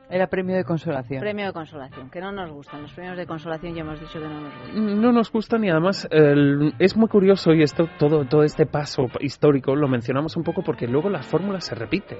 Era 0.09 0.29
premio 0.29 0.55
de 0.55 0.63
consolación. 0.63 1.21
Premio 1.21 1.47
de 1.47 1.53
consolación, 1.53 2.11
que 2.11 2.21
no 2.21 2.31
nos 2.31 2.51
gustan. 2.53 2.83
Los 2.83 2.93
premios 2.93 3.17
de 3.17 3.27
consolación 3.27 3.75
ya 3.75 3.81
hemos 3.81 3.99
dicho 3.99 4.21
que 4.21 4.29
no 4.29 4.41
nos 4.41 4.55
gustan. 4.55 5.01
No 5.03 5.13
nos 5.13 5.33
gustan 5.33 5.65
y 5.65 5.71
además 5.71 6.09
es 6.79 6.97
muy 6.97 7.09
curioso 7.09 7.53
y 7.53 7.63
esto 7.63 7.89
todo, 7.99 8.25
todo 8.25 8.45
este 8.45 8.67
paso 8.67 9.07
histórico 9.21 9.75
lo 9.75 9.89
mencionamos 9.89 10.37
un 10.37 10.45
poco 10.45 10.63
porque 10.63 10.87
luego 10.87 11.11
las 11.11 11.27
fórmulas 11.27 11.65
se 11.65 11.75
repiten. 11.75 12.19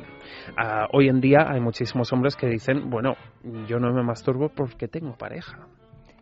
Ah, 0.57 0.89
hoy 0.93 1.09
en 1.09 1.21
día 1.21 1.47
hay 1.49 1.61
muchísimos 1.61 2.13
hombres 2.13 2.35
que 2.35 2.49
dicen, 2.49 2.91
bueno, 2.91 3.15
yo 3.69 3.79
no 3.79 3.93
me 3.93 4.03
masturbo 4.03 4.49
porque 4.49 4.89
tengo 4.89 5.17
pareja. 5.17 5.69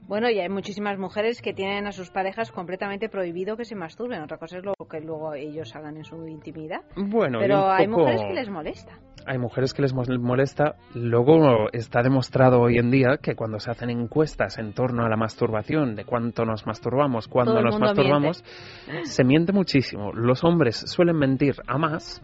Bueno, 0.06 0.28
y 0.28 0.38
hay 0.38 0.48
muchísimas 0.50 0.98
mujeres 0.98 1.40
que 1.40 1.54
tienen 1.54 1.86
a 1.86 1.92
sus 1.92 2.10
parejas 2.10 2.52
completamente 2.52 3.08
prohibido 3.08 3.56
que 3.56 3.64
se 3.64 3.74
masturben. 3.74 4.22
Otra 4.22 4.36
cosa 4.36 4.58
es 4.58 4.64
lo 4.64 4.74
que 4.88 5.00
luego 5.00 5.34
ellos 5.34 5.74
hagan 5.74 5.96
en 5.96 6.04
su 6.04 6.26
intimidad. 6.28 6.82
Bueno, 6.94 7.38
pero 7.40 7.70
hay 7.70 7.88
mujeres 7.88 8.22
que 8.22 8.34
les 8.34 8.50
molesta. 8.50 8.98
Hay 9.26 9.38
mujeres 9.38 9.72
que 9.72 9.80
les 9.80 9.94
molesta. 9.94 10.74
Luego 10.94 11.70
está 11.72 12.02
demostrado 12.02 12.60
hoy 12.60 12.76
en 12.76 12.90
día 12.90 13.16
que 13.22 13.34
cuando 13.34 13.58
se 13.58 13.70
hacen 13.70 13.88
encuestas 13.88 14.58
en 14.58 14.74
torno 14.74 15.06
a 15.06 15.08
la 15.08 15.16
masturbación, 15.16 15.94
de 15.94 16.04
cuánto 16.04 16.44
nos 16.44 16.66
masturbamos, 16.66 17.26
cuándo 17.26 17.62
nos 17.62 17.78
masturbamos, 17.78 18.44
se 19.04 19.24
miente 19.24 19.52
muchísimo. 19.52 20.12
Los 20.12 20.44
hombres 20.44 20.76
suelen 20.86 21.16
mentir 21.16 21.54
a 21.66 21.78
más 21.78 22.20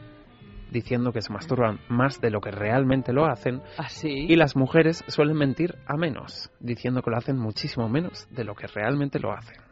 diciendo 0.71 1.13
que 1.13 1.23
se 1.23 1.33
masturban 1.33 1.81
más 1.89 2.21
de 2.21 2.31
lo 2.31 2.41
que 2.41 2.51
realmente 2.51 3.13
lo 3.13 3.27
hacen. 3.27 3.63
¿Ah, 3.79 3.89
y 4.03 4.37
las 4.37 4.57
mujeres 4.57 5.05
suelen 5.09 5.37
mentir 5.37 5.77
a 5.87 5.97
menos, 5.97 6.51
diciendo 6.61 7.03
que 7.03 7.11
lo 7.11 7.17
hacen 7.17 7.39
muchísimo 7.39 7.89
menos 7.89 8.27
de 8.31 8.45
lo 8.45 8.55
que 8.55 8.67
realmente 8.67 9.19
lo 9.19 9.33
hacen. 9.33 9.70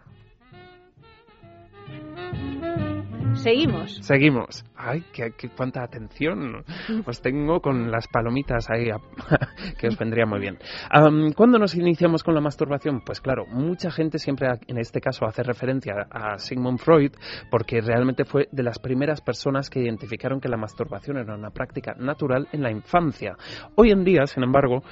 Seguimos. 3.39 3.99
Seguimos. 4.03 4.65
Ay, 4.77 5.05
qué, 5.13 5.33
cuánta 5.57 5.83
atención 5.83 6.65
os 7.07 7.23
tengo 7.23 7.61
con 7.61 7.91
las 7.91 8.09
palomitas 8.09 8.69
ahí, 8.69 8.89
que 9.79 9.89
os 9.89 9.97
vendría 9.97 10.27
muy 10.27 10.41
bien. 10.41 10.59
¿Cuándo 11.37 11.59
nos 11.59 11.75
iniciamos 11.77 12.25
con 12.25 12.35
la 12.35 12.41
masturbación? 12.41 13.01
Pues 13.01 13.21
claro, 13.21 13.47
mucha 13.47 13.91
gente 13.91 14.19
siempre 14.19 14.49
en 14.67 14.79
este 14.79 15.01
caso 15.01 15.25
hace 15.25 15.43
referencia 15.43 16.07
a 16.11 16.39
Sigmund 16.39 16.79
Freud 16.79 17.13
porque 17.51 17.81
realmente 17.81 18.25
fue 18.25 18.49
de 18.51 18.63
las 18.63 18.79
primeras 18.79 19.21
personas 19.21 19.71
que 19.71 19.81
identificaron 19.81 20.41
que 20.41 20.49
la 20.49 20.57
masturbación 20.57 21.19
era 21.19 21.35
una 21.35 21.51
práctica 21.51 21.95
natural 21.99 22.49
en 22.53 22.63
la 22.63 22.71
infancia. 22.71 23.37
Hoy 23.77 23.91
en 23.91 24.05
día, 24.05 24.27
sin 24.27 24.43
embargo, 24.43 24.83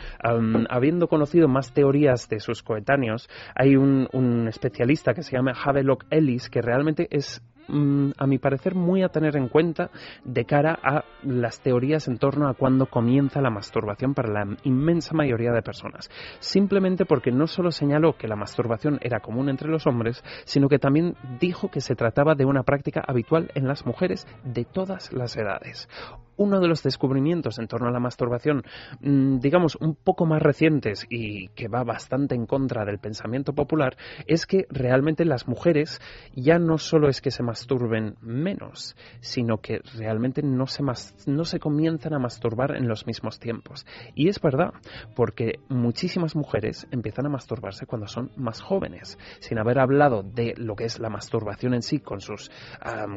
habiendo 0.70 1.08
conocido 1.08 1.48
más 1.48 1.72
teorías 1.72 2.28
de 2.28 2.40
sus 2.40 2.62
coetáneos, 2.62 3.28
hay 3.54 3.76
un, 3.76 4.08
un 4.12 4.48
especialista 4.48 5.14
que 5.14 5.22
se 5.22 5.36
llama 5.36 5.52
Havelock 5.52 6.06
Ellis 6.10 6.48
que 6.48 6.62
realmente 6.62 7.08
es 7.10 7.42
a 7.68 8.26
mi 8.26 8.38
parecer, 8.38 8.74
muy 8.74 9.02
a 9.02 9.08
tener 9.08 9.36
en 9.36 9.48
cuenta 9.48 9.90
de 10.24 10.44
cara 10.44 10.78
a 10.82 11.04
las 11.22 11.60
teorías 11.60 12.08
en 12.08 12.18
torno 12.18 12.48
a 12.48 12.54
cuándo 12.54 12.86
comienza 12.86 13.40
la 13.40 13.50
masturbación 13.50 14.14
para 14.14 14.28
la 14.28 14.56
inmensa 14.64 15.14
mayoría 15.14 15.52
de 15.52 15.62
personas. 15.62 16.10
Simplemente 16.40 17.04
porque 17.04 17.32
no 17.32 17.46
solo 17.46 17.70
señaló 17.70 18.16
que 18.16 18.28
la 18.28 18.36
masturbación 18.36 18.98
era 19.02 19.20
común 19.20 19.48
entre 19.48 19.68
los 19.68 19.86
hombres, 19.86 20.22
sino 20.44 20.68
que 20.68 20.78
también 20.78 21.14
dijo 21.40 21.70
que 21.70 21.80
se 21.80 21.96
trataba 21.96 22.34
de 22.34 22.44
una 22.44 22.62
práctica 22.62 23.02
habitual 23.06 23.50
en 23.54 23.66
las 23.66 23.86
mujeres 23.86 24.26
de 24.44 24.64
todas 24.64 25.12
las 25.12 25.36
edades 25.36 25.88
uno 26.36 26.60
de 26.60 26.68
los 26.68 26.82
descubrimientos 26.82 27.58
en 27.58 27.66
torno 27.66 27.88
a 27.88 27.92
la 27.92 28.00
masturbación, 28.00 28.62
mm, 29.00 29.38
digamos, 29.38 29.76
un 29.76 29.94
poco 29.94 30.26
más 30.26 30.42
recientes 30.42 31.06
y 31.08 31.48
que 31.48 31.68
va 31.68 31.84
bastante 31.84 32.34
en 32.34 32.46
contra 32.46 32.84
del 32.84 32.98
pensamiento 32.98 33.52
popular, 33.54 33.96
es 34.26 34.46
que 34.46 34.66
realmente 34.70 35.24
las 35.24 35.48
mujeres 35.48 36.00
ya 36.34 36.58
no 36.58 36.78
solo 36.78 37.08
es 37.08 37.20
que 37.20 37.30
se 37.30 37.42
masturben 37.42 38.16
menos, 38.20 38.96
sino 39.20 39.58
que 39.58 39.80
realmente 39.96 40.42
no 40.42 40.66
se, 40.66 40.82
no 41.26 41.44
se 41.44 41.58
comienzan 41.58 42.14
a 42.14 42.18
masturbar 42.18 42.76
en 42.76 42.88
los 42.88 43.06
mismos 43.06 43.38
tiempos. 43.38 43.86
Y 44.14 44.28
es 44.28 44.40
verdad, 44.40 44.72
porque 45.14 45.60
muchísimas 45.68 46.36
mujeres 46.36 46.86
empiezan 46.90 47.26
a 47.26 47.30
masturbarse 47.30 47.86
cuando 47.86 48.06
son 48.06 48.30
más 48.36 48.60
jóvenes, 48.60 49.18
sin 49.40 49.58
haber 49.58 49.78
hablado 49.78 50.22
de 50.22 50.54
lo 50.56 50.76
que 50.76 50.84
es 50.84 50.98
la 50.98 51.10
masturbación 51.10 51.74
en 51.74 51.82
sí 51.82 52.00
con 52.00 52.20
sus 52.20 52.50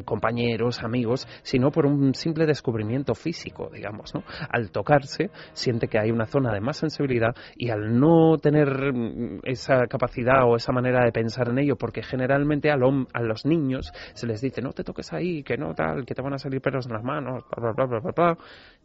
compañeros, 0.05 0.84
amigos, 0.84 1.28
sino 1.43 1.72
por 1.72 1.86
un 1.86 2.13
simple 2.13 2.45
descubrimiento 2.45 3.09
físico, 3.16 3.70
digamos, 3.72 4.14
¿no? 4.14 4.24
Al 4.49 4.72
tocarse, 4.72 5.30
siente 5.53 5.88
que 5.88 5.99
hay 5.99 6.12
una 6.12 6.26
zona 6.26 6.53
de 6.53 6.62
más 6.62 6.78
sensibilidad 6.78 7.36
y 7.55 7.70
al 7.70 7.99
no 7.99 8.38
tener 8.38 8.93
mm, 8.93 9.41
esa 9.43 9.88
capacidad 9.88 10.43
o 10.45 10.55
esa 10.55 10.72
manera 10.72 11.03
de 11.03 11.12
pensar 11.12 11.49
en 11.49 11.60
ello, 11.60 11.76
porque 11.76 12.03
generalmente 12.03 12.72
a, 12.72 12.78
los 12.78 13.45
niños 13.45 13.91
se 14.14 14.28
les 14.28 14.41
dice, 14.41 14.62
no 14.62 14.72
te 14.72 14.84
toques 14.84 15.14
ahí, 15.14 15.43
que 15.43 15.57
no 15.57 15.74
tal, 15.74 16.05
que 16.05 16.16
te 16.16 16.22
van 16.22 16.34
a 16.34 16.38
salir 16.38 16.62
pelos 16.62 16.88
en 16.88 16.93
las 16.93 17.03
manos, 17.03 17.43
bla, 17.55 17.72
bla, 17.72 17.86
bla, 17.86 17.99
bla, 17.99 18.12
bla. 18.16 18.38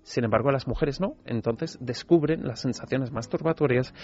Sin 0.02 0.24
embargo, 0.24 0.50
a 0.50 0.52
las 0.52 0.66
mujeres 0.66 1.00
no. 1.00 1.16
Entonces 1.24 1.78
descubren 1.80 2.46
las 2.46 2.60
sensaciones 2.60 3.10
masturbatorias 3.10 3.94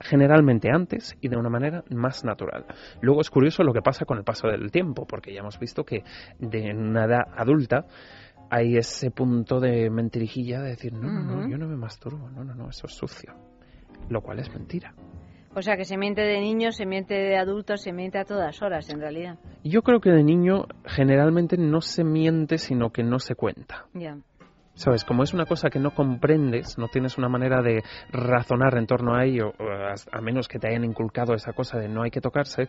generalmente 0.00 0.70
antes 0.70 1.16
y 1.20 1.28
de 1.28 1.36
una 1.36 1.50
manera 1.50 1.84
más 1.90 2.24
natural. 2.24 2.66
Luego 3.00 3.20
es 3.20 3.30
curioso 3.30 3.62
lo 3.62 3.72
que 3.72 3.82
pasa 3.82 4.04
con 4.04 4.18
el 4.18 4.24
paso 4.24 4.48
del 4.48 4.70
tiempo, 4.70 5.06
porque 5.06 5.32
ya 5.32 5.40
hemos 5.40 5.58
visto 5.58 5.84
que 5.84 6.04
de 6.38 6.72
una 6.72 7.04
edad 7.04 7.22
adulta 7.36 7.86
hay 8.50 8.76
ese 8.76 9.10
punto 9.10 9.60
de 9.60 9.90
mentirijilla 9.90 10.60
de 10.60 10.70
decir, 10.70 10.92
no, 10.92 11.10
no, 11.10 11.22
no, 11.22 11.48
yo 11.48 11.58
no 11.58 11.68
me 11.68 11.76
masturbo, 11.76 12.30
no, 12.30 12.44
no, 12.44 12.54
no, 12.54 12.70
eso 12.70 12.86
es 12.86 12.94
sucio. 12.94 13.34
Lo 14.08 14.22
cual 14.22 14.38
es 14.38 14.50
mentira. 14.52 14.94
O 15.54 15.62
sea, 15.62 15.76
que 15.76 15.84
se 15.84 15.96
miente 15.96 16.22
de 16.22 16.40
niño, 16.40 16.72
se 16.72 16.86
miente 16.86 17.14
de 17.14 17.36
adulto, 17.36 17.76
se 17.76 17.92
miente 17.92 18.18
a 18.18 18.24
todas 18.24 18.62
horas, 18.62 18.88
en 18.90 19.00
realidad. 19.00 19.38
Yo 19.64 19.82
creo 19.82 20.00
que 20.00 20.10
de 20.10 20.22
niño 20.22 20.66
generalmente 20.84 21.56
no 21.56 21.80
se 21.80 22.04
miente, 22.04 22.58
sino 22.58 22.90
que 22.90 23.02
no 23.02 23.18
se 23.18 23.34
cuenta. 23.34 23.86
Ya. 23.94 24.18
¿Sabes? 24.74 25.04
Como 25.04 25.24
es 25.24 25.34
una 25.34 25.46
cosa 25.46 25.70
que 25.70 25.80
no 25.80 25.92
comprendes, 25.92 26.78
no 26.78 26.86
tienes 26.86 27.18
una 27.18 27.28
manera 27.28 27.62
de 27.62 27.82
razonar 28.12 28.76
en 28.78 28.86
torno 28.86 29.16
a 29.16 29.24
ello, 29.24 29.52
a 30.12 30.20
menos 30.20 30.46
que 30.46 30.60
te 30.60 30.68
hayan 30.68 30.84
inculcado 30.84 31.34
esa 31.34 31.52
cosa 31.52 31.78
de 31.78 31.88
no 31.88 32.04
hay 32.04 32.12
que 32.12 32.20
tocarse, 32.20 32.68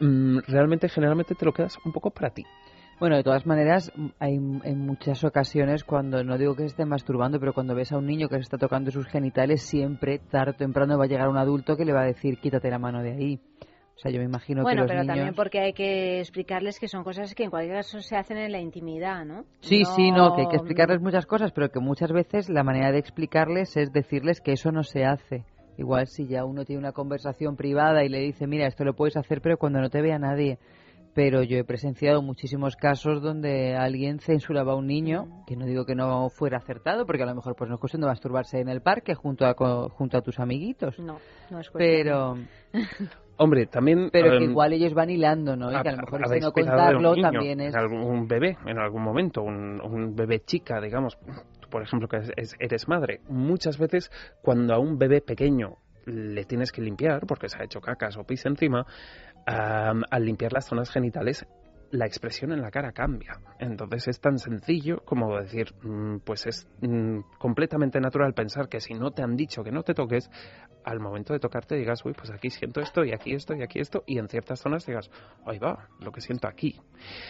mm, 0.00 0.38
realmente 0.48 0.88
generalmente 0.88 1.36
te 1.36 1.44
lo 1.44 1.52
quedas 1.52 1.78
un 1.84 1.92
poco 1.92 2.10
para 2.10 2.30
ti. 2.30 2.44
Bueno, 3.00 3.16
de 3.16 3.24
todas 3.24 3.44
maneras, 3.44 3.92
hay 4.20 4.34
en 4.34 4.78
muchas 4.86 5.24
ocasiones 5.24 5.82
cuando, 5.84 6.22
no 6.22 6.38
digo 6.38 6.54
que 6.54 6.62
se 6.62 6.68
esté 6.68 6.84
masturbando, 6.84 7.40
pero 7.40 7.52
cuando 7.52 7.74
ves 7.74 7.92
a 7.92 7.98
un 7.98 8.06
niño 8.06 8.28
que 8.28 8.36
se 8.36 8.42
está 8.42 8.56
tocando 8.56 8.90
sus 8.90 9.06
genitales, 9.06 9.62
siempre, 9.62 10.20
tarde 10.30 10.52
o 10.52 10.54
temprano, 10.54 10.96
va 10.96 11.04
a 11.04 11.08
llegar 11.08 11.28
un 11.28 11.36
adulto 11.36 11.76
que 11.76 11.84
le 11.84 11.92
va 11.92 12.02
a 12.02 12.06
decir, 12.06 12.38
quítate 12.38 12.70
la 12.70 12.78
mano 12.78 13.02
de 13.02 13.12
ahí. 13.12 13.40
O 13.96 13.98
sea, 13.98 14.10
yo 14.10 14.18
me 14.18 14.24
imagino 14.24 14.62
bueno, 14.62 14.86
que 14.86 14.94
los 14.94 15.04
pero 15.04 15.06
también 15.06 15.34
porque 15.34 15.60
hay 15.60 15.72
que 15.72 16.18
explicarles 16.18 16.80
que 16.80 16.88
son 16.88 17.04
cosas 17.04 17.34
que 17.34 17.44
en 17.44 17.50
cualquier 17.50 17.76
caso 17.76 18.00
se 18.00 18.16
hacen 18.16 18.36
en 18.38 18.50
la 18.50 18.60
intimidad, 18.60 19.24
¿no? 19.24 19.44
Sí, 19.60 19.84
sí, 19.84 20.10
no, 20.10 20.34
que 20.34 20.42
hay 20.42 20.48
que 20.48 20.56
explicarles 20.56 21.00
muchas 21.00 21.26
cosas, 21.26 21.52
pero 21.52 21.70
que 21.70 21.78
muchas 21.78 22.10
veces 22.10 22.48
la 22.48 22.64
manera 22.64 22.90
de 22.90 22.98
explicarles 22.98 23.76
es 23.76 23.92
decirles 23.92 24.40
que 24.40 24.52
eso 24.52 24.72
no 24.72 24.82
se 24.82 25.04
hace. 25.04 25.44
Igual 25.78 26.06
si 26.06 26.26
ya 26.26 26.44
uno 26.44 26.64
tiene 26.64 26.80
una 26.80 26.92
conversación 26.92 27.56
privada 27.56 28.04
y 28.04 28.08
le 28.08 28.20
dice, 28.20 28.46
mira, 28.46 28.66
esto 28.66 28.84
lo 28.84 28.94
puedes 28.94 29.16
hacer, 29.16 29.40
pero 29.40 29.58
cuando 29.58 29.80
no 29.80 29.90
te 29.90 30.02
vea 30.02 30.18
nadie 30.18 30.58
pero 31.14 31.42
yo 31.42 31.58
he 31.58 31.64
presenciado 31.64 32.22
muchísimos 32.22 32.76
casos 32.76 33.22
donde 33.22 33.76
alguien 33.76 34.18
censuraba 34.18 34.72
a 34.72 34.76
un 34.76 34.86
niño, 34.86 35.44
que 35.46 35.56
no 35.56 35.64
digo 35.64 35.86
que 35.86 35.94
no 35.94 36.28
fuera 36.28 36.58
acertado, 36.58 37.06
porque 37.06 37.22
a 37.22 37.26
lo 37.26 37.34
mejor 37.34 37.54
pues 37.54 37.68
no 37.68 37.76
es 37.76 37.80
cuestión 37.80 38.02
de 38.02 38.08
masturbarse 38.08 38.60
en 38.60 38.68
el 38.68 38.82
parque 38.82 39.14
junto 39.14 39.46
a, 39.46 39.54
junto 39.88 40.18
a 40.18 40.22
tus 40.22 40.40
amiguitos. 40.40 40.98
No, 40.98 41.18
no 41.50 41.60
es 41.60 41.70
cuestión. 41.70 42.48
Pero... 42.72 42.84
Hombre, 43.36 43.66
también... 43.66 44.10
Pero 44.12 44.38
que 44.38 44.44
igual 44.44 44.72
ellos 44.72 44.94
van 44.94 45.10
hilando, 45.10 45.56
¿no? 45.56 45.70
Y 45.70 45.82
que 45.82 45.88
a 45.88 45.92
lo 45.92 45.98
mejor 45.98 46.22
ese 46.24 46.40
no 46.40 46.52
contarlo 46.52 47.16
también 47.16 47.60
es... 47.60 47.74
Un 47.74 48.28
bebé, 48.28 48.56
en 48.66 48.78
algún 48.78 49.02
momento, 49.02 49.42
un, 49.42 49.80
un 49.80 50.14
bebé 50.14 50.40
chica, 50.40 50.80
digamos, 50.80 51.18
por 51.70 51.82
ejemplo, 51.82 52.08
que 52.08 52.20
eres 52.60 52.88
madre. 52.88 53.20
Muchas 53.28 53.78
veces 53.78 54.10
cuando 54.42 54.74
a 54.74 54.78
un 54.78 54.98
bebé 54.98 55.20
pequeño 55.20 55.78
le 56.06 56.44
tienes 56.44 56.70
que 56.70 56.82
limpiar 56.82 57.26
porque 57.26 57.48
se 57.48 57.58
ha 57.58 57.64
hecho 57.64 57.80
cacas 57.80 58.16
o 58.16 58.24
pis 58.24 58.44
encima, 58.46 58.86
al 59.46 60.24
limpiar 60.24 60.52
las 60.52 60.66
zonas 60.66 60.90
genitales 60.90 61.46
la 61.94 62.06
expresión 62.06 62.50
en 62.50 62.60
la 62.60 62.70
cara 62.70 62.92
cambia. 62.92 63.38
Entonces 63.60 64.08
es 64.08 64.20
tan 64.20 64.38
sencillo 64.38 64.98
como 65.04 65.38
decir, 65.38 65.72
mm, 65.82 66.18
pues 66.24 66.44
es 66.46 66.68
mm, 66.80 67.20
completamente 67.38 68.00
natural 68.00 68.34
pensar 68.34 68.68
que 68.68 68.80
si 68.80 68.94
no 68.94 69.12
te 69.12 69.22
han 69.22 69.36
dicho 69.36 69.62
que 69.62 69.70
no 69.70 69.84
te 69.84 69.94
toques, 69.94 70.28
al 70.84 71.00
momento 71.00 71.32
de 71.32 71.38
tocarte 71.38 71.76
digas, 71.76 72.04
uy, 72.04 72.12
pues 72.12 72.30
aquí 72.30 72.50
siento 72.50 72.80
esto 72.80 73.04
y 73.04 73.12
aquí 73.12 73.34
esto 73.34 73.54
y 73.54 73.62
aquí 73.62 73.80
esto, 73.80 74.02
y 74.06 74.18
en 74.18 74.28
ciertas 74.28 74.60
zonas 74.60 74.84
digas, 74.84 75.10
ahí 75.46 75.58
va, 75.58 75.88
lo 76.00 76.12
que 76.12 76.20
siento 76.20 76.46
aquí. 76.46 76.78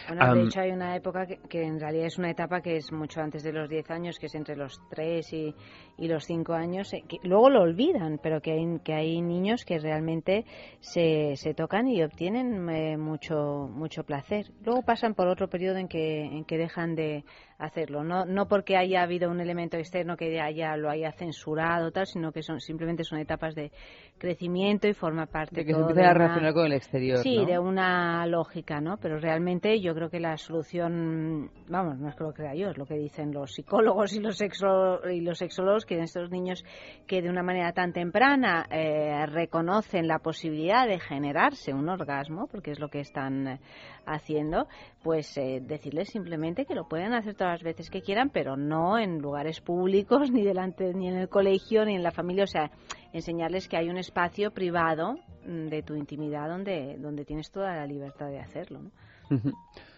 Bueno, 0.07 0.35
de 0.35 0.43
hecho 0.43 0.59
hay 0.59 0.71
una 0.71 0.95
época 0.95 1.25
que, 1.25 1.63
en 1.63 1.79
realidad 1.79 2.07
es 2.07 2.17
una 2.17 2.29
etapa 2.29 2.61
que 2.61 2.77
es 2.77 2.91
mucho 2.91 3.21
antes 3.21 3.43
de 3.43 3.53
los 3.53 3.69
10 3.69 3.91
años, 3.91 4.19
que 4.19 4.25
es 4.25 4.35
entre 4.35 4.55
los 4.55 4.81
3 4.89 5.33
y, 5.33 5.55
y 5.97 6.07
los 6.07 6.25
5 6.25 6.53
años, 6.53 6.93
eh, 6.93 7.03
que 7.07 7.17
luego 7.23 7.49
lo 7.49 7.61
olvidan, 7.61 8.19
pero 8.21 8.41
que 8.41 8.51
hay, 8.51 8.79
que 8.83 8.93
hay 8.93 9.21
niños 9.21 9.63
que 9.63 9.79
realmente 9.79 10.45
se, 10.79 11.35
se 11.35 11.53
tocan 11.53 11.87
y 11.87 12.03
obtienen 12.03 12.69
eh, 12.69 12.97
mucho, 12.97 13.69
mucho 13.71 14.03
placer. 14.03 14.51
Luego 14.59 14.81
pasan 14.83 15.13
por 15.13 15.27
otro 15.27 15.49
periodo 15.49 15.77
en 15.77 15.87
que, 15.87 16.23
en 16.23 16.45
que 16.45 16.57
dejan 16.57 16.95
de 16.95 17.25
hacerlo. 17.57 18.03
No, 18.03 18.25
no 18.25 18.47
porque 18.47 18.75
haya 18.77 19.01
habido 19.01 19.29
un 19.29 19.39
elemento 19.39 19.77
externo 19.77 20.17
que 20.17 20.33
ya 20.33 20.75
lo 20.77 20.89
haya 20.89 21.11
censurado, 21.11 21.91
tal, 21.91 22.05
sino 22.05 22.31
que 22.31 22.43
son 22.43 22.59
simplemente 22.59 23.03
son 23.03 23.19
etapas 23.19 23.55
de 23.55 23.71
crecimiento 24.17 24.87
y 24.87 24.93
forma 24.93 25.25
parte 25.25 25.55
de 25.55 25.65
que 25.65 25.73
se 25.73 25.79
empiece 25.79 26.03
a 26.03 26.13
relacionar 26.13 26.53
con 26.53 26.65
el 26.65 26.73
exterior. 26.73 27.19
Sí, 27.19 27.45
de 27.45 27.59
una 27.59 28.25
lógica, 28.27 28.81
¿no? 28.81 28.97
Pero 28.97 29.19
realmente 29.19 29.79
yo 29.81 29.93
creo 29.93 30.09
que 30.09 30.19
la 30.19 30.37
solución, 30.37 31.49
vamos, 31.67 31.97
no 31.99 32.09
es 32.09 32.15
que 32.15 32.23
lo 32.23 32.33
crea 32.33 32.55
yo, 32.55 32.69
es 32.69 32.77
lo 32.77 32.85
que 32.85 32.95
dicen 32.95 33.33
los 33.33 33.53
psicólogos 33.53 34.13
y 34.13 34.19
los, 34.19 34.37
sexo, 34.37 35.07
y 35.09 35.21
los 35.21 35.37
sexólogos, 35.37 35.85
que 35.85 35.99
estos 35.99 36.29
niños 36.31 36.63
que 37.07 37.21
de 37.21 37.29
una 37.29 37.43
manera 37.43 37.71
tan 37.73 37.93
temprana 37.93 38.65
eh, 38.69 39.25
reconocen 39.27 40.07
la 40.07 40.19
posibilidad 40.19 40.87
de 40.87 40.99
generarse 40.99 41.73
un 41.73 41.89
orgasmo, 41.89 42.47
porque 42.47 42.71
es 42.71 42.79
lo 42.79 42.89
que 42.89 42.99
están 42.99 43.47
eh, 43.47 43.59
haciendo, 44.05 44.67
pues 45.05 45.37
eh, 45.37 45.61
decirles 45.61 46.09
simplemente 46.09 46.65
que 46.65 46.73
lo 46.73 46.87
pueden 46.87 47.13
hacer 47.13 47.35
todas 47.35 47.53
las 47.53 47.63
veces 47.63 47.91
que 47.91 48.01
quieran, 48.01 48.31
pero 48.31 48.57
no 48.57 48.97
en 48.97 49.19
lugares 49.19 49.61
públicos, 49.61 50.31
ni 50.33 50.43
delante, 50.43 50.95
ni 50.95 51.07
en 51.07 51.15
el 51.15 51.29
colegio, 51.29 51.85
ni 51.85 51.93
en 51.93 52.01
la 52.01 52.09
familia. 52.09 52.45
O 52.45 52.47
sea, 52.47 52.71
enseñarles 53.13 53.67
que 53.67 53.77
hay 53.77 53.87
un 53.87 53.97
espacio 53.97 54.49
privado 54.49 55.13
mm, 55.45 55.67
de 55.67 55.83
tu 55.83 55.93
intimidad 55.93 56.49
donde, 56.49 56.97
donde 56.97 57.23
tienes 57.23 57.51
toda 57.51 57.75
la 57.75 57.85
libertad 57.85 58.29
de 58.29 58.39
hacerlo. 58.39 58.81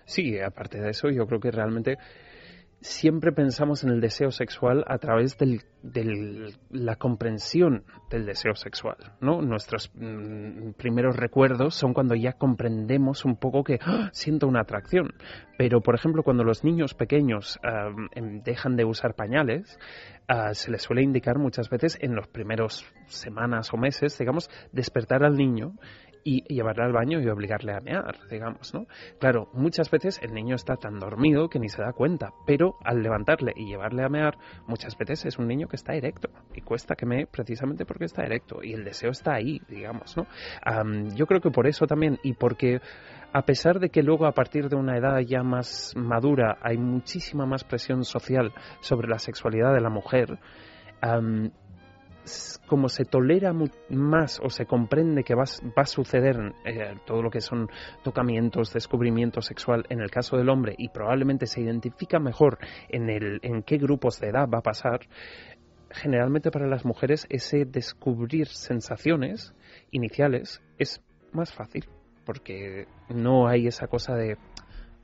Sí, 0.04 0.38
aparte 0.42 0.82
de 0.82 0.90
eso, 0.90 1.10
yo 1.10 1.26
creo 1.26 1.40
que 1.40 1.52
realmente 1.52 1.98
siempre 2.82 3.32
pensamos 3.32 3.84
en 3.84 3.90
el 3.90 4.02
deseo 4.02 4.32
sexual 4.32 4.84
a 4.88 4.98
través 4.98 5.38
de 5.38 6.54
la 6.70 6.96
comprensión 6.96 7.84
del 8.10 8.26
deseo 8.26 8.56
sexual, 8.56 8.98
¿no? 9.20 9.42
Nuestros 9.42 9.92
mm, 9.96 10.72
primeros 10.78 11.16
recuerdos 11.16 11.76
son 11.76 11.94
cuando 11.94 12.16
ya 12.16 12.34
comprendemos 12.34 13.26
un 13.26 13.36
poco 13.38 13.64
que 13.64 13.80
¡ah! 13.82 14.10
siento 14.12 14.48
una 14.48 14.62
atracción. 14.62 15.14
Pero, 15.58 15.82
por 15.82 15.96
ejemplo, 15.96 16.24
cuando 16.24 16.44
los 16.44 16.64
niños 16.64 16.94
pequeños 16.94 17.60
em, 18.16 18.42
dejan 18.44 18.76
de 18.76 18.86
usar 18.86 19.16
pañales, 19.16 19.80
ah, 20.28 20.54
se 20.54 20.72
les 20.72 20.84
suele 20.84 21.02
indicar 21.02 21.40
muchas 21.40 21.70
veces 21.70 21.98
en 22.02 22.16
los 22.16 22.28
primeros 22.28 22.86
semanas 23.08 23.74
o 23.74 23.78
meses, 23.78 24.18
digamos, 24.18 24.50
despertar 24.72 25.24
al 25.24 25.36
niño 25.36 25.74
y 26.28 26.44
llevarle 26.54 26.84
al 26.84 26.92
baño 26.92 27.22
y 27.22 27.30
obligarle 27.30 27.74
a 27.74 27.80
mear, 27.80 28.18
digamos, 28.30 28.74
¿no? 28.74 28.86
Claro, 29.18 29.48
muchas 29.54 29.90
veces 29.90 30.20
el 30.22 30.34
niño 30.34 30.56
está 30.56 30.76
tan 30.76 31.00
dormido 31.00 31.48
que 31.48 31.58
ni 31.58 31.70
se 31.70 31.82
da 31.82 31.94
cuenta, 31.94 32.34
pero 32.46 32.76
al 32.84 33.02
levantarle 33.02 33.54
y 33.56 33.66
llevarle 33.66 34.04
a 34.04 34.10
mear, 34.10 34.38
muchas 34.68 34.98
veces 34.98 35.26
es 35.26 35.40
un 35.40 35.48
niño 35.48 35.70
que 35.70 35.78
está 35.78 35.94
erecto 35.94 36.28
y 36.54 36.60
cuesta 36.60 36.96
que 36.96 37.06
mee 37.06 37.28
precisamente 37.28 37.86
porque 37.86 38.04
está 38.04 38.24
erecto 38.26 38.62
y 38.62 38.74
el 38.74 38.84
deseo 38.84 39.12
está 39.12 39.36
ahí, 39.36 39.62
digamos, 39.70 40.18
¿no? 40.18 40.28
yo 41.16 41.28
creo 41.28 41.40
que 41.40 41.50
por 41.50 41.66
eso 41.66 41.88
también 41.88 42.20
y 42.24 42.34
porque 42.34 42.82
a 43.32 43.44
pesar 43.44 43.80
de 43.80 43.90
que 43.90 44.04
luego 44.04 44.26
a 44.26 44.34
partir 44.34 44.68
de 44.68 44.76
una 44.76 44.98
edad 44.98 45.20
ya 45.20 45.44
más 45.44 45.94
madura 45.96 46.58
hay 46.62 46.78
muchísima 46.78 47.46
más 47.46 47.64
presión 47.64 48.04
social 48.04 48.54
sobre 48.82 49.08
la 49.08 49.20
sexualidad 49.20 49.74
de 49.74 49.80
la 49.80 49.90
mujer, 49.90 50.40
como 52.68 52.90
se 52.90 53.06
tolera 53.06 53.54
más 53.90 54.40
o 54.44 54.50
se 54.50 54.66
comprende 54.66 55.24
que 55.24 55.36
va, 55.36 55.44
a 55.44 55.86
suceder 55.86 56.54
eh, 56.66 56.96
todo 57.06 57.22
lo 57.22 57.30
que 57.30 57.42
son 57.42 57.70
tocamientos, 58.04 58.74
descubrimiento 58.74 59.42
sexual 59.42 59.86
en 59.90 60.02
el 60.02 60.12
caso 60.12 60.38
del 60.38 60.50
hombre 60.50 60.76
y 60.78 60.90
probablemente 60.90 61.46
se 61.46 61.62
identifica 61.62 62.20
mejor 62.20 62.58
en, 62.90 63.10
el, 63.10 63.40
en 63.44 63.64
qué 63.64 63.78
grupos 63.78 64.20
de 64.20 64.30
edad 64.30 64.48
va 64.48 64.60
a 64.60 64.64
pasar, 64.64 65.02
generalmente 65.90 66.52
para 66.52 66.68
las 66.68 66.86
mujeres 66.86 67.26
ese 67.30 67.66
descubrir 67.66 68.48
sensaciones 68.48 69.54
iniciales 69.92 70.62
es 70.78 71.02
más 71.32 71.54
fácil 71.54 71.86
porque 72.26 72.88
no 73.10 73.48
hay 73.48 73.68
esa 73.68 73.88
cosa 73.88 74.16
de 74.16 74.38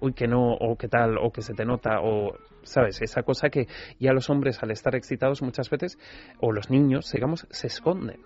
uy 0.04 0.14
que 0.14 0.28
no 0.28 0.54
o 0.54 0.76
qué 0.78 0.88
tal 0.88 1.18
o 1.18 1.32
que 1.32 1.42
se 1.42 1.54
te 1.54 1.66
nota 1.66 2.02
o 2.02 2.34
¿sabes? 2.64 3.02
Esa 3.02 3.24
cosa 3.24 3.50
que 3.50 3.68
ya 4.00 4.14
los 4.14 4.30
hombres 4.30 4.62
al 4.64 4.72
estar 4.72 4.96
excitados 4.96 5.42
muchas 5.42 5.70
veces, 5.70 5.98
o 6.40 6.52
los 6.52 6.70
niños, 6.70 7.12
digamos, 7.12 7.48
se 7.50 7.68
esconden. 7.68 8.22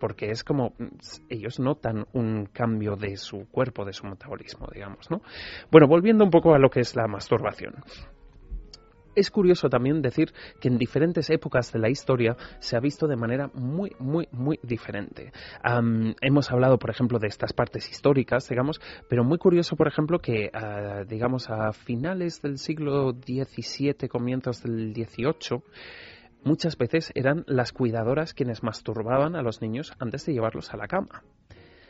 Porque 0.00 0.30
es 0.30 0.44
como 0.44 0.74
mm, 0.78 0.86
ellos 1.28 1.58
notan 1.58 2.06
un 2.12 2.46
cambio 2.46 2.96
de 2.96 3.16
su 3.16 3.48
cuerpo, 3.50 3.84
de 3.84 3.92
su 3.92 4.06
metabolismo, 4.06 4.68
digamos, 4.72 5.10
¿no? 5.10 5.22
Bueno, 5.70 5.88
volviendo 5.88 6.24
un 6.24 6.30
poco 6.30 6.54
a 6.54 6.58
lo 6.58 6.70
que 6.70 6.80
es 6.80 6.94
la 6.94 7.08
masturbación. 7.08 7.74
Es 9.18 9.32
curioso 9.32 9.68
también 9.68 10.00
decir 10.00 10.32
que 10.60 10.68
en 10.68 10.78
diferentes 10.78 11.28
épocas 11.28 11.72
de 11.72 11.80
la 11.80 11.90
historia 11.90 12.36
se 12.60 12.76
ha 12.76 12.80
visto 12.80 13.08
de 13.08 13.16
manera 13.16 13.50
muy, 13.52 13.90
muy, 13.98 14.28
muy 14.30 14.60
diferente. 14.62 15.32
hemos 16.20 16.52
hablado, 16.52 16.78
por 16.78 16.90
ejemplo, 16.90 17.18
de 17.18 17.26
estas 17.26 17.52
partes 17.52 17.90
históricas, 17.90 18.48
digamos, 18.48 18.80
pero 19.08 19.24
muy 19.24 19.38
curioso, 19.38 19.74
por 19.74 19.88
ejemplo, 19.88 20.20
que, 20.20 20.50
ah, 20.54 21.02
digamos, 21.04 21.50
a 21.50 21.72
finales 21.72 22.40
del 22.42 22.58
siglo 22.58 23.10
XVII, 23.10 24.08
comienzos 24.08 24.62
del 24.62 24.94
XVIII, 24.94 25.64
muchas 26.44 26.78
veces 26.78 27.10
eran 27.16 27.42
las 27.48 27.72
cuidadoras 27.72 28.34
quienes 28.34 28.62
masturbaban 28.62 29.34
a 29.34 29.42
los 29.42 29.60
niños 29.60 29.94
antes 29.98 30.26
de 30.26 30.34
llevarlos 30.34 30.72
a 30.72 30.76
la 30.76 30.86
cama. 30.86 31.24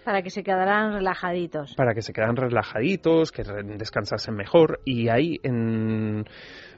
Para 0.08 0.22
que 0.22 0.30
se 0.30 0.42
quedaran 0.42 0.94
relajaditos. 0.94 1.74
Para 1.74 1.92
que 1.92 2.00
se 2.00 2.14
quedaran 2.14 2.34
relajaditos, 2.34 3.30
que 3.30 3.42
descansasen 3.42 4.34
mejor. 4.34 4.80
Y 4.86 5.10
ahí, 5.10 5.38
en 5.42 6.20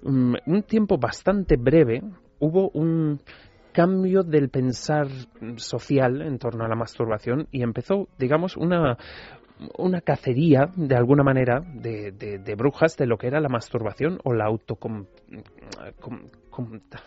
mm, 0.02 0.34
un 0.46 0.62
tiempo 0.64 0.98
bastante 0.98 1.54
breve, 1.56 2.02
hubo 2.40 2.70
un 2.70 3.20
cambio 3.72 4.24
del 4.24 4.48
pensar 4.48 5.06
social 5.58 6.22
en 6.22 6.38
torno 6.38 6.64
a 6.64 6.68
la 6.68 6.74
masturbación 6.74 7.46
y 7.52 7.62
empezó, 7.62 8.08
digamos, 8.18 8.56
una, 8.56 8.98
una 9.78 10.00
cacería, 10.00 10.72
de 10.74 10.96
alguna 10.96 11.22
manera, 11.22 11.60
de, 11.60 12.10
de, 12.10 12.54
brujas 12.56 12.96
de 12.96 13.06
lo 13.06 13.16
que 13.16 13.28
era 13.28 13.40
la 13.40 13.48
masturbación 13.48 14.18
o 14.24 14.32
la 14.32 14.46
autocom, 14.46 15.06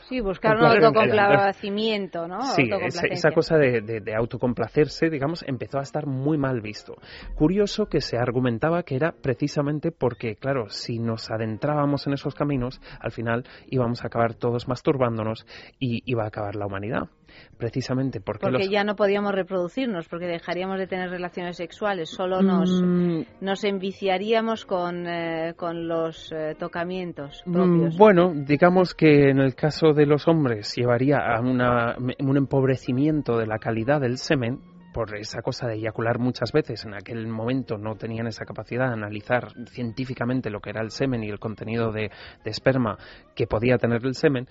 Sí, 0.08 0.20
buscar 0.22 0.58
un 0.58 0.66
autocomplacimiento, 0.66 2.28
¿no? 2.28 2.41
Sí, 2.41 2.70
esa, 3.12 3.32
cosa 3.32 3.58
de, 3.58 3.82
de, 3.82 4.16
autocomplacerse, 4.16 5.10
digamos, 5.10 5.43
empezó 5.47 5.80
a 5.80 5.84
estar 5.84 6.06
muy 6.06 6.38
mal 6.38 6.62
visto. 6.62 6.95
Curioso 7.36 7.88
que 7.88 8.01
se 8.01 8.18
argumentaba 8.18 8.84
que 8.84 8.95
era 8.95 9.12
precisamente 9.12 9.91
porque, 9.91 10.36
claro, 10.36 10.70
si 10.70 10.99
nos 10.99 11.30
adentrábamos 11.32 12.08
en 12.08 12.14
esos 12.14 12.36
caminos, 12.36 12.82
al 12.99 13.12
final 13.12 13.43
íbamos 13.68 14.04
a 14.04 14.08
acabar 14.08 14.34
todos 14.36 14.68
masturbándonos 14.68 15.45
y 15.80 16.01
iba 16.06 16.24
a 16.24 16.28
acabar 16.28 16.56
la 16.56 16.66
humanidad 16.66 17.10
precisamente 17.58 18.20
porque, 18.20 18.47
porque 18.47 18.70
ya 18.70 18.84
no 18.84 18.95
podíamos 18.95 19.34
reproducirnos, 19.34 20.08
porque 20.08 20.26
dejaríamos 20.26 20.78
de 20.78 20.88
tener 20.88 21.10
relaciones 21.10 21.58
sexuales, 21.58 22.10
solo 22.10 22.41
nos, 22.41 22.82
mm. 22.82 23.22
nos 23.41 23.64
enviciaríamos 23.64 24.66
con, 24.66 25.08
eh, 25.08 25.54
con 25.56 25.88
los 25.88 26.32
eh, 26.32 26.56
tocamientos 26.58 27.43
mm, 27.45 27.54
propios. 27.54 27.97
bueno, 27.97 28.34
digamos 28.36 28.93
que 28.93 29.30
en 29.30 29.39
el 29.44 29.56
caso 29.56 29.94
de 29.94 30.06
los 30.06 30.28
hombres 30.28 30.74
llevaría 30.76 31.18
a 31.18 31.39
una, 31.39 31.96
un 31.98 32.38
empobrecimiento 32.38 33.38
de 33.38 33.48
la 33.48 33.60
calidad 33.60 34.02
del 34.02 34.18
semen, 34.18 34.60
por 34.94 35.18
esa 35.18 35.41
cosa 35.41 35.68
de 35.68 35.76
eyacular 35.76 36.20
muchas 36.20 36.52
veces. 36.52 36.86
En 36.86 36.94
aquel 36.94 37.28
momento 37.28 37.78
no 37.78 37.96
tenían 37.96 38.28
esa 38.28 38.46
capacidad 38.46 38.88
de 38.88 38.94
analizar 38.94 39.50
científicamente 39.72 40.50
lo 40.50 40.62
que 40.62 40.70
era 40.70 40.82
el 40.82 40.91
semen 40.91 41.24
y 41.24 41.30
el 41.30 41.39
contenido 41.39 41.91
de, 41.91 42.12
de 42.44 42.52
esperma 42.52 42.98
que 43.36 43.48
podía 43.48 43.78
tener 43.78 44.06
el 44.06 44.16
semen. 44.16 44.48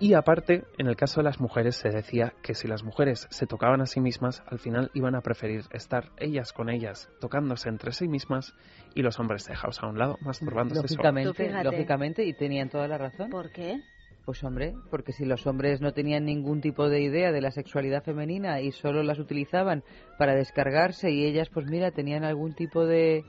Y 0.00 0.14
aparte, 0.14 0.64
en 0.78 0.86
el 0.86 0.94
caso 0.94 1.20
de 1.20 1.24
las 1.24 1.40
mujeres 1.40 1.74
se 1.74 1.88
decía 1.88 2.32
que 2.42 2.54
si 2.54 2.68
las 2.68 2.84
mujeres 2.84 3.26
se 3.30 3.46
tocaban 3.46 3.80
a 3.80 3.86
sí 3.86 4.00
mismas, 4.00 4.44
al 4.46 4.60
final 4.60 4.90
iban 4.94 5.16
a 5.16 5.22
preferir 5.22 5.64
estar 5.72 6.12
ellas 6.18 6.52
con 6.52 6.70
ellas, 6.70 7.10
tocándose 7.20 7.68
entre 7.68 7.90
sí 7.92 8.06
mismas, 8.06 8.54
y 8.94 9.02
los 9.02 9.18
hombres 9.18 9.44
dejados 9.46 9.82
a 9.82 9.88
un 9.88 9.98
lado, 9.98 10.16
masturbándose 10.20 10.82
lógicamente, 10.82 11.64
Lógicamente, 11.64 12.24
y 12.24 12.32
tenían 12.32 12.68
toda 12.68 12.86
la 12.86 12.98
razón. 12.98 13.28
¿Por 13.30 13.50
qué? 13.50 13.80
Pues 14.28 14.44
hombre, 14.44 14.74
porque 14.90 15.12
si 15.12 15.24
los 15.24 15.46
hombres 15.46 15.80
no 15.80 15.92
tenían 15.94 16.26
ningún 16.26 16.60
tipo 16.60 16.90
de 16.90 17.00
idea 17.00 17.32
de 17.32 17.40
la 17.40 17.50
sexualidad 17.50 18.02
femenina 18.02 18.60
y 18.60 18.72
solo 18.72 19.02
las 19.02 19.18
utilizaban 19.18 19.82
para 20.18 20.34
descargarse 20.34 21.10
y 21.10 21.24
ellas, 21.24 21.48
pues 21.48 21.64
mira, 21.64 21.92
tenían 21.92 22.24
algún 22.24 22.52
tipo 22.52 22.84
de, 22.84 23.24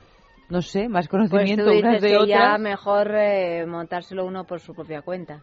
no 0.50 0.60
sé, 0.60 0.90
más 0.90 1.08
pues 1.08 1.30
conocimiento 1.30 1.64
pues 1.64 1.80
unas 1.80 2.02
de 2.02 2.08
que 2.08 2.16
otras. 2.18 2.28
ya 2.28 2.58
mejor 2.58 3.14
eh, 3.14 3.64
montárselo 3.64 4.26
uno 4.26 4.44
por 4.44 4.60
su 4.60 4.74
propia 4.74 5.00
cuenta. 5.00 5.42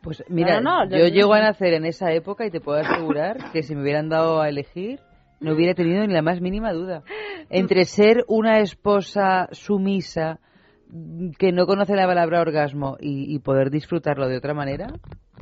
Pues 0.00 0.24
mira, 0.30 0.62
yo 0.88 1.06
llego 1.08 1.34
a 1.34 1.40
nacer 1.40 1.74
en 1.74 1.84
esa 1.84 2.10
época 2.10 2.46
y 2.46 2.50
te 2.50 2.62
puedo 2.62 2.78
asegurar 2.78 3.52
que 3.52 3.62
si 3.62 3.74
me 3.74 3.82
hubieran 3.82 4.08
dado 4.08 4.40
a 4.40 4.48
elegir, 4.48 5.00
no 5.38 5.52
hubiera 5.52 5.74
tenido 5.74 6.06
ni 6.06 6.14
la 6.14 6.22
más 6.22 6.40
mínima 6.40 6.72
duda. 6.72 7.02
Entre 7.50 7.84
ser 7.84 8.24
una 8.26 8.60
esposa 8.60 9.50
sumisa 9.52 10.40
que 11.38 11.52
no 11.52 11.66
conoce 11.66 11.94
la 11.94 12.06
palabra 12.06 12.40
orgasmo 12.40 12.96
y, 13.00 13.38
poder 13.38 13.70
disfrutarlo 13.70 14.28
de 14.28 14.36
otra 14.36 14.52
manera, 14.52 14.88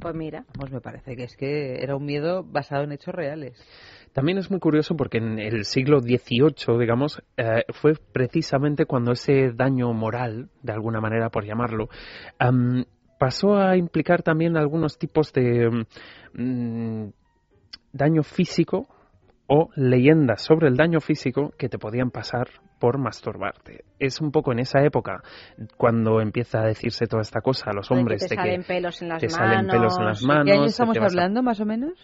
pues 0.01 0.15
mira. 0.15 0.45
Pues 0.53 0.71
me 0.71 0.81
parece 0.81 1.17
que 1.17 1.25
es 1.25 1.37
que 1.37 1.83
era 1.83 1.97
un 1.97 2.05
miedo 2.05 2.45
basado 2.45 2.85
en 2.85 2.93
hechos 2.93 3.15
reales. 3.15 3.59
También 4.13 4.39
es 4.39 4.51
muy 4.51 4.61
curioso 4.61 4.97
porque 4.97 5.19
en 5.19 5.39
el 5.39 5.65
siglo 5.65 6.01
XVIII, 6.01 6.79
digamos, 6.79 7.23
eh, 7.37 7.65
fue 7.73 7.95
precisamente 8.13 8.87
cuando 8.87 9.13
ese 9.13 9.53
daño 9.53 9.93
moral, 9.93 10.51
de 10.63 10.73
alguna 10.73 11.01
manera 11.01 11.31
por 11.31 11.45
llamarlo, 11.45 11.89
pasó 13.19 13.57
a 13.57 13.77
implicar 13.77 14.23
también 14.23 14.57
algunos 14.57 14.99
tipos 14.99 15.33
de 15.33 15.85
mm, 16.33 17.09
daño 17.93 18.23
físico 18.23 18.89
o 19.53 19.69
leyendas 19.75 20.43
sobre 20.43 20.69
el 20.69 20.77
daño 20.77 21.01
físico 21.01 21.53
que 21.59 21.69
te 21.69 21.77
podían 21.77 22.13
pasar 22.13 22.49
por 22.79 22.99
masturbarte. 22.99 23.85
Es 23.99 24.21
un 24.21 24.31
poco 24.31 24.53
en 24.53 24.61
esa 24.61 24.81
época 24.85 25.23
cuando 25.77 26.21
empieza 26.21 26.61
a 26.61 26.67
decirse 26.67 27.07
toda 27.09 27.23
esta 27.23 27.41
cosa 27.41 27.71
a 27.71 27.75
los 27.75 27.91
hombres 27.91 28.23
de 28.23 28.29
que 28.29 28.37
te 28.37 28.41
salen 28.41 28.63
pelos 28.63 29.03
en 29.03 29.09
las 29.09 29.23
manos. 29.23 29.35
Salen 29.35 29.67
pelos 29.67 29.99
en 29.99 30.05
las 30.05 30.23
manos. 30.23 30.45
¿Qué 30.45 30.53
año 30.53 30.65
estamos 30.67 30.97
hablando, 30.99 31.43
más 31.43 31.61
o 31.61 31.67
menos? 31.67 31.95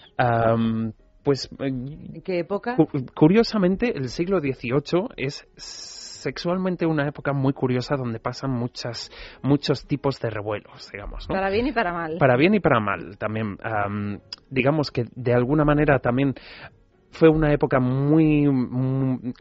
pues. 1.22 1.48
¿En 1.60 2.20
qué 2.22 2.40
época? 2.40 2.76
curiosamente, 3.14 3.96
el 3.96 4.08
siglo 4.08 4.40
XVIII 4.40 5.10
es 5.16 5.48
sexualmente 5.56 6.84
una 6.84 7.06
época 7.06 7.32
muy 7.32 7.52
curiosa 7.52 7.94
donde 7.94 8.18
pasan 8.18 8.50
muchas, 8.50 9.12
muchos 9.42 9.86
tipos 9.86 10.18
de 10.20 10.30
revuelos, 10.30 10.90
digamos. 10.92 11.28
Para 11.28 11.48
bien 11.50 11.68
y 11.68 11.72
para 11.72 11.92
mal. 11.92 12.16
Para 12.18 12.36
bien 12.36 12.54
y 12.54 12.60
para 12.60 12.80
mal 12.80 13.16
también. 13.18 13.56
digamos 14.50 14.90
que 14.90 15.04
de 15.14 15.32
alguna 15.32 15.64
manera 15.64 16.00
también 16.00 16.34
fue 17.16 17.28
una 17.28 17.52
época 17.52 17.80
muy, 17.80 18.44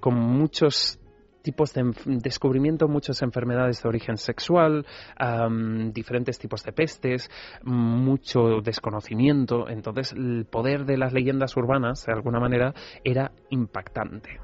con 0.01 0.15
muchos 0.15 0.99
tipos 1.43 1.73
de 1.73 1.84
descubrimiento, 2.05 2.88
muchas 2.88 3.21
enfermedades 3.21 3.84
de 3.84 3.89
origen 3.89 4.17
sexual, 4.17 4.84
diferentes 5.91 6.39
tipos 6.39 6.63
de 6.63 6.71
pestes, 6.71 7.30
mucho 7.63 8.61
desconocimiento. 8.63 9.69
Entonces, 9.69 10.13
el 10.13 10.47
poder 10.49 10.86
de 10.86 10.97
las 10.97 11.13
leyendas 11.13 11.55
urbanas, 11.55 12.03
de 12.05 12.13
alguna 12.13 12.39
manera, 12.39 12.73
era 13.03 13.32
impactante. 13.51 14.39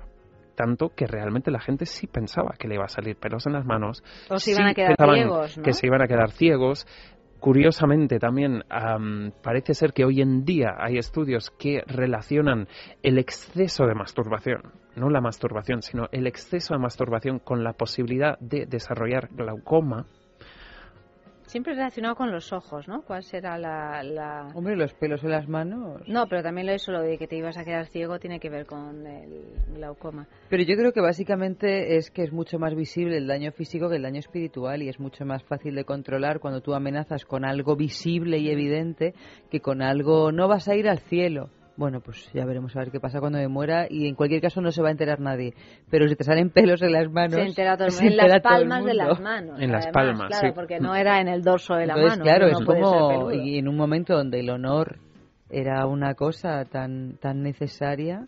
tanto 0.56 0.90
que 0.96 1.08
realmente 1.08 1.50
la 1.50 1.60
gente 1.60 1.86
sí 1.86 2.08
pensaba 2.08 2.56
que 2.60 2.68
le 2.68 2.76
iba 2.76 2.86
a 2.86 2.90
salir 2.90 3.16
pelos 3.16 3.48
en 3.48 3.54
las 3.54 3.66
manos. 3.66 4.04
O 4.30 4.38
se 4.38 4.52
iban 4.52 4.68
a 4.68 4.74
quedar 4.76 4.96
ciegos, 4.96 5.60
Que 5.64 5.74
se 5.74 5.88
iban 5.88 6.02
a 6.02 6.08
quedar 6.08 6.32
ciegos. 6.32 6.86
Curiosamente 7.42 8.20
también 8.20 8.64
parece 9.42 9.74
ser 9.74 9.94
que 9.94 10.06
hoy 10.06 10.22
en 10.22 10.46
día 10.46 10.76
hay 10.78 11.00
estudios 11.00 11.50
que 11.50 11.82
relacionan 11.88 12.68
el 13.02 13.18
exceso 13.18 13.88
de 13.88 13.96
masturbación, 13.96 14.62
no 14.96 15.10
la 15.10 15.22
masturbación, 15.22 15.82
sino 15.82 16.08
el 16.12 16.28
exceso 16.28 16.76
de 16.76 16.80
masturbación 16.80 17.40
con 17.40 17.64
la 17.64 17.74
posibilidad 17.74 18.38
de 18.38 18.68
desarrollar 18.68 19.30
glaucoma 19.32 20.06
Siempre 21.52 21.74
relacionado 21.74 22.16
con 22.16 22.32
los 22.32 22.54
ojos, 22.54 22.88
¿no? 22.88 23.02
¿Cuál 23.02 23.24
será 23.24 23.58
la, 23.58 24.48
Hombre, 24.56 24.78
los 24.78 24.94
pelos 24.94 25.22
en 25.26 25.32
las 25.32 25.50
manos. 25.50 26.02
No, 26.08 26.26
pero 26.30 26.42
también 26.42 26.66
lo 26.66 26.72
eso, 26.72 26.94
lo 26.94 27.02
de 27.02 27.18
que 27.18 27.28
te 27.28 27.36
ibas 27.36 27.58
a 27.58 27.66
quedar 27.66 27.88
ciego, 27.88 28.20
tiene 28.20 28.40
que 28.40 28.50
ver 28.50 28.66
con 28.66 29.06
el 29.06 29.52
glaucoma. 29.74 30.30
Pero 30.50 30.64
yo 30.64 30.78
creo 30.78 30.94
que 30.94 31.02
básicamente 31.02 31.98
es 31.98 32.10
que 32.10 32.24
es 32.24 32.32
mucho 32.32 32.58
más 32.58 32.74
visible 32.74 33.18
el 33.18 33.28
daño 33.28 33.52
físico 33.52 33.90
que 33.90 33.98
el 33.98 34.04
daño 34.04 34.20
espiritual 34.20 34.82
y 34.82 34.88
es 34.88 35.02
mucho 35.02 35.26
más 35.26 35.44
fácil 35.44 35.76
de 35.76 35.84
controlar 35.84 36.40
cuando 36.40 36.62
tú 36.62 36.74
amenazas 36.74 37.26
con 37.26 37.44
algo 37.44 37.76
visible 37.76 38.38
y 38.38 38.50
evidente 38.50 39.14
que 39.50 39.60
con 39.60 39.82
algo 39.82 40.32
no 40.32 40.48
vas 40.48 40.70
a 40.70 40.76
ir 40.76 40.88
al 40.88 41.00
cielo 41.00 41.50
bueno, 41.82 42.00
pues 42.00 42.32
ya 42.32 42.46
veremos 42.46 42.76
a 42.76 42.80
ver 42.80 42.92
qué 42.92 43.00
pasa 43.00 43.20
cuando 43.20 43.40
me 43.40 43.48
muera 43.48 43.88
y 43.90 44.08
en 44.08 44.14
cualquier 44.14 44.40
caso 44.40 44.62
no 44.62 44.72
se 44.72 44.84
va 44.84 44.90
a 44.90 44.92
enterar 44.92 45.20
nadie. 45.20 45.56
Pero 45.90 46.08
si 46.08 46.16
te 46.16 46.24
salen 46.24 46.52
pelos 46.52 46.80
en 46.84 46.92
las 46.92 47.12
manos... 47.12 47.34
Se 47.34 47.42
entera 47.42 47.76
todo 47.76 47.88
el 47.88 47.94
mundo. 48.00 48.22
En 48.22 48.30
las 48.30 48.42
palmas 48.42 48.86
de 48.86 48.94
las 48.94 49.20
manos. 49.20 49.60
En 49.60 49.72
las 49.72 49.88
palmas, 49.88 50.28
Claro, 50.28 50.54
porque 50.54 50.80
no 50.80 50.94
era 50.96 51.20
en 51.20 51.28
el 51.28 51.42
dorso 51.42 51.74
de 51.74 51.88
la 51.88 51.96
Entonces, 51.96 52.20
mano. 52.20 52.30
claro, 52.30 52.48
es 52.50 52.60
como... 52.64 53.32
Y 53.32 53.58
en 53.58 53.68
un 53.68 53.76
momento 53.76 54.16
donde 54.16 54.42
el 54.42 54.52
honor 54.52 55.00
era 55.50 55.88
una 55.88 56.14
cosa 56.14 56.66
tan, 56.66 57.18
tan 57.18 57.42
necesaria 57.42 58.26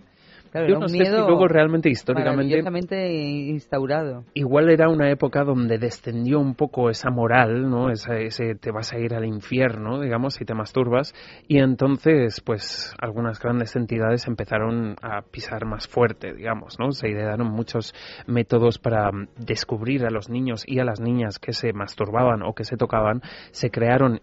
yo 0.53 0.79
no 0.79 0.87
sé 0.87 1.05
si 1.05 1.11
luego 1.11 1.47
realmente 1.47 1.89
históricamente 1.89 3.11
instaurado. 3.11 4.25
Igual 4.33 4.69
era 4.69 4.89
una 4.89 5.09
época 5.09 5.43
donde 5.43 5.77
descendió 5.77 6.39
un 6.39 6.55
poco 6.55 6.89
esa 6.89 7.09
moral, 7.09 7.69
¿no? 7.69 7.89
ese 7.89 8.55
te 8.55 8.71
vas 8.71 8.93
a 8.93 8.99
ir 8.99 9.13
al 9.13 9.25
infierno, 9.25 9.99
digamos, 9.99 10.35
si 10.35 10.45
te 10.45 10.53
masturbas 10.53 11.13
y 11.47 11.59
entonces 11.59 12.41
pues 12.41 12.93
algunas 12.99 13.39
grandes 13.39 13.75
entidades 13.75 14.27
empezaron 14.27 14.95
a 15.01 15.21
pisar 15.21 15.65
más 15.65 15.87
fuerte, 15.87 16.33
digamos, 16.33 16.77
¿no? 16.79 16.91
Se 16.91 17.09
idearon 17.09 17.47
muchos 17.47 17.93
métodos 18.27 18.79
para 18.79 19.11
descubrir 19.37 20.05
a 20.05 20.09
los 20.09 20.29
niños 20.29 20.63
y 20.67 20.79
a 20.79 20.85
las 20.85 20.99
niñas 20.99 21.39
que 21.39 21.53
se 21.53 21.73
masturbaban 21.73 22.43
o 22.43 22.53
que 22.53 22.63
se 22.63 22.77
tocaban, 22.77 23.21
se 23.51 23.69
crearon 23.69 24.21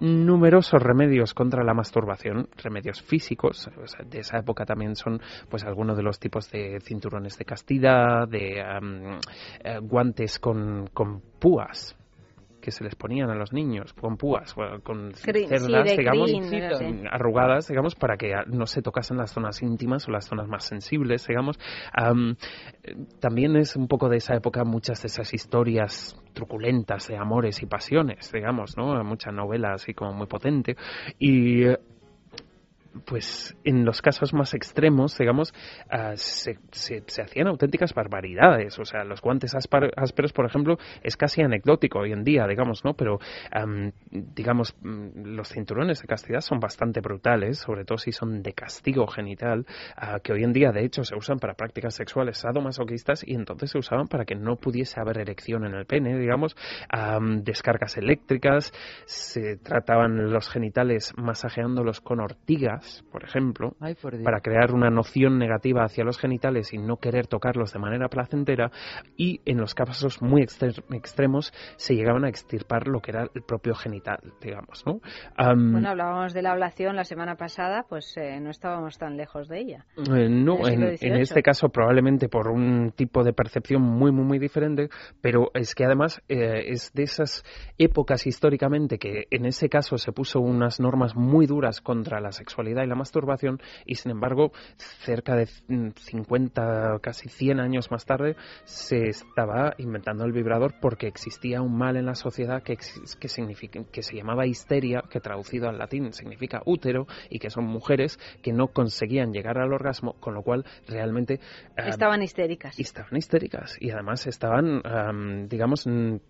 numerosos 0.00 0.82
remedios 0.82 1.34
contra 1.34 1.64
la 1.64 1.74
masturbación, 1.74 2.48
remedios 2.56 3.02
físicos, 3.02 3.70
de 4.06 4.20
esa 4.20 4.38
época 4.38 4.64
también 4.64 4.96
son 4.96 5.20
pues 5.48 5.64
algunos 5.64 5.96
de 5.96 6.02
los 6.02 6.18
tipos 6.18 6.50
de 6.50 6.80
cinturones 6.80 7.36
de 7.38 7.44
castidad, 7.44 8.28
de 8.28 8.60
eh, 8.60 9.78
guantes 9.80 10.38
con, 10.38 10.88
con 10.92 11.20
púas, 11.38 11.96
que 12.68 12.72
se 12.72 12.84
les 12.84 12.94
ponían 12.94 13.30
a 13.30 13.34
los 13.34 13.54
niños 13.54 13.94
con 13.94 14.18
púas, 14.18 14.54
con 14.82 15.14
cerdas, 15.14 15.96
digamos, 15.96 16.30
arrugadas, 17.10 17.66
digamos, 17.68 17.94
para 17.94 18.18
que 18.18 18.34
no 18.46 18.66
se 18.66 18.82
tocasen 18.82 19.16
las 19.16 19.32
zonas 19.32 19.62
íntimas 19.62 20.06
o 20.06 20.10
las 20.10 20.26
zonas 20.26 20.48
más 20.48 20.64
sensibles, 20.64 21.26
digamos. 21.26 21.58
también 23.20 23.56
es 23.56 23.74
un 23.74 23.88
poco 23.88 24.10
de 24.10 24.18
esa 24.18 24.34
época 24.34 24.64
muchas 24.64 25.00
de 25.00 25.06
esas 25.06 25.32
historias 25.32 26.14
truculentas 26.34 27.08
de 27.08 27.16
amores 27.16 27.62
y 27.62 27.66
pasiones, 27.66 28.30
digamos, 28.32 28.76
¿no? 28.76 29.02
Mucha 29.02 29.30
novela 29.32 29.72
así 29.72 29.94
como 29.94 30.12
muy 30.12 30.26
potente. 30.26 30.76
Y 31.18 31.64
pues 33.04 33.56
en 33.64 33.84
los 33.84 34.02
casos 34.02 34.32
más 34.34 34.54
extremos, 34.54 35.16
digamos, 35.16 35.52
ah, 35.90 36.12
se, 36.16 36.58
se, 36.72 37.02
hacían 37.22 37.48
auténticas 37.48 37.94
barbaridades. 37.94 38.78
O 38.78 38.84
sea, 38.84 39.04
los 39.04 39.20
guantes 39.20 39.54
ásperos, 39.54 40.32
por 40.32 40.46
ejemplo, 40.46 40.78
es 41.02 41.16
casi 41.16 41.42
anecdótico 41.42 42.00
hoy 42.00 42.12
en 42.12 42.24
día, 42.24 42.46
digamos, 42.46 42.84
¿no? 42.84 42.94
Pero, 42.94 43.18
digamos, 44.10 44.74
mm, 44.82 45.34
los 45.36 45.48
cinturones 45.48 46.00
de 46.00 46.08
castidad 46.08 46.40
son 46.40 46.60
bastante 46.60 47.00
brutales, 47.00 47.58
sobre 47.58 47.84
todo 47.84 47.98
si 47.98 48.12
son 48.12 48.42
de 48.42 48.52
castigo 48.52 49.06
genital, 49.06 49.66
ah, 49.96 50.18
que 50.22 50.32
hoy 50.32 50.44
en 50.44 50.52
día, 50.52 50.72
de 50.72 50.84
hecho, 50.84 51.04
se 51.04 51.16
usan 51.16 51.38
para 51.38 51.54
prácticas 51.54 51.94
sexuales 51.94 52.38
sadomasoquistas 52.38 53.26
y 53.26 53.34
entonces 53.34 53.70
se 53.70 53.78
usaban 53.78 54.08
para 54.08 54.24
que 54.24 54.34
no 54.34 54.56
pudiese 54.56 55.00
haber 55.00 55.18
erección 55.18 55.64
en 55.64 55.74
el 55.74 55.86
pene, 55.86 56.18
digamos, 56.18 56.56
descargas 57.42 57.96
eléctricas, 57.96 58.72
se 59.06 59.56
trataban 59.56 60.32
los 60.32 60.48
genitales 60.48 61.12
masajeándolos 61.16 62.00
con 62.00 62.20
ortigas, 62.20 62.87
por 63.10 63.24
ejemplo, 63.24 63.74
para 64.24 64.40
crear 64.40 64.72
una 64.72 64.90
noción 64.90 65.38
negativa 65.38 65.84
hacia 65.84 66.04
los 66.04 66.18
genitales 66.18 66.72
y 66.72 66.78
no 66.78 66.96
querer 66.96 67.26
tocarlos 67.26 67.72
de 67.72 67.78
manera 67.78 68.08
placentera, 68.08 68.70
y 69.16 69.40
en 69.44 69.58
los 69.58 69.74
casos 69.74 70.22
muy 70.22 70.42
extremos 70.42 71.52
se 71.76 71.94
llegaban 71.94 72.24
a 72.24 72.28
extirpar 72.28 72.88
lo 72.88 73.00
que 73.00 73.12
era 73.12 73.28
el 73.34 73.42
propio 73.42 73.74
genital, 73.74 74.18
digamos, 74.40 74.84
¿no? 74.86 75.00
bueno, 75.36 75.90
hablábamos 75.90 76.32
de 76.32 76.42
la 76.42 76.52
ablación 76.52 76.96
la 76.96 77.04
semana 77.04 77.36
pasada, 77.36 77.84
pues 77.88 78.16
eh, 78.16 78.40
no 78.40 78.50
estábamos 78.50 78.98
tan 78.98 79.16
lejos 79.16 79.48
de 79.48 79.60
ella. 79.60 79.86
Eh, 79.96 80.28
no, 80.28 80.66
en, 80.66 80.82
este 81.16 81.42
caso 81.42 81.68
probablemente 81.68 82.28
por 82.28 82.48
un 82.48 82.92
tipo 82.92 83.24
de 83.24 83.32
percepción 83.32 83.82
muy, 83.82 84.12
muy, 84.12 84.24
muy 84.24 84.38
diferente, 84.38 84.88
pero 85.20 85.50
es 85.54 85.74
que 85.74 85.84
además 85.84 86.22
eh, 86.28 86.64
es 86.68 86.92
de 86.92 87.04
esas 87.04 87.44
épocas 87.78 88.26
históricamente 88.26 88.98
que 88.98 89.26
en 89.30 89.46
ese 89.46 89.68
caso 89.68 89.98
se 89.98 90.12
puso 90.12 90.40
unas 90.40 90.80
normas 90.80 91.16
muy 91.16 91.46
duras 91.46 91.80
contra 91.80 92.20
la 92.20 92.32
sexualidad 92.32 92.67
y 92.70 92.74
la 92.74 92.94
masturbación 92.94 93.60
y 93.86 93.96
sin 93.96 94.12
embargo 94.12 94.52
cerca 94.76 95.34
de 95.36 95.46
50, 95.46 96.98
casi 97.00 97.28
100 97.28 97.60
años 97.60 97.90
más 97.90 98.04
tarde 98.04 98.36
se 98.64 99.08
estaba 99.08 99.74
inventando 99.78 100.24
el 100.24 100.32
vibrador 100.32 100.74
porque 100.80 101.06
existía 101.06 101.62
un 101.62 101.76
mal 101.76 101.96
en 101.96 102.06
la 102.06 102.14
sociedad 102.14 102.62
que, 102.62 102.76
que, 102.76 103.28
significa, 103.28 103.80
que 103.90 104.02
se 104.02 104.16
llamaba 104.16 104.46
histeria, 104.46 105.02
que 105.10 105.20
traducido 105.20 105.68
al 105.68 105.78
latín 105.78 106.12
significa 106.12 106.62
útero 106.64 107.06
y 107.30 107.38
que 107.38 107.50
son 107.50 107.64
mujeres 107.64 108.18
que 108.42 108.52
no 108.52 108.68
conseguían 108.68 109.32
llegar 109.32 109.58
al 109.58 109.72
orgasmo, 109.72 110.14
con 110.20 110.34
lo 110.34 110.42
cual 110.42 110.64
realmente... 110.86 111.34
Eh, 111.76 111.88
estaban 111.88 112.22
histéricas. 112.22 112.78
Estaban 112.78 113.16
histéricas 113.16 113.76
y 113.80 113.90
además 113.90 114.26
estaban, 114.26 114.82
digamos, 115.48 115.86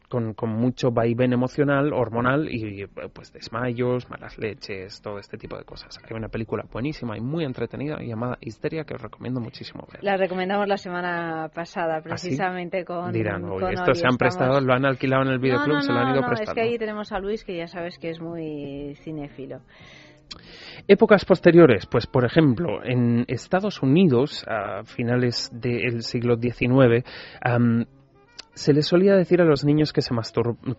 con, 0.09 0.35
con 0.35 0.51
mucho 0.51 0.91
vaivén 0.91 1.33
emocional, 1.33 1.93
hormonal 1.93 2.49
y 2.51 2.87
pues 3.13 3.33
desmayos, 3.33 4.09
malas 4.11 4.39
leches, 4.39 5.01
todo 5.01 5.19
este 5.19 5.37
tipo 5.39 5.57
de 5.57 5.65
cosas. 5.65 5.99
Hay 6.05 6.17
una 6.17 6.28
película 6.29 6.65
buenísima 6.71 7.17
y 7.17 7.21
muy 7.21 7.45
entretenida 7.45 7.99
llamada 8.01 8.39
Histeria 8.41 8.85
que 8.85 8.95
os 8.95 9.03
recomiendo 9.03 9.41
muchísimo 9.41 9.87
ver. 9.93 10.03
La 10.03 10.17
recomendamos 10.17 10.69
la 10.69 10.77
semana 10.77 11.51
pasada 11.55 11.99
¿Ah, 11.99 12.03
precisamente 12.03 12.85
con 12.85 13.13
Dirán, 13.13 13.45
estos 13.73 13.99
se 13.99 14.07
han 14.07 14.17
prestado, 14.17 14.61
lo 14.61 14.73
han 14.73 14.85
alquilado 14.85 15.23
en 15.23 15.29
el 15.29 15.39
videoclub, 15.39 15.81
se 15.81 15.93
lo 15.93 15.99
han 15.99 16.13
ido 16.13 16.23
no, 16.23 16.29
prestando. 16.29 16.53
Es 16.53 16.55
que 16.55 16.73
ahí 16.73 16.79
tenemos 16.79 17.13
a 17.13 17.19
Luis 17.19 17.45
que 17.45 17.57
ya 17.57 17.67
sabes 17.67 17.99
que 17.99 18.11
es 18.11 18.21
muy 18.21 18.95
cinéfilo. 19.03 19.61
Épocas 20.87 21.25
posteriores, 21.25 21.87
pues 21.87 22.07
por 22.07 22.25
ejemplo, 22.25 22.85
en 22.85 23.25
Estados 23.29 23.83
Unidos, 23.83 24.45
a 24.47 24.85
finales 24.85 25.51
del 25.53 26.03
siglo 26.03 26.37
XIX, 26.37 27.05
se 28.55 28.73
les 28.73 28.87
solía 28.87 29.15
decir 29.15 29.41
a 29.41 29.45
los 29.45 29.65
niños 29.65 29.93
que 29.93 30.03
se, 30.03 30.15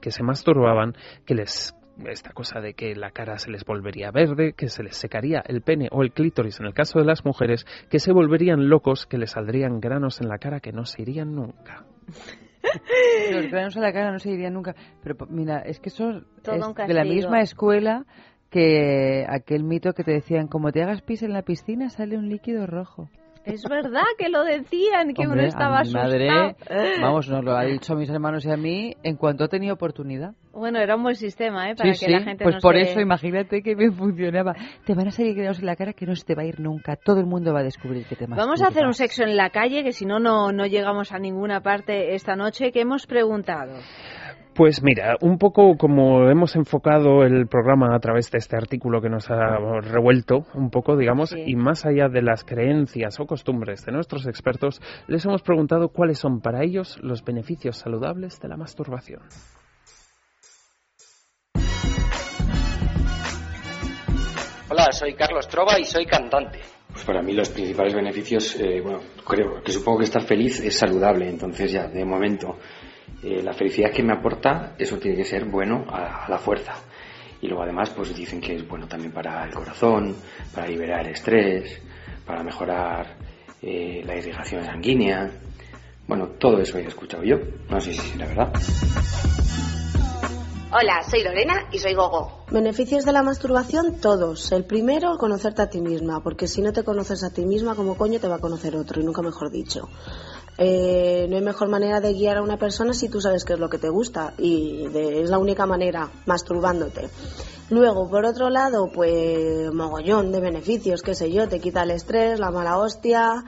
que 0.01 0.11
se 0.11 0.23
masturbaban 0.23 0.95
que 1.25 1.35
les 1.35 1.73
esta 2.07 2.31
cosa 2.31 2.59
de 2.59 2.73
que 2.73 2.95
la 2.95 3.11
cara 3.11 3.37
se 3.37 3.51
les 3.51 3.65
volvería 3.65 4.11
verde, 4.11 4.53
que 4.53 4.69
se 4.69 4.83
les 4.83 4.95
secaría 4.95 5.43
el 5.45 5.61
pene 5.61 5.89
o 5.91 6.01
el 6.01 6.11
clítoris 6.11 6.59
en 6.59 6.65
el 6.65 6.73
caso 6.73 6.99
de 6.99 7.05
las 7.05 7.25
mujeres, 7.25 7.65
que 7.89 7.99
se 7.99 8.11
volverían 8.11 8.69
locos, 8.69 9.05
que 9.05 9.17
les 9.17 9.31
saldrían 9.31 9.79
granos 9.79 10.21
en 10.21 10.29
la 10.29 10.37
cara 10.37 10.59
que 10.59 10.71
no 10.71 10.85
se 10.85 11.01
irían 11.01 11.35
nunca. 11.35 11.85
Los 13.31 13.49
granos 13.49 13.75
en 13.75 13.81
la 13.81 13.93
cara 13.93 14.11
no 14.11 14.19
se 14.19 14.31
irían 14.31 14.53
nunca. 14.53 14.75
Pero 15.01 15.15
mira, 15.29 15.59
es 15.59 15.79
que 15.79 15.89
eso 15.89 16.09
es 16.09 16.87
de 16.87 16.93
la 16.93 17.03
misma 17.03 17.41
escuela 17.41 18.05
que 18.49 19.25
aquel 19.29 19.63
mito 19.63 19.93
que 19.93 20.03
te 20.03 20.11
decían, 20.11 20.47
como 20.47 20.71
te 20.71 20.81
hagas 20.81 21.01
pis 21.01 21.23
en 21.23 21.33
la 21.33 21.43
piscina 21.43 21.89
sale 21.89 22.17
un 22.17 22.29
líquido 22.29 22.65
rojo. 22.65 23.09
Es 23.53 23.63
verdad 23.67 24.03
que 24.17 24.29
lo 24.29 24.43
decían, 24.43 25.13
que 25.13 25.27
uno 25.27 25.41
estaba 25.41 25.81
mi 25.83 25.91
madre, 25.91 26.55
vamos, 27.01 27.27
nos 27.29 27.43
lo 27.43 27.55
ha 27.55 27.63
dicho 27.63 27.93
a 27.93 27.95
mis 27.95 28.09
hermanos 28.09 28.45
y 28.45 28.51
a 28.51 28.57
mí 28.57 28.93
en 29.03 29.15
cuanto 29.15 29.43
ha 29.43 29.47
tenido 29.47 29.73
oportunidad. 29.73 30.33
Bueno, 30.51 30.79
era 30.79 30.95
un 30.95 31.03
buen 31.03 31.15
sistema, 31.15 31.69
¿eh? 31.69 31.75
Para 31.75 31.93
que 31.93 32.09
la 32.09 32.21
gente 32.21 32.43
pues 32.43 32.57
por 32.61 32.75
eso 32.75 32.99
imagínate 32.99 33.61
que 33.61 33.75
bien 33.75 33.93
funcionaba. 33.93 34.53
Te 34.85 34.93
van 34.93 35.07
a 35.07 35.11
salir 35.11 35.35
granos 35.35 35.59
en 35.59 35.65
la 35.65 35.75
cara 35.75 35.93
que 35.93 36.05
no 36.05 36.15
se 36.15 36.25
te 36.25 36.35
va 36.35 36.41
a 36.41 36.45
ir 36.45 36.59
nunca. 36.59 36.95
Todo 36.95 37.19
el 37.19 37.25
mundo 37.25 37.53
va 37.53 37.59
a 37.59 37.63
descubrir 37.63 38.05
que 38.05 38.15
te 38.15 38.25
Vamos 38.27 38.61
a 38.61 38.67
hacer 38.67 38.85
un 38.85 38.93
sexo 38.93 39.23
en 39.23 39.37
la 39.37 39.49
calle, 39.49 39.83
que 39.83 39.91
si 39.91 40.05
no, 40.05 40.19
no 40.19 40.65
llegamos 40.65 41.11
a 41.11 41.19
ninguna 41.19 41.61
parte 41.61 42.13
esta 42.15 42.35
noche. 42.35 42.71
que 42.71 42.81
hemos 42.81 43.07
preguntado? 43.07 43.79
Pues 44.59 44.83
mira, 44.83 45.15
un 45.21 45.37
poco 45.37 45.77
como 45.77 46.29
hemos 46.29 46.57
enfocado 46.57 47.23
el 47.23 47.47
programa 47.47 47.95
a 47.95 47.99
través 48.01 48.29
de 48.29 48.39
este 48.39 48.57
artículo 48.57 49.01
que 49.01 49.07
nos 49.07 49.29
ha 49.29 49.55
revuelto 49.79 50.47
un 50.53 50.69
poco, 50.69 50.97
digamos, 50.97 51.33
y 51.33 51.55
más 51.55 51.85
allá 51.85 52.09
de 52.09 52.21
las 52.21 52.43
creencias 52.43 53.21
o 53.21 53.25
costumbres 53.25 53.85
de 53.85 53.93
nuestros 53.93 54.27
expertos, 54.27 54.81
les 55.07 55.23
hemos 55.23 55.43
preguntado 55.43 55.87
cuáles 55.93 56.19
son 56.19 56.41
para 56.41 56.61
ellos 56.61 56.99
los 57.01 57.23
beneficios 57.23 57.77
saludables 57.77 58.37
de 58.41 58.49
la 58.49 58.57
masturbación. 58.57 59.21
Hola, 64.69 64.91
soy 64.91 65.13
Carlos 65.13 65.47
Trova 65.47 65.79
y 65.79 65.85
soy 65.85 66.05
cantante. 66.05 66.59
Pues 66.91 67.05
para 67.05 67.21
mí 67.21 67.33
los 67.33 67.49
principales 67.49 67.93
beneficios, 67.93 68.59
eh, 68.59 68.81
bueno, 68.81 68.99
creo 69.25 69.61
que 69.63 69.71
supongo 69.71 69.99
que 69.99 70.05
estar 70.05 70.23
feliz 70.23 70.59
es 70.59 70.77
saludable, 70.77 71.29
entonces 71.29 71.71
ya, 71.71 71.87
de 71.87 72.03
momento, 72.03 72.57
eh, 73.23 73.41
la 73.43 73.53
felicidad 73.53 73.91
que 73.91 74.03
me 74.03 74.13
aporta, 74.13 74.75
eso 74.77 74.97
tiene 74.97 75.17
que 75.17 75.25
ser 75.25 75.45
bueno 75.45 75.85
a, 75.89 76.27
la 76.29 76.37
fuerza. 76.37 76.73
Y 77.41 77.47
luego 77.47 77.63
además, 77.63 77.89
pues 77.91 78.15
dicen 78.15 78.41
que 78.41 78.55
es 78.55 78.67
bueno 78.67 78.87
también 78.87 79.11
para 79.11 79.45
el 79.45 79.53
corazón, 79.53 80.15
para 80.53 80.67
liberar 80.67 81.07
estrés, 81.07 81.81
para 82.25 82.43
mejorar 82.43 83.17
eh, 83.61 84.01
la 84.05 84.15
irrigación 84.15 84.63
sanguínea. 84.63 85.31
Bueno, 86.07 86.27
todo 86.39 86.59
eso 86.59 86.77
he 86.77 86.85
escuchado 86.85 87.23
yo. 87.23 87.37
No 87.69 87.79
sé 87.79 87.93
si 87.93 87.99
es 87.99 88.15
la 88.17 88.25
verdad. 88.25 88.53
Hola, 90.71 91.01
soy 91.01 91.23
Lorena 91.23 91.67
y 91.71 91.79
soy 91.79 91.95
Gogo. 91.95 92.45
Beneficios 92.51 93.03
de 93.03 93.11
la 93.11 93.23
masturbación, 93.23 93.99
todos. 93.99 94.51
El 94.51 94.65
primero, 94.65 95.17
conocerte 95.17 95.63
a 95.63 95.69
ti 95.69 95.81
misma, 95.81 96.21
porque 96.21 96.47
si 96.47 96.61
no 96.61 96.71
te 96.71 96.83
conoces 96.83 97.23
a 97.23 97.33
ti 97.33 97.43
misma, 97.43 97.73
como 97.73 97.97
coño 97.97 98.19
te 98.19 98.27
va 98.27 98.35
a 98.35 98.39
conocer 98.39 98.75
otro, 98.75 99.01
y 99.01 99.03
nunca 99.03 99.23
mejor 99.23 99.49
dicho. 99.49 99.89
Eh, 100.61 101.25
no 101.29 101.37
hay 101.37 101.41
mejor 101.41 101.69
manera 101.69 102.01
de 102.01 102.13
guiar 102.13 102.37
a 102.37 102.41
una 102.41 102.57
persona 102.57 102.93
si 102.93 103.07
tú 103.07 103.21
sabes 103.21 103.45
qué 103.45 103.53
es 103.53 103.59
lo 103.59 103.69
que 103.69 103.77
te 103.77 103.87
gusta, 103.87 104.33
y 104.37 104.85
es 104.93 105.29
la 105.29 105.37
única 105.37 105.65
manera, 105.65 106.11
masturbándote. 106.25 107.09
Luego, 107.69 108.09
por 108.09 108.25
otro 108.25 108.49
lado, 108.49 108.89
pues 108.91 109.71
mogollón 109.73 110.33
de 110.33 110.41
beneficios, 110.41 111.01
qué 111.01 111.15
sé 111.15 111.31
yo, 111.31 111.47
te 111.47 111.59
quita 111.59 111.83
el 111.83 111.91
estrés, 111.91 112.39
la 112.39 112.51
mala 112.51 112.77
hostia, 112.77 113.45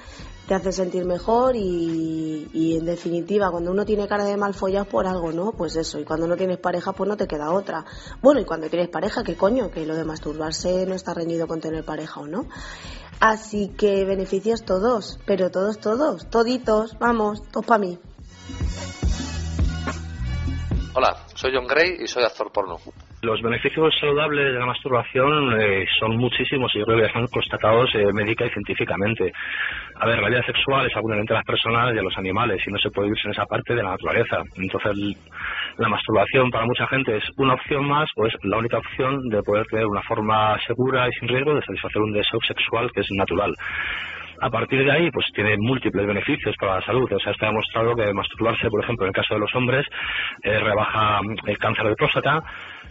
te 0.47 0.55
hace 0.55 0.72
sentir 0.72 1.05
mejor 1.05 1.55
y, 1.55 2.78
en 2.78 2.86
definitiva 2.86 3.51
cuando 3.51 3.72
uno 3.72 3.86
tiene 3.86 4.07
cara 4.07 4.24
de 4.26 4.38
mal 4.38 4.53
follado 4.53 4.86
por 4.86 5.07
algo, 5.07 5.32
¿no? 5.32 5.51
Pues 5.53 5.76
eso, 5.76 5.99
y 5.99 6.03
cuando 6.03 6.28
no 6.28 6.38
tienes 6.38 6.59
pareja 6.59 6.93
pues 6.93 7.07
no 7.09 7.18
te 7.18 7.28
queda 7.28 7.51
otra. 7.51 7.86
Bueno, 8.22 8.41
y 8.41 8.45
cuando 8.45 8.70
tienes 8.70 8.89
pareja, 8.89 9.24
¿qué 9.24 9.36
coño? 9.36 9.72
Que 9.72 9.86
lo 9.86 9.95
de 9.95 10.05
masturbarse 10.05 10.86
no 10.86 10.93
está 10.93 11.14
reñido 11.14 11.47
con 11.47 11.59
tener 11.59 11.84
pareja 11.84 12.22
o 12.22 12.28
no. 12.28 12.47
Así 13.22 13.70
que 13.78 14.04
beneficios 14.04 14.66
todos, 14.66 15.20
pero 15.28 15.52
todos, 15.52 15.80
todos, 15.80 16.28
toditos, 16.32 16.98
vamos, 16.98 17.48
todos 17.52 17.68
para 17.68 17.78
mí. 17.78 18.00
Hola, 20.96 21.16
soy 21.36 21.52
John 21.54 21.68
Gray 21.68 21.98
y 22.04 22.08
soy 22.08 22.24
actor 22.24 22.52
porno. 22.52 22.78
Los 23.22 23.40
beneficios 23.44 23.94
saludables 24.00 24.52
de 24.52 24.60
la 24.60 24.66
masturbación 24.66 25.62
eh, 25.62 25.86
son 26.00 26.18
muchísimos 26.18 26.72
y 26.74 26.80
yo 26.80 26.86
creo 26.86 26.98
que 26.98 27.06
están 27.06 27.28
constatados 27.28 27.94
eh, 27.94 28.12
médica 28.12 28.48
y 28.48 28.50
científicamente. 28.50 29.32
A 29.98 30.08
ver, 30.08 30.20
la 30.20 30.30
vida 30.30 30.44
sexual 30.44 30.88
es 30.88 30.96
algo 30.96 31.10
inherente 31.10 31.34
a 31.34 31.38
las 31.38 31.46
personas 31.46 31.94
y 31.94 32.00
a 32.00 32.02
los 32.02 32.18
animales 32.18 32.60
y 32.66 32.72
no 32.72 32.80
se 32.80 32.90
puede 32.90 33.10
irse 33.10 33.28
en 33.28 33.34
esa 33.34 33.46
parte 33.46 33.76
de 33.76 33.84
la 33.84 33.92
naturaleza. 33.92 34.42
Entonces, 34.56 35.16
la 35.78 35.90
masturbación 35.90 36.50
para 36.50 36.66
mucha 36.66 36.88
gente 36.88 37.18
es 37.18 37.24
una 37.38 37.54
opción 37.54 37.88
más 37.88 38.10
o 38.16 38.26
es 38.26 38.34
la 38.44 38.58
única 38.58 38.78
opción 38.78 39.20
de 39.30 39.42
poder 39.44 39.66
tener 39.68 39.86
una 39.86 40.02
forma 40.04 40.58
segura 40.66 41.08
y 41.08 41.12
sin 41.20 41.28
riesgo 41.28 41.56
de 41.56 41.62
satisfacer 41.62 42.02
un 42.02 42.14
deseo 42.14 42.40
sexual 42.48 42.92
que 42.94 43.02
es 43.02 43.08
natural 43.12 43.56
a 44.42 44.50
partir 44.50 44.84
de 44.84 44.92
ahí, 44.92 45.12
pues 45.12 45.28
tiene 45.34 45.56
múltiples 45.58 46.06
beneficios 46.06 46.56
para 46.60 46.76
la 46.76 46.82
salud. 46.82 47.08
O 47.12 47.20
sea, 47.20 47.32
está 47.32 47.46
demostrado 47.46 47.96
que 47.96 48.12
masturbarse, 48.12 48.70
por 48.70 48.84
ejemplo, 48.84 49.06
en 49.06 49.10
el 49.10 49.14
caso 49.14 49.36
de 49.36 49.40
los 49.40 49.54
hombres, 49.54 49.86
eh, 50.42 50.60
rebaja 50.60 51.20
el 51.46 51.58
cáncer 51.60 51.88
de 51.88 51.96
próstata, 51.96 52.42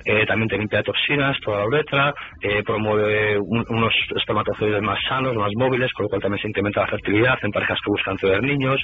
eh, 0.05 0.25
también 0.27 0.49
te 0.49 0.59
limpia 0.59 0.83
toxinas, 0.83 1.37
toda 1.41 1.61
la 1.61 1.67
uretra, 1.67 2.15
eh, 2.41 2.63
promueve 2.65 3.39
unos 3.39 3.95
espermatozoides 4.17 4.83
más 4.83 4.99
sanos, 5.09 5.35
más 5.35 5.51
móviles, 5.57 5.93
con 5.93 6.05
lo 6.05 6.09
cual 6.09 6.23
también 6.23 6.41
se 6.41 6.49
incrementa 6.49 6.81
la 6.81 6.87
fertilidad 6.87 7.39
en 7.43 7.51
parejas 7.51 7.79
que 7.85 7.91
buscan 7.91 8.17
tener 8.17 8.43
niños. 8.43 8.81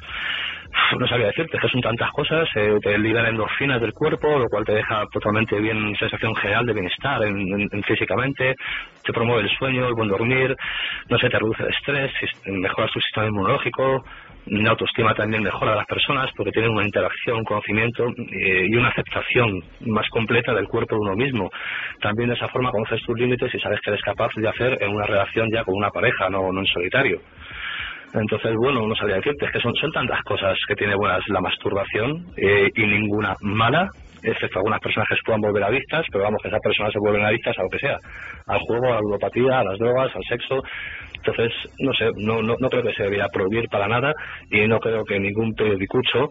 No 0.99 1.07
sabía 1.07 1.29
decirte 1.29 1.59
que 1.59 1.69
son 1.69 1.81
tantas 1.81 2.11
cosas, 2.11 2.49
eh, 2.55 2.77
te 2.83 2.99
libera 2.99 3.31
endorfinas 3.31 3.81
del 3.81 3.93
cuerpo, 3.93 4.39
lo 4.39 4.47
cual 4.47 4.65
te 4.65 4.75
deja 4.75 5.05
totalmente 5.11 5.59
bien, 5.59 5.95
sensación 5.97 6.35
general 6.37 6.67
de 6.67 6.75
bienestar 6.75 7.23
en, 7.23 7.83
físicamente, 7.83 8.55
te 9.03 9.13
promueve 9.13 9.43
el 9.43 9.57
sueño, 9.57 9.87
el 9.87 9.95
buen 9.95 10.09
dormir, 10.09 10.55
no 11.09 11.19
se 11.19 11.31
te 11.31 11.39
reduce 11.39 11.63
el 11.63 11.71
estrés, 11.71 12.13
mejora 12.47 12.89
tu 12.89 13.01
sistema 13.01 13.27
inmunológico, 13.27 14.05
la 14.47 14.71
autoestima 14.71 15.15
también 15.15 15.43
mejora 15.43 15.73
a 15.73 15.77
las 15.77 15.87
personas 15.87 16.31
porque 16.37 16.53
tienen 16.53 16.71
una 16.71 16.85
interacción, 16.85 17.39
un 17.39 17.45
conocimiento 17.45 18.07
eh, 18.09 18.67
y 18.69 18.77
una 18.77 18.89
aceptación 18.89 19.63
más 19.87 20.09
completa 20.09 20.55
del 20.55 20.69
cuerpo 20.69 20.95
de 20.95 21.01
uno 21.01 21.17
mismo. 21.17 21.51
También 22.01 22.29
de 22.29 22.37
esa 22.37 22.49
forma 22.49 22.71
conoces 22.71 23.03
tus 23.03 23.19
límites 23.19 23.53
y 23.55 23.59
sabes 23.59 23.81
que 23.81 23.91
eres 23.91 24.03
capaz 24.03 24.31
de 24.37 24.49
hacer 24.49 24.79
en 24.81 24.95
una 24.95 25.07
relación 25.07 25.49
ya 25.53 25.65
con 25.65 25.75
una 25.75 25.91
pareja, 25.91 26.29
no, 26.31 26.53
no 26.53 26.61
en 26.61 26.67
solitario. 26.67 27.21
Entonces, 28.15 28.55
bueno, 28.57 28.87
no 28.87 28.95
sabría 28.95 29.17
decirte, 29.17 29.47
es 29.47 29.53
que 29.53 29.61
son, 29.61 29.75
son 29.75 29.91
tantas 29.93 30.23
cosas 30.23 30.57
que 30.67 30.75
tiene 30.75 30.95
buenas 30.95 31.21
la 31.29 31.41
masturbación 31.41 32.27
eh, 32.37 32.71
y 32.75 32.87
ninguna 32.87 33.35
mala, 33.43 33.89
excepto 34.23 34.59
algunas 34.59 34.81
personas 34.81 35.09
que 35.09 35.17
se 35.17 35.23
puedan 35.25 35.41
volver 35.41 35.65
adictas, 35.65 36.07
pero 36.11 36.25
vamos, 36.25 36.41
que 36.41 36.49
esas 36.49 36.61
personas 36.61 36.93
se 36.93 36.99
vuelven 36.99 37.25
adictas 37.25 37.59
a 37.59 37.63
lo 37.63 37.69
que 37.69 37.79
sea, 37.79 37.99
al 38.47 38.61
juego, 38.61 38.87
a 38.87 38.95
la 38.95 39.01
ludopatía, 39.01 39.59
a 39.59 39.65
las 39.65 39.79
drogas, 39.79 40.15
al 40.15 40.23
sexo, 40.29 40.63
entonces, 41.27 41.53
no 41.81 41.93
sé, 41.93 42.05
no, 42.17 42.41
no, 42.41 42.55
no 42.59 42.69
creo 42.69 42.85
que 42.85 42.95
se 42.95 43.03
debería 43.03 43.27
prohibir 43.29 43.69
para 43.69 43.89
nada 43.89 44.15
y 44.49 44.67
no 44.69 44.79
creo 44.79 45.05
que 45.05 45.19
ningún 45.19 45.55
periodicucho, 45.55 46.31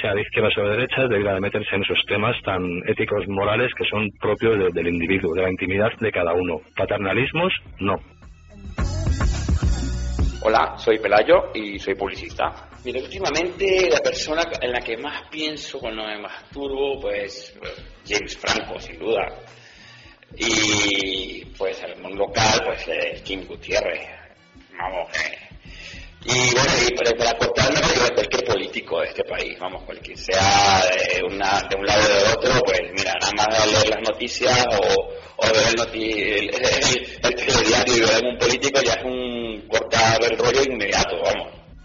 sea 0.00 0.14
de 0.14 0.22
izquierdas 0.22 0.58
o 0.58 0.62
de 0.62 0.70
derechas, 0.70 1.08
debería 1.08 1.34
de 1.34 1.40
meterse 1.40 1.76
en 1.76 1.82
esos 1.82 2.02
temas 2.08 2.34
tan 2.42 2.64
éticos, 2.88 3.26
morales, 3.28 3.70
que 3.76 3.84
son 3.84 4.10
propios 4.20 4.74
del 4.74 4.88
individuo, 4.88 5.32
de 5.34 5.42
la 5.42 5.50
intimidad 5.50 5.92
de 6.00 6.10
cada 6.10 6.32
uno. 6.32 6.60
Paternalismos, 6.76 7.52
no. 7.78 7.94
Hola, 10.44 10.74
soy 10.76 10.98
Pelayo 10.98 11.52
y 11.54 11.78
soy 11.78 11.94
publicista. 11.94 12.68
Mira, 12.84 12.98
últimamente 12.98 13.88
la 13.88 14.00
persona 14.00 14.42
en 14.60 14.72
la 14.72 14.80
que 14.80 14.96
más 14.96 15.28
pienso 15.30 15.78
cuando 15.78 16.02
me 16.04 16.18
masturbo, 16.18 17.00
pues 17.00 17.56
James 18.04 18.36
Franco, 18.36 18.80
sin 18.80 18.98
duda. 18.98 19.28
Y 20.36 21.44
pues 21.56 21.80
el 21.84 22.02
mundo 22.02 22.26
local, 22.26 22.60
pues 22.64 23.22
Kim 23.22 23.46
Gutiérrez 23.46 24.21
vamos, 24.78 25.08
eh. 25.16 25.38
Y 26.24 26.54
bueno, 26.54 26.72
y 26.88 26.94
para, 26.94 27.10
para 27.16 27.30
aportarme 27.30 27.78
a 27.78 28.14
cualquier 28.14 28.44
político 28.44 29.00
de 29.00 29.08
este 29.08 29.24
país, 29.24 29.58
vamos, 29.58 29.82
cualquier 29.82 30.16
sea 30.16 30.82
de, 30.82 31.24
una, 31.24 31.62
de 31.68 31.76
un 31.76 31.84
lado 31.84 32.00
o 32.00 32.08
de 32.08 32.32
otro, 32.32 32.60
pues 32.64 32.80
mira, 32.92 33.12
nada 33.20 33.32
más 33.36 33.72
leer 33.72 33.88
las 33.88 34.08
noticias 34.08 34.66
o, 34.70 35.12
o 35.36 35.52
ver 35.52 35.68
el, 35.68 35.74
noti 35.74 36.12
el, 36.12 36.50
el, 36.54 37.34
telediario 37.34 37.96
y 37.96 38.00
ver 38.00 38.24
a 38.24 38.28
un 38.28 38.38
político 38.38 38.80
ya 38.82 38.92
es 38.92 39.04
un 39.04 39.66
cortar 39.68 40.22
el 40.22 40.38
rollo 40.38 40.62
inmediato, 40.62 41.16
vamos. 41.24 41.61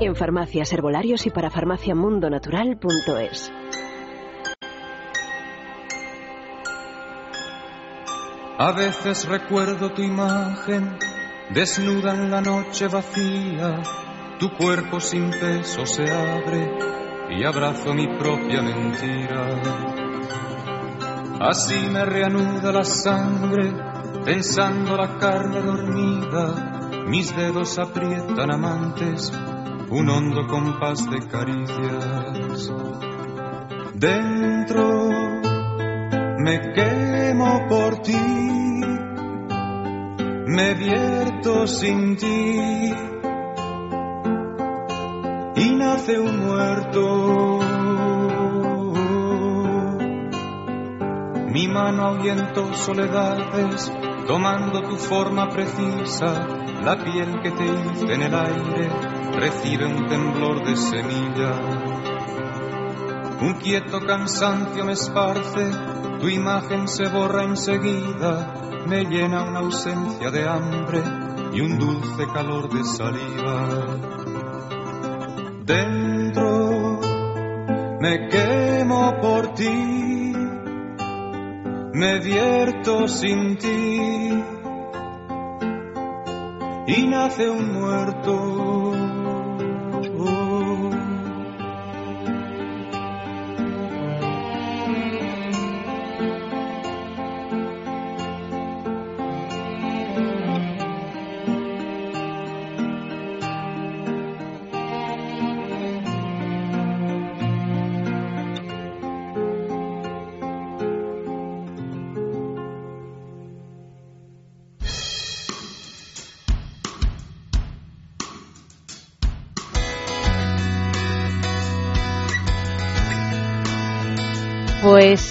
En 0.00 0.16
farmacias, 0.16 0.72
herbolarios 0.72 1.24
y 1.26 1.30
para 1.30 1.50
farmaciamundonatural.es. 1.50 3.52
A 8.58 8.72
veces 8.72 9.28
recuerdo 9.28 9.92
tu 9.92 10.02
imagen, 10.02 10.96
desnuda 11.50 12.14
en 12.14 12.30
la 12.30 12.40
noche 12.40 12.88
vacía, 12.88 13.82
tu 14.38 14.50
cuerpo 14.56 15.00
sin 15.00 15.30
peso 15.30 15.86
se 15.86 16.10
abre 16.10 16.70
y 17.30 17.44
abrazo 17.44 17.94
mi 17.94 18.06
propia 18.18 18.62
mentira. 18.62 19.46
Así 21.40 21.78
me 21.92 22.04
reanuda 22.04 22.72
la 22.72 22.84
sangre, 22.84 23.72
pensando 24.24 24.96
la 24.96 25.18
carne 25.18 25.60
dormida, 25.60 27.04
mis 27.06 27.36
dedos 27.36 27.78
aprietan 27.78 28.50
amantes, 28.50 29.32
un 29.90 30.08
hondo 30.08 30.46
compás 30.46 31.08
de 31.10 31.26
caricias. 31.26 32.72
Dentro 33.94 35.10
me 36.38 36.72
quemo 36.72 37.66
por 37.68 37.98
ti, 38.02 38.20
me 40.46 40.74
vierto 40.74 41.66
sin 41.66 42.16
ti 42.16 42.92
y 45.56 45.70
nace 45.74 46.18
un 46.18 46.38
muerto. 46.46 47.60
Mi 51.52 51.68
mano 51.68 52.02
ahuyentó 52.02 52.74
soledades, 52.74 53.92
tomando 54.26 54.82
tu 54.82 54.96
forma 54.96 55.48
precisa, 55.50 56.48
la 56.82 56.96
piel 56.96 57.40
que 57.42 57.50
te 57.52 57.64
hice 57.64 58.12
en 58.12 58.22
el 58.22 58.34
aire 58.34 59.13
recibe 59.34 59.86
un 59.86 60.06
temblor 60.06 60.64
de 60.64 60.76
semilla. 60.76 61.52
Un 63.40 63.54
quieto 63.54 64.00
cansancio 64.00 64.84
me 64.84 64.92
esparce, 64.92 65.70
tu 66.20 66.28
imagen 66.28 66.88
se 66.88 67.08
borra 67.08 67.44
enseguida, 67.44 68.54
me 68.86 69.04
llena 69.04 69.44
una 69.44 69.58
ausencia 69.60 70.30
de 70.30 70.48
hambre 70.48 71.02
y 71.52 71.60
un 71.60 71.78
dulce 71.78 72.26
calor 72.32 72.68
de 72.70 72.84
saliva. 72.84 73.68
Dentro 75.64 77.00
me 78.00 78.28
quemo 78.28 79.14
por 79.20 79.54
ti, 79.54 80.32
me 81.92 82.18
vierto 82.20 83.08
sin 83.08 83.56
ti 83.56 84.42
y 86.86 87.06
nace 87.06 87.48
un 87.48 87.72
muerto. 87.72 89.03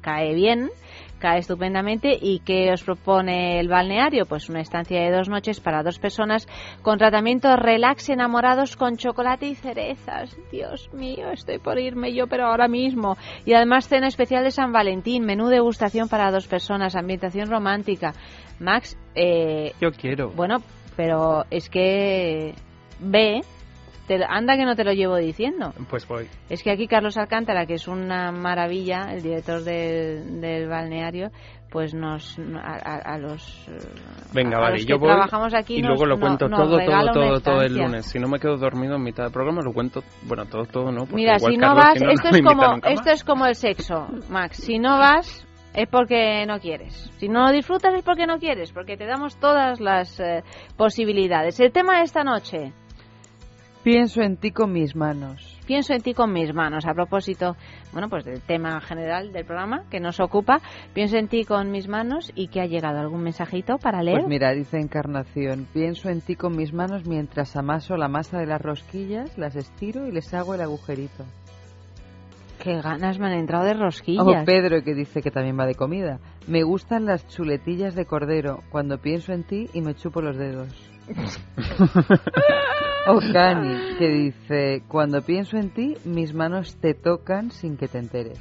cae 0.00 0.34
bien 0.34 0.70
cae 1.20 1.38
estupendamente. 1.38 2.18
¿Y 2.20 2.40
qué 2.40 2.72
os 2.72 2.82
propone 2.82 3.60
el 3.60 3.68
balneario? 3.68 4.26
Pues 4.26 4.48
una 4.48 4.60
estancia 4.60 5.00
de 5.00 5.12
dos 5.12 5.28
noches 5.28 5.60
para 5.60 5.84
dos 5.84 6.00
personas 6.00 6.48
con 6.82 6.98
tratamiento 6.98 7.54
relax 7.54 8.08
enamorados 8.08 8.74
con 8.76 8.96
chocolate 8.96 9.46
y 9.46 9.54
cerezas. 9.54 10.36
Dios 10.50 10.92
mío, 10.92 11.30
estoy 11.30 11.58
por 11.58 11.78
irme 11.78 12.12
yo, 12.12 12.26
pero 12.26 12.46
ahora 12.46 12.66
mismo. 12.66 13.16
Y 13.44 13.52
además 13.52 13.86
cena 13.86 14.08
especial 14.08 14.42
de 14.42 14.50
San 14.50 14.72
Valentín, 14.72 15.24
menú 15.24 15.46
degustación 15.46 16.08
para 16.08 16.32
dos 16.32 16.48
personas, 16.48 16.96
ambientación 16.96 17.48
romántica. 17.48 18.14
Max, 18.58 18.98
eh, 19.14 19.72
yo 19.80 19.92
quiero. 19.92 20.30
Bueno, 20.30 20.56
pero 20.96 21.44
es 21.50 21.70
que 21.70 22.54
ve 22.98 23.42
anda 24.28 24.56
que 24.56 24.64
no 24.64 24.74
te 24.76 24.84
lo 24.84 24.92
llevo 24.92 25.16
diciendo. 25.16 25.72
Pues 25.88 26.06
voy. 26.06 26.26
Es 26.48 26.62
que 26.62 26.70
aquí 26.70 26.86
Carlos 26.86 27.16
Alcántara, 27.16 27.66
que 27.66 27.74
es 27.74 27.88
una 27.88 28.32
maravilla, 28.32 29.12
el 29.12 29.22
director 29.22 29.62
del 29.62 30.68
balneario, 30.68 31.30
pues 31.70 31.94
nos 31.94 32.36
a, 32.38 33.16
los 33.18 33.64
venga 34.34 34.58
vale 34.58 34.84
yo 34.84 34.98
voy 34.98 35.08
trabajamos 35.08 35.54
aquí 35.54 35.76
y 35.76 35.82
luego 35.82 36.04
lo 36.04 36.18
cuento 36.18 36.48
todo 36.48 36.78
todo 36.84 37.12
todo 37.12 37.40
todo 37.40 37.62
el 37.62 37.76
lunes 37.76 38.06
si 38.06 38.18
no 38.18 38.26
me 38.26 38.40
quedo 38.40 38.56
dormido 38.56 38.96
en 38.96 39.04
mitad 39.04 39.22
del 39.22 39.32
programa 39.32 39.60
lo 39.62 39.72
cuento 39.72 40.02
bueno 40.26 40.46
todo 40.46 40.64
todo 40.64 40.90
no 40.90 41.04
mira 41.12 41.38
si 41.38 41.56
no 41.56 41.76
vas 41.76 41.94
esto 41.94 42.28
es 42.30 42.42
como 42.42 42.74
esto 42.82 43.10
es 43.12 43.22
como 43.22 43.46
el 43.46 43.54
sexo 43.54 44.08
Max 44.28 44.56
si 44.56 44.80
no 44.80 44.98
vas 44.98 45.46
es 45.74 45.88
porque 45.88 46.44
no 46.46 46.58
quieres. 46.58 47.10
Si 47.18 47.28
no 47.28 47.46
lo 47.46 47.52
disfrutas 47.52 47.94
es 47.94 48.02
porque 48.02 48.26
no 48.26 48.38
quieres, 48.38 48.72
porque 48.72 48.96
te 48.96 49.06
damos 49.06 49.38
todas 49.38 49.80
las 49.80 50.18
eh, 50.18 50.42
posibilidades. 50.76 51.60
El 51.60 51.72
tema 51.72 51.98
de 51.98 52.04
esta 52.04 52.24
noche, 52.24 52.72
Pienso 53.82 54.20
en 54.20 54.36
ti 54.36 54.50
con 54.50 54.72
mis 54.72 54.94
manos. 54.94 55.58
Pienso 55.66 55.94
en 55.94 56.02
ti 56.02 56.12
con 56.12 56.32
mis 56.32 56.52
manos. 56.52 56.84
A 56.86 56.92
propósito, 56.92 57.56
bueno, 57.92 58.10
pues 58.10 58.26
del 58.26 58.42
tema 58.42 58.78
general 58.82 59.32
del 59.32 59.46
programa 59.46 59.84
que 59.90 60.00
nos 60.00 60.20
ocupa, 60.20 60.60
pienso 60.92 61.16
en 61.16 61.28
ti 61.28 61.44
con 61.44 61.70
mis 61.70 61.88
manos 61.88 62.30
y 62.34 62.48
que 62.48 62.60
ha 62.60 62.66
llegado 62.66 62.98
algún 62.98 63.22
mensajito 63.22 63.78
para 63.78 64.02
leer. 64.02 64.18
Pues 64.18 64.28
mira, 64.28 64.52
dice 64.52 64.78
Encarnación, 64.78 65.66
pienso 65.72 66.10
en 66.10 66.20
ti 66.20 66.36
con 66.36 66.56
mis 66.56 66.74
manos 66.74 67.06
mientras 67.06 67.56
amaso 67.56 67.96
la 67.96 68.08
masa 68.08 68.38
de 68.38 68.46
las 68.46 68.60
rosquillas, 68.60 69.38
las 69.38 69.56
estiro 69.56 70.06
y 70.06 70.12
les 70.12 70.34
hago 70.34 70.54
el 70.54 70.60
agujerito. 70.60 71.24
Qué 72.62 72.82
ganas 72.82 73.18
me 73.18 73.28
han 73.28 73.38
entrado 73.38 73.64
de 73.64 73.72
rosquillas. 73.72 74.26
O 74.26 74.44
Pedro 74.44 74.82
que 74.82 74.94
dice 74.94 75.22
que 75.22 75.30
también 75.30 75.58
va 75.58 75.64
de 75.64 75.74
comida. 75.74 76.18
Me 76.46 76.62
gustan 76.62 77.06
las 77.06 77.26
chuletillas 77.28 77.94
de 77.94 78.04
cordero 78.04 78.60
cuando 78.70 78.98
pienso 78.98 79.32
en 79.32 79.44
ti 79.44 79.70
y 79.72 79.80
me 79.80 79.94
chupo 79.94 80.20
los 80.20 80.36
dedos. 80.36 80.68
O 83.06 83.18
Cani, 83.32 83.96
que 83.98 84.08
dice, 84.08 84.82
cuando 84.86 85.22
pienso 85.22 85.56
en 85.56 85.70
ti, 85.70 85.94
mis 86.04 86.34
manos 86.34 86.76
te 86.76 86.92
tocan 86.92 87.50
sin 87.50 87.78
que 87.78 87.88
te 87.88 87.98
enteres. 87.98 88.38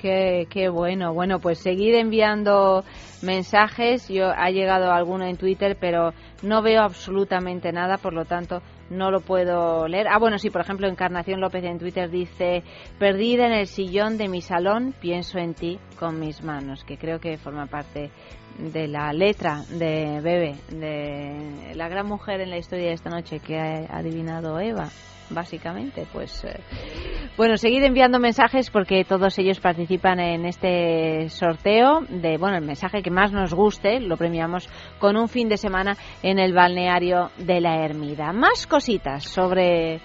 Qué, 0.00 0.46
qué 0.50 0.68
bueno. 0.68 1.14
Bueno, 1.14 1.40
pues 1.40 1.58
seguir 1.58 1.94
enviando 1.94 2.84
mensajes. 3.22 4.08
Yo 4.08 4.26
ha 4.28 4.50
llegado 4.50 4.92
alguno 4.92 5.24
en 5.24 5.36
Twitter, 5.36 5.76
pero 5.80 6.12
no 6.42 6.62
veo 6.62 6.82
absolutamente 6.82 7.72
nada, 7.72 7.96
por 7.96 8.12
lo 8.12 8.24
tanto 8.26 8.62
no 8.90 9.10
lo 9.10 9.20
puedo 9.20 9.86
leer. 9.88 10.06
Ah, 10.08 10.18
bueno, 10.18 10.38
sí, 10.38 10.50
por 10.50 10.60
ejemplo, 10.60 10.86
Encarnación 10.86 11.40
López 11.40 11.64
en 11.64 11.78
Twitter 11.78 12.10
dice, 12.10 12.62
perdida 12.98 13.46
en 13.46 13.52
el 13.52 13.66
sillón 13.66 14.18
de 14.18 14.28
mi 14.28 14.40
salón, 14.40 14.94
pienso 15.00 15.38
en 15.38 15.54
ti 15.54 15.78
con 15.98 16.18
mis 16.20 16.42
manos, 16.42 16.84
que 16.84 16.96
creo 16.96 17.20
que 17.20 17.36
forma 17.36 17.66
parte 17.66 18.10
de 18.58 18.88
la 18.88 19.12
letra 19.12 19.62
de 19.70 20.20
Bebe, 20.20 20.56
de 20.70 21.74
la 21.74 21.88
gran 21.88 22.06
mujer 22.06 22.40
en 22.40 22.50
la 22.50 22.58
historia 22.58 22.88
de 22.88 22.94
esta 22.94 23.10
noche 23.10 23.40
que 23.40 23.58
ha 23.58 23.96
adivinado 23.96 24.58
Eva 24.60 24.88
básicamente 25.30 26.06
pues 26.12 26.44
eh, 26.44 26.60
Bueno, 27.36 27.56
seguid 27.56 27.82
enviando 27.82 28.18
mensajes 28.18 28.70
porque 28.70 29.04
todos 29.04 29.38
ellos 29.38 29.60
participan 29.60 30.20
en 30.20 30.46
este 30.46 31.28
sorteo 31.28 32.00
de, 32.08 32.38
bueno, 32.38 32.56
el 32.56 32.64
mensaje 32.64 33.02
que 33.02 33.10
más 33.10 33.32
nos 33.32 33.54
guste, 33.54 34.00
lo 34.00 34.16
premiamos 34.16 34.68
con 34.98 35.16
un 35.16 35.28
fin 35.28 35.48
de 35.48 35.56
semana 35.56 35.96
en 36.22 36.38
el 36.38 36.52
balneario 36.52 37.30
de 37.38 37.60
la 37.60 37.84
Ermida. 37.84 38.32
Más 38.32 38.66
cositas 38.66 39.24
sobre 39.24 40.00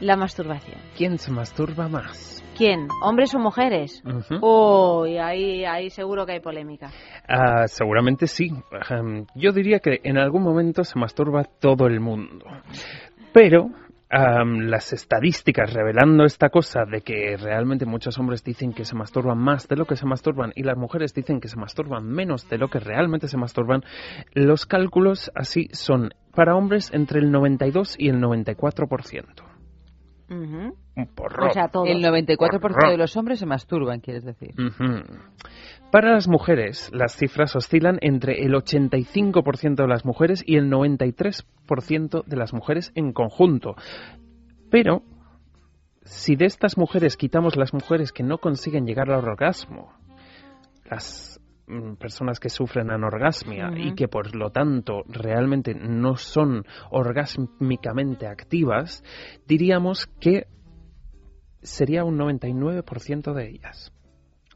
la 0.00 0.16
masturbación. 0.16 0.80
¿Quién 0.96 1.18
se 1.18 1.32
masturba 1.32 1.88
más? 1.88 2.42
¿Quién? 2.58 2.88
¿Hombres 3.04 3.32
o 3.36 3.38
mujeres? 3.38 4.02
Uy, 4.42 5.16
ahí, 5.16 5.64
ahí 5.64 5.90
seguro 5.90 6.26
que 6.26 6.32
hay 6.32 6.40
polémica. 6.40 6.90
Ah, 7.28 7.68
seguramente 7.68 8.26
sí. 8.26 8.50
Yo 9.36 9.52
diría 9.52 9.78
que 9.78 10.00
en 10.02 10.18
algún 10.18 10.42
momento 10.42 10.82
se 10.82 10.98
masturba 10.98 11.44
todo 11.44 11.86
el 11.86 12.00
mundo. 12.00 12.44
Pero 13.32 13.70
las 14.10 14.92
estadísticas 14.92 15.72
revelando 15.72 16.24
esta 16.24 16.48
cosa 16.48 16.80
de 16.84 17.02
que 17.02 17.36
realmente 17.36 17.86
muchos 17.86 18.18
hombres 18.18 18.42
dicen 18.42 18.72
que 18.72 18.84
se 18.84 18.96
masturban 18.96 19.38
más 19.38 19.68
de 19.68 19.76
lo 19.76 19.84
que 19.84 19.94
se 19.94 20.06
masturban 20.06 20.52
y 20.56 20.64
las 20.64 20.76
mujeres 20.76 21.14
dicen 21.14 21.38
que 21.38 21.46
se 21.46 21.56
masturban 21.56 22.08
menos 22.08 22.48
de 22.48 22.58
lo 22.58 22.66
que 22.66 22.80
realmente 22.80 23.28
se 23.28 23.36
masturban, 23.36 23.84
los 24.34 24.66
cálculos 24.66 25.30
así 25.36 25.68
son 25.72 26.10
para 26.34 26.56
hombres 26.56 26.90
entre 26.92 27.20
el 27.20 27.30
92 27.30 27.94
y 27.98 28.08
el 28.08 28.20
94%. 28.20 29.47
Un 30.30 30.74
porrón. 31.14 31.48
O 31.48 31.52
sea, 31.52 31.68
todos. 31.68 31.88
El 31.88 32.02
94% 32.02 32.60
Porrón. 32.60 32.90
de 32.90 32.98
los 32.98 33.16
hombres 33.16 33.38
se 33.38 33.46
masturban, 33.46 34.00
quieres 34.00 34.24
decir. 34.24 34.50
Ujú. 34.58 35.02
Para 35.90 36.12
las 36.12 36.28
mujeres, 36.28 36.90
las 36.92 37.16
cifras 37.16 37.56
oscilan 37.56 37.98
entre 38.02 38.44
el 38.44 38.52
85% 38.52 39.76
de 39.76 39.88
las 39.88 40.04
mujeres 40.04 40.42
y 40.46 40.56
el 40.56 40.70
93% 40.70 42.24
de 42.26 42.36
las 42.36 42.52
mujeres 42.52 42.92
en 42.94 43.12
conjunto. 43.12 43.74
Pero, 44.70 45.02
si 46.02 46.36
de 46.36 46.44
estas 46.44 46.76
mujeres 46.76 47.16
quitamos 47.16 47.56
las 47.56 47.72
mujeres 47.72 48.12
que 48.12 48.22
no 48.22 48.36
consiguen 48.38 48.86
llegar 48.86 49.10
al 49.10 49.24
orgasmo, 49.24 49.92
las 50.84 51.37
personas 51.98 52.40
que 52.40 52.48
sufren 52.48 52.90
anorgasmia 52.90 53.70
y 53.76 53.94
que 53.94 54.08
por 54.08 54.34
lo 54.34 54.50
tanto 54.50 55.02
realmente 55.06 55.74
no 55.74 56.16
son 56.16 56.64
orgásmicamente 56.90 58.26
activas, 58.26 59.04
diríamos 59.46 60.06
que 60.20 60.46
sería 61.62 62.04
un 62.04 62.18
99% 62.18 63.34
de 63.34 63.48
ellas. 63.48 63.92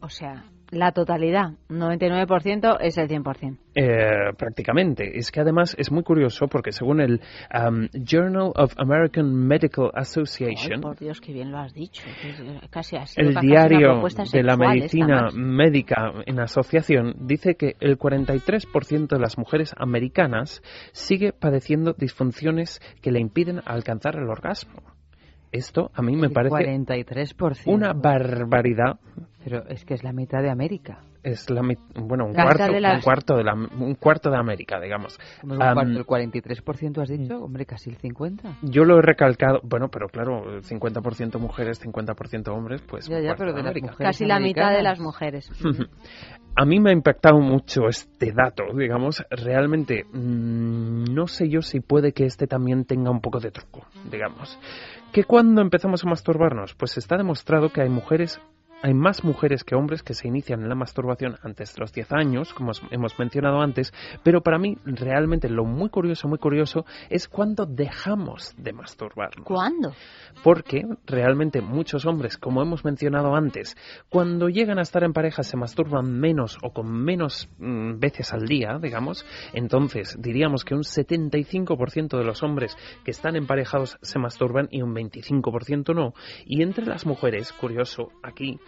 O 0.01 0.09
sea, 0.09 0.45
la 0.73 0.93
totalidad, 0.93 1.53
99% 1.69 2.79
es 2.81 2.97
el 2.97 3.07
100%. 3.07 3.59
Eh, 3.75 4.33
prácticamente. 4.39 5.19
Es 5.19 5.31
que 5.31 5.41
además 5.41 5.77
es 5.79 5.93
muy 5.93 6.03
curioso 6.03 6.47
porque 6.49 6.73
según 6.73 7.01
el 7.03 7.21
um, 7.55 7.89
Journal 7.93 8.53
of 8.55 8.73
American 8.79 9.35
Medical 9.35 9.91
Ay, 9.93 10.01
Association, 10.01 10.81
por 10.81 10.99
Dios, 10.99 11.21
que 11.21 11.35
bien 11.35 11.53
lo 11.53 11.59
has 11.59 11.75
dicho. 11.75 12.03
que 12.23 12.31
es, 12.31 12.71
Casi 12.71 12.97
así. 12.97 13.21
el 13.21 13.35
diario 13.35 14.03
de 14.33 14.43
la 14.43 14.57
medicina 14.57 15.29
médica 15.35 16.11
en 16.25 16.41
asociación 16.41 17.17
dice 17.21 17.55
que 17.55 17.77
el 17.81 17.99
43% 17.99 19.09
de 19.09 19.21
las 19.21 19.37
mujeres 19.37 19.75
americanas 19.77 20.63
sigue 20.93 21.35
padeciendo 21.35 21.93
disfunciones 21.93 22.81
que 23.03 23.13
le 23.13 23.21
impiden 23.21 23.61
alcanzar 23.67 24.17
el 24.17 24.29
orgasmo. 24.31 25.02
Esto 25.53 25.91
a 25.95 26.03
mí 26.03 26.17
me 26.17 26.29
El 26.29 26.33
parece 26.33 26.55
43%. 26.55 27.71
una 27.73 27.93
barbaridad. 27.93 28.99
Pero 29.45 29.67
es 29.69 29.85
que 29.85 29.95
es 29.95 30.05
la 30.05 30.13
mitad 30.13 30.41
de 30.41 30.51
América. 30.51 31.01
Es 31.25 31.51
la 31.51 31.63
bueno 31.97 32.27
un 32.27 32.33
La 32.33 32.45
cuarto, 32.45 32.73
de 32.73 32.81
las- 32.81 32.95
un 32.97 33.03
cuarto 33.03 33.37
de 33.37 33.45
la 33.45 33.55
un 33.55 33.95
cuarto 33.97 34.31
de 34.31 34.37
América, 34.37 34.81
digamos. 34.81 35.19
Como 35.41 35.55
un 35.55 35.59
cuarto, 35.61 35.83
el 35.99 36.07
43% 36.07 37.01
has 37.01 37.09
dicho, 37.09 37.39
hombre, 37.45 37.65
casi 37.67 37.91
el 37.91 37.97
50%. 37.99 38.57
Yo 38.63 38.85
lo 38.85 38.99
he 38.99 39.03
recalcado, 39.03 39.61
bueno, 39.65 39.89
pero 39.89 40.09
claro, 40.09 40.61
50% 40.63 41.39
mujeres, 41.41 41.81
50% 41.81 42.49
hombres, 42.55 42.83
pues 42.83 43.09
Ya, 43.09 43.17
un 43.17 43.23
ya, 43.23 43.29
cuarto 43.31 43.41
pero 43.43 43.53
de 43.53 43.57
de 43.59 43.63
las 43.63 43.71
América. 43.71 43.87
mujeres 43.93 44.09
Casi 44.17 44.25
la 44.27 44.41
mitad 44.41 44.73
de 44.73 44.83
las 44.83 45.01
mujeres. 45.01 45.51
A 46.55 46.67
mí 46.67 46.81
me 46.81 46.91
ha 46.91 46.93
impactado 46.93 47.39
mucho 47.41 47.89
este 47.89 48.31
dato, 48.33 48.65
digamos, 48.77 49.25
realmente 49.31 50.05
mm, 50.13 51.05
no 51.15 51.27
sé 51.27 51.49
yo 51.49 51.63
si 51.63 51.81
puede 51.81 52.13
que 52.13 52.27
este 52.27 52.47
también 52.47 52.85
tenga 52.85 53.11
un 53.11 53.21
poco 53.23 53.41
de 53.41 53.51
truco, 53.51 53.87
digamos. 54.11 54.59
Que 55.13 55.25
cuando 55.25 55.61
empezamos 55.61 56.05
a 56.05 56.09
masturbarnos, 56.09 56.75
pues 56.75 56.97
está 56.97 57.19
demostrado 57.19 57.71
que 57.71 57.83
hay 57.83 57.91
mujeres 57.91 58.41
hay 58.83 58.95
más 58.95 59.25
mujeres 59.25 59.65
que 59.65 59.75
hombres 59.75 60.03
que 60.03 60.15
se 60.15 60.29
inician 60.29 60.63
en 60.63 60.69
la 60.69 60.75
masturbación 60.75 61.37
antes 61.43 61.75
de 61.75 61.81
los 61.81 61.93
10 61.93 62.13
años, 62.13 62.53
como 62.53 62.71
os- 62.71 62.83
hemos 62.91 63.19
mencionado 63.19 63.61
antes, 63.61 63.93
pero 64.23 64.43
para 64.43 64.59
mí 64.59 64.77
realmente 64.85 65.49
lo 65.49 65.65
muy 65.65 65.89
curioso, 65.89 66.29
muy 66.29 66.39
curioso, 66.39 66.85
es 67.09 67.29
cuando 67.29 67.65
dejamos 67.67 68.55
de 68.59 68.73
masturbarnos. 68.73 69.47
¿Cuándo? 69.47 69.93
Porque 70.43 70.83
realmente 71.07 71.61
muchos 71.61 72.07
hombres, 72.07 72.37
como 72.39 72.63
hemos 72.63 72.85
mencionado 72.85 73.35
antes, 73.35 73.77
cuando 74.09 74.49
llegan 74.49 74.79
a 74.79 74.83
estar 74.83 75.05
en 75.05 75.13
pareja 75.13 75.43
se 75.43 75.57
masturban 75.57 76.11
menos 76.13 76.59
o 76.63 76.73
con 76.73 76.91
menos 76.91 77.49
mm, 77.59 77.99
veces 77.99 78.33
al 78.33 78.47
día, 78.47 78.79
digamos. 78.81 79.25
Entonces, 79.53 80.17
diríamos 80.21 80.65
que 80.65 80.75
un 80.75 80.83
75% 80.83 82.19
de 82.19 82.25
los 82.25 82.43
hombres 82.43 82.77
que 83.05 83.11
están 83.11 83.37
emparejados 83.37 83.99
se 84.03 84.19
masturban 84.19 84.69
y 84.71 84.83
un 84.83 84.95
25% 84.95 85.95
no. 85.95 86.15
Y 86.47 86.63
entre 86.63 86.87
las 86.87 87.07
mujeres, 87.07 87.53
curioso 87.53 88.11
aquí, 88.23 88.59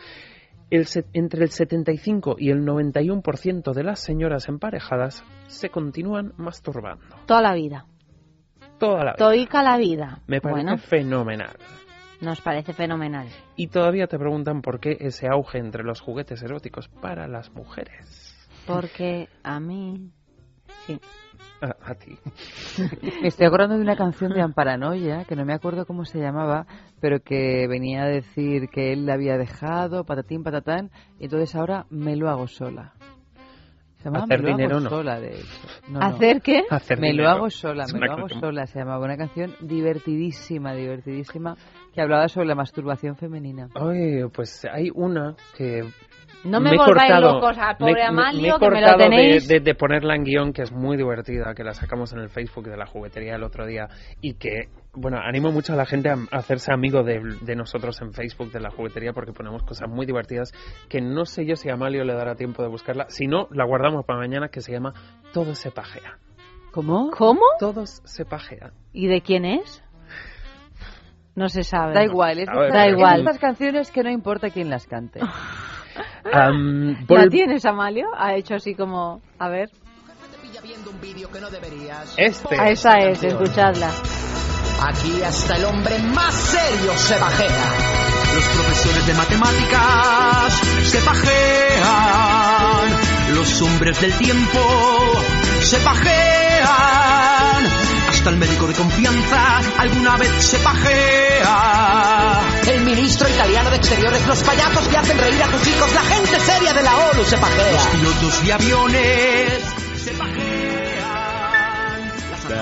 el 0.70 0.86
entre 1.12 1.44
el 1.44 1.50
75 1.50 2.36
y 2.38 2.50
el 2.50 2.64
91% 2.64 3.72
de 3.72 3.84
las 3.84 4.00
señoras 4.00 4.48
emparejadas 4.48 5.24
se 5.46 5.70
continúan 5.70 6.32
masturbando. 6.36 7.16
Toda 7.26 7.42
la 7.42 7.54
vida. 7.54 7.86
Toda 8.78 9.04
la 9.04 9.12
vida. 9.12 9.16
Toica 9.18 9.62
la 9.62 9.76
vida. 9.76 10.20
Me 10.26 10.40
parece 10.40 10.62
Bueno, 10.62 10.78
fenomenal. 10.78 11.56
nos 12.20 12.40
parece 12.40 12.72
fenomenal. 12.72 13.28
Y 13.56 13.68
todavía 13.68 14.06
te 14.06 14.18
preguntan 14.18 14.62
por 14.62 14.80
qué 14.80 14.96
ese 15.00 15.28
auge 15.28 15.58
entre 15.58 15.84
los 15.84 16.00
juguetes 16.00 16.42
eróticos 16.42 16.88
para 16.88 17.28
las 17.28 17.50
mujeres. 17.52 18.48
Porque 18.66 19.28
a 19.42 19.60
mí... 19.60 20.10
Sí. 20.86 21.00
A, 21.60 21.90
a 21.90 21.94
ti. 21.94 22.18
Me 23.22 23.28
estoy 23.28 23.46
acordando 23.46 23.76
de 23.76 23.82
una 23.82 23.96
canción 23.96 24.32
de 24.32 24.42
Amparanoia, 24.42 25.24
que 25.24 25.36
no 25.36 25.44
me 25.44 25.54
acuerdo 25.54 25.86
cómo 25.86 26.04
se 26.04 26.18
llamaba, 26.18 26.66
pero 27.00 27.20
que 27.20 27.66
venía 27.68 28.02
a 28.02 28.08
decir 28.08 28.68
que 28.68 28.92
él 28.92 29.06
la 29.06 29.14
había 29.14 29.38
dejado, 29.38 30.04
patatín, 30.04 30.42
patatán, 30.42 30.90
y 31.18 31.24
entonces 31.24 31.54
ahora 31.54 31.86
me 31.90 32.16
lo 32.16 32.28
hago 32.28 32.46
sola. 32.48 32.92
Se 33.98 34.04
llamaba 34.10 34.24
Hacer 34.24 34.42
Me 34.42 34.50
lo 34.50 34.56
dinero, 34.56 34.76
hago 34.76 34.84
no. 34.84 34.90
sola, 34.90 35.20
de 35.20 35.28
hecho. 35.30 35.68
No, 35.88 36.00
no. 36.00 36.04
¿Hacer 36.06 36.42
qué? 36.42 36.64
Hacer 36.68 36.98
Me 37.00 37.08
lo 37.08 37.22
dinero. 37.22 37.30
hago 37.30 37.50
sola, 37.50 37.86
me 37.90 37.98
lo 38.06 38.12
hago 38.12 38.28
sola. 38.28 38.66
Se 38.66 38.78
llamaba 38.78 39.02
una 39.04 39.16
canción 39.16 39.54
divertidísima, 39.60 40.74
divertidísima, 40.74 41.56
que 41.94 42.02
hablaba 42.02 42.28
sobre 42.28 42.46
la 42.48 42.54
masturbación 42.54 43.16
femenina. 43.16 43.68
Ay, 43.74 44.24
pues 44.34 44.66
hay 44.70 44.90
una 44.94 45.34
que 45.56 45.84
No 46.44 46.60
me, 46.60 46.70
he 46.70 46.76
volváis 46.76 47.10
cortado- 47.10 47.32
locos 47.34 47.56
al 47.58 47.76
pobre 47.78 47.92
me- 47.94 47.98
me- 47.98 47.98
me 47.98 48.04
he 48.04 48.06
Amalio, 48.28 48.58
que 48.58 48.70
me 48.70 48.80
lo 48.82 48.86
de- 48.88 48.96
tenéis. 48.96 49.48
De, 49.48 49.60
de 49.60 49.74
ponerla 49.74 50.14
en 50.14 50.24
guion, 50.24 50.52
que 50.52 50.62
es 50.62 50.72
muy 50.72 50.96
divertida, 50.96 51.54
que 51.54 51.64
la 51.64 51.72
sacamos 51.72 52.12
en 52.12 52.18
el 52.20 52.28
Facebook 52.28 52.64
de 52.68 52.76
la 52.76 52.84
juguetería 52.86 53.36
el 53.36 53.42
otro 53.42 53.64
día 53.66 53.88
y 54.20 54.34
que, 54.34 54.68
bueno, 54.92 55.18
animo 55.18 55.50
mucho 55.52 55.72
a 55.72 55.76
la 55.76 55.86
gente 55.86 56.10
a, 56.10 56.14
a 56.30 56.36
hacerse 56.36 56.70
amigo 56.72 57.02
de, 57.02 57.20
de 57.40 57.56
nosotros 57.56 57.98
en 58.02 58.12
Facebook 58.12 58.52
de 58.52 58.60
la 58.60 58.70
juguetería 58.70 59.12
porque 59.14 59.32
ponemos 59.32 59.62
cosas 59.62 59.88
muy 59.88 60.04
divertidas 60.06 60.52
que 60.90 61.00
no 61.00 61.24
sé 61.24 61.46
yo 61.46 61.56
si 61.56 61.70
a 61.70 61.74
Amalio 61.74 62.04
le 62.04 62.12
dará 62.14 62.34
tiempo 62.34 62.62
de 62.62 62.68
buscarla. 62.68 63.06
Si 63.08 63.26
no, 63.26 63.48
la 63.50 63.64
guardamos 63.64 64.04
para 64.04 64.18
mañana 64.18 64.48
que 64.48 64.60
se 64.60 64.70
llama 64.72 64.92
Todo 65.32 65.54
se 65.54 65.70
pajea. 65.70 66.18
¿Cómo? 66.72 67.10
¿Cómo? 67.16 67.40
Todos 67.58 68.02
se 68.04 68.24
pajean. 68.24 68.72
¿Y 68.92 69.06
de 69.06 69.20
quién 69.22 69.44
es? 69.44 69.82
No 71.36 71.48
se 71.48 71.62
sabe. 71.62 71.94
Da 71.94 72.04
igual, 72.04 72.38
es 72.38 72.48
A 72.48 72.52
ver, 72.58 72.70
de 72.70 72.76
Da 72.78 72.84
estas- 72.86 72.98
igual. 72.98 73.18
estas 73.20 73.38
canciones 73.38 73.90
que 73.90 74.02
no 74.02 74.10
importa 74.10 74.50
quién 74.50 74.68
las 74.70 74.86
cante. 74.86 75.20
Am, 76.32 77.06
¿La 77.08 77.28
tienes, 77.28 77.64
Amalio? 77.64 78.08
Ha 78.16 78.34
hecho 78.34 78.54
así 78.54 78.74
como... 78.74 79.20
A 79.38 79.48
ver. 79.48 79.70
Este. 82.16 82.56
Ah, 82.58 82.70
esa 82.70 82.98
es, 82.98 83.22
escuchadla. 83.22 83.90
Aquí 84.80 85.22
hasta 85.22 85.56
el 85.56 85.64
hombre 85.64 85.98
más 85.98 86.34
serio 86.34 86.92
se 86.96 87.18
bajea. 87.18 87.64
Los 88.34 88.44
profesores 88.48 89.06
de 89.06 89.14
matemáticas 89.14 90.52
se 90.84 90.98
pajean. 91.00 91.34
Los 93.34 93.62
hombres 93.62 94.00
del 94.00 94.12
tiempo 94.18 94.60
se 95.60 95.78
pajean. 95.78 97.14
Hasta 98.24 98.32
el 98.32 98.40
médico 98.40 98.66
de 98.66 98.72
confianza 98.72 99.60
alguna 99.76 100.16
vez 100.16 100.30
se 100.42 100.56
pajea. 100.60 102.40
El 102.68 102.80
ministro 102.80 103.28
italiano 103.28 103.68
de 103.68 103.76
exteriores, 103.76 104.26
los 104.26 104.42
payasos 104.42 104.88
que 104.88 104.96
hacen 104.96 105.18
reír 105.18 105.42
a 105.42 105.46
tus 105.48 105.66
hijos, 105.68 105.92
la 105.92 106.00
gente 106.00 106.40
seria 106.40 106.72
de 106.72 106.82
la 106.84 106.96
ONU 106.96 107.22
se 107.22 107.36
pajea. 107.36 107.72
Los 107.72 107.86
pilotos 107.88 108.42
de 108.46 108.52
aviones 108.54 109.62
se 110.02 110.12
pajean. 110.12 110.40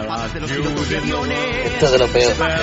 Las 0.08 0.34
de 0.34 0.40
los 0.40 0.50
pilotos 0.50 0.88
de 0.88 0.98
aviones. 0.98 1.66
Esto 1.66 1.86
es 1.86 1.92
de 1.92 1.98
lo 1.98 2.08
peor 2.08 2.32
que 2.32 2.34
se 2.34 2.42
puede 2.42 2.56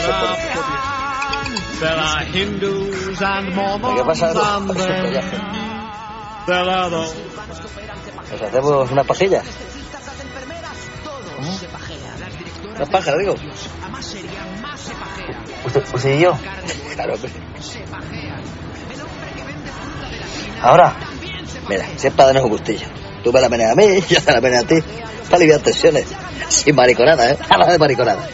There 1.80 2.02
are 2.02 2.26
Hindus 2.38 3.22
and 3.22 3.56
Mormons 3.56 3.98
¿Qué 3.98 4.04
pasa? 4.06 4.58
and 4.58 4.70
then 4.72 5.24
there 6.46 6.70
are 6.70 6.90
those 6.90 7.16
Pues 8.28 8.42
hacemos 8.42 8.92
una 8.92 9.06
pajilla. 9.06 9.42
La 12.80 12.86
paja, 12.86 13.18
digo. 13.18 13.36
¿Usted, 15.66 15.84
usted 15.94 16.18
y 16.18 16.22
yo? 16.22 16.32
Claro, 16.96 17.14
hombre. 17.14 17.32
Ahora, 20.62 20.96
mira, 21.68 21.86
sepa 21.98 22.28
de 22.28 22.34
nuevo 22.34 22.50
gustillo. 22.50 22.88
Tú 23.24 23.34
me 23.34 23.42
la 23.42 23.50
meneas 23.50 23.72
a 23.72 23.76
mí 23.76 24.00
yo 24.10 24.22
te 24.22 24.32
la 24.32 24.40
meneo 24.40 24.62
a 24.62 24.64
ti. 24.64 24.76
Para 25.26 25.36
aliviar 25.36 25.60
tensiones. 25.60 26.06
Sin 26.48 26.76
mariconada, 26.76 27.32
¿eh? 27.32 27.38
Nada 27.50 27.72
de 27.72 27.78
mariconada. 27.78 28.28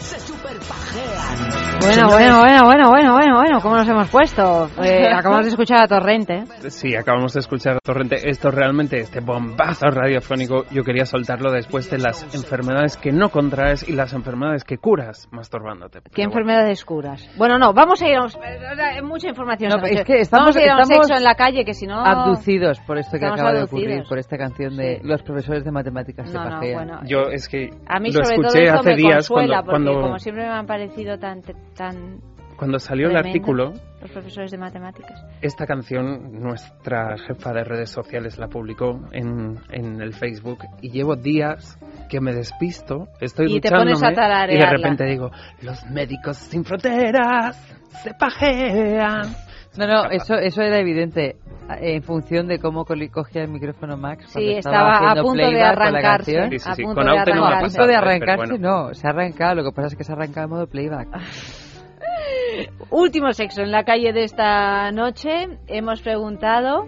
Bueno, 1.78 2.08
bueno, 2.08 2.38
bueno, 2.40 2.64
bueno, 2.64 2.88
bueno, 2.90 3.12
bueno, 3.12 3.36
bueno, 3.36 3.60
¿cómo 3.60 3.76
nos 3.76 3.88
hemos 3.88 4.08
puesto? 4.10 4.68
Eh, 4.82 5.06
acabamos 5.14 5.44
de 5.44 5.50
escuchar 5.50 5.84
a 5.84 5.86
Torrente. 5.86 6.44
Sí, 6.68 6.96
acabamos 6.96 7.32
de 7.34 7.40
escuchar 7.40 7.76
a 7.76 7.78
Torrente. 7.80 8.28
Esto 8.28 8.50
realmente, 8.50 8.98
este 8.98 9.20
bombazo 9.20 9.86
radiofónico, 9.86 10.64
yo 10.70 10.82
quería 10.82 11.04
soltarlo 11.04 11.52
después 11.52 11.88
de 11.90 11.98
las 11.98 12.22
enfermedades 12.34 12.96
que 12.96 13.12
no 13.12 13.28
contraes 13.28 13.88
y 13.88 13.92
las 13.92 14.12
enfermedades 14.14 14.64
que 14.64 14.78
curas 14.78 15.28
masturbándote. 15.30 16.00
¿Qué 16.12 16.22
enfermedades 16.22 16.84
curas? 16.84 17.28
Bueno, 17.36 17.58
no, 17.58 17.72
vamos 17.72 18.02
a 18.02 18.08
ir 18.08 18.16
a 18.16 19.02
mucha 19.02 19.28
información. 19.28 19.70
No, 19.70 19.86
es 19.86 20.02
que 20.04 20.20
estamos, 20.20 20.46
vamos 20.46 20.56
a 20.56 20.62
ir 20.62 20.70
a 20.70 20.74
un 20.76 20.80
estamos 20.82 21.06
sexo 21.06 21.18
en 21.18 21.24
la 21.24 21.34
calle 21.34 21.64
que 21.64 21.74
si 21.74 21.86
no... 21.86 22.04
abducidos 22.04 22.80
por 22.80 22.98
esto 22.98 23.18
que 23.18 23.26
acaba 23.26 23.52
de 23.52 23.60
abducidos. 23.60 23.84
ocurrir, 23.92 24.08
por 24.08 24.18
esta 24.18 24.36
canción 24.36 24.76
de 24.76 25.00
los 25.04 25.22
profesores 25.22 25.64
de 25.64 25.70
matemáticas 25.70 26.26
No, 26.26 26.32
se 26.32 26.38
no, 26.38 26.54
pajean. 26.56 26.74
bueno, 26.74 27.00
Yo 27.06 27.28
es 27.30 27.48
que 27.48 27.70
A 27.86 28.00
mí 28.00 28.10
lo 28.10 28.24
sobre 28.24 28.36
todo 28.36 28.46
escuché 28.48 28.64
esto 28.64 28.78
hace 28.80 28.90
me 28.90 28.96
días 28.96 29.28
consuela 29.28 29.62
cuando, 29.62 29.70
porque 29.70 29.84
cuando, 29.84 30.00
como 30.02 30.18
siempre 30.18 30.44
me 30.44 30.50
han 30.52 30.66
parecido 30.66 31.15
tan, 31.18 31.42
tan 31.74 32.20
cuando 32.56 32.78
salió 32.78 33.08
el 33.08 33.12
tremendo 33.12 33.28
artículo, 33.28 33.72
los 34.00 34.10
profesores 34.10 34.50
de 34.50 34.58
matemáticas. 34.58 35.24
Esta 35.42 35.66
canción, 35.66 36.40
nuestra 36.40 37.16
jefa 37.18 37.52
de 37.52 37.64
redes 37.64 37.90
sociales 37.90 38.38
la 38.38 38.48
publicó 38.48 39.00
en, 39.12 39.58
en 39.70 40.00
el 40.00 40.14
Facebook 40.14 40.58
y 40.80 40.90
llevo 40.90 41.16
días 41.16 41.78
que 42.08 42.20
me 42.20 42.32
despisto, 42.32 43.08
estoy 43.20 43.56
Y 43.56 43.60
te 43.60 43.70
pones 43.70 44.02
a 44.02 44.10
y 44.50 44.56
de 44.56 44.70
repente 44.70 45.04
digo, 45.04 45.30
los 45.62 45.84
médicos 45.90 46.38
sin 46.38 46.64
fronteras 46.64 47.56
se 48.02 48.14
pajean. 48.14 49.45
No, 49.78 49.86
no, 49.86 50.10
eso, 50.10 50.34
eso 50.34 50.62
era 50.62 50.78
evidente. 50.78 51.36
En 51.80 52.02
función 52.02 52.46
de 52.46 52.60
cómo 52.60 52.84
cogía 52.84 53.42
el 53.42 53.48
micrófono 53.50 53.96
Max. 53.96 54.26
Sí, 54.28 54.52
estaba, 54.52 54.92
estaba 54.92 55.10
a 55.10 55.14
punto 55.22 55.42
de 55.42 55.48
playback 55.48 55.74
con 55.74 55.82
arrancarse. 55.86 56.32
canción. 56.32 56.50
Sí, 56.52 56.58
sí, 56.60 56.70
a 56.70 56.74
sí, 56.74 56.82
punto 56.84 56.94
con 57.00 57.04
de 57.06 57.10
ha 57.10 57.14
A 57.18 57.22
arrancarse. 57.22 57.66
punto 57.66 57.86
de 57.88 57.96
arrancarse, 57.96 58.52
bueno. 58.52 58.86
no, 58.86 58.94
se 58.94 59.06
ha 59.06 59.10
arrancado. 59.10 59.54
Lo 59.56 59.64
que 59.64 59.72
pasa 59.74 59.88
es 59.88 59.96
que 59.96 60.04
se 60.04 60.12
ha 60.12 60.14
arrancado 60.14 60.44
en 60.44 60.50
modo 60.50 60.66
playback. 60.68 61.08
Último 62.90 63.32
sexo 63.32 63.62
en 63.62 63.72
la 63.72 63.84
calle 63.84 64.12
de 64.12 64.24
esta 64.24 64.90
noche. 64.92 65.58
Hemos 65.66 66.00
preguntado... 66.02 66.86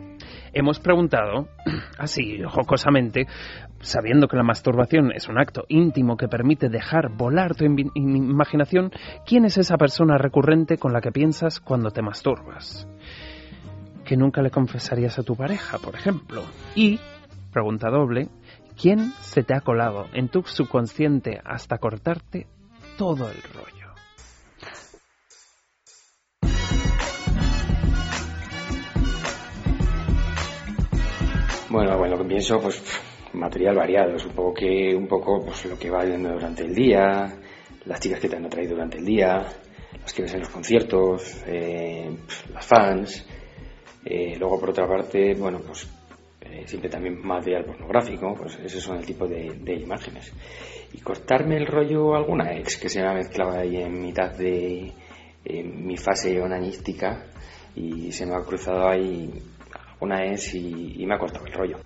Hemos 0.53 0.81
preguntado, 0.81 1.49
así 1.99 2.41
jocosamente, 2.43 3.27
sabiendo 3.81 4.29
que 4.29 4.37
la 4.37 4.43
masturbación 4.43 5.13
es 5.13 5.29
un 5.29 5.39
acto 5.39 5.65
íntimo 5.69 6.17
que 6.17 6.29
permite 6.29 6.69
dejar 6.69 7.11
volar 7.11 7.55
tu 7.55 7.65
imaginación, 7.65 8.91
¿quién 9.27 9.45
es 9.45 9.59
esa 9.59 9.77
persona 9.77 10.19
recurrente 10.19 10.79
con 10.79 10.93
la 10.93 11.01
que 11.01 11.13
piensas 11.13 11.61
cuando 11.61 11.91
te 11.91 12.03
masturbas? 12.03 12.89
Que 14.05 14.17
nunca 14.17 14.43
le 14.43 14.51
confesarías 14.51 15.19
a 15.19 15.23
tu 15.23 15.37
pareja, 15.37 15.79
por 15.79 15.95
ejemplo. 15.95 16.43
Y, 16.75 16.99
pregunta 17.53 17.91
doble, 17.91 18.29
¿quién 18.81 19.13
se 19.21 19.43
te 19.43 19.55
ha 19.55 19.61
colado 19.61 20.07
en 20.13 20.29
tu 20.29 20.43
subconsciente 20.43 21.41
hasta 21.45 21.79
cortarte 21.79 22.47
todo 22.97 23.29
el 23.31 23.43
rollo? 23.55 23.79
Bueno, 31.71 31.99
bueno, 31.99 32.17
lo 32.17 32.23
que 32.23 32.29
pienso, 32.31 32.59
pues 32.61 32.83
material 33.35 33.77
variado, 33.77 34.17
poco 34.35 34.55
que, 34.55 34.95
un 34.95 35.07
poco 35.07 35.45
pues 35.45 35.65
lo 35.67 35.79
que 35.79 35.91
va 35.91 36.05
viendo 36.05 36.31
durante 36.31 36.65
el 36.65 36.75
día, 36.75 37.35
las 37.85 38.01
chicas 38.01 38.21
que 38.21 38.29
te 38.29 38.37
han 38.37 38.47
atraído 38.47 38.75
durante 38.75 38.99
el 38.99 39.05
día, 39.05 39.47
las 40.01 40.13
que 40.13 40.23
ves 40.23 40.35
en 40.35 40.41
los 40.41 40.49
conciertos, 40.49 41.43
eh, 41.47 42.11
las 42.53 42.67
fans, 42.67 43.27
eh, 44.05 44.37
luego 44.39 44.61
por 44.61 44.71
otra 44.71 44.87
parte, 44.87 45.35
bueno, 45.35 45.61
pues 45.67 45.89
eh, 46.41 46.65
siempre 46.67 46.91
también 46.91 47.21
material 47.27 47.65
pornográfico, 47.65 48.35
pues 48.35 48.59
esos 48.65 48.83
son 48.83 48.99
el 48.99 49.07
tipo 49.07 49.27
de, 49.27 49.75
imágenes. 49.75 50.33
Y 50.93 51.01
cortarme 51.01 51.57
el 51.57 51.67
rollo 51.67 52.15
alguna 52.15 52.53
ex 52.57 52.79
que 52.79 52.89
se 52.89 53.03
me 53.03 53.09
ha 53.09 53.15
mezclado 53.15 53.59
ahí 53.59 53.77
en 53.77 54.01
mitad 54.01 54.33
de 54.37 54.93
mi 55.45 55.97
fase 55.97 56.41
onanística 56.41 57.27
y 57.75 58.13
se 58.13 58.27
me 58.27 58.35
ha 58.35 58.45
cruzado 58.45 58.89
ahí 58.89 59.31
una 60.01 60.25
ex 60.27 60.55
y, 60.55 61.03
y 61.03 61.07
me 61.07 61.15
ha 61.15 61.19
cortado 61.19 61.47
el 61.47 61.53
rollo. 61.53 61.79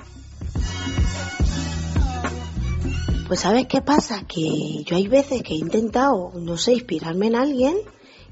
Pues 3.29 3.41
¿sabes 3.41 3.67
qué 3.67 3.81
pasa? 3.81 4.27
Que 4.27 4.85
yo 4.85 4.95
hay 4.95 5.09
veces 5.09 5.43
que 5.43 5.55
he 5.55 5.57
intentado, 5.57 6.33
no 6.35 6.59
sé, 6.59 6.75
inspirarme 6.75 7.29
en 7.29 7.37
alguien 7.37 7.77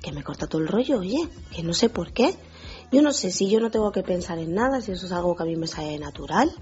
que 0.03 0.13
me 0.13 0.23
corta 0.23 0.47
todo 0.47 0.61
el 0.61 0.69
rollo, 0.69 0.99
oye, 0.99 1.29
que 1.55 1.63
no 1.63 1.73
sé 1.73 1.89
por 1.89 2.13
qué. 2.13 2.35
Yo 2.93 3.03
no 3.03 3.13
sé 3.13 3.31
si 3.31 3.49
yo 3.49 3.61
no 3.61 3.71
tengo 3.71 3.93
que 3.93 4.03
pensar 4.03 4.39
en 4.39 4.55
nada, 4.55 4.81
si 4.81 4.93
eso 4.93 5.07
es 5.07 5.13
algo 5.13 5.37
que 5.37 5.45
a 5.45 5.47
mí 5.47 5.57
me 5.57 5.69
sale 5.69 5.99
natural. 5.99 6.53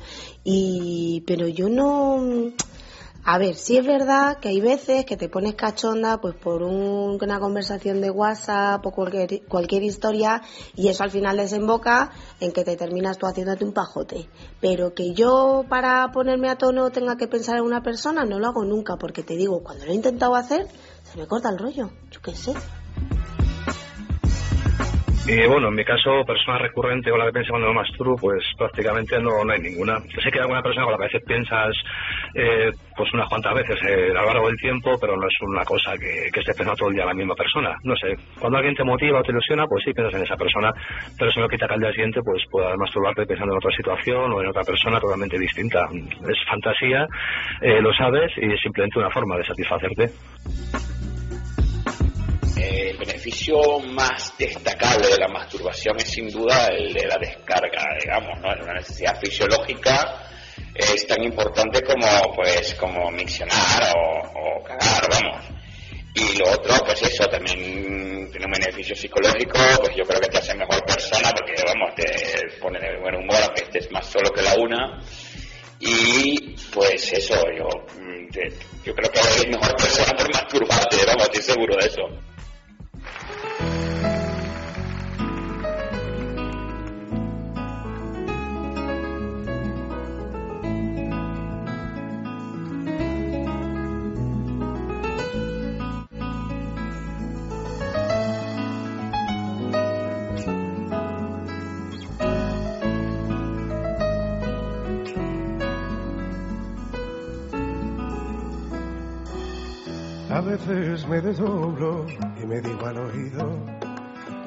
Y 0.45 1.25
pero 1.27 1.49
yo 1.49 1.69
no 1.69 2.53
a 3.31 3.37
ver, 3.37 3.57
sí 3.57 3.77
es 3.77 3.87
verdad 3.87 4.39
que 4.41 4.49
hay 4.49 4.63
veces 4.63 5.05
que 5.05 5.19
te 5.19 5.29
pones 5.29 5.55
cachonda 5.55 6.19
pues 6.19 6.35
por 6.35 6.63
un- 6.63 7.19
una 7.23 7.39
conversación 7.39 8.01
de 8.01 8.11
WhatsApp 8.11 8.87
o 8.87 8.91
cualquier, 8.91 9.45
cualquier 9.47 9.83
historia 9.83 10.41
y 10.75 10.89
eso 10.89 11.03
al 11.05 11.11
final 11.11 11.37
desemboca 11.37 12.11
en 12.41 12.53
que 12.53 12.65
te 12.65 12.75
terminas 12.75 13.19
tú 13.19 13.27
haciéndote 13.27 13.67
un 13.67 13.75
pajote. 13.75 14.31
Pero 14.63 14.95
que 14.95 15.13
yo 15.13 15.67
para 15.69 16.11
ponerme 16.11 16.49
a 16.49 16.57
tono 16.57 16.89
tenga 16.89 17.19
que 17.19 17.29
pensar 17.29 17.59
en 17.59 17.65
una 17.65 17.83
persona 17.83 18.25
no 18.25 18.39
lo 18.39 18.47
hago 18.47 18.65
nunca 18.65 18.97
porque 18.97 19.23
te 19.23 19.37
digo, 19.37 19.63
cuando 19.63 19.85
lo 19.85 19.93
he 19.93 19.95
intentado 19.95 20.35
hacer 20.35 20.67
se 21.03 21.19
me 21.19 21.27
corta 21.27 21.51
el 21.51 21.59
rollo, 21.59 21.91
yo 22.11 22.23
qué 22.23 22.31
sé. 22.35 22.55
Y 25.31 25.47
bueno, 25.47 25.69
en 25.69 25.75
mi 25.75 25.85
caso, 25.85 26.25
persona 26.27 26.57
recurrente 26.57 27.11
con 27.11 27.19
la 27.19 27.27
que 27.27 27.33
pienso 27.33 27.51
cuando 27.51 27.69
me 27.69 27.75
masturbo, 27.75 28.17
pues 28.17 28.43
prácticamente 28.57 29.21
no, 29.21 29.45
no 29.45 29.53
hay 29.53 29.61
ninguna. 29.61 30.01
Sé 30.01 30.31
que 30.33 30.39
hay 30.39 30.41
alguna 30.41 30.63
persona 30.63 30.87
con 30.87 30.93
la 30.93 30.99
que 31.01 31.05
a 31.05 31.09
veces 31.09 31.23
piensas 31.27 31.75
eh, 32.35 32.71
pues 32.97 33.13
unas 33.15 33.29
cuantas 33.29 33.55
veces 33.55 33.79
eh, 33.89 34.11
a 34.11 34.23
lo 34.23 34.27
largo 34.27 34.47
del 34.49 34.57
tiempo, 34.57 34.99
pero 35.01 35.17
no 35.17 35.27
es 35.27 35.35
una 35.43 35.65
cosa 35.65 35.93
que, 35.93 36.31
que 36.33 36.41
estés 36.41 36.57
pensando 36.57 36.77
todo 36.77 36.89
el 36.89 36.95
día 36.97 37.05
la 37.05 37.15
misma 37.15 37.35
persona. 37.35 37.75
No 37.85 37.95
sé, 37.97 38.15
cuando 38.39 38.59
alguien 38.59 38.75
te 38.75 38.85
motiva 38.85 39.21
o 39.21 39.23
te 39.23 39.33
ilusiona, 39.33 39.67
pues 39.67 39.85
sí 39.85 39.93
piensas 39.93 40.15
en 40.15 40.25
esa 40.25 40.37
persona, 40.37 40.73
pero 41.17 41.31
eso 41.31 41.41
no 41.41 41.49
quita 41.49 41.67
que 41.67 41.75
al 41.75 41.81
día 41.81 41.93
siguiente 41.93 42.21
pues 42.23 42.43
puedas 42.51 42.77
masturbarte 42.77 43.27
pensando 43.27 43.53
en 43.55 43.59
otra 43.59 43.77
situación 43.77 44.33
o 44.33 44.41
en 44.41 44.49
otra 44.49 44.63
persona 44.63 45.01
totalmente 45.01 45.39
distinta. 45.39 45.89
Es 45.93 46.39
fantasía, 46.49 47.07
eh, 47.61 47.81
lo 47.81 47.93
sabes, 47.95 48.33
y 48.37 48.53
es 48.53 48.61
simplemente 48.61 48.99
una 48.99 49.11
forma 49.11 49.37
de 49.37 49.45
satisfacerte. 49.45 50.05
Eh, 52.59 52.91
El 52.91 52.99
beneficio 52.99 53.57
más 53.95 54.35
destacable 54.37 55.07
de 55.09 55.19
la 55.19 55.29
masturbación 55.29 55.97
es 55.97 56.11
sin 56.11 56.29
duda 56.31 56.67
el 56.69 56.93
de 56.93 57.07
la 57.07 57.17
descarga, 57.17 57.83
digamos, 58.01 58.41
¿no? 58.41 58.53
Es 58.53 58.61
una 58.61 58.75
necesidad 58.75 59.19
fisiológica 59.21 60.29
es 60.75 61.07
tan 61.07 61.23
importante 61.23 61.83
como, 61.83 62.35
pues, 62.35 62.75
como 62.75 63.11
miccionar 63.11 63.95
o, 63.97 64.63
cagar, 64.63 65.09
vamos. 65.11 65.45
Y 66.15 66.37
lo 66.39 66.51
otro, 66.51 66.75
pues 66.85 67.03
eso, 67.03 67.27
también 67.29 68.31
tiene 68.31 68.47
un 68.47 68.53
beneficio 68.53 68.95
psicológico, 68.97 69.59
pues 69.81 69.95
yo 69.97 70.05
creo 70.05 70.21
que 70.21 70.29
te 70.29 70.39
hace 70.39 70.55
mejor 70.57 70.85
persona 70.85 71.31
porque, 71.31 71.55
vamos, 71.65 71.95
te 71.95 72.59
pone 72.61 72.81
de 72.81 72.99
buen 73.01 73.15
humor 73.17 73.37
aunque 73.45 73.63
estés 73.63 73.91
más 73.93 74.07
solo 74.07 74.31
que 74.31 74.43
la 74.43 74.55
una. 74.57 75.01
Y 75.81 76.57
pues 76.75 77.13
eso, 77.13 77.35
yo, 77.57 77.69
mm, 78.01 78.29
te- 78.33 78.49
yo 78.85 78.95
creo 78.95 79.11
que 79.13 79.21
eres 79.21 79.47
mejor 79.49 79.77
persona 79.77 80.13
por 80.17 80.35
masturbarte, 80.35 80.97
vamos, 81.07 81.23
estoy 81.25 81.43
seguro 81.43 81.77
de 81.77 81.87
eso. 81.87 82.03
Veces 110.49 111.07
me 111.07 111.21
desdoblo 111.21 112.07
y 112.41 112.47
me 112.47 112.61
digo 112.61 112.87
al 112.87 112.99
oído, 112.99 113.67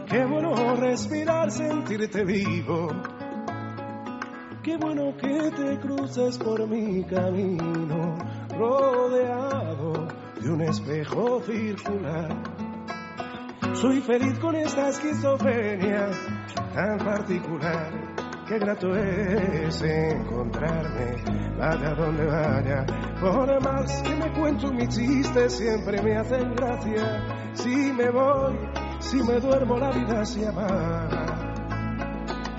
qué 0.09 0.25
bueno 0.25 0.75
respirar, 0.75 1.51
sentirte 1.51 2.25
vivo. 2.25 2.89
Qué 4.63 4.77
bueno 4.77 5.15
que 5.17 5.51
te 5.51 5.79
cruces 5.79 6.37
por 6.37 6.67
mi 6.67 7.03
camino, 7.03 8.17
rodeado 8.49 10.07
de 10.39 10.49
un 10.49 10.61
espejo 10.61 11.41
circular. 11.43 12.29
Soy 13.73 14.01
feliz 14.01 14.39
con 14.39 14.55
esta 14.55 14.89
esquizofrenia 14.89 16.09
tan 16.73 16.97
particular 16.99 18.10
qué 18.51 18.59
grato 18.59 18.93
es 18.93 19.81
encontrarme, 19.81 21.23
vaya 21.57 21.93
donde 21.95 22.25
vaya. 22.25 22.85
Por 23.21 23.63
más 23.63 24.01
que 24.01 24.15
me 24.15 24.29
cuento 24.33 24.73
mi 24.73 24.87
chiste, 24.87 25.49
siempre 25.49 26.01
me 26.01 26.17
hacen 26.17 26.53
gracia. 26.53 27.53
Si 27.53 27.69
me 27.69 28.09
voy, 28.09 28.57
si 28.99 29.23
me 29.23 29.39
duermo, 29.39 29.77
la 29.77 29.91
vida 29.91 30.25
se 30.25 30.45
apaga. 30.45 31.53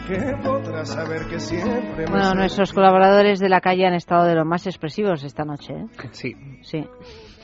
¿Qué 0.09 0.35
podrás 0.43 0.89
saber 0.89 1.27
que 1.28 1.39
siempre 1.39 2.06
me 2.06 2.10
Bueno, 2.10 2.35
nuestros 2.35 2.73
colaboradores 2.73 3.39
de 3.39 3.51
la 3.51 3.60
calle 3.60 3.86
han 3.86 3.94
estado 3.94 4.24
de 4.24 4.35
los 4.35 4.47
más 4.47 4.66
expresivos 4.66 5.23
esta 5.24 5.44
noche. 5.44 5.74
¿eh? 5.74 5.86
Sí. 6.12 6.35
Sí. 6.62 6.86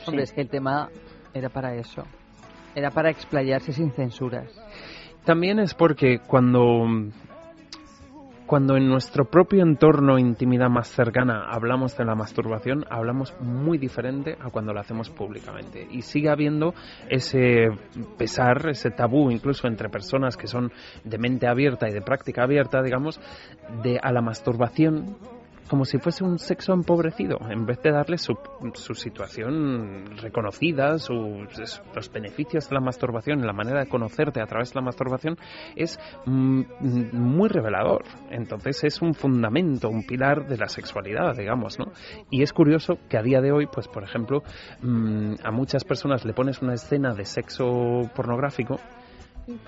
Hombre, 0.07 0.23
es 0.23 0.33
que 0.33 0.41
el 0.41 0.49
tema 0.49 0.89
era 1.35 1.49
para 1.49 1.75
eso. 1.75 2.03
Era 2.73 2.89
para 2.89 3.11
explayarse 3.11 3.73
sin 3.73 3.91
censuras. 3.91 4.51
También 5.23 5.59
es 5.59 5.75
porque 5.75 6.19
cuando, 6.25 6.85
cuando 8.49 8.75
en 8.75 8.87
nuestro 8.87 9.25
propio 9.25 9.61
entorno, 9.61 10.17
intimidad 10.17 10.71
más 10.71 10.87
cercana, 10.87 11.45
hablamos 11.51 11.95
de 11.95 12.03
la 12.03 12.15
masturbación, 12.15 12.83
hablamos 12.89 13.31
muy 13.39 13.77
diferente 13.77 14.37
a 14.41 14.49
cuando 14.49 14.73
lo 14.73 14.79
hacemos 14.79 15.11
públicamente. 15.11 15.87
Y 15.91 16.01
sigue 16.01 16.31
habiendo 16.31 16.73
ese 17.11 17.67
pesar, 18.17 18.67
ese 18.67 18.89
tabú, 18.89 19.29
incluso 19.29 19.67
entre 19.67 19.89
personas 19.89 20.35
que 20.35 20.47
son 20.47 20.71
de 21.03 21.19
mente 21.19 21.47
abierta 21.47 21.87
y 21.87 21.93
de 21.93 22.01
práctica 22.01 22.41
abierta, 22.41 22.81
digamos, 22.81 23.21
de 23.83 23.99
a 24.01 24.11
la 24.11 24.21
masturbación 24.21 25.15
como 25.69 25.85
si 25.85 25.99
fuese 25.99 26.23
un 26.23 26.39
sexo 26.39 26.73
empobrecido, 26.73 27.37
en 27.49 27.65
vez 27.65 27.81
de 27.81 27.91
darle 27.91 28.17
su, 28.17 28.35
su 28.73 28.95
situación 28.95 30.17
reconocida, 30.17 30.97
sus, 30.97 31.81
los 31.95 32.11
beneficios 32.11 32.67
de 32.69 32.75
la 32.75 32.81
masturbación, 32.81 33.45
la 33.45 33.53
manera 33.53 33.79
de 33.79 33.87
conocerte 33.87 34.41
a 34.41 34.45
través 34.45 34.73
de 34.73 34.79
la 34.79 34.85
masturbación, 34.85 35.37
es 35.75 35.99
mm, 36.25 36.63
muy 37.13 37.49
revelador. 37.49 38.03
Entonces 38.31 38.83
es 38.83 39.01
un 39.01 39.13
fundamento, 39.13 39.89
un 39.89 40.05
pilar 40.05 40.47
de 40.47 40.57
la 40.57 40.67
sexualidad, 40.67 41.35
digamos, 41.37 41.77
¿no? 41.79 41.91
Y 42.29 42.41
es 42.41 42.51
curioso 42.51 42.97
que 43.07 43.17
a 43.17 43.21
día 43.21 43.41
de 43.41 43.51
hoy, 43.51 43.67
pues 43.71 43.87
por 43.87 44.03
ejemplo, 44.03 44.41
mm, 44.81 45.35
a 45.43 45.51
muchas 45.51 45.83
personas 45.83 46.25
le 46.25 46.33
pones 46.33 46.61
una 46.61 46.73
escena 46.73 47.13
de 47.13 47.25
sexo 47.25 48.09
pornográfico 48.15 48.79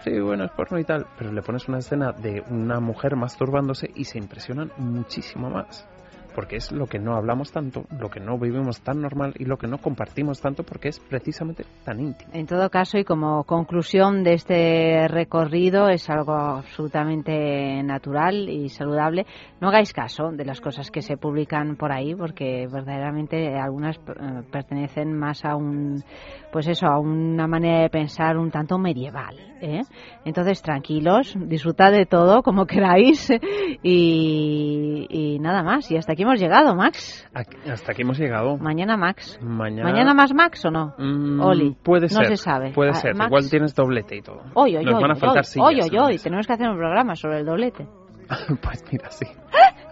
Sí, 0.04 0.20
bueno, 0.20 0.46
es 0.46 0.52
porno 0.52 0.80
y 0.80 0.84
tal, 0.84 1.08
pero 1.18 1.32
le 1.32 1.42
pones 1.42 1.68
una 1.68 1.80
escena 1.80 2.12
de 2.12 2.44
una 2.50 2.80
mujer 2.80 3.16
masturbándose 3.16 3.90
y 3.96 4.06
se 4.06 4.20
impresionan 4.20 4.72
muchísimo 4.78 5.50
más. 5.50 5.88
Porque 6.34 6.58
es 6.58 6.72
lo 6.72 6.88
que 6.88 7.00
no 7.00 7.16
hablamos 7.16 7.52
tanto, 7.52 7.86
lo 8.00 8.10
que 8.10 8.20
no 8.20 8.38
vivimos 8.38 8.82
tan 8.82 9.02
normal 9.02 9.34
y 9.38 9.46
lo 9.46 9.58
que 9.58 9.68
no 9.68 9.78
compartimos 9.78 10.40
tanto 10.42 10.64
porque 10.64 10.90
es 10.90 11.00
precisamente 11.00 11.66
tan 11.84 12.00
íntimo. 12.00 12.32
En 12.34 12.46
todo 12.46 12.70
caso, 12.70 12.98
y 12.98 13.04
como 13.04 13.44
conclusión 13.44 14.24
de 14.24 14.34
este 14.34 15.08
recorrido, 15.08 15.90
es 15.90 16.10
algo 16.10 16.34
absolutamente 16.34 17.84
natural 17.84 18.50
y 18.50 18.70
saludable. 18.70 19.26
No 19.60 19.70
hagáis 19.70 19.94
caso 19.94 20.32
de 20.32 20.46
las 20.46 20.62
cosas 20.62 20.92
que 20.92 21.02
se 21.02 21.18
publican 21.18 21.76
por 21.76 21.92
ahí, 21.92 22.16
porque 22.16 22.68
verdaderamente 22.72 23.56
algunas 23.58 23.98
eh, 23.98 24.44
pertenecen 24.52 25.18
más 25.18 25.46
a 25.46 25.56
un, 25.56 26.04
pues 26.52 26.68
eso, 26.68 26.88
a 26.88 27.00
una 27.00 27.48
manera 27.48 27.82
de 27.82 27.90
pensar 27.90 28.38
un 28.38 28.52
tanto 28.52 28.78
medieval. 28.78 29.36
¿eh? 29.62 29.82
Entonces, 30.26 30.62
tranquilos, 30.62 31.36
disfrutad 31.38 31.92
de 31.92 32.06
todo 32.06 32.42
como 32.44 32.66
queráis 32.66 33.30
y, 33.84 35.08
y 35.10 35.40
nada 35.40 35.64
más. 35.64 35.90
Y 35.92 35.98
hasta 35.98 36.14
aquí 36.14 36.21
hemos 36.22 36.40
llegado, 36.40 36.76
Max. 36.76 37.28
Aquí- 37.34 37.58
hasta 37.70 37.92
aquí 37.92 38.02
hemos 38.02 38.18
llegado. 38.20 38.58
Mañana, 38.58 38.98
Max. 38.98 39.40
Mañana, 39.42 39.90
¿Mañana 39.92 40.14
más 40.14 40.34
Max 40.34 40.64
o 40.66 40.72
no? 40.72 40.94
Mm, 40.98 41.40
Oli. 41.42 41.76
Puede 41.84 42.04
no 42.08 42.10
ser. 42.20 42.28
se 42.28 42.38
sabe. 42.38 42.72
Puede 42.72 42.92
Ah, 42.92 42.96
ser. 42.96 43.16
Max- 43.16 43.28
Igual 43.30 43.50
tienes 43.50 43.76
doblete 43.76 44.18
y 44.18 44.22
todo. 44.22 44.42
Hoy, 44.54 44.76
hoy, 44.78 44.86
Nos 44.86 44.96
hoy, 44.96 45.02
van 45.02 45.12
a 45.12 45.16
faltar 45.16 45.40
hoy, 45.40 45.44
sillas. 45.46 45.90
hoy, 45.92 45.98
hoy, 45.98 46.06
hoy. 46.14 46.18
Tenemos 46.18 46.48
que 46.48 46.54
hacer 46.54 46.70
un 46.70 46.78
programa 46.78 47.16
sobre 47.16 47.40
el 47.40 47.46
doblete. 47.46 47.88
pues 48.62 48.84
mira, 48.92 49.10
sí. 49.12 49.26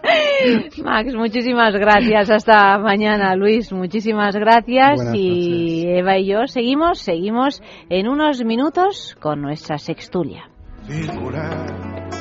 Max, 0.82 1.14
muchísimas 1.14 1.74
gracias. 1.74 2.30
Hasta 2.30 2.78
mañana, 2.78 3.36
Luis. 3.36 3.72
Muchísimas 3.72 4.34
gracias. 4.36 4.96
Buenas 4.96 5.14
y 5.14 5.84
Eva 5.86 6.16
y 6.18 6.26
yo 6.26 6.46
seguimos, 6.46 6.98
seguimos 7.00 7.62
en 7.90 8.08
unos 8.08 8.42
minutos 8.44 9.16
con 9.20 9.42
nuestra 9.42 9.78
sextulia. 9.78 10.48
circular. 10.86 12.19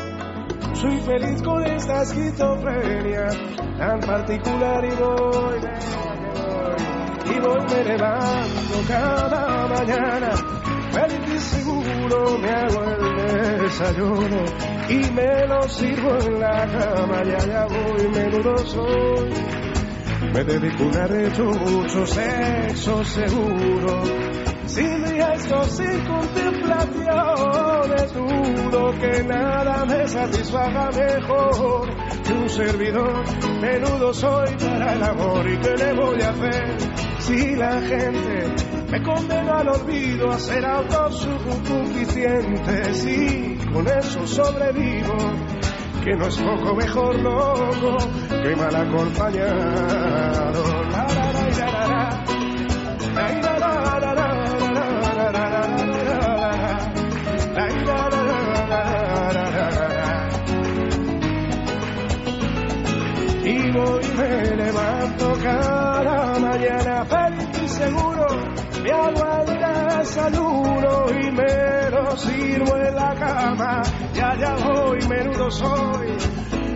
Soy 0.81 0.97
feliz 1.01 1.41
con 1.41 1.61
esta 1.65 2.03
esquizofrenia 2.03 3.27
tan 3.77 3.99
particular 3.99 4.85
y 4.85 4.95
voy, 4.95 5.59
voy, 6.39 7.35
y 7.35 7.39
voy 7.41 7.59
me 7.69 7.83
levanto 7.83 8.87
cada 8.87 9.67
mañana. 9.67 10.31
Feliz 10.91 11.35
y 11.35 11.39
seguro 11.39 12.37
me 12.37 12.49
hago 12.49 12.83
el 12.85 13.61
desayuno 13.61 14.45
y 14.87 15.11
me 15.11 15.47
lo 15.47 15.63
sirvo 15.63 16.17
en 16.17 16.39
la 16.39 16.65
cama. 16.65 17.23
Ya 17.25 17.39
ya 17.45 17.65
voy, 17.65 18.07
menudo 18.07 18.57
soy. 18.59 19.33
Me 20.33 20.43
dedico 20.45 20.83
a 20.83 21.07
un 21.07 22.07
sexo 22.07 23.03
seguro. 23.03 24.48
Sin 24.69 25.03
riesgo, 25.03 25.63
sin 25.63 26.05
contemplación, 26.05 27.91
es 27.95 28.13
duro 28.13 28.91
que 28.99 29.23
nada 29.23 29.83
me 29.85 30.07
satisfaga 30.07 30.91
mejor 30.91 31.89
que 32.23 32.33
un 32.33 32.47
servidor. 32.49 33.23
Menudo 33.61 34.13
soy 34.13 34.55
para 34.57 34.93
el 34.93 35.01
amor 35.03 35.49
y 35.49 35.57
qué 35.57 35.75
le 35.75 35.91
voy 35.93 36.21
a 36.21 36.29
hacer 36.29 36.77
si 37.19 37.55
la 37.55 37.81
gente 37.81 38.45
me 38.91 39.01
condena 39.03 39.57
al 39.59 39.69
olvido 39.69 40.29
a 40.31 40.37
ser 40.37 40.63
autosuficiente. 40.63 42.93
Si 42.93 43.57
con 43.73 43.87
eso 43.87 44.27
sobrevivo, 44.27 45.17
que 46.03 46.15
no 46.15 46.27
es 46.27 46.37
poco 46.37 46.75
mejor 46.75 47.19
loco 47.19 47.97
que 48.29 48.55
mal 48.55 48.75
acompañado. 48.75 50.63
Me 64.19 64.55
levanto 64.55 65.33
cada 65.41 66.39
mañana 66.39 67.05
feliz 67.05 67.63
y 67.63 67.67
seguro. 67.67 68.27
Me 68.83 68.89
el 68.89 69.97
desayuno 69.97 71.05
y 71.09 71.31
me 71.31 71.89
lo 71.91 72.17
sirvo 72.17 72.77
en 72.77 72.95
la 72.95 73.15
cama. 73.15 73.81
Ya, 74.13 74.35
ya 74.35 74.55
voy, 74.55 74.99
menudo 75.07 75.49
soy. 75.51 76.17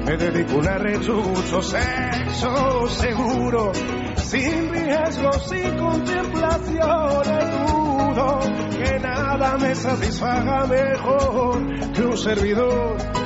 Me 0.06 0.18
dedico 0.18 0.58
un 0.58 0.68
arrechucho, 0.68 1.62
sexo 1.62 2.88
seguro, 2.90 3.72
sin 4.18 4.70
riesgo, 4.70 5.32
sin 5.34 5.78
contemplaciones, 5.78 7.68
dudo 7.68 8.40
que 8.78 9.00
nada 9.00 9.58
me 9.58 9.74
satisfaga 9.76 10.66
mejor 10.66 11.92
que 11.94 12.02
un 12.02 12.18
servidor. 12.18 13.23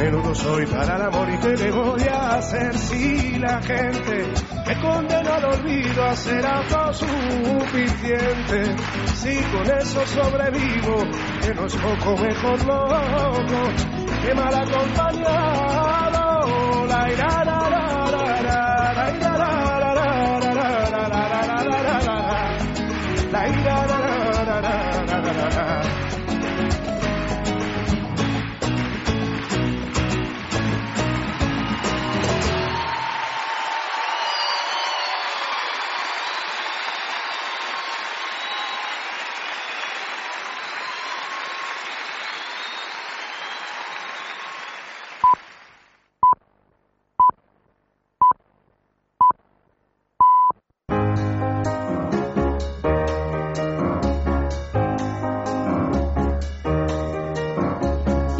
Menudo 0.00 0.34
soy 0.34 0.64
para 0.64 0.96
el 0.96 1.02
amor 1.02 1.28
y 1.28 1.36
qué 1.40 1.54
le 1.56 1.70
voy 1.70 2.00
a 2.10 2.38
hacer 2.38 2.74
si 2.74 3.38
la 3.38 3.60
gente 3.60 4.32
me 4.66 4.80
condena 4.80 5.36
al 5.36 5.44
olvido 5.44 6.02
a 6.02 6.16
ser 6.16 6.46
autosuficiente. 6.46 8.76
Si 9.14 9.42
con 9.52 9.70
eso 9.70 10.00
sobrevivo, 10.06 11.04
que 11.42 11.54
no 11.54 11.66
es 11.66 11.76
poco 11.76 12.16
mejor 12.16 12.64
loco 12.64 13.68
que 14.22 14.34
mal 14.34 14.54
acompañado. 14.54 16.16
La 16.86 17.12
ira, 17.12 17.39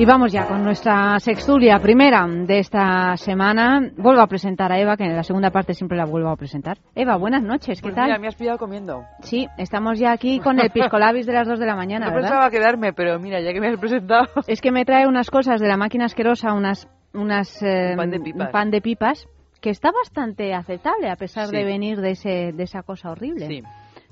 Y 0.01 0.07
vamos 0.07 0.33
ya 0.33 0.47
con 0.47 0.65
nuestra 0.65 1.19
sextulia 1.21 1.79
primera 1.79 2.27
de 2.27 2.59
esta 2.61 3.19
semana. 3.19 3.83
Vuelvo 3.99 4.23
a 4.23 4.27
presentar 4.27 4.73
a 4.73 4.79
Eva, 4.81 4.97
que 4.97 5.05
en 5.05 5.15
la 5.15 5.23
segunda 5.23 5.51
parte 5.51 5.75
siempre 5.75 5.99
la 5.99 6.07
vuelvo 6.07 6.31
a 6.31 6.37
presentar. 6.37 6.79
Eva, 6.95 7.17
buenas 7.19 7.43
noches, 7.43 7.81
¿qué 7.83 7.89
Pues 7.89 7.95
tal? 7.97 8.07
mira, 8.07 8.19
me 8.19 8.29
has 8.29 8.35
pillado 8.35 8.57
comiendo. 8.57 9.05
Sí, 9.21 9.47
estamos 9.59 9.99
ya 9.99 10.13
aquí 10.13 10.41
con 10.41 10.59
el 10.59 10.71
piscolabis 10.71 11.27
de 11.27 11.35
las 11.35 11.47
2 11.47 11.59
de 11.59 11.67
la 11.67 11.77
mañana, 11.77 12.07
no 12.09 12.15
¿verdad? 12.15 12.31
pensaba 12.31 12.51
quedarme, 12.51 12.95
pero 12.95 13.19
mira, 13.19 13.43
ya 13.43 13.53
que 13.53 13.61
me 13.61 13.69
has 13.69 13.79
presentado... 13.79 14.25
Es 14.47 14.63
que 14.63 14.73
me 14.73 14.87
trae 14.87 15.07
unas 15.07 15.29
cosas 15.29 15.61
de 15.61 15.69
la 15.69 15.77
máquina 15.77 16.07
asquerosa, 16.07 16.55
unas 16.55 16.89
unas, 17.13 17.63
eh, 17.63 17.93
pan 17.95 18.09
de 18.11 18.21
pipas. 18.21 18.47
un 18.47 18.53
pan 18.53 18.71
de 18.71 18.81
pipas 18.81 19.29
que 19.61 19.69
está 19.69 19.91
bastante 19.93 20.55
aceptable 20.55 21.11
a 21.11 21.17
pesar 21.17 21.49
Sí. 21.49 21.57
de 21.57 21.65
venir 21.65 22.01
de, 22.01 22.13
ese, 22.13 22.53
de 22.55 22.63
esa 22.63 22.83
cosa 22.83 23.11
horrible. 23.11 23.47
Sí. 23.47 23.63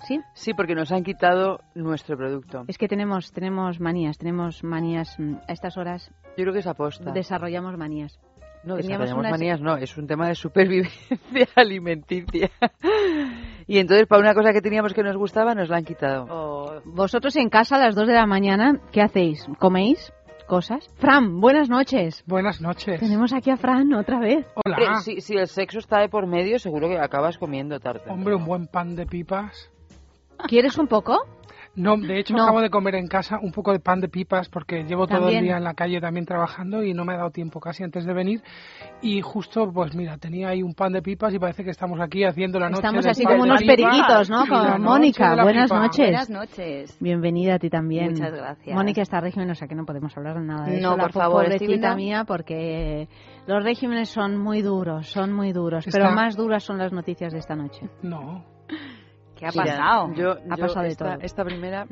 Sí. 0.07 0.21
Sí, 0.35 0.55
porque 0.55 0.75
nos 0.75 0.93
han 0.93 1.03
quitado 1.03 1.61
nuestro 1.75 2.17
producto. 2.17 2.65
Es 2.69 2.79
que 2.79 2.89
tenemos, 2.89 3.33
tenemos 3.33 3.81
manías, 3.81 4.17
tenemos 4.19 4.63
manías 4.65 5.19
mm, 5.19 5.35
a 5.49 5.53
estas 5.53 5.77
horas. 5.77 6.11
Yo 6.37 6.45
creo 6.45 6.53
que 6.53 6.61
es 6.61 6.67
aposta. 6.67 7.11
Desarrollamos 7.13 7.77
manías. 7.77 8.19
No, 8.65 8.77
Teníamos 8.77 9.07
desarrollamos 9.07 9.21
unas- 9.21 9.31
manías, 9.31 9.61
no, 9.61 9.77
es 9.77 9.97
un 9.97 10.07
tema 10.07 10.29
de 10.29 10.35
supervivencia 10.35 11.47
alimenticia. 11.57 12.51
y 13.67 13.79
entonces, 13.79 14.07
para 14.07 14.21
una 14.21 14.35
cosa 14.35 14.53
que 14.53 14.61
teníamos 14.61 14.93
que 14.95 15.03
nos 15.03 15.17
gustaba, 15.17 15.55
nos 15.55 15.69
la 15.69 15.77
han 15.79 15.85
quitado. 15.85 16.83
Vosotros 16.85 17.37
en 17.37 17.49
casa 17.51 17.77
a 17.77 17.79
las 17.79 17.95
2 17.95 18.07
de 18.09 18.15
la 18.15 18.27
mañana, 18.27 18.81
¿qué 18.93 19.01
hacéis? 19.01 19.47
¿Coméis 19.59 20.13
cosas? 20.49 20.89
Fran, 20.97 21.41
buenas 21.41 21.69
noches. 21.69 22.25
Buenas 22.27 22.61
noches. 22.61 22.99
Tenemos 23.01 23.33
aquí 23.33 23.51
a 23.51 23.57
Fran 23.57 23.93
otra 23.95 24.19
vez. 24.19 24.47
Hombre, 24.55 24.87
si, 25.03 25.21
si 25.21 25.37
el 25.37 25.47
sexo 25.47 25.79
está 25.79 26.01
de 26.01 26.09
por 26.09 26.27
medio, 26.27 26.59
seguro 26.59 26.89
que 26.89 26.99
acabas 26.99 27.37
comiendo 27.39 27.79
tarde. 27.81 28.03
Hombre, 28.09 28.35
un 28.35 28.45
buen 28.47 28.67
pan 28.67 28.97
de 28.97 29.07
pipas. 29.07 29.71
¿Quieres 30.47 30.79
un 30.79 30.87
poco? 30.87 31.19
No, 31.75 31.97
de 31.97 32.19
hecho 32.19 32.35
No. 32.35 32.43
acabo 32.43 32.61
de 32.61 32.71
comer 32.71 32.97
en 32.97 33.07
casa 33.07 33.39
un 33.41 33.53
poco 33.53 33.71
de 33.73 33.79
pan 33.79 34.01
de 34.01 34.09
pipas 34.09 34.49
porque 34.49 34.83
llevo 34.83 35.07
todo 35.07 35.29
el 35.29 35.41
día 35.43 35.59
en 35.59 35.63
la 35.65 35.75
calle 35.75 36.01
también 36.01 36.27
trabajando 36.27 36.83
y 36.83 36.93
no 36.93 37.05
me 37.05 37.13
ha 37.15 37.19
dado 37.19 37.31
tiempo 37.31 37.61
casi 37.61 37.85
antes 37.85 38.05
de 38.05 38.13
venir. 38.13 38.43
Y 39.01 39.21
justo, 39.21 39.71
pues 39.73 39.95
mira, 39.95 40.17
tenía 40.17 40.49
ahí 40.49 40.61
un 40.63 40.75
pan 40.75 40.93
de 40.93 41.03
pipas 41.03 41.33
y 41.35 41.39
parece 41.39 41.63
que 41.63 41.71
estamos 41.71 42.01
aquí 42.01 42.25
haciendo 42.25 42.59
la 42.59 42.69
noche 42.69 42.81
Estamos 42.81 43.07
así 43.07 43.23
como 43.25 43.45
unos 43.45 43.63
periquitos, 43.63 44.29
¿no? 44.29 44.45
Con 44.49 44.83
Mónica. 44.83 45.37
Buenas 45.41 45.71
pipa. 45.71 45.81
noches. 45.83 46.07
Buenas 46.09 46.31
noches. 46.31 46.97
Bienvenida 46.99 47.55
a 47.57 47.59
ti 47.61 47.71
también. 47.71 48.11
Muchas 48.13 48.33
gracias. 48.33 48.75
Mónica 48.75 49.03
está 49.03 49.21
régimen, 49.21 49.49
o 49.51 49.55
sea 49.55 49.69
que 49.69 49.77
no 49.77 49.85
podemos 49.85 50.17
hablar 50.17 50.41
nada 50.41 50.65
de 50.65 50.81
No, 50.81 50.89
eso. 50.89 50.97
La 50.97 51.03
por 51.05 51.13
favor, 51.13 51.45
pobrecita 51.45 51.95
mía, 51.95 52.25
porque 52.27 53.09
los 53.47 53.63
regímenes 53.63 54.09
son 54.09 54.37
muy 54.37 54.63
duros, 54.63 55.07
son 55.09 55.33
muy 55.33 55.53
duros. 55.53 55.87
Está- 55.87 55.97
Pero 56.01 56.11
más 56.13 56.35
duras 56.35 56.65
son 56.65 56.79
las 56.79 56.93
noticias 56.93 57.33
de 57.33 57.39
esta 57.39 57.55
noche. 57.55 57.89
No. 58.03 58.45
¿Qué 59.39 59.47
ha 59.47 59.51
Mira, 59.53 59.65
pasado? 59.77 60.15
Yo, 60.15 60.31
Ha 60.33 60.57
yo 60.57 60.63
pasado 60.63 60.83
de 60.83 60.89
esta, 60.89 61.05
todo. 61.15 61.19
Esta 61.23 61.45
primera... 61.45 61.87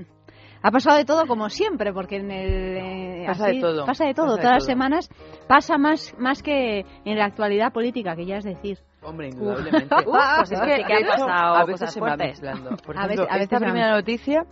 Ha 0.63 0.71
pasado 0.71 0.97
de 0.97 1.05
todo 1.05 1.27
como 1.27 1.49
siempre, 1.49 1.93
porque 1.93 2.17
en 2.17 2.31
el 2.31 2.77
eh, 2.77 3.25
Pasa 3.27 3.45
así- 3.47 3.57
de 3.57 3.61
todo. 3.61 3.87
Pasa 3.87 4.05
de 4.07 4.15
todo. 4.15 4.27
Pasa 4.27 4.37
de 4.37 4.43
Todas 4.43 4.55
las 4.55 4.65
todo. 4.65 4.73
semanas 4.73 5.11
pasa 5.47 5.79
más 5.79 6.15
más 6.19 6.43
que 6.43 6.85
en 7.05 7.19
la 7.19 7.27
actualidad 7.27 7.73
política, 7.73 8.17
que 8.17 8.27
ya 8.27 8.39
es 8.39 8.45
decir. 8.45 8.79
Hombre, 9.03 9.29
indudablemente. 9.29 9.95
Uf, 10.07 10.17
pues 10.39 10.51
es 10.53 10.61
que, 10.61 10.85
que 10.85 10.95
hecho, 10.99 11.09
pasado 11.27 11.55
a 11.55 11.65
veces 11.67 11.73
cosas 11.81 11.95
se 11.95 12.01
me 12.01 12.07
va 12.11 12.17
fuertes. 12.17 12.43
mezclando. 12.43 12.77
Por 12.85 12.97
A 12.99 13.05
ejemplo, 13.05 13.23
veces- 13.25 13.37
a 13.37 13.43
esta 13.43 13.57
veces 13.59 13.69
primera 13.73 13.91
noticia, 13.95 14.45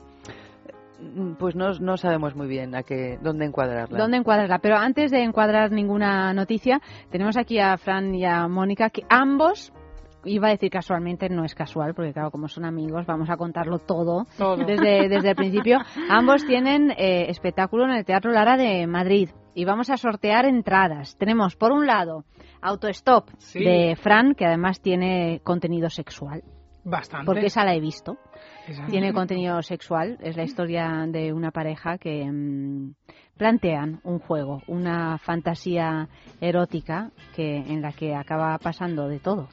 mm, 1.01 1.33
pues 1.35 1.57
no, 1.57 1.73
no 1.81 1.97
sabemos 1.97 2.37
muy 2.37 2.47
bien 2.47 2.75
a 2.77 2.83
qué, 2.85 3.19
dónde 3.21 3.47
encuadrarla. 3.47 3.99
¿Dónde 3.99 4.19
encuadrarla? 4.19 4.59
Pero 4.59 4.77
antes 4.77 5.11
de 5.11 5.23
encuadrar 5.25 5.73
ninguna 5.73 6.33
noticia, 6.33 6.81
tenemos 7.11 7.37
aquí 7.37 7.59
a 7.59 7.77
Fran 7.77 8.15
y 8.15 8.25
a 8.25 8.47
Mónica, 8.47 8.91
que 8.91 9.03
ambos, 9.09 9.73
iba 10.25 10.49
a 10.49 10.51
decir 10.51 10.71
casualmente, 10.71 11.29
no 11.29 11.45
es 11.45 11.55
casual, 11.55 11.95
porque 11.95 12.13
claro, 12.13 12.31
como 12.31 12.49
son 12.49 12.65
amigos, 12.65 13.07
vamos 13.07 13.29
a 13.31 13.37
contarlo 13.37 13.79
todo, 13.79 14.27
Todo. 14.39 14.57
Desde, 14.57 15.09
desde 15.09 15.31
el 15.31 15.37
principio. 15.37 15.79
Ambos 16.11 16.45
tienen 16.47 16.91
eh, 16.93 17.27
espectáculo 17.29 17.85
en 17.85 17.93
el 17.93 18.05
Teatro 18.05 18.33
Lara 18.33 18.57
de 18.57 18.87
Madrid 18.87 19.31
y 19.55 19.65
vamos 19.65 19.91
a 19.91 19.97
sortear 19.97 20.47
entradas. 20.47 21.17
Tenemos, 21.19 21.57
por 21.57 21.73
un 21.73 21.87
lado, 21.87 22.25
Autostop 22.61 23.29
Sí. 23.39 23.63
de 23.63 23.97
Fran, 23.97 24.35
que 24.35 24.47
además 24.47 24.81
tiene 24.81 25.41
contenido 25.45 25.91
sexual, 25.91 26.43
Bastante. 26.85 27.27
porque 27.27 27.47
esa 27.47 27.65
la 27.65 27.75
he 27.75 27.81
visto. 27.81 28.17
Tiene 28.89 29.13
contenido 29.13 29.61
sexual, 29.63 30.17
es 30.23 30.37
la 30.39 30.43
historia 30.45 31.05
de 31.07 31.35
una 31.35 31.51
pareja 31.51 31.99
que 31.99 32.25
mm, 32.25 32.95
plantean 33.37 34.01
un 34.05 34.19
juego, 34.19 34.63
una 34.69 35.19
fantasía 35.19 36.09
erótica 36.41 37.11
que 37.37 37.57
en 37.59 37.83
la 37.83 37.93
que 37.93 38.15
acaba 38.15 38.57
pasando 38.59 39.07
de 39.09 39.21
todo. 39.21 39.49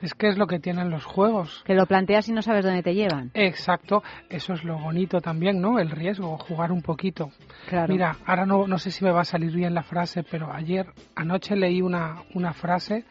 Es 0.00 0.14
que 0.14 0.28
es 0.28 0.38
lo 0.38 0.46
que 0.46 0.58
tienen 0.58 0.90
los 0.90 1.04
juegos. 1.04 1.62
Que 1.66 1.74
lo 1.74 1.86
planteas 1.86 2.28
y 2.28 2.32
no 2.32 2.40
sabes 2.40 2.64
dónde 2.64 2.82
te 2.82 2.94
llevan. 2.94 3.30
Exacto, 3.34 4.02
eso 4.30 4.54
es 4.54 4.64
lo 4.64 4.78
bonito 4.78 5.20
también, 5.20 5.60
¿no? 5.60 5.78
El 5.78 5.90
riesgo, 5.90 6.38
jugar 6.38 6.72
un 6.72 6.80
poquito. 6.80 7.30
Claro. 7.68 7.92
Mira, 7.92 8.16
ahora 8.24 8.46
no, 8.46 8.66
no 8.66 8.78
sé 8.78 8.90
si 8.90 9.04
me 9.04 9.10
va 9.10 9.20
a 9.20 9.24
salir 9.24 9.52
bien 9.52 9.74
la 9.74 9.82
frase, 9.82 10.22
pero 10.22 10.52
ayer, 10.52 10.86
anoche 11.14 11.54
leí 11.54 11.82
una, 11.82 12.22
una 12.34 12.54
frase 12.54 13.04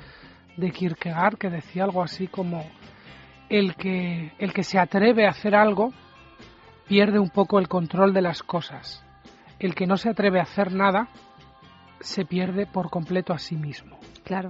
de 0.58 0.72
Kierkegaard 0.72 1.38
que 1.38 1.50
decía 1.50 1.84
algo 1.84 2.02
así 2.02 2.28
como 2.28 2.66
el 3.50 3.76
que, 3.76 4.34
el 4.40 4.52
que 4.52 4.64
se 4.64 4.80
atreve 4.80 5.28
a 5.28 5.32
hacer 5.32 5.56
algo 5.56 5.94
pierde 6.88 7.20
un 7.20 7.30
poco 7.30 7.60
el 7.60 7.68
control 7.68 8.14
de 8.14 8.22
las 8.22 8.42
cosas. 8.42 9.06
El 9.60 9.76
que 9.76 9.86
no 9.86 9.98
se 9.98 10.10
atreve 10.10 10.40
a 10.40 10.44
hacer 10.44 10.74
nada 10.74 11.10
se 12.00 12.26
pierde 12.26 12.66
por 12.66 12.90
completo 12.90 13.34
a 13.34 13.38
sí 13.38 13.56
mismo. 13.56 14.00
Claro. 14.24 14.50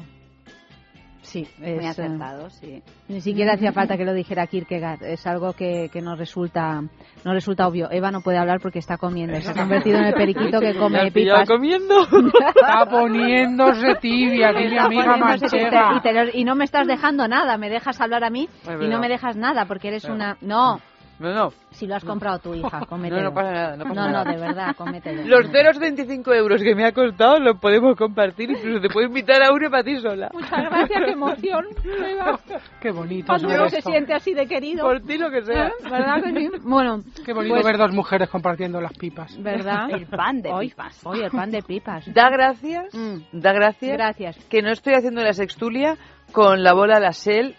Sí, 1.22 1.46
Muy 1.58 1.70
es, 1.72 1.84
eh, 1.84 1.88
acertado, 1.88 2.50
sí. 2.50 2.82
Ni 3.10 3.20
siquiera 3.22 3.54
hacía 3.54 3.74
falta 3.74 3.98
que 3.98 4.06
lo 4.06 4.14
dijera 4.14 4.48
Kierkegaard. 4.48 5.04
Es 5.04 5.28
algo 5.28 5.52
que, 5.54 5.90
que 5.92 6.02
nos 6.02 6.18
resulta 6.18 6.82
nos 7.26 7.34
resulta 7.34 7.68
obvio. 7.68 7.92
Eva 7.92 8.10
no 8.10 8.22
puede 8.22 8.38
hablar 8.38 8.60
porque 8.62 8.80
está 8.80 8.98
comiendo. 8.98 9.40
Se 9.42 9.52
ha 9.52 9.54
convertido 9.54 9.98
en 10.00 10.06
el 10.06 10.14
periquito 10.14 10.60
que 10.62 10.74
Me 10.74 10.76
come 10.80 11.12
pipas. 11.12 11.48
comiendo. 11.48 12.04
Está 12.56 12.86
poniéndose 12.90 13.96
tibia, 13.96 14.50
aquí 14.50 14.68
mi 14.70 14.78
amiga 14.78 15.14
que 15.16 15.20
manchega. 15.20 15.90
te- 15.92 15.98
y, 15.98 16.02
te 16.02 16.14
lo- 16.14 16.32
y 16.34 16.44
no 16.46 16.56
me 16.56 16.64
estás 16.66 16.88
dejando 16.88 17.28
nada, 17.28 17.58
me 17.58 17.70
dejas 17.70 18.00
hablar 18.00 18.24
a 18.24 18.30
mí 18.30 18.48
y 18.82 18.88
no 18.88 19.00
me 19.00 19.10
dejas 19.10 19.36
nada 19.36 19.66
porque 19.66 19.90
eres 19.90 20.06
una... 20.06 20.38
No, 20.42 20.80
No, 21.20 21.34
no. 21.34 21.50
si 21.72 21.86
lo 21.86 21.96
has 21.96 22.04
comprado 22.06 22.40
tu 22.40 22.54
hija, 22.56 22.86
cómetelo. 22.88 23.20
No, 23.22 23.30
no 23.30 23.34
pasa 23.34 23.52
nada, 23.52 23.78
no 23.78 23.84
pasa 23.84 23.96
no, 23.96 24.12
nada. 24.12 24.32
de 24.32 24.38
verdad, 24.40 24.76
cómetelo. 24.76 25.24
Los 25.26 25.48
0,25 25.52 26.36
euros 26.36 26.62
que 26.62 26.76
me 26.76 26.86
ha 26.86 26.92
costado 26.94 27.40
los 27.40 27.60
podemos 27.60 27.96
compartir. 27.98 28.50
Incluso 28.52 28.80
te 28.82 28.90
puedo 28.90 29.08
invitar 29.08 29.44
a 29.44 29.52
uno 29.52 29.70
para 29.70 29.84
ti 29.84 29.98
sola. 30.00 30.30
Muchas 30.34 30.50
gracias, 30.64 31.02
qué 31.06 31.12
emoción. 31.12 31.66
Qué 32.82 32.92
bonito. 32.92 33.28
Cuando 33.28 33.48
uno 33.50 33.70
se 33.70 33.82
siente 33.82 34.14
así 34.14 34.34
de 34.34 34.48
querido. 34.48 34.86
Por 34.86 35.02
ti 35.02 35.18
lo 35.18 35.30
que 35.30 35.42
sea. 35.44 35.68
¿Eh? 35.68 35.72
¿Verdad 35.84 36.24
que 36.24 36.40
sí? 36.40 36.50
Bueno, 36.64 37.02
Qué 37.26 37.34
bonito 37.34 37.56
pues, 37.56 37.66
ver 37.66 37.78
dos 37.78 37.92
mujeres 37.94 38.30
compartiendo 38.30 38.80
las 38.82 38.94
pipas. 38.94 39.42
¿verdad? 39.42 39.90
El 39.92 40.06
pan 40.06 40.42
de 40.42 40.52
Hoy- 40.54 40.70
pipas. 40.70 41.06
Oye, 41.06 41.26
el 41.26 41.32
pan 41.32 41.52
de 41.52 41.62
pipas. 41.62 42.14
Da 42.14 42.30
gracias, 42.30 42.94
Mm. 42.94 43.18
da 43.34 43.52
gracias, 43.54 43.92
Gracias. 43.94 44.38
que 44.50 44.62
no 44.62 44.72
estoy 44.72 44.94
haciendo 44.94 45.22
la 45.22 45.34
sextulia 45.34 45.98
con 46.32 46.64
la 46.64 46.74
bola 46.74 47.00
Lasel 47.00 47.56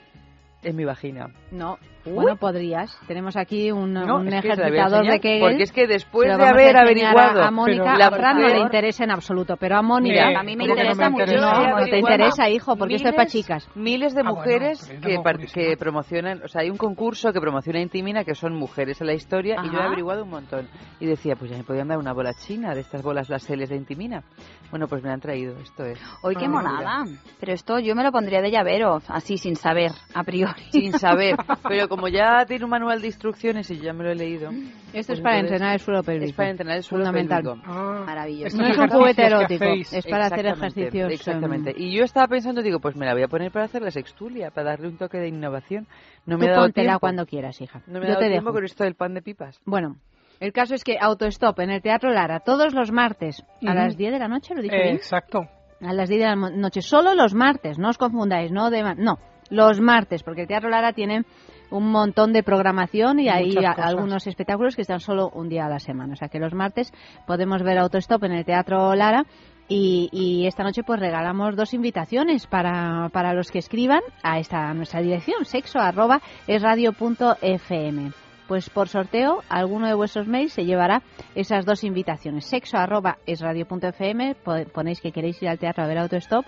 en 0.62 0.76
mi 0.76 0.84
vagina. 0.84 1.28
No, 1.50 1.78
bueno, 2.04 2.36
podrías. 2.36 2.96
Tenemos 3.06 3.36
aquí 3.36 3.70
un, 3.70 3.92
No, 3.92 4.16
un 4.16 4.28
es 4.28 4.42
que 4.42 4.48
ejercitador 4.52 5.06
de 5.06 5.20
Kegel. 5.20 5.40
Porque 5.40 5.62
es 5.64 5.72
que 5.72 5.86
después 5.86 6.28
de 6.36 6.42
haber 6.44 6.76
averiguado 6.76 7.42
A, 7.42 7.50
Mónica, 7.50 7.82
Pero- 7.84 7.96
la 7.98 8.06
a 8.06 8.10
Fran 8.10 8.40
no 8.40 8.48
le 8.48 8.58
interesa 8.60 9.04
en 9.04 9.10
absoluto, 9.10 9.56
pero 9.56 9.76
a 9.76 9.82
Mónica... 9.82 10.30
Eh, 10.30 10.36
a 10.36 10.42
mí 10.42 10.56
me 10.56 10.64
¿cómo 10.66 10.76
que 10.76 10.84
no 10.84 10.90
interesa 10.90 11.04
me 11.04 11.10
mucho. 11.10 11.22
interesa? 11.24 11.52
No, 11.52 11.78
no 11.78 11.84
te 11.84 11.98
interesa, 11.98 12.48
hijo, 12.50 12.76
porque 12.76 12.94
esto 12.96 13.08
es 13.08 13.14
para 13.14 13.24
miles- 13.26 13.32
chicas. 13.32 13.68
Miles 13.74 14.14
de 14.14 14.20
Ah, 14.20 14.24
bueno, 14.24 14.36
mujeres 14.36 14.88
yo 14.88 15.22
que, 15.22 15.52
que 15.52 15.76
promocionan, 15.76 16.42
o 16.44 16.48
sea, 16.48 16.62
hay 16.62 16.70
un 16.70 16.76
concurso 16.76 17.32
que 17.32 17.40
promociona 17.40 17.80
Intimina 17.80 18.24
que 18.24 18.34
son 18.34 18.54
mujeres 18.54 19.00
en 19.00 19.06
la 19.06 19.14
historia 19.14 19.56
y 19.62 19.66
yo 19.66 19.72
he 19.74 19.76
Ajá. 19.76 19.86
averiguado 19.86 20.24
un 20.24 20.30
montón. 20.30 20.68
Y 21.00 21.06
decía, 21.06 21.36
pues 21.36 21.50
ya 21.50 21.56
me 21.56 21.64
podían 21.64 21.88
dar 21.88 21.98
una 21.98 22.12
bola 22.12 22.32
china 22.34 22.74
de 22.74 22.80
estas 22.80 23.02
bolas 23.02 23.28
Laseles 23.28 23.68
de 23.70 23.76
Intimina. 23.76 24.22
Bueno, 24.70 24.86
pues 24.86 25.02
me 25.02 25.08
la 25.08 25.14
han 25.14 25.20
traído, 25.20 25.56
esto 25.58 25.84
es. 25.84 25.98
Hoy 26.22 26.36
qué 26.36 26.48
monada. 26.48 27.04
Pero 27.40 27.52
esto 27.52 27.78
yo 27.80 27.94
me 27.96 28.04
lo 28.04 28.12
pondría 28.12 28.40
de 28.40 28.50
llavero, 28.50 29.00
así 29.08 29.36
sin 29.36 29.56
saber, 29.56 29.90
a 30.14 30.22
priori. 30.22 30.62
Sin 30.70 30.92
saber, 30.92 31.36
pero 31.68 31.88
como 31.90 32.08
ya 32.08 32.46
tiene 32.46 32.64
un 32.64 32.70
manual 32.70 33.00
de 33.02 33.08
instrucciones 33.08 33.70
y 33.70 33.76
yo 33.76 33.82
ya 33.82 33.92
me 33.92 34.04
lo 34.04 34.10
he 34.12 34.14
leído. 34.14 34.48
Esto 34.50 34.62
pues 34.92 35.10
es 35.10 35.20
para 35.20 35.34
entonces- 35.36 35.52
entrenar 35.52 35.74
el 35.74 35.80
suelo 35.80 36.02
pélvico. 36.02 36.30
Es 36.30 36.32
para 36.32 36.50
entrenar 36.50 36.76
el 36.78 36.82
suelo 36.82 37.04
Fundamental. 37.04 37.42
pélvico. 37.42 37.62
Ah, 37.66 38.02
Maravilloso. 38.06 38.56
No 38.56 38.66
es 38.66 38.78
un 38.78 38.88
juguete 38.88 39.26
erótico, 39.26 39.64
es 39.64 40.06
para 40.06 40.26
hacer 40.26 40.46
ejercicios. 40.46 41.12
Exactamente. 41.12 41.74
Y 41.76 41.94
yo 41.94 42.04
estaba 42.04 42.28
pensando, 42.28 42.62
digo, 42.62 42.80
pues 42.80 42.96
me 42.96 43.04
la 43.04 43.12
voy 43.12 43.24
a 43.24 43.28
poner 43.28 43.52
para 43.52 43.66
hacer 43.66 43.82
la 43.82 43.90
sextulia, 43.90 44.50
para 44.50 44.70
darle 44.70 44.88
un 44.88 44.96
toque 44.96 45.18
de 45.18 45.28
innovación. 45.28 45.86
No 46.24 46.38
me 46.38 46.46
tú 46.46 46.50
ha 46.50 46.54
dado 46.54 46.64
póntela 46.66 46.86
tiempo. 46.92 47.00
cuando 47.00 47.26
quieras, 47.26 47.60
hija. 47.60 47.82
No 47.86 47.98
me 47.98 48.06
ha 48.06 48.08
Yo 48.08 48.08
dado 48.14 48.20
te 48.20 48.28
tiempo 48.30 48.50
dejo. 48.50 48.54
con 48.54 48.64
esto 48.64 48.84
del 48.84 48.94
pan 48.94 49.12
de 49.14 49.22
pipas. 49.22 49.60
Bueno, 49.66 49.96
el 50.38 50.52
caso 50.52 50.74
es 50.74 50.84
que 50.84 50.96
Autostop 51.00 51.58
en 51.60 51.70
el 51.70 51.82
Teatro 51.82 52.10
Lara, 52.12 52.40
todos 52.40 52.72
los 52.72 52.92
martes, 52.92 53.42
a 53.66 53.74
las 53.74 53.96
10 53.96 54.12
de 54.12 54.18
la 54.18 54.28
noche, 54.28 54.54
¿lo 54.54 54.60
he 54.60 54.62
dicho 54.62 54.76
Eh, 54.76 54.82
bien? 54.84 54.94
exacto. 54.96 55.40
A 55.82 55.92
las 55.92 56.08
10 56.08 56.20
de 56.20 56.26
la 56.26 56.36
noche, 56.36 56.82
solo 56.82 57.14
los 57.14 57.34
martes, 57.34 57.78
no 57.78 57.88
os 57.88 57.98
confundáis, 57.98 58.52
no 58.52 58.70
de 58.70 58.82
ma- 58.82 58.94
no, 58.94 59.18
los 59.50 59.80
martes, 59.80 60.22
porque 60.22 60.42
el 60.42 60.46
Teatro 60.46 60.68
Lara 60.68 60.92
tiene 60.92 61.24
un 61.70 61.90
montón 61.90 62.32
de 62.32 62.42
programación 62.42 63.20
y 63.20 63.28
hay 63.28 63.50
a- 63.64 63.72
algunos 63.88 64.26
espectáculos 64.26 64.76
que 64.76 64.82
están 64.82 65.00
solo 65.00 65.30
un 65.34 65.48
día 65.48 65.66
a 65.66 65.68
la 65.68 65.78
semana. 65.78 66.12
O 66.14 66.16
sea 66.16 66.28
que 66.28 66.38
los 66.38 66.52
martes 66.54 66.92
podemos 67.26 67.62
ver 67.62 67.78
Autostop 67.78 68.24
en 68.24 68.32
el 68.32 68.44
Teatro 68.44 68.94
Lara 68.94 69.24
y, 69.68 70.08
y 70.12 70.46
esta 70.46 70.64
noche 70.64 70.82
pues 70.82 70.98
regalamos 70.98 71.54
dos 71.54 71.74
invitaciones 71.74 72.46
para, 72.48 73.08
para 73.12 73.34
los 73.34 73.50
que 73.52 73.60
escriban 73.60 74.00
a 74.22 74.38
esta 74.40 74.68
a 74.68 74.74
nuestra 74.74 75.00
dirección, 75.00 75.44
sexo 75.44 75.78
arroba 75.78 76.20
es 76.48 76.60
radio 76.62 76.92
punto 76.92 77.36
fm. 77.40 78.10
Pues 78.48 78.68
por 78.68 78.88
sorteo, 78.88 79.44
alguno 79.48 79.86
de 79.86 79.94
vuestros 79.94 80.26
mails 80.26 80.52
se 80.54 80.64
llevará 80.64 81.02
esas 81.36 81.64
dos 81.64 81.84
invitaciones. 81.84 82.46
Sexo 82.46 82.78
arroba 82.78 83.18
es 83.24 83.40
radio 83.40 83.64
punto 83.64 83.86
fm, 83.86 84.34
po- 84.34 84.56
ponéis 84.74 85.00
que 85.00 85.12
queréis 85.12 85.40
ir 85.40 85.48
al 85.48 85.60
teatro 85.60 85.84
a 85.84 85.86
ver 85.86 85.98
Autostop 85.98 86.44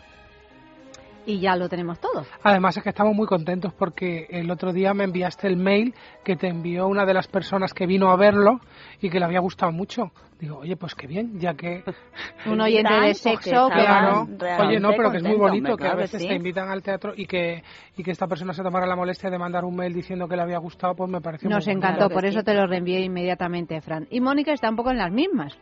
y 1.27 1.40
ya 1.40 1.57
lo 1.57 1.69
tenemos 1.69 2.01
todo. 2.01 2.24
Además 2.43 2.77
es 2.77 2.82
que 2.82 2.90
estamos 2.90 3.15
muy 3.15 3.27
contentos 3.27 3.73
porque 3.74 4.27
el 4.31 4.51
otro 4.51 4.73
día 4.73 4.94
me 4.94 5.05
enviaste 5.05 5.47
el 5.47 5.57
mail 5.57 5.94
que 6.24 6.36
te 6.36 6.49
envió 6.49 6.86
una 6.86 7.05
de 7.05 7.15
las 7.15 7.28
personas 7.28 7.73
que 7.74 7.86
vino 7.86 8.11
a 8.11 8.16
verlo 8.16 8.61
y 9.01 9.11
que 9.11 9.19
le 9.19 9.24
había 9.24 9.40
gustado 9.40 9.73
mucho. 9.73 10.12
Digo, 10.39 10.59
oye, 10.59 10.77
pues 10.77 10.97
qué 10.97 11.07
bien, 11.07 11.39
ya 11.39 11.55
que... 11.55 11.85
Un 12.47 12.61
oyente 12.61 12.93
de 12.93 13.15
sexo, 13.15 13.69
claro. 13.69 14.27
Oye, 14.59 14.81
no, 14.81 14.90
pero 14.97 15.12
que 15.12 15.19
es 15.19 15.23
muy 15.23 15.36
bonito 15.36 15.77
que 15.77 15.86
a 15.86 15.94
veces 15.94 16.27
te 16.27 16.35
invitan 16.35 16.69
al 16.69 16.82
teatro 16.82 17.12
y 17.16 17.27
que, 17.27 17.62
y 17.97 18.03
que 18.03 18.11
esta 18.11 18.27
persona 18.27 18.53
se 18.53 18.62
tomara 18.62 18.86
la 18.86 18.97
molestia 18.97 19.31
de 19.31 19.39
mandar 19.39 19.65
un 19.65 19.77
mail 19.77 19.93
diciendo 19.93 20.27
que 20.27 20.35
le 20.35 20.43
había 20.43 20.59
gustado, 20.59 20.97
pues 20.97 21.09
me 21.09 21.20
pareció 21.20 21.49
Nos 21.49 21.69
encantó, 21.69 22.09
por 22.09 22.24
eso 22.24 22.43
te 22.43 22.55
lo 22.55 22.66
reenvié 22.66 23.01
inmediatamente, 23.01 23.81
Fran. 23.81 24.09
Y 24.11 24.20
Mónica 24.20 24.53
está 24.53 24.69
un 24.69 24.77
poco 24.77 24.90
en 24.90 24.99
las 24.99 25.12
mismas. 25.12 25.57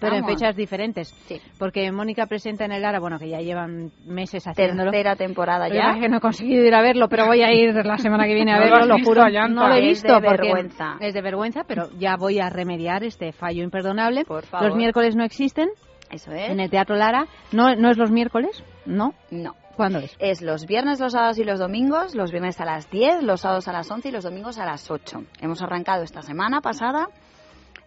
Pero 0.00 0.16
en 0.16 0.24
fechas 0.24 0.54
diferentes. 0.56 1.08
Sí. 1.26 1.40
Porque 1.58 1.90
Mónica 1.90 2.26
presenta 2.26 2.64
en 2.64 2.72
el 2.72 2.82
Lara, 2.82 3.00
bueno, 3.00 3.18
que 3.18 3.28
ya 3.28 3.38
llevan 3.38 3.90
meses 4.06 4.46
haciéndolo. 4.46 4.90
Tercera 4.90 5.16
temporada 5.16 5.68
ya. 5.68 5.98
que 5.98 6.08
no 6.08 6.18
he 6.18 6.20
conseguido 6.20 6.64
ir 6.64 6.74
a 6.74 6.82
verlo, 6.82 7.08
pero 7.08 7.26
voy 7.26 7.42
a 7.42 7.52
ir 7.52 7.74
la 7.74 7.98
semana 7.98 8.24
que 8.24 8.34
viene 8.34 8.52
a 8.52 8.58
verlo, 8.60 8.86
lo, 8.86 9.04
juro. 9.04 9.28
No 9.48 9.68
lo 9.68 9.74
he 9.74 9.80
visto 9.80 10.16
es 10.16 10.22
de 10.22 10.28
vergüenza. 10.28 10.96
es 11.00 11.14
de 11.14 11.22
vergüenza, 11.22 11.64
pero 11.66 11.88
ya 11.98 12.16
voy 12.16 12.38
a 12.38 12.50
remediar 12.50 13.02
este 13.04 13.32
fallo 13.32 13.62
imperdonable. 13.62 14.24
Por 14.24 14.44
favor. 14.44 14.68
Los 14.68 14.76
miércoles 14.76 15.16
no 15.16 15.24
existen. 15.24 15.70
Eso 16.10 16.30
es. 16.32 16.50
En 16.50 16.60
el 16.60 16.70
Teatro 16.70 16.96
Lara. 16.96 17.26
¿No, 17.52 17.74
no 17.74 17.90
es 17.90 17.96
los 17.96 18.10
miércoles? 18.10 18.62
¿No? 18.86 19.14
No. 19.30 19.54
¿Cuándo 19.76 19.98
es? 19.98 20.14
Es 20.20 20.40
los 20.40 20.66
viernes, 20.66 21.00
los 21.00 21.12
sábados 21.12 21.38
y 21.38 21.44
los 21.44 21.58
domingos, 21.58 22.14
los 22.14 22.30
viernes 22.30 22.60
a 22.60 22.64
las 22.64 22.88
10, 22.90 23.24
los 23.24 23.40
sábados 23.40 23.66
a 23.66 23.72
las 23.72 23.90
11 23.90 24.08
y 24.08 24.12
los 24.12 24.22
domingos 24.22 24.58
a 24.58 24.64
las 24.64 24.88
8. 24.88 25.24
Hemos 25.40 25.62
arrancado 25.62 26.04
esta 26.04 26.22
semana 26.22 26.60
pasada 26.60 27.08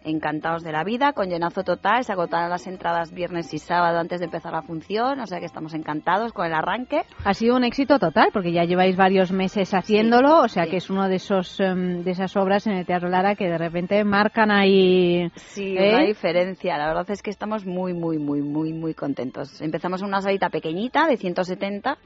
encantados 0.04 0.62
de 0.62 0.72
la 0.72 0.84
vida, 0.84 1.12
con 1.12 1.28
llenazo 1.28 1.62
total, 1.64 2.04
se 2.04 2.12
agotaron 2.12 2.50
las 2.50 2.66
entradas 2.66 3.12
viernes 3.12 3.52
y 3.52 3.58
sábado 3.58 3.98
antes 3.98 4.20
de 4.20 4.26
empezar 4.26 4.52
la 4.52 4.62
función, 4.62 5.20
o 5.20 5.26
sea 5.26 5.40
que 5.40 5.46
estamos 5.46 5.74
encantados 5.74 6.32
con 6.32 6.46
el 6.46 6.54
arranque. 6.54 7.02
Ha 7.24 7.34
sido 7.34 7.56
un 7.56 7.64
éxito 7.64 7.98
total, 7.98 8.30
porque 8.32 8.52
ya 8.52 8.64
lleváis 8.64 8.96
varios 8.96 9.32
meses 9.32 9.72
haciéndolo, 9.74 10.42
o 10.42 10.48
sea 10.48 10.66
que 10.66 10.76
es 10.76 10.90
uno 10.90 11.08
de 11.08 11.16
esos 11.16 11.58
em, 11.60 12.02
de 12.02 12.10
esas 12.10 12.36
obras 12.36 12.66
en 12.66 12.74
el 12.74 12.86
Teatro 12.86 13.08
Lara 13.08 13.34
que 13.34 13.48
de 13.48 13.58
repente 13.58 14.02
marcan 14.04 14.50
ahí... 14.50 15.30
Sí, 15.34 15.72
una 15.72 16.02
¿eh? 16.02 16.06
diferencia, 16.06 16.78
la 16.78 16.88
verdad 16.88 17.10
es 17.10 17.22
que 17.22 17.30
estamos 17.30 17.66
muy, 17.66 17.92
muy, 17.92 18.18
muy, 18.18 18.42
muy, 18.42 18.72
muy 18.72 18.94
contentos. 18.94 19.60
Empezamos 19.60 20.02
en 20.02 20.08
una 20.08 20.20
salita 20.20 20.48
pequeñita 20.48 21.06
de 21.06 21.16
170 21.16 21.98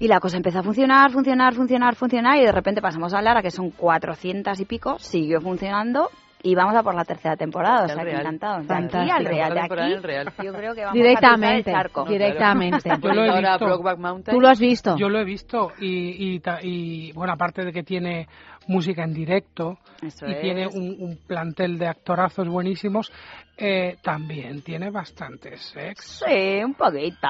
y 0.00 0.08
la 0.08 0.20
cosa 0.20 0.36
empezó 0.36 0.60
a 0.60 0.62
funcionar, 0.62 1.10
funcionar, 1.10 1.54
funcionar, 1.54 1.94
funcionar 1.96 2.38
y 2.38 2.44
de 2.44 2.52
repente 2.52 2.80
pasamos 2.80 3.14
a 3.14 3.22
Lara, 3.22 3.42
que 3.42 3.50
son 3.50 3.70
400 3.70 4.58
y 4.60 4.64
pico, 4.64 4.98
siguió 4.98 5.40
funcionando 5.40 6.10
y 6.42 6.54
vamos 6.54 6.74
a 6.76 6.82
por 6.82 6.94
la 6.94 7.04
tercera 7.04 7.36
temporada, 7.36 7.84
o 7.84 7.88
sea, 7.88 8.04
que 8.04 8.12
encantado. 8.12 8.62
De 8.62 8.74
aquí 8.74 9.10
al 9.10 9.24
Real, 9.24 9.54
de 9.54 9.60
aquí, 9.60 10.44
yo 10.44 10.52
creo 10.52 10.74
que 10.74 10.80
vamos 10.82 10.94
directamente, 10.94 11.74
a 11.74 11.80
el 11.80 12.08
Directamente. 12.08 12.90
yo 13.02 13.12
lo 13.12 13.24
he 13.24 13.40
visto. 13.40 14.30
¿Tú 14.30 14.40
lo 14.40 14.48
has 14.48 14.60
visto? 14.60 14.96
Yo 14.96 15.08
lo 15.08 15.18
he 15.18 15.24
visto 15.24 15.72
y, 15.80 16.36
y, 16.36 16.42
y, 16.62 17.12
bueno, 17.12 17.32
aparte 17.32 17.64
de 17.64 17.72
que 17.72 17.82
tiene 17.82 18.28
música 18.68 19.02
en 19.02 19.14
directo 19.14 19.78
y 20.02 20.34
tiene 20.40 20.66
un, 20.68 20.96
un, 21.00 21.18
plantel 21.26 21.78
de 21.78 21.88
actorazos 21.88 22.48
buenísimos, 22.48 23.10
eh, 23.60 23.96
también 24.02 24.62
tiene 24.62 24.88
bastante 24.88 25.56
sexo. 25.56 26.24
Sí, 26.24 26.62
un 26.62 26.74
poquito. 26.74 27.26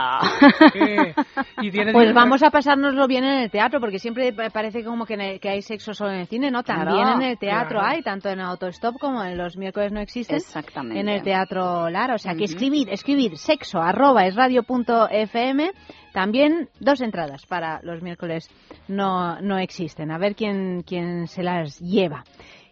Y 1.62 1.70
tiene 1.70 1.92
pues 1.92 2.12
vamos 2.12 2.42
a 2.42 2.50
pasárnoslo 2.50 3.06
bien 3.06 3.24
en 3.24 3.38
el 3.44 3.50
teatro, 3.50 3.80
porque 3.80 3.98
siempre 3.98 4.34
parece 4.52 4.84
como 4.84 5.06
que, 5.06 5.38
que 5.40 5.48
hay 5.48 5.62
sexo 5.62 5.94
solo 5.94 6.10
en 6.10 6.18
el 6.18 6.26
cine, 6.26 6.50
¿no? 6.50 6.62
También 6.62 7.08
en 7.08 7.22
el 7.22 7.38
teatro 7.38 7.80
hay, 7.80 8.02
tanto 8.02 8.28
en 8.28 8.40
Autostop 8.40 8.98
como 8.98 9.24
en 9.24 9.38
los 9.38 9.56
miércoles 9.56 9.90
no 9.90 10.00
existen. 10.00 10.36
Exactamente. 10.36 11.00
En 11.00 11.08
el 11.08 11.22
teatro 11.22 11.88
Lara. 11.88 12.16
O 12.16 12.18
sea, 12.18 12.34
que 12.34 12.44
escribir, 12.44 12.90
escribir 12.90 13.38
sexo 13.38 13.80
arroba 13.80 14.26
es 14.26 14.34
radio 14.34 14.62
punto 14.64 15.08
fm. 15.10 15.72
También 16.12 16.68
dos 16.78 17.00
entradas 17.00 17.46
para 17.46 17.80
los 17.82 18.02
miércoles 18.02 18.50
no, 18.86 19.40
no 19.40 19.56
existen. 19.56 20.10
A 20.10 20.18
ver 20.18 20.34
quién, 20.34 20.82
quién 20.82 21.26
se 21.26 21.42
las 21.42 21.80
lleva. 21.80 22.24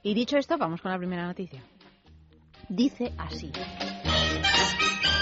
Y 0.03 0.13
dicho 0.13 0.37
esto, 0.37 0.59
vamos 0.59 0.83
con 0.83 0.93
la 0.93 0.99
primera 0.99 1.25
noticia 1.25 1.63
dice 2.69 3.13
así. 3.19 3.53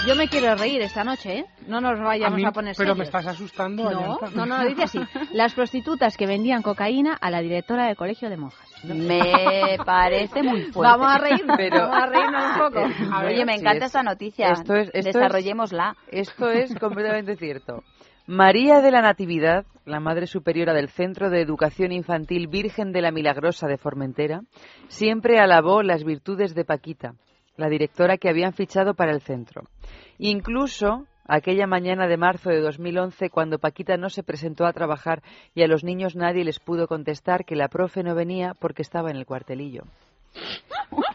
Yo 0.07 0.15
me 0.15 0.27
quiero 0.27 0.55
reír 0.55 0.81
esta 0.81 1.03
noche, 1.03 1.39
¿eh? 1.39 1.45
No 1.67 1.81
nos 1.81 1.99
vayamos 1.99 2.39
a, 2.45 2.51
poner 2.51 2.75
Pero 2.77 2.93
me 2.93 3.05
estás 3.05 3.25
asustando. 3.25 3.89
No, 3.89 4.19
no, 4.35 4.45
no, 4.45 4.65
dice 4.65 4.83
así. 4.83 4.99
Las 5.33 5.55
prostitutas 5.55 6.15
que 6.15 6.27
vendían 6.27 6.61
cocaína 6.61 7.17
a 7.19 7.31
la 7.31 7.41
directora 7.41 7.87
del 7.87 7.95
colegio 7.95 8.29
de 8.29 8.37
monjas. 8.37 8.69
Me 8.83 9.77
parece 9.83 10.43
muy 10.43 10.61
fuerte. 10.65 10.79
Vamos 10.79 11.07
a 11.07 11.17
reír, 11.17 11.43
pero... 11.57 11.89
vamos 11.89 11.97
a 11.97 12.05
reírnos 12.05 12.43
un 12.45 12.59
poco. 12.59 13.25
Oye, 13.25 13.45
me 13.45 13.55
encanta 13.55 13.85
esta 13.85 14.03
noticia. 14.03 14.51
Esto 14.51 14.75
es, 14.75 14.91
Desarrollémosla. 14.91 15.95
esto 16.11 16.51
es 16.51 16.75
completamente 16.75 17.35
cierto. 17.37 17.83
María 18.27 18.81
de 18.81 18.91
la 18.91 19.01
Natividad, 19.01 19.65
la 19.85 19.99
Madre 19.99 20.27
Superiora 20.27 20.73
del 20.73 20.89
Centro 20.89 21.31
de 21.31 21.41
Educación 21.41 21.91
Infantil 21.91 22.47
Virgen 22.47 22.91
de 22.91 23.01
la 23.01 23.11
Milagrosa 23.11 23.67
de 23.67 23.77
Formentera, 23.77 24.41
siempre 24.87 25.39
alabó 25.39 25.81
las 25.81 26.03
virtudes 26.03 26.53
de 26.53 26.65
Paquita 26.65 27.13
la 27.57 27.69
directora 27.69 28.17
que 28.17 28.29
habían 28.29 28.53
fichado 28.53 28.93
para 28.93 29.11
el 29.11 29.21
centro. 29.21 29.63
Incluso 30.17 31.05
aquella 31.27 31.67
mañana 31.67 32.07
de 32.07 32.17
marzo 32.17 32.49
de 32.49 32.61
2011, 32.61 33.29
cuando 33.29 33.59
Paquita 33.59 33.97
no 33.97 34.09
se 34.09 34.23
presentó 34.23 34.65
a 34.65 34.73
trabajar 34.73 35.23
y 35.53 35.63
a 35.63 35.67
los 35.67 35.83
niños 35.83 36.15
nadie 36.15 36.43
les 36.43 36.59
pudo 36.59 36.87
contestar 36.87 37.45
que 37.45 37.55
la 37.55 37.67
profe 37.67 38.03
no 38.03 38.15
venía 38.15 38.53
porque 38.59 38.81
estaba 38.81 39.09
en 39.09 39.17
el 39.17 39.25
cuartelillo. 39.25 39.83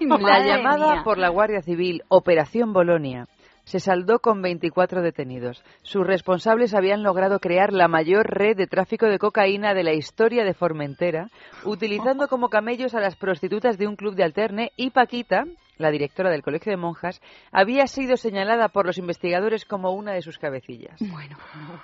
la 0.01 0.45
llamada 0.45 1.03
por 1.05 1.19
la 1.19 1.29
Guardia 1.29 1.62
Civil 1.62 2.03
Operación 2.09 2.73
Bolonia 2.73 3.27
se 3.65 3.79
saldó 3.79 4.19
con 4.19 4.43
24 4.43 5.01
detenidos. 5.01 5.62
Sus 5.83 6.05
responsables 6.05 6.75
habían 6.75 7.05
logrado 7.05 7.39
crear 7.39 7.73
la 7.73 7.87
mayor 7.87 8.27
red 8.27 8.57
de 8.57 8.67
tráfico 8.67 9.07
de 9.07 9.19
cocaína 9.19 9.75
de 9.75 9.85
la 9.85 9.93
historia 9.93 10.45
de 10.45 10.55
Formentera, 10.55 11.31
utilizando 11.65 12.27
como 12.27 12.49
camellos 12.49 12.95
a 12.95 13.01
las 13.01 13.15
prostitutas 13.15 13.79
de 13.79 13.87
un 13.87 13.95
club 13.95 14.17
de 14.17 14.25
alterne 14.25 14.73
y 14.77 14.91
Paquita, 14.91 15.45
la 15.81 15.90
directora 15.90 16.31
del 16.31 16.43
Colegio 16.43 16.70
de 16.70 16.77
Monjas, 16.77 17.20
había 17.51 17.86
sido 17.86 18.16
señalada 18.16 18.69
por 18.69 18.86
los 18.86 18.98
investigadores 18.98 19.65
como 19.65 19.93
una 19.93 20.12
de 20.12 20.23
sus 20.23 20.39
cabecillas. 20.39 20.98
Bueno, 21.01 21.36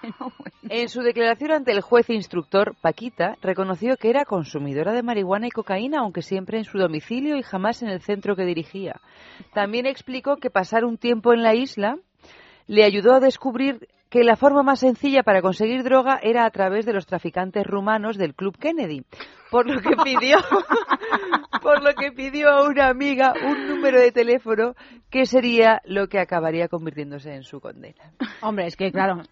bueno, 0.03 0.33
En 0.69 0.89
su 0.89 1.03
declaración 1.03 1.53
ante 1.53 1.73
el 1.73 1.81
juez 1.81 2.11
instructor, 2.11 2.75
Paquita 2.81 3.37
reconoció 3.41 3.97
que 3.97 4.11
era 4.11 4.25
consumidora 4.25 4.93
de 4.93 5.03
marihuana 5.03 5.47
y 5.47 5.51
cocaína, 5.51 6.01
aunque 6.01 6.23
siempre 6.23 6.59
en 6.59 6.65
su 6.65 6.79
domicilio 6.79 7.37
y 7.37 7.43
jamás 7.43 7.83
en 7.83 7.89
el 7.89 8.01
centro 8.01 8.37
que 8.37 8.45
dirigía. 8.45 9.01
También 9.55 9.87
explicó 9.87 10.37
que 10.37 10.51
pasar 10.51 10.85
un 10.85 10.99
tiempo 10.99 11.33
en 11.33 11.43
la 11.43 11.55
isla 11.55 11.97
le 12.67 12.85
ayudó 12.85 13.15
a 13.15 13.21
descubrir 13.21 13.89
que 14.09 14.25
la 14.25 14.37
forma 14.37 14.63
más 14.63 14.81
sencilla 14.81 15.23
para 15.23 15.43
conseguir 15.43 15.83
droga 15.83 16.19
era 16.23 16.45
a 16.45 16.51
través 16.51 16.87
de 16.87 16.93
los 16.93 17.07
traficantes 17.07 17.67
rumanos 17.67 18.17
del 18.17 18.35
Club 18.35 18.57
Kennedy, 18.57 19.05
por 19.51 19.69
lo 19.69 19.81
que 19.81 19.97
pidió, 19.97 20.39
por 21.63 21.83
lo 21.83 21.95
que 21.95 22.13
pidió 22.13 22.51
a 22.51 22.69
una 22.69 22.89
amiga 22.89 23.35
un 23.45 23.69
número 23.69 24.01
de 24.01 24.13
teléfono 24.13 24.75
que 25.11 25.27
sería 25.27 25.83
lo 25.85 26.09
que 26.09 26.21
acabaría 26.21 26.69
convirtiéndose 26.69 27.35
en 27.35 27.43
su 27.43 27.61
condena. 27.61 28.13
Hombre, 28.43 28.67
es 28.67 28.77
que 28.77 28.93
claro, 28.93 29.23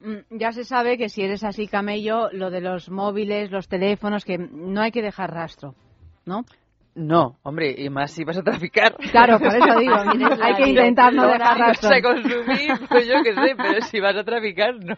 mm, 0.00 0.38
ya 0.38 0.52
se 0.52 0.64
sabe 0.64 0.96
que 0.96 1.08
si 1.08 1.22
eres 1.22 1.42
así 1.42 1.66
camello, 1.66 2.30
lo 2.32 2.50
de 2.50 2.60
los 2.60 2.88
móviles, 2.88 3.50
los 3.50 3.68
teléfonos, 3.68 4.24
que 4.24 4.38
no 4.38 4.80
hay 4.80 4.92
que 4.92 5.02
dejar 5.02 5.32
rastro, 5.32 5.74
¿no? 6.24 6.44
No, 7.00 7.38
hombre, 7.44 7.74
y 7.78 7.88
más 7.88 8.10
si 8.10 8.24
vas 8.24 8.36
a 8.36 8.42
traficar. 8.42 8.94
Claro, 9.10 9.38
por 9.38 9.48
eso 9.48 9.78
digo, 9.78 9.94
hay 10.42 10.54
que 10.54 10.68
intentar 10.68 11.14
no 11.14 11.26
dejar 11.26 11.58
rastro. 11.58 11.88
Si 11.88 11.94
vas 11.94 11.98
a 11.98 12.02
consumir, 12.02 12.88
pues 12.90 13.08
yo 13.08 13.22
qué 13.22 13.34
sé, 13.34 13.54
pero 13.56 13.80
si 13.80 14.00
vas 14.00 14.16
a 14.16 14.22
traficar, 14.22 14.74
no. 14.74 14.96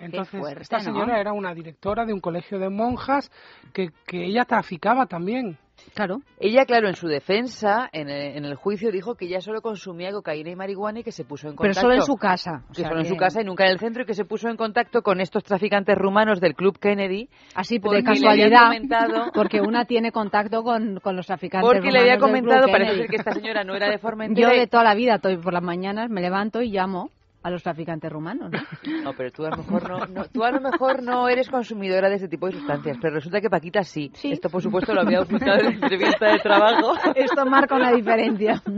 entonces, 0.00 0.42
esta 0.58 0.80
señora 0.80 1.20
era 1.20 1.34
una 1.34 1.52
directora 1.52 2.06
de 2.06 2.14
un 2.14 2.20
colegio 2.20 2.58
de 2.58 2.70
monjas 2.70 3.30
que, 3.74 3.90
que 4.06 4.24
ella 4.24 4.46
traficaba 4.46 5.04
también. 5.04 5.58
Claro. 5.94 6.20
Ella, 6.38 6.64
claro, 6.64 6.88
en 6.88 6.94
su 6.94 7.08
defensa, 7.08 7.88
en 7.92 8.08
el, 8.08 8.54
juicio, 8.54 8.90
dijo 8.90 9.14
que 9.14 9.26
ella 9.26 9.40
solo 9.40 9.60
consumía 9.60 10.12
cocaína 10.12 10.50
y 10.50 10.56
marihuana 10.56 11.00
y 11.00 11.02
que 11.04 11.12
se 11.12 11.24
puso 11.24 11.48
en 11.48 11.56
contacto. 11.56 11.80
Pero 11.80 11.80
solo 11.80 11.94
en 11.94 12.02
su 12.02 12.16
casa. 12.16 12.62
que 12.74 12.82
solo 12.82 13.00
en 13.00 13.06
su 13.06 13.16
casa 13.16 13.40
y 13.40 13.44
nunca 13.44 13.64
en 13.64 13.72
el 13.72 13.78
centro 13.78 14.02
y 14.02 14.06
que 14.06 14.14
se 14.14 14.24
puso 14.24 14.48
en 14.48 14.56
contacto 14.56 15.02
con 15.02 15.20
estos 15.20 15.44
traficantes 15.44 15.96
rumanos 15.96 16.40
del 16.40 16.54
Club 16.54 16.78
Kennedy. 16.78 17.28
Así, 17.54 17.78
de 17.78 18.02
casualidad. 18.02 18.70
Porque 19.34 19.60
una 19.60 19.84
tiene 19.84 20.12
contacto 20.12 20.62
con, 20.62 21.00
los 21.04 21.26
traficantes 21.26 21.68
Porque 21.68 21.90
le 21.90 22.00
había 22.00 22.18
comentado, 22.18 22.66
parece 22.70 22.96
ser 22.96 23.08
que 23.08 23.16
esta 23.16 23.32
señora 23.32 23.64
no 23.64 23.74
era 23.74 23.90
de 23.90 23.98
Formentera. 23.98 24.52
Yo 24.52 24.58
de 24.58 24.66
toda 24.66 24.84
la 24.84 24.94
vida, 24.94 25.16
estoy 25.16 25.36
por 25.36 25.52
las 25.52 25.62
mañanas, 25.62 26.10
me 26.10 26.20
levanto 26.20 26.62
y 26.62 26.70
llamo 26.70 27.10
a 27.42 27.50
los 27.50 27.62
traficantes 27.62 28.10
rumanos, 28.10 28.50
¿no? 28.50 28.58
No, 29.04 29.12
pero 29.16 29.30
tú 29.30 29.44
a 29.46 29.50
lo 29.50 29.56
mejor 29.58 30.10
no, 30.10 30.24
tú 30.26 30.44
a 30.44 30.50
lo 30.50 30.60
mejor 30.60 31.02
no 31.02 31.28
eres 31.28 31.48
consumidora 31.48 32.08
de 32.08 32.16
este 32.16 32.28
tipo 32.28 32.46
de 32.46 32.52
sustancias, 32.54 32.98
pero 33.00 33.14
resulta 33.14 33.40
que 33.40 33.48
Paquita 33.48 33.82
sí. 33.84 34.10
Esto, 34.24 34.50
por 34.50 34.60
supuesto, 34.62 34.92
lo 34.92 35.02
había 35.02 35.20
ocultado 35.20 35.58
en 35.60 35.64
la 35.64 35.86
entrevista 35.86 36.32
de 36.32 36.38
trabajo. 36.40 36.92
Esto 37.14 37.46
marca 37.46 37.76
una 37.76 37.92
diferencia. 37.92 38.60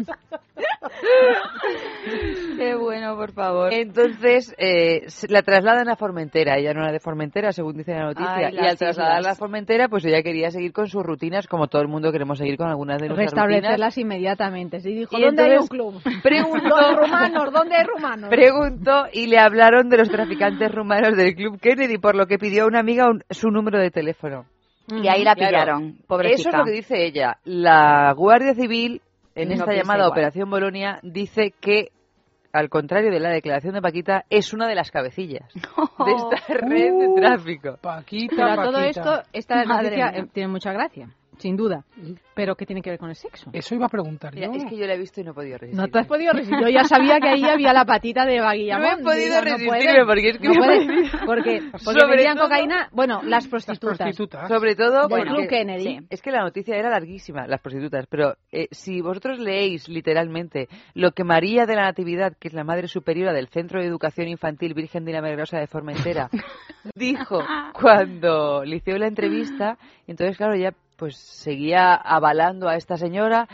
Qué 2.57 2.74
bueno, 2.74 3.16
por 3.16 3.32
favor. 3.32 3.73
Entonces, 3.73 4.55
eh, 4.59 5.05
se- 5.09 5.28
la 5.28 5.43
trasladan 5.43 5.89
a 5.89 5.97
Formentera. 5.97 6.57
Ella 6.59 6.74
no 6.74 6.82
era 6.82 6.93
de 6.93 7.01
Formentera, 7.01 7.53
según 7.53 7.77
dice 7.77 7.93
la 7.95 8.05
noticia. 8.07 8.35
Ay, 8.35 8.55
y 8.55 8.59
al 8.66 8.77
trasladarla 8.77 9.20
islas. 9.20 9.37
a 9.37 9.39
Formentera, 9.39 9.89
pues 9.89 10.05
ella 10.05 10.23
quería 10.23 10.51
seguir 10.51 10.73
con 10.73 10.87
sus 10.89 11.03
rutinas, 11.03 11.47
como 11.47 11.69
todo 11.69 11.81
el 11.82 11.89
mundo 11.89 12.12
queremos 12.12 12.39
seguir 12.39 12.57
con 12.57 12.69
algunas 12.69 12.99
de 13.01 13.09
nuestras 13.09 13.31
rutinas. 13.32 13.49
Restablecerlas 13.49 13.99
inmediatamente. 13.99 14.81
Sí, 14.81 14.93
dijo, 14.95 15.16
Y 15.19 15.23
¿dónde 15.23 15.43
hay 15.43 15.49
un 15.57 15.62
entonces 15.62 15.70
club? 15.70 16.23
preguntó- 16.23 16.69
Los 16.81 16.97
rumanos, 16.99 17.53
¿dónde 17.53 17.77
hay 17.77 17.85
rumanos? 17.85 18.31
Preguntó 18.55 19.05
y 19.13 19.27
le 19.27 19.39
hablaron 19.39 19.89
de 19.89 19.99
los 19.99 20.09
traficantes 20.11 20.71
rumanos 20.73 21.17
del 21.17 21.35
Club 21.35 21.59
Kennedy, 21.61 21.99
por 21.99 22.15
lo 22.17 22.27
que 22.27 22.39
pidió 22.39 22.65
a 22.65 22.67
una 22.67 22.81
amiga 22.81 23.09
un- 23.09 23.23
su 23.31 23.51
número 23.51 23.79
de 23.79 23.91
teléfono. 23.91 24.47
Y 24.89 25.07
ahí 25.09 25.23
la 25.23 25.35
Claro, 25.37 25.51
pillaron, 25.51 25.99
pobrecita. 26.09 26.41
Eso 26.41 26.49
es 26.51 26.57
lo 26.59 26.65
que 26.65 26.71
dice 26.73 27.05
ella. 27.07 27.37
La 27.45 28.13
Guardia 28.17 28.55
Civil, 28.55 29.01
en 29.37 29.49
No 29.49 29.55
esta 29.55 29.73
llamada 29.73 30.01
igual. 30.01 30.11
Operación 30.11 30.51
Bolonia, 30.51 30.99
dice 31.05 31.55
que, 31.61 31.91
al 32.53 32.69
contrario 32.69 33.13
de 33.13 33.21
la 33.21 33.31
declaración 33.31 33.75
de 33.75 33.83
Paquita, 33.83 34.25
es 34.31 34.53
una 34.53 34.67
de 34.67 34.75
las 34.75 34.91
cabecillas 34.91 35.49
de 36.05 36.13
esta 36.13 36.55
red 36.55 36.93
de 36.99 37.09
tráfico. 37.15 37.79
Paquita, 37.81 38.35
Pero 38.35 38.49
a 38.49 38.65
todo 38.65 38.81
esto, 38.81 39.23
esta 39.33 39.65
Madre 39.65 39.85
noticia 39.91 40.11
mía. 40.11 40.21
eh, 40.23 40.27
tiene 40.33 40.49
mucha 40.49 40.73
gracia, 40.73 41.09
sin 41.41 41.57
duda. 41.57 41.85
Pero 42.35 42.55
¿qué 42.55 42.65
tiene 42.65 42.81
que 42.83 42.91
ver 42.91 42.99
con 42.99 43.09
el 43.11 43.17
sexo? 43.17 43.51
Eso 43.53 43.75
iba 43.75 43.87
a 43.87 43.89
preguntar 43.89 44.35
yo. 44.35 44.51
Es 44.53 44.65
que 44.65 44.77
yo 44.77 44.87
la 44.87 44.95
he 44.95 44.99
visto 44.99 45.21
y 45.21 45.25
no 45.25 45.33
he 45.33 45.35
podido 45.35 45.59
resistir. 45.59 45.81
No 45.81 45.89
te 45.89 45.99
has 45.99 46.07
podido 46.07 46.33
resistir. 46.33 46.59
Yo 46.61 46.69
ya 46.69 46.85
sabía 46.85 47.19
que 47.21 47.29
ahí 47.29 47.45
había 47.45 47.73
la 47.73 47.85
patita 47.85 48.25
de 48.25 48.41
Baguillamón. 48.41 48.81
No 48.91 48.99
he 49.01 49.03
podido 49.03 49.41
Digo, 49.43 49.57
resistirme, 49.57 50.05
porque 50.07 50.29
es 50.31 50.39
que 50.39 50.49
no 50.49 50.55
me 50.55 50.59
puede, 50.61 50.87
parece- 50.87 51.19
porque, 51.27 51.62
porque 51.73 51.85
Sobre 51.85 52.07
vendían 52.09 52.37
todo- 52.37 52.45
cocaína. 52.49 52.89
Bueno, 52.93 53.21
las 53.25 53.47
prostitutas. 53.49 53.99
prostitutas. 53.99 54.49
Sobre 54.49 54.75
todo 54.77 55.01
Del 55.01 55.09
porque 55.09 55.25
Club 55.29 55.49
Kennedy. 55.49 55.85
Sí, 55.85 56.07
es 56.11 56.23
que 56.23 56.31
la 56.31 56.43
noticia 56.43 56.77
era 56.77 56.89
larguísima, 56.91 57.47
las 57.47 57.61
prostitutas, 57.61 58.07
pero 58.09 58.35
eh, 58.53 58.69
si 58.71 59.01
vosotros 59.01 59.39
leéis 59.39 59.89
literalmente 59.89 60.69
lo 60.95 61.12
que 61.12 61.25
María 61.25 61.67
de 61.67 61.77
la 61.77 61.83
Natividad, 61.83 62.35
que 62.39 62.49
es 62.49 62.55
la 62.55 62.65
madre 62.65 62.89
superiora 62.89 63.33
del 63.33 63.49
Centro 63.49 63.81
de 63.81 63.87
Educación 63.87 64.29
Infantil 64.29 64.75
Virgen 64.75 65.05
de 65.05 65.12
la 65.12 65.21
Milagrosa 65.23 65.59
de 65.59 65.67
Formentera, 65.67 66.29
dijo 66.95 67.43
cuando 67.75 68.65
le 68.65 68.77
hicieron 68.77 69.01
la 69.01 69.09
entrevista, 69.09 69.77
entonces 70.07 70.37
claro, 70.37 70.55
ya 70.57 70.73
pues 71.01 71.17
seguía 71.17 71.95
avalando 71.95 72.69
a 72.69 72.77
esta 72.77 72.97
señora 72.97 73.49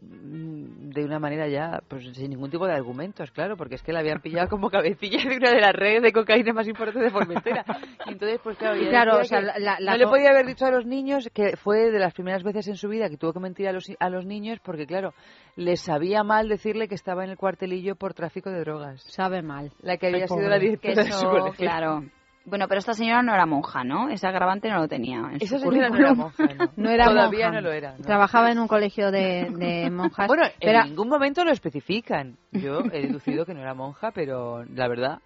mm, 0.00 0.90
de 0.90 1.04
una 1.04 1.18
manera 1.18 1.48
ya 1.48 1.80
pues 1.88 2.04
sin 2.14 2.30
ningún 2.30 2.50
tipo 2.50 2.66
de 2.66 2.72
argumentos, 2.74 3.30
claro, 3.30 3.56
porque 3.56 3.76
es 3.76 3.82
que 3.82 3.92
la 3.92 4.00
habían 4.00 4.20
pillado 4.20 4.48
como 4.48 4.70
cabecilla 4.70 5.22
de 5.28 5.36
una 5.36 5.50
de 5.50 5.60
las 5.60 5.72
redes 5.72 6.02
de 6.02 6.12
cocaína 6.12 6.52
más 6.52 6.66
importantes 6.68 7.02
de 7.02 7.10
Formentera. 7.10 7.64
Y 8.06 8.12
entonces 8.12 8.40
pues 8.42 8.56
claro, 8.58 8.80
claro, 8.88 9.18
o 9.20 9.24
sea, 9.24 9.38
que 9.40 9.60
la- 9.60 9.78
la 9.80 9.92
no 9.92 9.98
le 9.98 10.06
podía 10.06 10.30
haber 10.30 10.46
dicho 10.46 10.66
a 10.66 10.70
los 10.70 10.84
niños 10.86 11.28
que 11.32 11.56
fue 11.56 11.90
de 11.90 11.98
las 11.98 12.12
primeras 12.14 12.42
veces 12.42 12.66
en 12.68 12.76
su 12.76 12.88
vida 12.88 13.08
que 13.08 13.16
tuvo 13.16 13.32
que 13.32 13.40
mentir 13.40 13.68
a 13.68 13.72
los, 13.72 13.84
a 13.98 14.08
los 14.10 14.24
niños 14.26 14.58
porque 14.62 14.86
claro, 14.86 15.12
les 15.56 15.80
sabía 15.80 16.22
mal 16.24 16.48
decirle 16.48 16.88
que 16.88 16.94
estaba 16.94 17.24
en 17.24 17.30
el 17.30 17.36
cuartelillo 17.36 17.94
por 17.96 18.14
tráfico 18.14 18.50
de 18.50 18.60
drogas. 18.60 19.02
Sabe 19.04 19.42
mal. 19.42 19.70
La 19.82 19.96
que 19.96 20.06
había 20.08 20.22
Ay, 20.22 20.28
sido 20.28 20.36
pobre. 20.36 20.48
la 20.48 20.58
Que 20.58 20.64
directora 20.66 21.04
de 21.04 21.12
su 21.12 21.26
colegio. 21.28 21.52
claro. 21.56 22.04
Bueno, 22.46 22.66
pero 22.68 22.78
esta 22.78 22.94
señora 22.94 23.22
no 23.22 23.34
era 23.34 23.44
monja, 23.46 23.84
¿no? 23.84 24.08
Ese 24.08 24.26
agravante 24.26 24.68
no 24.70 24.78
lo 24.78 24.88
tenía. 24.88 25.18
En 25.18 25.36
Esa 25.40 25.58
su 25.58 25.64
señora 25.70 25.90
no 25.90 25.96
era 25.98 26.14
monja, 26.14 26.44
¿no? 26.54 26.70
No 26.76 26.90
era 26.90 27.04
Todavía 27.04 27.46
monja. 27.48 27.60
no 27.60 27.68
lo 27.68 27.72
era. 27.72 27.92
¿no? 27.98 28.04
Trabajaba 28.04 28.50
en 28.50 28.58
un 28.58 28.66
colegio 28.68 29.10
de, 29.10 29.48
de 29.56 29.90
monjas. 29.92 30.26
Bueno, 30.26 30.44
pero 30.60 30.80
en 30.80 30.88
ningún 30.88 31.08
momento 31.08 31.44
lo 31.44 31.52
especifican. 31.52 32.36
Yo 32.52 32.80
he 32.92 33.02
deducido 33.06 33.44
que 33.44 33.54
no 33.54 33.60
era 33.60 33.74
monja, 33.74 34.10
pero 34.12 34.64
la 34.64 34.88
verdad 34.88 35.18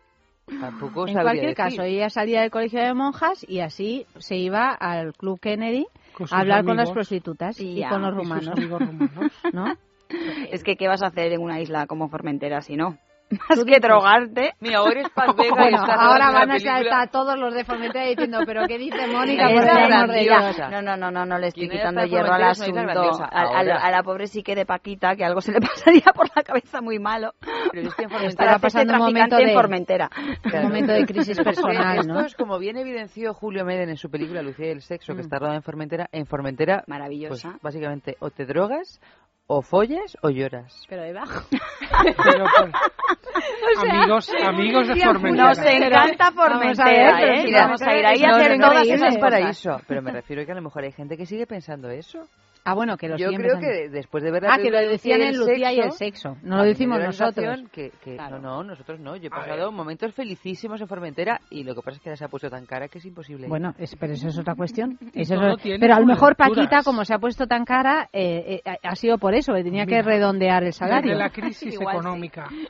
tampoco 0.60 1.06
en 1.08 1.14
cualquier 1.14 1.40
decir. 1.46 1.56
caso, 1.56 1.82
ella 1.84 2.10
salía 2.10 2.42
del 2.42 2.50
colegio 2.50 2.80
de 2.82 2.92
monjas 2.92 3.46
y 3.48 3.60
así 3.60 4.06
se 4.18 4.36
iba 4.36 4.72
al 4.72 5.14
Club 5.14 5.40
Kennedy 5.40 5.86
a 6.30 6.40
hablar 6.40 6.64
con 6.64 6.76
las 6.76 6.88
amigos. 6.88 6.92
prostitutas 6.94 7.58
Y 7.60 7.82
y, 7.82 7.88
con 7.88 8.02
los 8.02 8.10
y 8.12 8.16
sus 8.16 8.22
rumanos. 8.24 8.48
amigos 8.58 8.80
rumanos. 8.80 9.32
¿No? 9.52 9.64
Es 10.52 10.62
que, 10.62 10.76
¿qué 10.76 10.86
vas 10.86 11.02
a 11.02 11.06
hacer 11.06 11.32
en 11.32 11.40
una 11.40 11.60
isla 11.60 11.86
como 11.86 12.08
Formentera 12.10 12.60
si 12.60 12.76
no? 12.76 12.98
Más 13.48 13.64
que 13.64 13.80
drogarte. 13.80 14.52
Mira, 14.60 14.78
ahora 14.78 15.00
es 15.00 15.08
Paz 15.10 15.34
Vega 15.36 15.48
y 15.48 15.50
Bueno, 15.50 15.76
está 15.78 15.94
ahora 15.94 16.30
van 16.30 16.50
a 16.50 16.58
saltar 16.58 17.10
todos 17.10 17.38
los 17.38 17.54
de 17.54 17.64
Formentera 17.64 18.06
diciendo, 18.06 18.38
pero 18.46 18.66
¿qué 18.66 18.78
dice 18.78 19.06
Mónica? 19.06 19.44
Por 19.48 19.62
el 19.62 19.92
amor 19.92 20.10
de. 20.14 20.20
Dios. 20.20 20.58
No, 20.70 20.82
no, 20.82 20.96
no, 20.96 21.10
no, 21.10 21.24
no 21.26 21.38
le 21.38 21.48
estoy 21.48 21.68
quitando 21.68 22.04
hierro 22.04 22.32
al 22.32 22.44
asunto. 22.44 22.80
A, 22.80 23.40
a- 23.42 23.60
a 23.86 23.90
la 23.90 24.02
pobre 24.02 24.26
psique 24.26 24.54
de 24.54 24.66
Paquita, 24.66 25.16
que 25.16 25.24
algo 25.24 25.40
se 25.40 25.52
le 25.52 25.60
pasaría 25.66 26.12
por 26.14 26.28
la 26.34 26.42
cabeza 26.42 26.80
muy 26.80 26.98
malo. 26.98 27.32
Pero 27.72 27.88
es 27.88 27.94
que 27.94 28.04
en 28.04 28.10
Formentera 28.10 28.58
pasando 28.58 28.92
un 28.94 28.98
momento 29.00 29.38
en 29.38 29.46
de- 29.48 29.54
Formentera. 29.54 30.10
Un 30.52 30.62
momento 30.62 30.92
de 30.92 31.04
crisis 31.06 31.38
personal, 31.40 31.98
Esto 31.98 32.12
¿no? 32.12 32.20
es 32.20 32.34
como 32.34 32.58
bien 32.58 32.76
evidenció 32.76 33.34
Julio 33.34 33.64
Meden 33.64 33.88
en 33.90 33.96
su 33.96 34.10
película 34.10 34.42
Lucía 34.42 34.66
y 34.66 34.70
el 34.70 34.82
sexo, 34.82 35.14
que 35.14 35.20
está 35.22 35.38
rodada 35.38 35.56
en 35.56 35.62
Formentera. 35.62 36.08
En 36.12 36.26
Formentera, 36.26 36.76
pues, 36.78 36.88
Maravillosa. 36.88 37.58
básicamente, 37.62 38.16
o 38.20 38.30
te 38.30 38.44
drogas, 38.46 39.00
o 39.46 39.62
follas, 39.62 40.16
o 40.22 40.30
lloras. 40.30 40.84
Pero 40.88 41.02
debajo. 41.02 41.46
Pero, 41.50 42.46
pues, 42.56 43.78
amigos, 43.90 44.30
amigos 44.42 44.88
de 44.88 44.96
Formentera. 44.96 45.48
Nos 45.48 45.58
encanta 45.58 46.30
Vamos 46.30 46.78
a 46.78 46.84
Formentera, 46.84 47.16
ver, 47.16 47.44
pero 47.44 47.48
¿eh? 47.48 47.60
vamos 47.60 47.82
a 47.82 47.96
ir 47.96 48.06
ahí 48.06 48.24
a 48.24 48.30
hacer 48.30 48.58
no, 48.58 48.68
todas 48.68 48.84
increíble. 48.84 49.06
esas 49.08 49.18
paraíso. 49.18 49.80
Pero 49.86 50.02
me 50.02 50.12
refiero 50.12 50.46
que 50.46 50.52
a 50.52 50.54
lo 50.54 50.62
mejor 50.62 50.84
hay 50.84 50.92
gente 50.92 51.16
que 51.16 51.26
sigue 51.26 51.46
pensando 51.46 51.90
eso. 51.90 52.26
Ah, 52.66 52.72
bueno, 52.72 52.96
que 52.96 53.08
lo 53.08 53.18
Yo 53.18 53.30
creo 53.34 53.58
que 53.58 53.90
después 53.90 54.24
de 54.24 54.30
ver 54.30 54.44
la 54.44 54.54
Ah, 54.54 54.58
que 54.58 54.70
lo 54.70 54.78
decían 54.78 55.20
en 55.20 55.34
y 55.34 55.36
Lucía 55.36 55.72
y 55.72 55.80
el 55.80 55.92
sexo. 55.92 56.38
No 56.42 56.56
lo 56.56 56.64
decimos 56.64 56.98
nosotros. 56.98 57.62
Que, 57.70 57.90
que- 58.02 58.16
No, 58.16 58.38
no, 58.38 58.64
nosotros 58.64 58.98
no. 59.00 59.16
Yo 59.16 59.26
he 59.26 59.30
pasado 59.30 59.70
momentos 59.70 60.14
felicísimos 60.14 60.80
en 60.80 60.88
Formentera 60.88 61.40
y 61.50 61.62
lo 61.62 61.74
que 61.74 61.82
pasa 61.82 61.98
es 61.98 62.02
que 62.02 62.16
se 62.16 62.24
ha 62.24 62.28
puesto 62.28 62.48
tan 62.48 62.64
cara 62.64 62.88
que 62.88 62.98
es 62.98 63.04
imposible. 63.04 63.48
Bueno, 63.48 63.74
es- 63.78 63.94
pero 63.96 64.14
eso 64.14 64.28
es 64.28 64.38
otra 64.38 64.54
cuestión. 64.54 64.98
Eso 65.14 65.34
todo 65.34 65.56
es- 65.56 65.62
tiene 65.62 65.78
pero 65.78 65.94
a 65.94 66.00
lo 66.00 66.06
mejor 66.06 66.30
lecturas. 66.30 66.56
Paquita, 66.56 66.82
como 66.82 67.04
se 67.04 67.12
ha 67.14 67.18
puesto 67.18 67.46
tan 67.46 67.64
cara, 67.66 68.08
eh, 68.12 68.62
eh, 68.64 68.78
ha 68.82 68.96
sido 68.96 69.18
por 69.18 69.34
eso, 69.34 69.52
que 69.52 69.62
tenía 69.62 69.84
que 69.84 69.96
Mira, 69.96 70.02
redondear 70.02 70.64
el 70.64 70.72
salario. 70.72 71.10
Desde 71.10 71.22
la 71.22 71.30
crisis 71.30 71.74
Igual 71.74 71.96
sí. 72.02 72.66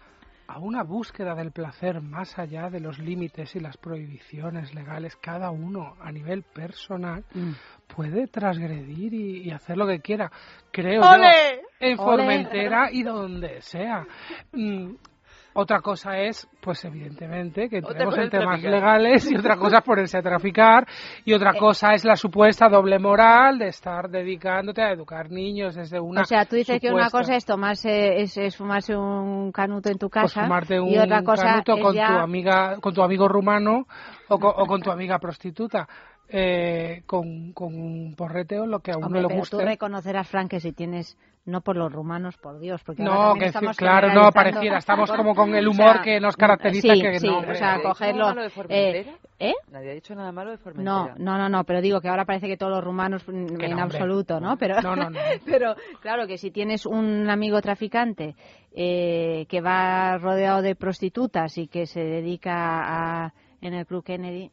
A 0.55 0.59
una 0.61 0.85
búsqueda 0.85 1.35
del 1.35 1.51
placer 1.51 2.01
más 2.01 2.39
allá 2.39 2.71
de 2.71 2.79
los 2.79 3.01
límites 3.01 3.57
y 3.57 3.61
las 3.61 3.77
prohibiciones 3.77 4.73
legales, 4.73 5.17
cada 5.17 5.51
uno 5.51 5.97
a 6.01 6.13
nivel 6.13 6.45
personal 6.45 7.25
Mm. 7.35 7.53
puede 7.89 8.29
transgredir 8.29 9.13
y, 9.15 9.49
y 9.49 9.51
hacer 9.51 9.77
lo 9.77 9.85
que 9.87 9.99
quiera. 10.01 10.31
Creo 10.71 11.03
en. 11.81 11.97
Formentera 11.97 12.89
y 12.93 13.03
donde 13.03 13.61
sea. 13.63 14.07
Mm, 14.53 14.93
otra 15.55 15.81
cosa 15.81 16.19
es, 16.19 16.49
pues 16.61 16.85
evidentemente, 16.85 17.69
que 17.69 17.79
entremos 17.79 18.19
en 18.19 18.29
temas 18.31 18.61
traficar. 18.61 18.71
legales 18.73 19.31
y 19.31 19.37
otra 19.37 19.57
cosa 19.57 19.79
es 19.79 19.85
ponerse 19.85 20.19
a 20.19 20.23
traficar 20.23 20.87
y 21.25 21.33
otra 21.33 21.53
Eh. 21.53 21.59
cosa 21.59 21.93
es 21.95 22.05
la 22.05 22.17
supuesta 22.17 22.69
doble 22.69 22.99
moral 22.99 23.59
de 23.59 23.69
estar 23.69 24.09
dedicándote 24.11 24.83
a 24.83 24.91
educar 24.93 25.31
niños 25.31 25.77
desde 25.77 26.01
una 26.01 26.23
O 26.23 26.25
sea, 26.25 26.45
tú 26.45 26.57
dices 26.57 26.81
que 26.81 26.91
una 26.93 27.09
cosa 27.11 27.37
es 27.37 27.45
tomarse, 27.45 28.21
es, 28.21 28.37
es 28.37 28.57
fumarse 28.57 28.97
un 28.97 29.53
canuto 29.53 29.89
en 29.91 29.99
tu 29.99 30.11
pues 30.11 30.33
casa 30.33 30.43
fumarte 30.43 30.81
un 30.81 30.89
y 30.89 30.99
otra 30.99 31.23
cosa 31.23 31.45
canuto 31.45 31.75
es 31.77 31.83
con 31.83 31.95
ya... 31.95 32.09
tu 32.09 32.19
amiga 32.19 32.77
con 32.81 32.93
tu 32.95 33.03
amigo 33.03 33.29
rumano 33.29 33.87
o 34.29 34.39
con, 34.39 34.53
o 34.57 34.67
con 34.67 34.81
tu 34.83 34.91
amiga 34.91 35.19
prostituta 35.19 35.89
eh, 36.29 37.03
con, 37.07 37.53
con 37.53 37.75
un 37.75 38.15
porreteo 38.17 38.67
lo 38.67 38.81
que 38.81 38.93
a 38.93 38.97
uno 38.97 39.07
Hombre, 39.07 39.23
le 39.23 39.29
pero 39.29 39.41
guste 39.41 39.57
tú 39.57 39.63
reconocerás, 39.63 40.29
Frank, 40.29 40.51
que 40.51 40.61
si 40.61 40.73
tienes, 40.73 41.19
no 41.45 41.61
por 41.61 41.77
los 41.77 41.93
rumanos, 41.93 42.37
por 42.39 42.59
Dios, 42.59 42.83
porque 42.85 43.03
no 43.03 43.35
que 43.35 43.47
estamos 43.47 43.77
claro 43.77 44.13
no 44.15 44.31
pareciera 44.33 44.79
estamos 44.79 45.13
como 45.13 45.35
con 45.35 45.55
el 45.55 45.69
o 45.69 45.71
humor 45.73 45.97
sea, 45.97 46.03
que 46.03 46.21
nos 46.21 46.37
caracteriza 46.37 46.95
sí, 46.95 47.03
que 47.03 47.21
sí, 47.21 47.27
no 47.29 47.39
o 47.39 47.55
sea, 47.55 47.55
¿Nadie 47.55 47.65
ha 47.69 47.77
dicho 47.77 47.89
cogerlo... 47.89 48.23
nada 48.23 48.35
malo 48.35 48.51
de 48.69 49.01
eh? 49.01 49.17
¿Eh? 49.39 49.55
Nadie 49.71 49.91
ha 49.91 49.95
dicho 49.95 50.15
nada 50.15 50.33
malo 50.33 50.51
de 50.51 50.57
No, 50.57 50.63
Formentera. 50.63 51.15
no, 51.19 51.39
no, 51.39 51.49
no, 51.49 51.65
pero 51.65 51.83
digo 51.83 52.01
que 52.01 52.09
ahora 52.09 52.25
parece 52.25 52.47
que 52.47 52.57
todos 52.57 52.73
los 52.73 52.85
rumanos 52.85 53.29
en 53.29 53.45
no, 53.47 53.53
hombre. 53.53 53.81
absoluto, 53.83 54.41
¿no? 54.41 54.57
Pero, 54.57 54.81
No, 54.81 54.97
no, 54.97 55.11
no. 55.11 55.19
pero 55.45 55.75
claro 56.01 56.27
que 56.27 56.39
si 56.39 56.51
tienes 56.51 56.87
un 56.87 57.29
amigo 57.29 57.61
traficante 57.61 58.35
eh, 58.75 59.45
que 59.49 59.61
va 59.61 60.17
rodeado 60.19 60.63
de 60.63 60.75
prostitutas 60.75 61.59
y 61.59 61.69
que 61.69 61.87
se 61.87 62.01
dedica 62.01 62.81
a 63.27 63.35
en 63.61 63.75
el 63.75 63.87
Club 63.87 64.05
Kennedy, 64.05 64.51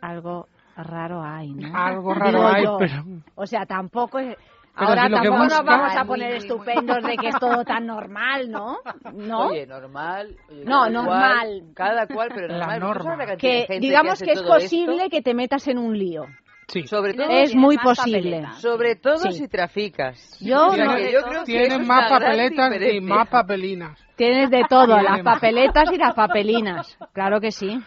algo 0.00 0.48
raro 0.82 1.22
hay, 1.22 1.52
¿no? 1.52 1.76
algo 1.76 2.14
raro 2.14 2.30
Digo 2.38 2.48
hay 2.48 2.64
yo. 2.64 2.76
pero 2.78 3.02
O 3.34 3.46
sea, 3.46 3.66
tampoco 3.66 4.18
es- 4.18 4.36
Pero 4.72 4.88
Ahora 4.88 5.06
si 5.08 5.12
tampoco 5.14 5.38
nos 5.44 5.64
vamos 5.64 5.96
a 5.96 6.04
poner 6.04 6.32
estupendos 6.36 7.02
de 7.02 7.16
que 7.16 7.28
es 7.28 7.34
todo 7.40 7.64
tan 7.64 7.86
normal, 7.86 8.50
¿no? 8.50 8.78
¿No? 9.12 9.46
Oye, 9.48 9.66
normal. 9.66 10.36
oye, 10.48 10.64
No, 10.64 10.78
cada 10.82 10.90
normal. 10.90 11.18
cual, 11.18 11.62
cada 11.74 12.06
cual, 12.06 12.28
pero 12.34 12.46
La 12.48 12.58
normal. 12.78 12.78
¿Tú 12.78 12.86
sabes 12.86 13.04
norma. 13.04 13.16
la 13.26 13.30
de 13.32 13.36
que 13.36 13.78
digamos 13.80 14.18
que, 14.22 14.32
es 14.32 14.38
esto? 14.38 14.48
posible 14.48 15.10
que 15.10 15.22
te 15.22 15.34
metas 15.34 15.66
en 15.68 15.76
un 15.76 15.98
lío. 15.98 16.24
sí 16.68 16.86
Sobre 16.86 17.14
todo, 17.14 17.24
Es 17.24 17.50
Tienes 17.50 17.54
muy 17.56 17.76
posible. 17.78 18.46
sobre 18.60 18.94
todo 18.94 19.16
Sí. 19.18 19.32
si 19.32 19.48
traficas. 19.48 20.38
Yo 20.40 20.70
Mira 20.70 20.84
no- 20.86 20.94
que 20.96 21.12
yo 21.12 21.22
creo 21.22 21.40
que 21.40 21.46
tienen 21.46 21.72
eso 21.72 21.80
es 21.80 21.86
más 21.88 22.08
papeletas 22.08 22.76
y 22.92 23.00
más 23.00 23.28
papelinas 23.28 23.98
Tienes 24.14 24.50
de 24.50 24.62
todo, 24.68 25.00
las 25.00 25.20
papeletas 25.22 25.90
y 25.92 25.96
las 25.98 26.14
papelinas. 26.14 26.96
Claro 27.12 27.40
que 27.40 27.50
sí. 27.50 27.82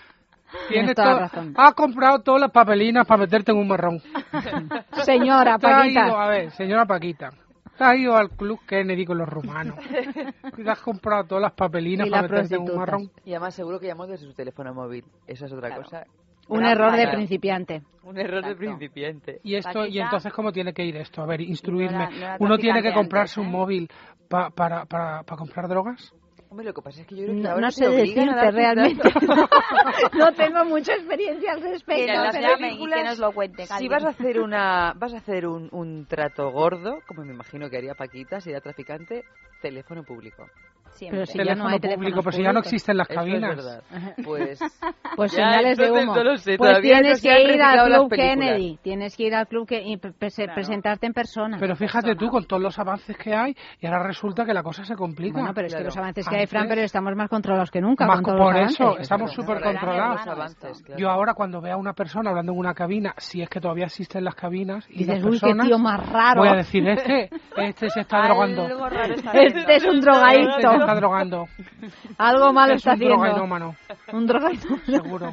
Tienes 0.69 0.95
toda 0.95 1.13
to- 1.13 1.19
razón. 1.19 1.53
has 1.57 1.73
comprado 1.73 2.19
todas 2.19 2.41
las 2.41 2.51
papelinas 2.51 3.05
para 3.07 3.21
meterte 3.21 3.51
en 3.51 3.57
un 3.57 3.67
marrón 3.67 4.01
Señora 5.03 5.57
Te 5.57 5.67
has 5.67 5.87
ido, 5.87 6.01
Paquita. 6.01 6.23
a 6.23 6.27
ver, 6.27 6.51
señora 6.51 6.85
Paquita, 6.85 7.29
te 7.77 7.83
has 7.83 7.95
ido 7.97 8.15
al 8.15 8.29
club 8.29 8.59
Kennedy 8.67 9.05
con 9.05 9.17
los 9.17 9.27
rumanos. 9.27 9.77
Y 10.57 10.63
te 10.63 10.69
has 10.69 10.79
comprado 10.81 11.23
todas 11.25 11.41
las 11.41 11.53
papelinas 11.53 12.07
Y 12.07 12.09
para 12.11 12.21
las 12.23 12.31
meterte 12.31 12.55
en 12.55 12.61
un 12.61 12.65
prostitutas. 12.67 12.93
marrón. 12.99 13.11
Y 13.25 13.31
además 13.31 13.55
seguro 13.55 13.79
que 13.79 13.87
llamó 13.87 14.05
desde 14.05 14.25
su 14.27 14.33
teléfono 14.33 14.73
móvil. 14.73 15.03
Esa 15.25 15.45
es 15.47 15.51
otra 15.53 15.75
cosa 15.75 16.03
Un 16.47 16.63
error 16.65 16.91
de 16.95 17.07
principiante. 17.07 17.81
Un 18.03 18.19
error 18.19 18.45
de 18.45 18.55
principiante. 18.55 19.39
¿Y 19.43 19.55
esto 19.55 19.71
y 19.71 19.87
Paquita. 19.87 20.03
entonces 20.03 20.33
cómo 20.33 20.51
tiene 20.51 20.73
que 20.73 20.85
ir 20.85 20.95
esto? 20.97 21.21
A 21.23 21.25
ver, 21.25 21.41
instruirme. 21.41 21.97
No 21.97 22.03
era- 22.03 22.09
no 22.11 22.15
era 22.17 22.37
¿Uno 22.39 22.57
tiene 22.57 22.81
que 22.83 22.93
comprarse 22.93 23.39
antes, 23.39 23.47
un 23.49 23.55
¿eh? 23.55 23.57
móvil 23.57 23.89
pa- 24.29 24.49
para, 24.51 24.85
para, 24.85 25.23
para 25.23 25.37
comprar 25.37 25.67
drogas? 25.67 26.13
Hombre, 26.53 26.67
lo 26.67 26.73
que 26.75 26.83
pasa 26.83 27.01
es 27.01 27.07
que 27.07 27.15
yo 27.15 27.23
creo 27.23 27.35
que 27.35 27.41
No, 27.41 27.49
ahora 27.49 27.61
no 27.61 27.71
sé 27.71 27.87
obligan 27.87 28.29
a 28.29 28.35
decirte 28.35 28.51
realmente. 28.51 29.09
no 30.13 30.33
tengo 30.33 30.65
mucha 30.65 30.93
experiencia 30.93 31.53
al 31.53 31.61
respecto. 31.63 32.05
Que 32.05 32.13
nos 32.15 32.35
llamen 32.35 32.73
y 32.79 32.87
que 32.87 33.03
nos 33.03 33.17
lo 33.17 33.31
cuente. 33.31 33.65
Si 33.65 33.87
vas 33.87 34.03
a 34.05 34.09
hacer 34.09 34.39
una, 34.39 34.93
vas 34.95 35.15
a 35.15 35.17
hacer 35.17 35.47
un, 35.47 35.67
un 35.71 36.05
trato 36.05 36.51
gordo, 36.51 36.99
como 37.07 37.25
me 37.25 37.33
imagino 37.33 37.71
que 37.71 37.77
haría 37.77 37.95
Paquita, 37.95 38.39
si 38.39 38.51
era 38.51 38.61
traficante, 38.61 39.23
teléfono 39.63 40.03
público. 40.03 40.45
Siempre. 40.93 41.19
Pero 41.19 41.25
si 41.25 41.37
ya 41.43 41.55
no 41.55 41.67
hay 41.67 41.79
público, 41.79 42.19
pero 42.23 42.31
si 42.31 42.43
ya 42.43 42.53
no 42.53 42.59
existen 42.59 42.97
las 42.97 43.09
Eso 43.09 43.19
es 43.21 43.25
cabinas. 43.25 43.81
Pues, 44.23 44.59
Pues 45.15 45.31
Ya, 45.31 45.37
señales 45.51 45.77
de 45.77 45.91
humo. 45.91 46.15
no 46.15 46.23
lo 46.23 46.37
sé, 46.37 46.57
pues 46.57 46.81
tienes 46.81 47.21
que 47.21 47.31
han 47.31 47.41
ir 47.41 47.61
al 47.61 47.85
Club. 47.87 48.11
Kennedy. 48.11 48.79
Tienes 48.81 49.15
que 49.15 49.23
ir 49.23 49.35
al 49.35 49.47
Club 49.47 49.67
y 49.69 49.97
pre- 49.97 50.11
pre- 50.13 50.29
presentarte 50.53 51.05
en 51.07 51.13
persona. 51.13 51.57
Pero 51.59 51.75
fíjate 51.75 52.15
tú, 52.15 52.29
con 52.29 52.45
todos 52.45 52.61
los 52.61 52.77
avances 52.79 53.15
que 53.17 53.33
hay, 53.35 53.55
y 53.79 53.85
ahora 53.87 54.03
resulta 54.03 54.45
que 54.45 54.53
la 54.53 54.63
cosa 54.63 54.83
se 54.85 54.95
complica. 54.95 55.37
Bueno, 55.39 55.53
pero 55.53 55.67
es 55.67 55.73
que 55.73 55.77
Claro. 55.77 55.85
los 55.87 55.97
avances 55.97 56.27
que 56.27 56.35
hay, 56.37 56.47
Fran, 56.47 56.67
pero 56.67 56.81
estamos 56.81 57.15
más 57.15 57.29
controlados 57.29 57.69
que 57.71 57.81
nunca. 57.81 58.05
Más 58.05 58.21
con 58.21 58.37
por 58.37 58.55
eso, 58.57 58.83
avances. 58.83 59.01
estamos 59.03 59.31
súper 59.33 59.61
controlados. 59.61 60.25
los 60.25 60.27
avances, 60.27 60.81
claro. 60.83 60.99
Yo 60.99 61.09
ahora 61.09 61.33
cuando 61.33 61.61
veo 61.61 61.73
a 61.73 61.77
una 61.77 61.93
persona 61.93 62.29
hablando 62.31 62.51
en 62.53 62.57
una 62.59 62.73
cabina, 62.73 63.13
si 63.17 63.41
es 63.41 63.49
que 63.49 63.59
todavía 63.59 63.85
existen 63.85 64.23
las 64.23 64.35
cabinas, 64.35 64.85
y 64.89 64.99
Dices, 64.99 65.23
uy, 65.23 65.39
qué 65.39 65.53
tío 65.53 65.77
más 65.77 66.09
raro. 66.09 66.41
voy 66.41 66.49
a 66.49 66.55
decir, 66.55 66.87
este, 66.87 67.29
este 67.57 67.89
se 67.89 67.99
está 68.01 68.21
drogando. 68.27 68.65
Algo 68.65 68.89
raro 68.89 69.13
está 69.13 69.31
Este 69.31 69.75
es 69.75 69.85
un 69.85 69.99
drogadicto. 69.99 70.82
Está 70.83 70.95
drogando. 70.95 71.47
Algo 72.17 72.53
malo 72.53 72.73
es 72.73 72.77
está 72.77 72.91
un 72.91 72.95
haciendo. 72.95 73.15
drogainómano, 73.17 73.75
Un 74.11 74.27
drogainómano. 74.27 74.81
seguro. 74.85 75.29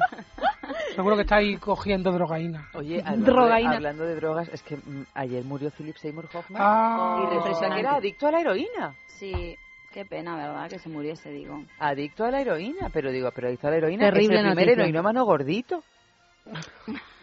Seguro 0.95 1.15
que 1.15 1.21
está 1.21 1.35
ahí 1.37 1.57
cogiendo 1.57 2.11
drogaína. 2.11 2.67
Oye, 2.73 2.99
hablando 2.99 3.25
de, 3.25 3.31
Drogaína. 3.31 3.75
hablando 3.75 4.03
de 4.05 4.15
drogas, 4.15 4.49
es 4.49 4.61
que 4.63 4.77
mm, 4.77 5.05
ayer 5.13 5.43
murió 5.43 5.71
Philip 5.71 5.95
Seymour 5.97 6.27
Hoffman 6.33 6.61
Ah. 6.63 7.19
y 7.23 7.35
resulta 7.37 7.69
que 7.73 7.79
era 7.79 7.95
adicto 7.95 8.27
a 8.27 8.31
la 8.31 8.41
heroína. 8.41 8.95
Sí, 9.07 9.57
qué 9.91 10.05
pena, 10.05 10.35
¿verdad? 10.35 10.69
Que 10.69 10.79
se 10.79 10.89
muriese, 10.89 11.29
digo. 11.31 11.63
Adicto 11.79 12.25
a 12.25 12.31
la 12.31 12.41
heroína, 12.41 12.89
pero 12.91 13.11
digo, 13.11 13.29
pero 13.33 13.47
adicto 13.47 13.67
a 13.67 13.71
la 13.71 13.77
heroína 13.77 14.05
Terrible 14.05 14.23
es 14.25 14.29
el 14.31 14.45
primer 14.47 14.55
noticia. 14.55 14.73
heroinómano 14.73 15.25
gordito. 15.25 15.83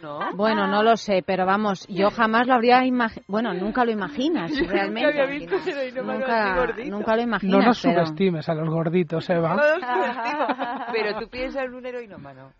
¿No? 0.03 0.21
Bueno, 0.37 0.69
no 0.69 0.83
lo 0.85 0.97
sé, 0.97 1.25
pero 1.27 1.45
vamos, 1.45 1.87
yo 1.89 2.11
jamás 2.11 2.47
lo 2.47 2.55
habría 2.55 2.85
imaginado. 2.85 3.25
Bueno, 3.27 3.53
nunca 3.53 3.85
lo 3.85 3.91
imaginas, 3.91 4.51
realmente. 4.69 5.09
había 5.21 5.27
visto 5.27 5.57
así 5.57 5.73
Nunca, 5.97 6.67
nunca 6.87 7.11
lo 7.17 7.17
No 7.17 7.23
imaginas. 7.23 7.67
nos 7.67 7.83
pero... 7.83 7.95
subestimes 8.05 8.49
a 8.49 8.55
los 8.55 8.69
gorditos, 8.69 9.29
Eva. 9.29 9.57
Pero 10.93 11.19
tú 11.19 11.29
piensas 11.29 11.65
en 11.65 11.75
un 11.75 11.85
heroinómano. 11.85 12.53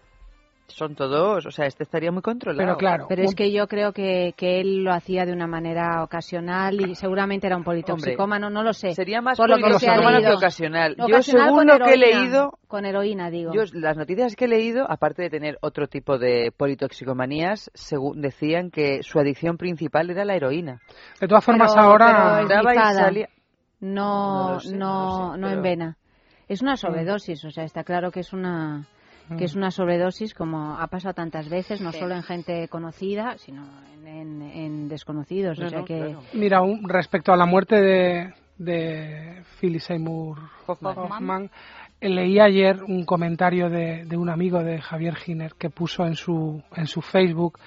Son 0.71 0.95
todos, 0.95 1.47
o 1.47 1.51
sea, 1.51 1.65
este 1.67 1.83
estaría 1.83 2.13
muy 2.13 2.21
controlado. 2.21 2.63
Pero 2.65 2.77
claro, 2.77 3.07
Pero 3.09 3.23
es 3.23 3.35
que 3.35 3.51
yo 3.51 3.67
creo 3.67 3.93
que, 3.93 4.35
que 4.37 4.61
él 4.61 4.85
lo 4.85 4.93
hacía 4.93 5.25
de 5.25 5.33
una 5.33 5.47
manera 5.47 6.03
ocasional 6.05 6.79
y 6.91 6.95
seguramente 6.95 7.47
era 7.47 7.57
un 7.57 7.65
politoxicómano, 7.65 8.51
no 8.51 8.63
lo 8.63 8.75
sé. 8.75 8.93
Sería 8.95 9.23
más 9.23 9.39
Por 9.39 9.49
politoxicómano 9.49 10.21
que 10.21 10.29
ocasional. 10.35 10.95
Yo, 10.97 11.07
Ocasional 11.07 11.47
según 11.49 11.67
lo 11.69 11.79
que 11.79 11.95
he 11.95 11.97
leído, 11.97 12.59
Con 12.69 12.85
heroína, 12.85 13.31
digo. 13.31 13.53
yo 13.55 13.63
las 13.73 13.97
noticias 13.97 14.37
que 14.37 14.45
he 14.45 14.49
leído, 14.49 14.85
aparte 14.91 15.23
de 15.23 15.31
tener 15.31 15.57
otro 15.63 15.87
tipo 15.89 16.19
de 16.19 16.53
politoxicomanías, 16.55 17.71
según 17.73 18.21
decían 18.21 18.71
que 18.71 19.03
su 19.03 19.19
adicción 19.19 19.57
principal 19.57 20.11
era 20.11 20.25
la 20.27 20.35
heroína. 20.37 20.81
de 21.21 21.29
todas 21.29 21.45
formas 21.45 21.73
Pero- 21.75 21.87
ahora... 21.87 22.07
pero 22.07 22.35
es 22.37 22.43
Entraba 22.43 22.73
y 22.73 22.77
dictada. 22.77 23.01
salía- 23.05 23.29
No, 23.81 24.53
No 24.55 24.61
sé, 24.61 24.77
no 24.77 25.29
no, 25.29 25.33
sé, 25.35 25.41
pero- 25.41 25.49
en 25.55 25.63
vena. 25.63 25.97
Es 26.47 26.63
una 26.63 26.77
sobredosis, 26.77 27.45
o 27.45 27.51
sea, 27.51 27.65
está 27.65 27.85
claro 27.85 28.11
que 28.11 28.21
es 28.21 28.33
una 28.33 28.87
que 29.37 29.45
es 29.45 29.55
una 29.55 29.71
sobredosis 29.71 30.33
como 30.35 30.79
ha 30.79 30.87
pasado 30.87 31.15
tantas 31.15 31.49
veces, 31.49 31.81
no 31.81 31.93
Sí. 31.93 31.99
solo 31.99 32.15
en 32.15 32.23
gente 32.23 32.69
conocida, 32.69 33.37
sino 33.39 33.65
en, 34.05 34.07
en- 34.07 34.43
en 34.43 34.89
desconocidos. 34.89 35.59
No, 35.59 35.67
o 35.67 35.69
sea 35.71 35.79
no, 35.81 35.85
que 35.85 35.97
claro. 35.99 36.23
Mira, 36.33 36.63
un- 36.63 36.89
respecto 36.89 37.33
a 37.33 37.37
la 37.37 37.45
muerte 37.47 37.77
de, 37.77 38.33
de 38.59 39.43
Philip 39.61 39.81
Seymour 39.81 40.39
Hoffman. 40.67 40.99
Hoffman, 40.99 41.51
eh, 42.01 42.09
leí 42.09 42.39
ayer 42.41 42.83
un 42.83 43.05
comentario 43.05 43.69
de, 43.69 44.05
de 44.05 44.17
un 44.17 44.31
amigo 44.31 44.63
de 44.63 44.81
Javier 44.81 45.17
Giner 45.17 45.55
que 45.59 45.69
puso 45.71 46.05
en 46.07 46.15
su, 46.15 46.63
en 46.77 46.87
su 46.87 47.03
Facebook 47.03 47.59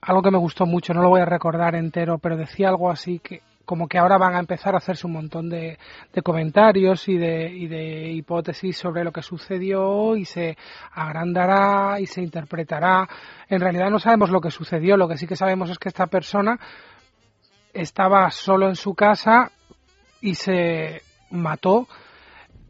algo 0.00 0.20
que 0.22 0.30
me 0.30 0.38
gustó 0.38 0.66
mucho, 0.66 0.92
no 0.92 1.00
lo 1.02 1.08
voy 1.08 1.20
a 1.22 1.24
recordar 1.26 1.74
entero, 1.74 2.18
pero 2.18 2.36
decía 2.36 2.68
algo 2.68 2.90
así 2.90 3.20
que 3.20 3.40
como 3.64 3.88
que 3.88 3.98
ahora 3.98 4.18
van 4.18 4.34
a 4.34 4.40
empezar 4.40 4.74
a 4.74 4.78
hacerse 4.78 5.06
un 5.06 5.14
montón 5.14 5.48
de, 5.48 5.78
de 6.12 6.22
comentarios 6.22 7.08
y 7.08 7.16
de, 7.16 7.48
y 7.48 7.66
de 7.66 8.12
hipótesis 8.12 8.76
sobre 8.76 9.04
lo 9.04 9.12
que 9.12 9.22
sucedió 9.22 10.16
y 10.16 10.24
se 10.24 10.56
agrandará 10.92 12.00
y 12.00 12.06
se 12.06 12.22
interpretará. 12.22 13.08
En 13.48 13.60
realidad 13.60 13.90
no 13.90 13.98
sabemos 13.98 14.30
lo 14.30 14.40
que 14.40 14.50
sucedió, 14.50 14.96
lo 14.96 15.08
que 15.08 15.16
sí 15.16 15.26
que 15.26 15.36
sabemos 15.36 15.70
es 15.70 15.78
que 15.78 15.88
esta 15.88 16.06
persona 16.06 16.58
estaba 17.72 18.30
solo 18.30 18.68
en 18.68 18.76
su 18.76 18.94
casa 18.94 19.50
y 20.20 20.34
se 20.34 21.02
mató. 21.30 21.88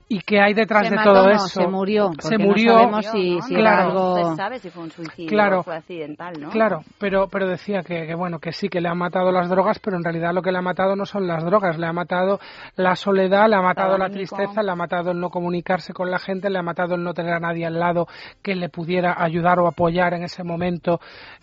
¿Y 0.07 0.21
qué 0.21 0.39
hay 0.39 0.53
detrás 0.53 0.85
se 0.85 0.91
de 0.91 0.97
mató, 0.97 1.15
todo 1.15 1.25
no, 1.29 1.31
eso? 1.33 1.47
se 1.49 1.67
murió. 1.67 2.11
Se 2.19 2.37
murió. 2.37 2.73
No 2.75 3.03
sabemos 3.03 3.07
si, 3.07 3.37
¿no? 3.37 3.43
si 3.43 3.55
No 3.55 3.61
era 3.61 3.71
Claro. 3.77 3.89
algo. 3.91 4.31
se 4.31 4.37
sabe 4.37 4.59
si 4.59 4.69
fue 4.71 4.83
un 4.85 4.91
suicidio 4.91 5.29
Claro. 5.31 5.61
o 5.61 5.63
fue 5.63 5.77
accidental, 5.77 6.35
¿no? 6.39 6.51
Claro, 6.51 6.83
pero, 6.99 7.27
pero 7.29 7.49
decía 7.49 7.83
que, 7.83 8.07
que, 8.07 8.15
bueno, 8.15 8.39
que 8.39 8.53
sí, 8.53 8.69
que 8.69 8.83
le 8.83 8.89
ha 8.91 8.95
matado 8.95 9.33
las 9.33 9.49
drogas, 9.49 9.79
pero 9.79 9.97
en 9.97 10.05
realidad 10.05 10.35
lo 10.35 10.43
que 10.43 10.53
le 10.53 10.59
ha 10.59 10.63
matado 10.63 10.95
no 10.95 11.07
son 11.07 11.27
las 11.27 11.43
drogas, 11.43 11.79
le 11.79 11.87
ha 11.87 11.93
matado 11.95 12.39
la 12.77 12.97
soledad, 12.97 13.49
le 13.49 13.57
ha 13.57 13.63
matado 13.63 13.97
la 13.97 14.11
tristeza, 14.11 14.63
le 14.63 14.71
ha 14.71 14.77
matado 14.77 15.11
el 15.11 15.19
no 15.21 15.31
comunicarse 15.31 15.95
con 15.95 16.11
la 16.11 16.19
gente, 16.19 16.51
le 16.51 16.59
ha 16.59 16.63
matado 16.63 16.95
el 16.97 17.03
no 17.03 17.15
tener 17.15 17.33
a 17.33 17.41
nadie 17.41 17.65
al 17.65 17.81
lado 17.81 18.07
que 18.43 18.55
le 18.55 18.69
pudiera 18.69 19.15
ayudar 19.17 19.59
o 19.59 19.67
apoyar 19.67 20.13
en 20.13 20.25
ese 20.25 20.45
momento, 20.45 21.01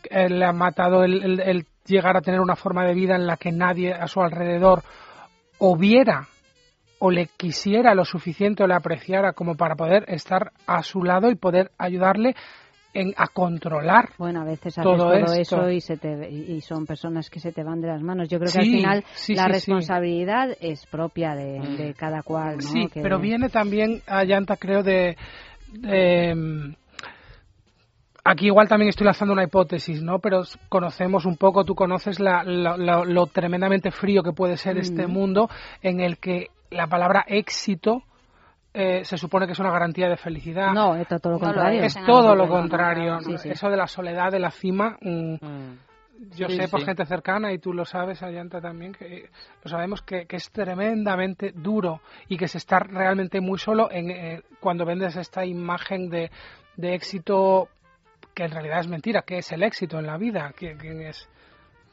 eh, 0.09 0.29
le 0.29 0.45
ha 0.45 0.53
matado 0.53 1.03
el, 1.03 1.23
el- 1.23 1.39
el 1.39 1.65
llegar 1.87 2.15
a 2.15 2.21
tener 2.21 2.39
una 2.39 2.55
forma 2.55 2.85
de 2.85 2.93
vida 2.93 3.15
en 3.15 3.25
la 3.25 3.37
que 3.37 3.51
nadie 3.51 3.91
a 3.91 4.05
su 4.07 4.21
alrededor 4.21 4.83
o 5.57 5.75
viera 5.75 6.27
o 7.03 7.09
le 7.09 7.25
quisiera 7.35 7.95
lo 7.95 8.05
suficiente 8.05 8.63
o 8.63 8.67
le 8.67 8.75
apreciara 8.75 9.33
como 9.33 9.55
para 9.55 9.75
poder 9.75 10.05
estar 10.07 10.51
a 10.67 10.83
su 10.83 11.03
lado 11.03 11.31
y 11.31 11.35
poder 11.35 11.71
ayudarle 11.79 12.35
en, 12.93 13.13
a 13.17 13.27
controlar 13.27 14.09
Bueno, 14.19 14.41
a 14.41 14.43
veces 14.43 14.77
haces 14.77 14.83
todo 14.83 14.97
todo, 14.97 15.13
esto. 15.13 15.61
eso 15.63 15.69
y, 15.71 15.81
se 15.81 15.97
te, 15.97 16.29
y 16.29 16.61
son 16.61 16.85
personas 16.85 17.29
que 17.29 17.39
se 17.39 17.51
te 17.51 17.63
van 17.63 17.81
de 17.81 17.87
las 17.87 18.01
manos. 18.03 18.29
Yo 18.29 18.37
creo 18.37 18.51
que 18.51 18.59
al 18.59 18.65
final 18.65 19.03
sí, 19.13 19.33
la 19.33 19.43
sí, 19.45 19.47
sí. 19.47 19.53
responsabilidad 19.53 20.49
es 20.61 20.85
propia 20.85 21.33
de, 21.33 21.59
de 21.77 21.93
cada 21.95 22.21
cual, 22.21 22.57
¿no? 22.57 22.61
Sí, 22.69 22.87
Que- 22.93 23.01
pero 23.01 23.17
viene 23.19 23.49
también 23.49 24.01
a 24.05 24.23
llanta, 24.23 24.57
creo, 24.57 24.83
de, 24.83 25.17
de, 25.71 26.35
mm, 26.35 26.75
Aquí 28.23 28.45
igual 28.45 28.67
también 28.67 28.89
estoy 28.89 29.05
lanzando 29.05 29.33
una 29.33 29.43
hipótesis, 29.43 30.03
¿no? 30.03 30.19
Pero 30.19 30.43
conocemos 30.69 31.25
un 31.25 31.37
poco, 31.37 31.65
tú 31.65 31.73
conoces 31.73 32.19
la- 32.19 32.43
la- 32.43 32.77
la- 32.77 33.03
lo 33.03 33.25
tremendamente 33.25 33.89
frío 33.89 34.21
que 34.21 34.31
puede 34.31 34.57
ser 34.57 34.77
este 34.77 35.07
Mm. 35.07 35.11
mundo 35.11 35.49
en 35.81 36.01
el 36.01 36.19
que 36.19 36.47
la 36.71 36.87
palabra 36.87 37.23
éxito 37.27 38.03
eh, 38.73 39.03
se 39.03 39.17
supone 39.17 39.45
que 39.45 39.51
es 39.51 39.59
una 39.59 39.71
garantía 39.71 40.07
de 40.09 40.17
felicidad. 40.17 40.73
No, 40.73 40.95
es 40.95 41.07
todo 41.07 41.33
lo 41.33 41.39
contrario. 41.39 41.83
es 41.83 41.93
todo 42.05 42.35
lo 42.35 42.47
contrario. 42.47 43.19
Eso 43.43 43.69
de 43.69 43.77
la 43.77 43.87
soledad 43.87 44.31
de 44.31 44.39
la 44.39 44.49
cima, 44.51 44.97
mm, 45.01 45.35
yo 46.37 46.47
Sí, 46.47 46.55
sé 46.55 46.67
por 46.69 46.79
sí. 46.79 46.85
gente 46.85 47.05
cercana 47.05 47.51
y 47.51 47.57
tú 47.59 47.73
lo 47.73 47.83
sabes, 47.83 48.21
Ayanta 48.23 48.61
también, 48.61 48.93
que 48.93 49.29
lo 49.63 49.69
sabemos 49.69 50.01
que, 50.03 50.25
que 50.25 50.37
es 50.37 50.49
tremendamente 50.51 51.51
duro 51.53 51.99
y 52.29 52.37
que 52.37 52.47
se 52.47 52.59
está 52.59 52.79
realmente 52.79 53.41
muy 53.41 53.57
solo 53.59 53.89
en, 53.91 54.09
eh, 54.11 54.41
cuando 54.59 54.85
vendes 54.85 55.15
esta 55.17 55.45
imagen 55.45 56.09
de, 56.09 56.31
de 56.77 56.93
éxito 56.93 57.67
que 58.33 58.43
en 58.45 58.51
realidad 58.51 58.79
es 58.79 58.87
mentira, 58.87 59.23
que 59.23 59.39
es 59.39 59.51
el 59.51 59.63
éxito 59.63 59.99
en 59.99 60.05
la 60.07 60.17
vida, 60.17 60.53
que, 60.57 60.77
que 60.77 61.09
es 61.09 61.27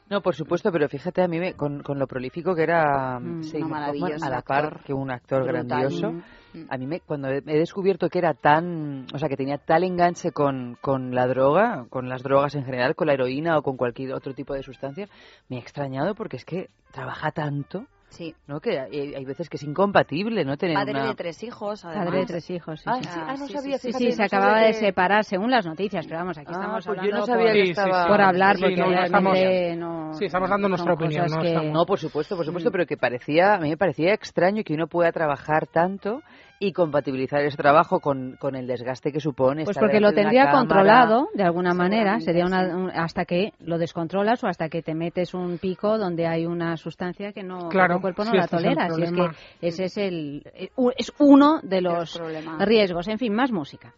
No, 0.09 0.21
por 0.21 0.33
supuesto, 0.35 0.71
pero 0.71 0.89
fíjate 0.89 1.21
a 1.21 1.27
mí 1.27 1.39
me- 1.39 1.53
con, 1.53 1.83
con 1.83 1.99
lo 1.99 2.07
prolífico 2.07 2.55
que 2.55 2.63
era 2.63 3.19
Mm, 3.19 3.43
Seymour 3.43 3.77
Hoffman, 3.89 4.23
a 4.23 4.29
la 4.29 4.41
par 4.41 4.65
actor. 4.65 4.83
que 4.83 4.93
un 4.93 5.11
actor 5.11 5.43
Brutal. 5.43 5.67
grandioso. 5.67 6.11
Mm. 6.53 6.65
A 6.67 6.77
mí 6.77 6.87
me, 6.87 6.99
cuando 7.01 7.27
he, 7.29 7.37
he 7.37 7.57
descubierto 7.59 8.09
que 8.09 8.17
era 8.17 8.33
tan, 8.33 9.05
o 9.13 9.19
sea, 9.19 9.29
que 9.29 9.37
tenía 9.37 9.59
tal 9.59 9.83
enganche 9.83 10.31
con, 10.31 10.77
con 10.81 11.13
la 11.13 11.27
droga, 11.27 11.85
con 11.89 12.09
las 12.09 12.23
drogas 12.23 12.55
en 12.55 12.65
general, 12.65 12.95
con 12.95 13.05
la 13.05 13.13
heroína 13.13 13.57
o 13.57 13.61
con 13.61 13.77
cualquier 13.77 14.13
otro 14.13 14.33
tipo 14.33 14.55
de 14.55 14.63
sustancia, 14.63 15.07
me 15.47 15.57
ha 15.57 15.59
extrañado 15.59 16.15
porque 16.15 16.37
es 16.37 16.45
que 16.45 16.69
trabaja 16.91 17.31
tanto, 17.31 17.85
Sí. 18.09 18.33
¿no? 18.47 18.59
Que 18.59 18.79
hay, 18.79 19.13
hay 19.15 19.25
veces 19.25 19.49
que 19.49 19.57
es 19.57 19.63
incompatible, 19.63 20.43
¿no? 20.43 20.57
Tener 20.57 20.75
Padre 20.75 20.91
una... 20.93 21.07
de 21.07 21.15
tres 21.15 21.41
hijos, 21.43 21.85
además. 21.85 22.05
Padre 22.07 22.19
de 22.21 22.25
tres 22.25 22.49
hijos, 22.49 22.79
sí, 22.81 22.85
Ah, 22.89 22.99
sí. 23.01 23.09
ah, 23.13 23.35
no 23.37 23.47
sí, 23.47 23.53
sabía, 23.53 23.77
sí, 23.77 23.81
Sí, 23.81 23.87
fíjate, 23.97 24.05
sí, 24.05 24.11
se 24.13 24.17
no 24.21 24.25
acababa 24.25 24.59
de 24.61 24.67
que- 24.67 24.73
separar 24.73 25.23
según 25.23 25.51
las 25.51 25.65
noticias, 25.65 26.05
pero 26.07 26.19
vamos, 26.19 26.37
aquí 26.37 26.47
Ah, 26.49 26.53
estamos 26.53 26.85
pues 26.85 26.97
yo 26.97 27.01
hablando 27.01 27.19
no 27.19 27.25
sabía 27.25 27.45
por, 27.45 27.53
que 27.53 27.61
estaba... 27.69 28.07
por 28.07 28.21
hablar, 28.21 28.55
Sí, 28.55 28.61
porque 28.63 28.75
no, 28.77 28.91
estamos- 29.03 29.33
realmente 29.33 29.75
no... 29.75 30.13
sí, 30.15 30.25
estamos 30.25 30.49
dando 30.49 30.69
nuestra 30.69 30.93
opinión, 30.93 31.27
no 31.29 31.41
que- 31.41 31.47
estamos- 31.49 31.71
No, 31.73 31.85
por 31.85 31.99
supuesto, 31.99 32.35
por 32.35 32.45
Mm. 32.45 32.47
supuesto, 32.47 32.71
pero 32.71 32.85
que 32.85 32.97
parecía, 32.97 33.53
a 33.53 33.59
mí 33.59 33.69
me 33.69 33.77
parecía 33.77 34.13
extraño 34.13 34.63
que 34.63 34.73
uno 34.73 34.87
pueda 34.87 35.11
trabajar 35.11 35.67
tanto 35.67 36.21
y 36.61 36.73
compatibilizar 36.73 37.41
ese 37.41 37.55
trabajo 37.55 37.99
con, 38.01 38.35
con 38.37 38.55
el 38.55 38.67
desgaste 38.67 39.11
que 39.13 39.19
supone. 39.21 39.63
Pues 39.63 39.77
estar 39.77 39.87
porque 39.89 40.01
lo 40.01 40.11
tendría 40.11 40.45
cámara. 40.45 40.57
controlado 40.59 41.27
de 41.33 41.43
alguna 41.43 41.73
manera, 41.73 42.19
sería 42.19 42.45
una, 42.45 42.75
un- 42.75 42.91
hasta 42.91 43.23
que 43.25 43.53
lo 43.59 43.77
descontrolas 43.77 44.43
o 44.43 44.47
hasta 44.47 44.67
que 44.69 44.81
te 44.81 44.93
metes 44.93 45.33
un 45.33 45.57
pico 45.57 45.97
donde 45.97 46.27
hay 46.27 46.45
una 46.45 46.75
sustancia 46.75 47.31
que 47.31 47.43
no 47.43 47.69
Claro, 47.69 47.95
tu 47.95 48.01
cuerpo 48.01 48.25
no 48.25 48.33
la 48.33 48.41
este 48.43 48.57
tolera. 48.57 48.89
Si 48.89 49.01
es 49.03 49.11
que 49.13 49.29
ese 49.61 49.85
es 49.85 49.97
el 49.97 50.43
eh, 50.53 50.69
es 50.97 51.13
uno 51.19 51.59
de 51.63 51.81
los 51.81 52.19
riesgos. 52.59 53.07
En 53.07 53.17
fin, 53.19 53.33
más 53.33 53.51
música. 53.51 53.93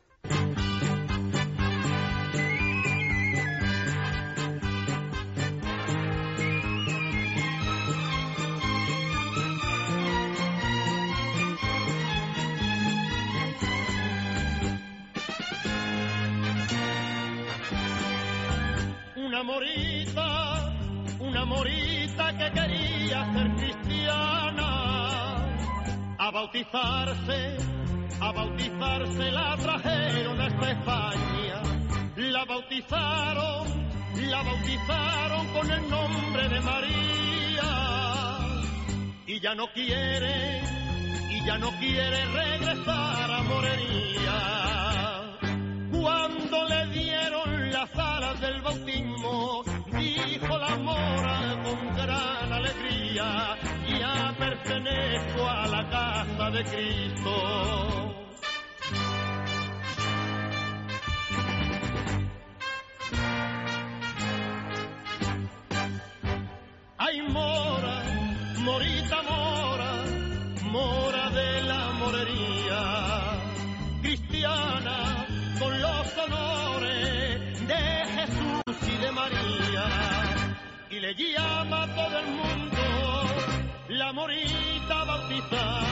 Una 19.31 19.43
morita, 19.43 20.75
una 21.19 21.45
morita 21.45 22.37
que 22.37 22.51
quería 22.51 23.33
ser 23.33 23.55
cristiana, 23.55 24.67
a 26.17 26.31
bautizarse, 26.31 27.57
a 28.19 28.31
bautizarse 28.33 29.31
la 29.31 29.55
trajeron 29.55 30.41
hasta 30.41 30.71
España, 30.71 31.61
la 32.17 32.43
bautizaron, 32.43 33.67
la 34.29 34.43
bautizaron 34.43 35.47
con 35.53 35.71
el 35.71 35.89
nombre 35.89 36.49
de 36.49 36.59
María. 36.59 37.69
Y 39.27 39.39
ya 39.39 39.55
no 39.55 39.67
quiere, 39.71 40.61
y 41.29 41.45
ya 41.45 41.57
no 41.57 41.71
quiere 41.79 42.25
regresar 42.25 43.31
a 43.31 43.43
Morería. 43.43 44.80
Cuando 46.01 46.65
le 46.67 46.87
dieron 46.87 47.71
las 47.71 47.95
alas 47.95 48.41
del 48.41 48.59
bautismo, 48.61 49.63
dijo 49.91 50.57
la 50.57 50.75
mora 50.77 51.61
con 51.63 51.95
gran 51.95 52.53
alegría, 52.53 53.55
ya 53.87 54.35
pertenezco 54.35 55.47
a 55.47 55.67
la 55.67 55.89
casa 55.91 56.49
de 56.49 56.63
Cristo. 56.63 58.15
Ay, 66.97 67.21
mora, 67.29 68.03
morita 68.57 69.21
mora, 69.21 69.91
mora 70.63 71.29
de 71.29 71.61
la 71.61 71.91
morería, 71.91 72.81
cristiana 74.01 75.10
los 76.01 76.17
honores 76.17 77.67
de 77.67 77.75
Jesús 78.15 78.89
y 78.89 78.97
de 78.97 79.11
María, 79.11 79.85
y 80.89 80.99
le 80.99 81.13
llama 81.13 81.83
a 81.83 81.95
todo 81.95 82.19
el 82.19 82.27
mundo 82.39 82.81
la 83.89 84.11
morita 84.13 85.03
bautizada, 85.05 85.83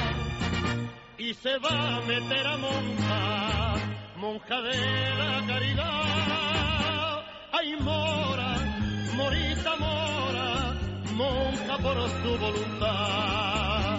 y 1.17 1.33
se 1.33 1.57
va 1.59 1.97
a 1.97 2.01
meter 2.01 2.47
a 2.47 2.57
monja, 2.57 3.75
monja 4.15 4.61
de 4.61 5.15
la 5.21 5.47
caridad. 5.47 7.25
Ay, 7.51 7.75
mora, 7.79 8.55
morita 9.15 9.75
mora, 9.75 10.75
monja 11.13 11.77
por 11.77 12.09
su 12.21 12.37
voluntad. 12.39 13.98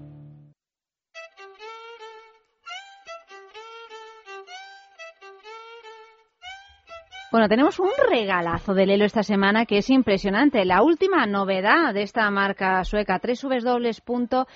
Bueno, 7.31 7.47
tenemos 7.47 7.79
un 7.79 7.91
regalazo 8.09 8.73
de 8.73 8.85
Lelo 8.85 9.05
esta 9.05 9.23
semana 9.23 9.65
que 9.65 9.77
es 9.77 9.89
impresionante. 9.89 10.65
La 10.65 10.83
última 10.83 11.25
novedad 11.25 11.93
de 11.93 12.01
esta 12.01 12.29
marca 12.29 12.83
sueca, 12.83 13.21
www.lelo.com, 13.23 14.49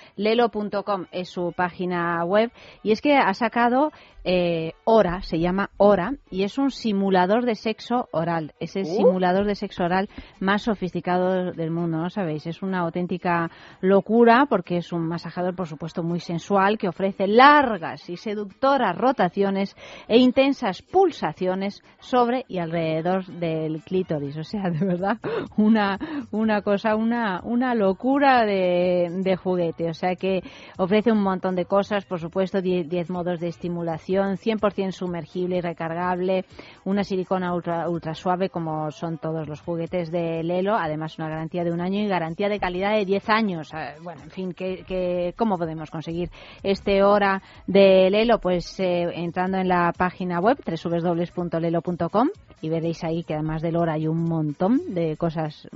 es 1.10 1.30
su 1.30 1.54
página 1.56 2.22
web, 2.26 2.52
y 2.82 2.92
es 2.92 3.00
que 3.00 3.16
ha 3.16 3.32
sacado 3.32 3.92
eh, 4.24 4.72
Hora, 4.84 5.22
se 5.22 5.38
llama 5.38 5.70
Hora, 5.78 6.16
y 6.30 6.42
es 6.42 6.58
un 6.58 6.70
simulador 6.70 7.46
de 7.46 7.54
sexo 7.54 8.08
oral. 8.12 8.52
Es 8.60 8.76
el 8.76 8.82
Uh. 8.82 8.96
simulador 8.96 9.46
de 9.46 9.54
sexo 9.54 9.84
oral 9.84 10.10
más 10.40 10.62
sofisticado 10.62 11.52
del 11.52 11.70
mundo, 11.70 11.96
¿no 11.96 12.10
sabéis? 12.10 12.46
Es 12.46 12.60
una 12.60 12.80
auténtica 12.80 13.50
locura 13.80 14.44
porque 14.50 14.76
es 14.78 14.92
un 14.92 15.08
masajador, 15.08 15.56
por 15.56 15.66
supuesto, 15.66 16.02
muy 16.02 16.20
sensual 16.20 16.76
que 16.76 16.88
ofrece 16.88 17.26
largas 17.26 18.10
y 18.10 18.18
seductoras 18.18 18.98
rotaciones 18.98 19.74
e 20.08 20.18
intensas 20.18 20.82
pulsaciones 20.82 21.82
sobre 22.00 22.44
y 22.48 22.58
alrededor 22.66 23.24
del 23.26 23.82
clítoris. 23.82 24.36
O 24.36 24.44
sea, 24.44 24.70
de 24.70 24.84
verdad, 24.84 25.18
una, 25.56 25.98
una 26.30 26.62
cosa, 26.62 26.94
una, 26.96 27.40
una 27.42 27.74
locura 27.74 28.44
de, 28.44 29.08
de 29.22 29.36
juguete. 29.36 29.88
O 29.90 29.94
sea 29.94 30.14
que 30.16 30.42
ofrece 30.78 31.10
un 31.12 31.22
montón 31.22 31.54
de 31.56 31.64
cosas, 31.64 32.04
por 32.04 32.20
supuesto, 32.20 32.60
10 32.60 32.88
10 32.88 33.10
modos 33.10 33.40
de 33.40 33.48
estimulación, 33.48 34.36
100% 34.36 34.92
sumergible 34.92 35.56
y 35.56 35.60
recargable, 35.60 36.44
una 36.84 37.04
silicona 37.04 37.54
ultra, 37.54 37.88
ultra 37.88 38.14
suave 38.14 38.48
como 38.50 38.90
son 38.90 39.18
todos 39.18 39.48
los 39.48 39.60
juguetes 39.60 40.10
de 40.10 40.42
Lelo, 40.42 40.74
además 40.76 41.18
una 41.18 41.28
garantía 41.28 41.64
de 41.64 41.72
un 41.72 41.80
año 41.80 42.00
y 42.00 42.06
garantía 42.08 42.48
de 42.48 42.58
calidad 42.60 42.92
de 42.96 43.04
10 43.04 43.28
años. 43.28 43.72
Eh, 43.74 43.94
Bueno, 44.02 44.22
en 44.24 44.30
fin, 44.30 44.52
que, 44.52 44.84
que- 44.84 45.34
¿cómo 45.36 45.56
podemos 45.58 45.90
conseguir 45.90 46.30
este 46.62 47.02
hora 47.02 47.42
de 47.66 48.10
Lelo? 48.10 48.38
Pues 48.38 48.78
eh, 48.80 49.08
entrando 49.14 49.58
en 49.58 49.68
la 49.68 49.92
página 49.96 50.40
web 50.40 50.58
www.lelo.com 50.64 52.28
y 52.60 52.68
veréis 52.68 53.04
ahí 53.04 53.22
que 53.24 53.34
además 53.34 53.62
del 53.62 53.76
hora 53.76 53.94
hay 53.94 54.06
un 54.06 54.24
montón 54.24 54.94
de 54.94 55.16
cosas 55.16 55.68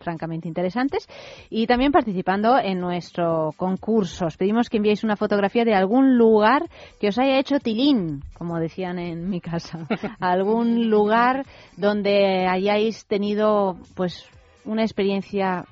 francamente 0.00 0.48
interesantes 0.48 1.06
y 1.48 1.66
también 1.66 1.92
participando 1.92 2.58
en 2.58 2.80
nuestro 2.80 3.50
concurso. 3.56 4.26
Os 4.26 4.36
pedimos 4.36 4.68
que 4.68 4.78
enviéis 4.78 5.04
una 5.04 5.16
fotografía 5.16 5.64
de 5.64 5.74
algún 5.74 6.16
lugar 6.16 6.68
que 6.98 7.08
os 7.08 7.18
haya 7.18 7.38
hecho 7.38 7.60
tilín, 7.60 8.22
como 8.34 8.58
decían 8.58 8.98
en 8.98 9.28
mi 9.28 9.40
casa. 9.40 9.86
algún 10.20 10.90
lugar 10.90 11.44
donde 11.76 12.46
hayáis 12.46 13.06
tenido 13.06 13.76
pues 13.94 14.26
una 14.64 14.82
experiencia 14.82 15.64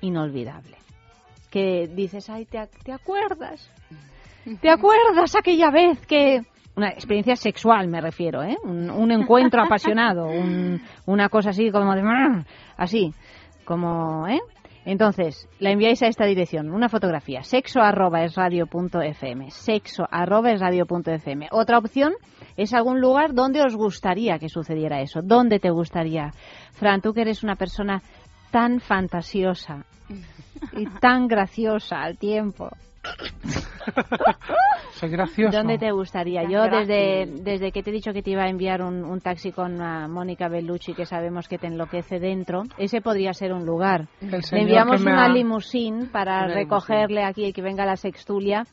inolvidable. 0.00 0.76
Que 1.50 1.88
dices, 1.88 2.28
ay, 2.28 2.44
¿te, 2.44 2.58
¿te 2.84 2.92
acuerdas? 2.92 3.70
¿Te 4.60 4.70
acuerdas 4.70 5.34
aquella 5.36 5.70
vez 5.70 6.04
que... 6.06 6.42
Una 6.78 6.90
experiencia 6.90 7.34
sexual 7.34 7.88
me 7.88 8.00
refiero, 8.00 8.40
¿eh? 8.44 8.56
Un, 8.62 8.88
un 8.88 9.10
encuentro 9.10 9.60
apasionado, 9.62 10.26
un- 10.28 10.80
una 11.06 11.28
cosa 11.28 11.50
así 11.50 11.72
como 11.72 11.92
de... 11.96 12.02
Así, 12.76 13.12
como, 13.64 14.28
¿eh? 14.28 14.38
Entonces, 14.84 15.48
la 15.58 15.70
enviáis 15.72 16.00
a 16.02 16.06
esta 16.06 16.24
dirección, 16.24 16.70
una 16.70 16.88
fotografía, 16.88 17.42
sexo 17.42 17.80
arroba 17.80 18.22
es 18.22 18.36
radio 18.36 18.66
punto 18.66 19.02
fm, 19.02 19.50
sexo 19.50 20.04
arroba 20.08 20.52
es 20.52 20.60
radio 20.60 20.86
punto 20.86 21.10
fm. 21.10 21.48
Otra 21.50 21.78
opción 21.78 22.12
es 22.56 22.72
algún 22.72 23.00
lugar 23.00 23.34
donde 23.34 23.60
os 23.60 23.74
gustaría 23.74 24.38
que 24.38 24.48
sucediera 24.48 25.00
eso, 25.00 25.20
¿dónde 25.22 25.58
te 25.58 25.70
gustaría? 25.70 26.30
Fran, 26.74 27.00
tú 27.02 27.12
que 27.12 27.22
eres 27.22 27.42
una 27.42 27.56
persona 27.56 28.00
tan 28.52 28.78
fantasiosa 28.80 29.84
y 30.72 30.86
tan 31.00 31.26
graciosa 31.26 32.00
al 32.00 32.16
tiempo. 32.16 32.70
Soy 34.92 35.10
gracioso. 35.10 35.56
¿Dónde 35.56 35.78
te 35.78 35.90
gustaría? 35.92 36.42
Yo 36.48 36.64
desde, 36.68 37.26
desde 37.42 37.72
que 37.72 37.82
te 37.82 37.90
he 37.90 37.92
dicho 37.92 38.12
que 38.12 38.22
te 38.22 38.30
iba 38.30 38.42
a 38.42 38.48
enviar 38.48 38.82
un, 38.82 39.04
un 39.04 39.20
taxi 39.20 39.52
con 39.52 39.80
ah, 39.80 40.08
Mónica 40.08 40.48
Bellucci, 40.48 40.92
que 40.94 41.06
sabemos 41.06 41.48
que 41.48 41.56
te 41.58 41.68
enloquece 41.68 42.18
dentro, 42.18 42.64
ese 42.78 43.00
podría 43.00 43.32
ser 43.32 43.52
un 43.52 43.64
lugar. 43.64 44.08
Le 44.20 44.40
enviamos 44.60 45.00
una 45.02 45.24
ha- 45.26 45.28
limusín 45.28 46.08
para 46.12 46.44
Una 46.46 46.54
recogerle 46.54 47.24
aquí 47.24 47.46
y 47.46 47.52
que 47.52 47.62
venga 47.62 47.84
a 47.84 47.86
la 47.86 47.96
sextulia 47.96 48.64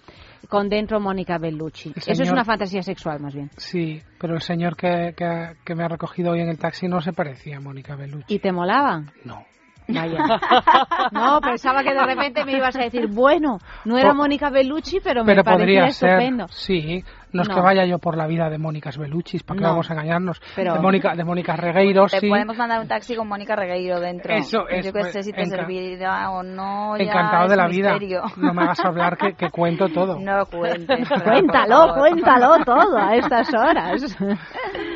con 0.49 0.67
dentro 0.69 0.99
Mónica 0.99 1.37
Bellucci. 1.37 1.93
Eso 1.95 2.23
es 2.23 2.31
una 2.31 2.43
fantasía 2.45 2.81
sexual, 2.81 3.19
más 3.19 3.33
bien. 3.33 3.49
Sí, 3.57 4.01
pero 4.19 4.33
el 4.35 4.41
señor 4.41 4.75
que, 4.75 5.13
que, 5.15 5.53
que 5.63 5.75
me 5.75 5.83
ha 5.83 5.87
recogido 5.87 6.31
hoy 6.31 6.41
en 6.41 6.49
el 6.49 6.57
taxi 6.57 6.87
no 6.87 7.01
se 7.01 7.13
parecía 7.13 7.57
a 7.57 7.61
Mónica 7.61 7.95
Bellucci. 7.95 8.33
¿Y 8.35 8.39
te 8.39 8.51
molaba? 8.51 9.03
No. 9.23 9.43
Vaya. 9.87 10.17
No, 11.11 11.39
pensaba 11.41 11.83
que 11.83 11.93
de 11.93 12.03
repente 12.03 12.43
me 12.45 12.53
ibas 12.57 12.75
a 12.75 12.79
decir, 12.79 13.07
bueno, 13.07 13.59
no 13.85 13.97
era 13.97 14.13
Mónica 14.13 14.49
Bellucci, 14.49 14.99
pero 15.03 15.23
me 15.23 15.31
Pero 15.33 15.43
parecía 15.43 15.65
podría 15.65 15.91
ser, 15.91 16.09
estupendo. 16.09 16.47
sí. 16.49 17.03
No 17.31 17.41
es 17.41 17.49
No. 17.49 17.55
que 17.55 17.61
vaya 17.61 17.85
yo 17.85 17.99
por 17.99 18.15
la 18.15 18.27
vida 18.27 18.49
de 18.49 18.57
Mónicas 18.57 18.97
Bellucci, 18.97 19.39
¿para 19.39 19.57
qué 19.57 19.63
No. 19.63 19.69
vamos 19.71 19.89
a 19.89 19.93
engañarnos? 19.93 20.41
Pero- 20.55 20.73
De 20.75 20.79
Mónica, 20.79 21.15
de 21.15 21.23
Mónica 21.25 21.55
Regueiro, 21.57 22.05
Te 22.07 22.21
sí. 22.21 22.29
podemos 22.29 22.57
mandar 22.57 22.79
un 22.79 22.87
taxi 22.87 23.13
con 23.15 23.27
Mónica 23.27 23.55
Regueiro 23.57 23.99
dentro. 23.99 24.33
Eso 24.33 24.67
es, 24.69 24.85
Yo 24.85 24.93
que 24.93 24.99
pues, 25.01 25.11
sé 25.13 25.21
si 25.23 25.33
te 25.33 25.45
servirá 25.45 26.29
o 26.31 26.43
no. 26.43 26.95
Encantado 26.95 27.49
de 27.49 27.55
la 27.57 27.67
misterio. 27.67 28.23
vida. 28.23 28.33
No 28.37 28.53
me 28.53 28.63
hagas 28.63 28.79
hablar 28.85 29.17
que, 29.17 29.33
que 29.33 29.49
cuento 29.49 29.89
todo. 29.89 30.17
No 30.25 30.45
cuentes. 30.45 31.09
Cuéntalo, 31.23 31.93
cuéntalo 31.95 32.63
todo 32.63 32.97
a 32.97 33.15
estas 33.17 33.53
horas. 33.53 34.17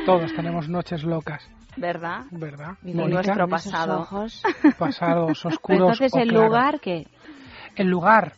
Todos 0.06 0.32
tenemos 0.34 0.66
noches 0.68 1.04
locas. 1.04 1.46
¿Verdad? 1.80 2.24
¿Verdad? 2.30 2.76
Nuestro 2.82 3.48
pasado. 3.48 4.00
Ojos. 4.00 4.42
Pasados 4.78 5.44
oscuros. 5.46 5.92
Entonces, 6.00 6.14
¿el 6.14 6.28
lugar 6.28 6.78
qué? 6.80 7.06
El 7.76 7.88
lugar. 7.88 8.34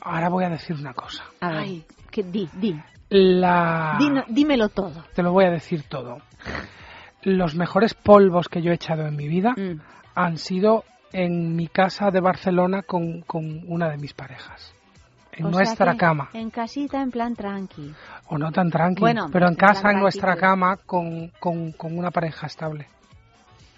Ahora 0.00 0.28
voy 0.28 0.44
a 0.44 0.48
decir 0.50 0.76
una 0.76 0.92
cosa. 0.94 1.24
A 1.40 1.50
ver, 1.52 1.68
que 2.10 2.22
di, 2.22 2.48
di. 2.54 2.74
La... 3.10 3.96
Dino- 3.98 4.24
dímelo 4.28 4.68
todo. 4.68 5.04
Te 5.14 5.22
lo 5.22 5.32
voy 5.32 5.44
a 5.44 5.50
decir 5.50 5.84
todo. 5.88 6.18
Los 7.22 7.54
mejores 7.54 7.94
polvos 7.94 8.48
que 8.48 8.62
yo 8.62 8.70
he 8.70 8.74
echado 8.74 9.06
en 9.06 9.16
mi 9.16 9.28
vida 9.28 9.52
Mm. 9.56 9.80
han 10.14 10.38
sido 10.38 10.84
en 11.12 11.54
mi 11.56 11.66
casa 11.68 12.10
de 12.10 12.20
Barcelona 12.20 12.82
con, 12.82 13.22
con 13.22 13.62
una 13.66 13.88
de 13.90 13.96
mis 13.98 14.14
parejas. 14.14 14.74
En 15.40 15.46
O 15.46 15.50
nuestra 15.50 15.96
cama. 15.96 16.28
En 16.34 16.50
casita, 16.50 17.00
en 17.00 17.10
plan 17.10 17.34
tranqui. 17.34 17.94
O 18.28 18.38
no 18.38 18.52
tan 18.52 18.70
tranqui, 18.70 19.00
Bueno, 19.00 19.28
pero 19.32 19.48
en 19.48 19.54
plan 19.54 19.72
casa, 19.72 19.90
en 19.90 20.00
nuestra 20.00 20.36
cama, 20.36 20.76
con, 20.76 21.28
con, 21.40 21.72
con 21.72 21.96
una 21.98 22.10
pareja 22.10 22.46
estable. 22.46 22.86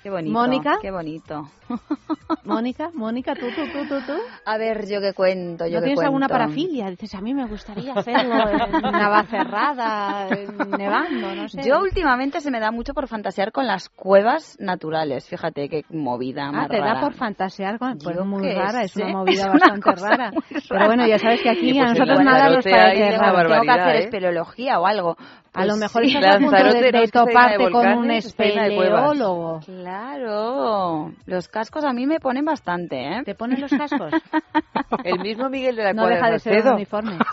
Qué 0.02 0.10
bonito. 0.10 0.32
¿Mónica? 0.38 0.78
Qué 0.82 0.90
bonito. 0.90 1.48
Mónica, 2.44 2.90
Mónica, 2.92 3.34
tú, 3.34 3.46
tú, 3.54 3.62
tú, 3.72 3.86
tú, 3.88 4.00
tú. 4.04 4.12
A 4.44 4.58
ver, 4.58 4.88
yo 4.88 5.00
qué 5.00 5.12
cuento, 5.12 5.64
yo 5.66 5.74
¿No 5.76 5.80
qué 5.80 5.86
tienes 5.86 6.04
alguna 6.04 6.26
cuento. 6.28 6.44
parafilia? 6.44 6.90
Dices, 6.90 7.14
a 7.14 7.20
mí 7.20 7.32
me 7.34 7.46
gustaría 7.46 7.92
hacerlo 7.94 8.34
en 8.34 8.82
Navacerrada, 8.82 10.28
nevando, 10.76 11.34
no 11.34 11.48
sé. 11.48 11.62
Yo 11.64 11.80
últimamente 11.80 12.40
se 12.40 12.50
me 12.50 12.58
da 12.60 12.70
mucho 12.72 12.94
por 12.94 13.06
fantasear 13.08 13.52
con 13.52 13.66
las 13.66 13.88
cuevas 13.88 14.56
naturales. 14.58 15.28
Fíjate 15.28 15.68
qué 15.68 15.84
movida 15.90 16.48
Ah, 16.48 16.52
más 16.52 16.68
te 16.68 16.78
rara. 16.78 16.94
da 16.94 17.00
por 17.00 17.14
fantasear 17.14 17.78
con... 17.78 17.98
Pues 17.98 18.16
Yo 18.16 18.24
muy 18.24 18.52
rara, 18.52 18.82
es 18.82 18.96
una 18.96 19.08
movida 19.08 19.42
es 19.46 19.52
bastante 19.52 19.80
cosa 19.82 20.08
rara. 20.08 20.30
muy 20.32 20.42
Pero 20.50 20.62
rara. 20.70 20.86
bueno, 20.86 21.06
ya 21.06 21.18
sabes 21.18 21.40
que 21.42 21.50
aquí 21.50 21.78
a 21.78 21.84
pues 21.84 21.98
nosotros 21.98 22.24
nada 22.24 22.50
nos 22.50 22.64
parece 22.64 23.16
raro. 23.18 23.48
Tengo 23.48 23.62
que 23.62 23.70
hacer 23.70 23.96
¿eh? 23.96 24.04
espeleología 24.04 24.80
o 24.80 24.86
algo. 24.86 25.16
A 25.54 25.66
lo 25.66 25.72
Pues 25.72 25.80
mejor 25.80 26.06
sí. 26.06 26.14
estás 26.14 26.36
a 26.36 26.38
punto 26.38 26.56
de, 26.56 26.62
Lanzarote 26.62 26.92
no 26.92 27.00
de 27.00 27.08
toparte 27.08 27.70
con 27.70 27.86
un 27.98 28.10
espeleólogo. 28.10 29.60
Claro, 29.66 31.12
los 31.26 31.48
cascos 31.48 31.84
a 31.84 31.92
mí 31.92 32.06
me 32.06 32.20
ponen 32.20 32.44
bastante, 32.46 32.96
¿eh? 32.96 33.22
¿Te 33.24 33.34
ponen 33.34 33.60
los 33.60 33.70
cascos? 33.70 34.12
El 35.04 35.18
mismo 35.20 35.50
Miguel 35.50 35.76
de 35.76 35.84
la 35.84 35.92
No 35.92 36.02
Cuadra 36.02 36.16
deja 36.16 36.30
de 36.30 36.38
ser 36.38 36.66
un 36.66 36.72
uniforme. 36.74 37.18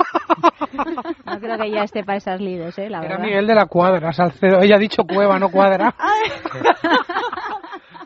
No 1.26 1.40
creo 1.40 1.58
que 1.58 1.72
ya 1.72 1.84
esté 1.84 2.04
para 2.04 2.18
esas 2.18 2.40
lides, 2.40 2.78
¿eh? 2.78 2.90
La 2.90 3.00
Era 3.00 3.10
verdad. 3.10 3.26
Miguel 3.26 3.48
de 3.48 3.56
la 3.56 3.66
Cuadra, 3.66 4.12
Salcedo. 4.14 4.62
Ella 4.62 4.76
ha 4.76 4.80
dicho 4.80 5.04
cueva, 5.04 5.40
no 5.40 5.50
cuadra. 5.50 5.94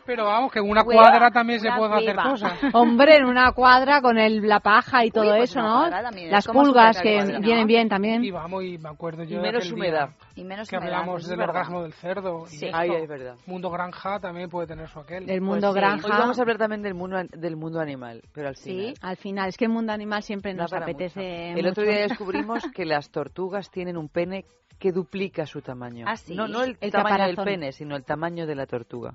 Pero 0.06 0.24
vamos, 0.26 0.52
que 0.52 0.58
en 0.58 0.68
una 0.68 0.84
Cueva, 0.84 1.02
cuadra 1.02 1.30
también 1.30 1.60
se 1.60 1.70
puede 1.72 1.94
hacer 1.94 2.16
cosas. 2.16 2.52
Hombre, 2.74 3.16
en 3.16 3.24
una 3.24 3.52
cuadra 3.52 4.02
con 4.02 4.18
el, 4.18 4.46
la 4.46 4.60
paja 4.60 5.04
y 5.04 5.10
todo 5.10 5.24
Uy, 5.30 5.38
pues 5.38 5.50
eso, 5.50 5.62
¿no? 5.62 5.88
también 5.88 6.30
Las 6.30 6.46
pulgas 6.46 7.00
que 7.00 7.16
cuadra, 7.16 7.38
¿no? 7.38 7.40
vienen 7.40 7.66
bien 7.66 7.88
también. 7.88 8.22
Y 8.24 8.30
vamos, 8.30 8.64
y 8.64 8.76
me 8.78 8.88
acuerdo 8.90 9.22
yo 9.24 9.30
Y 9.30 9.36
de 9.36 9.40
menos 9.42 9.72
humedad. 9.72 10.10
Y 10.36 10.44
menos 10.44 10.68
que 10.68 10.76
humedad, 10.76 10.94
hablamos 11.00 11.26
del 11.26 11.38
verdad. 11.38 11.54
orgasmo 11.56 11.82
del 11.82 11.92
cerdo. 11.94 12.44
Sí. 12.46 12.66
Y 12.66 12.70
Ay, 12.72 12.90
esto. 12.90 13.02
es 13.02 13.08
verdad. 13.08 13.36
Mundo 13.46 13.70
granja 13.70 14.20
también 14.20 14.50
puede 14.50 14.66
tener 14.66 14.88
su 14.88 14.98
aquel. 15.00 15.28
El 15.30 15.40
mundo 15.40 15.68
Pues 15.72 15.74
sí. 15.74 15.80
granja. 15.80 16.06
Hoy 16.06 16.12
vamos 16.18 16.38
a 16.38 16.42
hablar 16.42 16.58
también 16.58 16.82
del 16.82 16.94
mundo, 16.94 17.16
del 17.30 17.56
mundo 17.56 17.80
animal, 17.80 18.22
pero 18.32 18.48
al 18.48 18.56
final. 18.56 18.94
Sí. 18.94 18.94
Al 19.00 19.16
final, 19.16 19.48
es 19.48 19.56
que 19.56 19.64
el 19.64 19.70
mundo 19.70 19.92
animal 19.92 20.22
siempre 20.22 20.52
nos 20.52 20.72
apetece. 20.72 21.48
mucho. 21.52 21.60
El 21.60 21.66
otro 21.68 21.82
día 21.84 22.00
descubrimos 22.02 22.62
que 22.74 22.84
las 22.84 23.10
tortugas 23.10 23.70
tienen 23.70 23.96
un 23.96 24.08
pene 24.08 24.44
que 24.78 24.92
duplica 24.92 25.46
su 25.46 25.62
tamaño. 25.62 26.04
¿Ah, 26.06 26.16
sí? 26.16 26.34
No, 26.34 26.46
no 26.48 26.62
el, 26.62 26.76
El 26.80 26.90
tamaño 26.90 27.24
del 27.26 27.36
caparazón. 27.36 27.44
pene, 27.44 27.72
sino 27.72 27.96
el 27.96 28.04
tamaño 28.04 28.44
de 28.46 28.54
la 28.54 28.66
tortuga. 28.66 29.14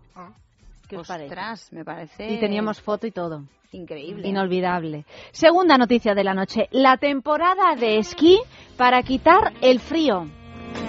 ¿Qué 0.89 0.97
os 0.97 1.07
parece? 1.07 1.27
Ostras, 1.27 1.71
me 1.71 1.85
parece 1.85 2.33
Y 2.33 2.39
teníamos 2.39 2.81
foto 2.81 3.05
y 3.05 3.11
todo. 3.11 3.43
increíble. 3.71 4.27
Inolvidable. 4.27 5.05
Segunda 5.31 5.77
noticia 5.77 6.15
de 6.15 6.23
la 6.23 6.33
noche. 6.33 6.67
La 6.71 6.97
temporada 6.97 7.75
de 7.79 7.99
esquí 7.99 8.39
para 8.75 9.03
quitar 9.03 9.53
el 9.61 9.79
frío. 9.79 10.25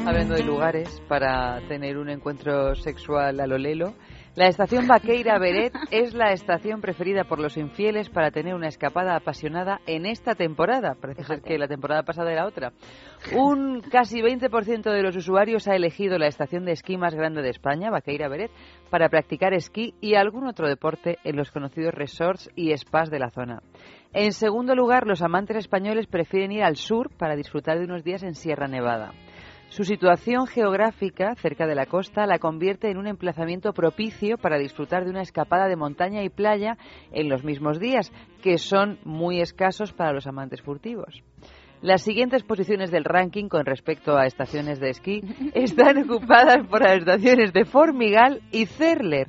Hablando 0.06 0.34
de 0.34 0.42
lugares 0.42 1.02
para 1.06 1.60
tener 1.68 1.98
un 1.98 2.08
encuentro 2.08 2.74
sexual 2.74 3.38
a 3.40 3.46
lo 3.46 3.58
lelo, 3.58 3.94
la 4.36 4.46
estación 4.46 4.86
Vaqueira 4.86 5.38
Beret 5.38 5.74
es 5.90 6.14
la 6.14 6.32
estación 6.32 6.80
preferida 6.80 7.24
por 7.24 7.40
los 7.40 7.56
infieles 7.56 8.08
para 8.08 8.30
tener 8.30 8.54
una 8.54 8.68
escapada 8.68 9.16
apasionada 9.16 9.80
en 9.86 10.06
esta 10.06 10.34
temporada. 10.34 10.94
Parece 11.00 11.24
ser 11.24 11.42
que 11.42 11.58
la 11.58 11.66
temporada 11.68 12.04
pasada 12.04 12.32
era 12.32 12.46
otra. 12.46 12.72
Un 13.34 13.80
casi 13.82 14.20
20% 14.20 14.90
de 14.90 15.02
los 15.02 15.16
usuarios 15.16 15.66
ha 15.68 15.74
elegido 15.74 16.16
la 16.16 16.28
estación 16.28 16.64
de 16.64 16.72
esquí 16.72 16.96
más 16.96 17.14
grande 17.14 17.42
de 17.42 17.50
España, 17.50 17.90
Vaqueira 17.90 18.28
Beret, 18.28 18.50
para 18.90 19.08
practicar 19.08 19.54
esquí 19.54 19.94
y 20.00 20.16
algún 20.16 20.46
otro 20.46 20.68
deporte 20.68 21.18
en 21.24 21.36
los 21.36 21.50
conocidos 21.50 21.94
resorts 21.94 22.50
y 22.56 22.76
spas 22.76 23.10
de 23.10 23.18
la 23.18 23.30
zona. 23.30 23.62
En 24.12 24.32
segundo 24.32 24.74
lugar, 24.74 25.06
los 25.06 25.22
amantes 25.22 25.56
españoles 25.56 26.06
prefieren 26.06 26.52
ir 26.52 26.62
al 26.62 26.76
sur 26.76 27.10
para 27.16 27.36
disfrutar 27.36 27.78
de 27.78 27.84
unos 27.84 28.04
días 28.04 28.22
en 28.22 28.34
Sierra 28.34 28.66
Nevada. 28.66 29.12
Su 29.68 29.84
situación 29.84 30.48
geográfica, 30.48 31.36
cerca 31.36 31.68
de 31.68 31.76
la 31.76 31.86
costa, 31.86 32.26
la 32.26 32.40
convierte 32.40 32.90
en 32.90 32.98
un 32.98 33.06
emplazamiento 33.06 33.72
propicio 33.72 34.36
para 34.36 34.58
disfrutar 34.58 35.04
de 35.04 35.10
una 35.10 35.22
escapada 35.22 35.68
de 35.68 35.76
montaña 35.76 36.24
y 36.24 36.28
playa 36.28 36.76
en 37.12 37.28
los 37.28 37.44
mismos 37.44 37.78
días, 37.78 38.12
que 38.42 38.58
son 38.58 38.98
muy 39.04 39.40
escasos 39.40 39.92
para 39.92 40.12
los 40.12 40.26
amantes 40.26 40.60
furtivos. 40.60 41.22
Las 41.82 42.02
siguientes 42.02 42.42
posiciones 42.42 42.90
del 42.90 43.04
ranking 43.04 43.48
con 43.48 43.64
respecto 43.64 44.16
a 44.16 44.26
estaciones 44.26 44.80
de 44.80 44.90
esquí 44.90 45.22
están 45.54 45.98
ocupadas 45.98 46.66
por 46.68 46.82
las 46.82 46.98
estaciones 46.98 47.52
de 47.52 47.64
Formigal 47.64 48.42
y 48.52 48.66
Cerler. 48.66 49.28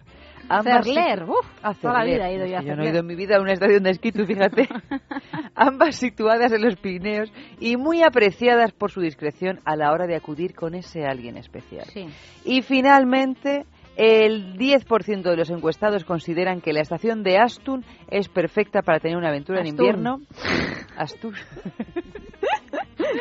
Ambas 0.50 0.86
Cerler, 0.86 1.20
situ- 1.22 1.30
uf, 1.30 1.46
Ah, 1.64 1.74
toda 1.80 2.00
la 2.00 2.04
vida 2.04 2.30
he 2.30 2.36
ido 2.36 2.46
yo 2.46 2.58
a 2.58 2.62
yo 2.62 2.76
no 2.76 2.84
he 2.84 2.90
ido 2.90 3.00
en 3.00 3.06
mi 3.06 3.16
vida 3.16 3.38
a 3.38 3.42
una 3.42 3.54
estación 3.54 3.84
de 3.84 3.92
esquí, 3.92 4.12
tú 4.12 4.26
fíjate. 4.26 4.68
Ambas 5.56 5.96
situadas 5.96 6.52
en 6.52 6.62
los 6.62 6.76
Pirineos 6.76 7.32
y 7.62 7.78
muy 7.78 8.04
apreciadas 8.04 8.74
por 8.74 8.92
su 8.92 9.00
discreción 9.00 9.62
a 9.64 9.78
la 9.78 9.92
hora 9.94 10.08
de 10.08 10.16
acudir 10.16 10.54
con 10.54 10.76
ese 10.76 11.06
alguien 11.06 11.38
especial. 11.38 11.86
Sí. 11.94 12.08
Y 12.44 12.64
finalmente, 12.64 13.66
el 13.96 14.58
10% 14.58 15.22
de 15.22 15.38
los 15.38 15.50
encuestados 15.52 16.04
consideran 16.04 16.60
que 16.60 16.74
la 16.74 16.82
estación 16.82 17.24
de 17.24 17.38
Astun 17.38 17.86
es 18.10 18.28
perfecta 18.28 18.82
para 18.82 19.00
tener 19.00 19.16
una 19.18 19.30
aventura 19.30 19.62
en 19.62 19.68
invierno. 19.68 20.20
Astun. 20.98 21.34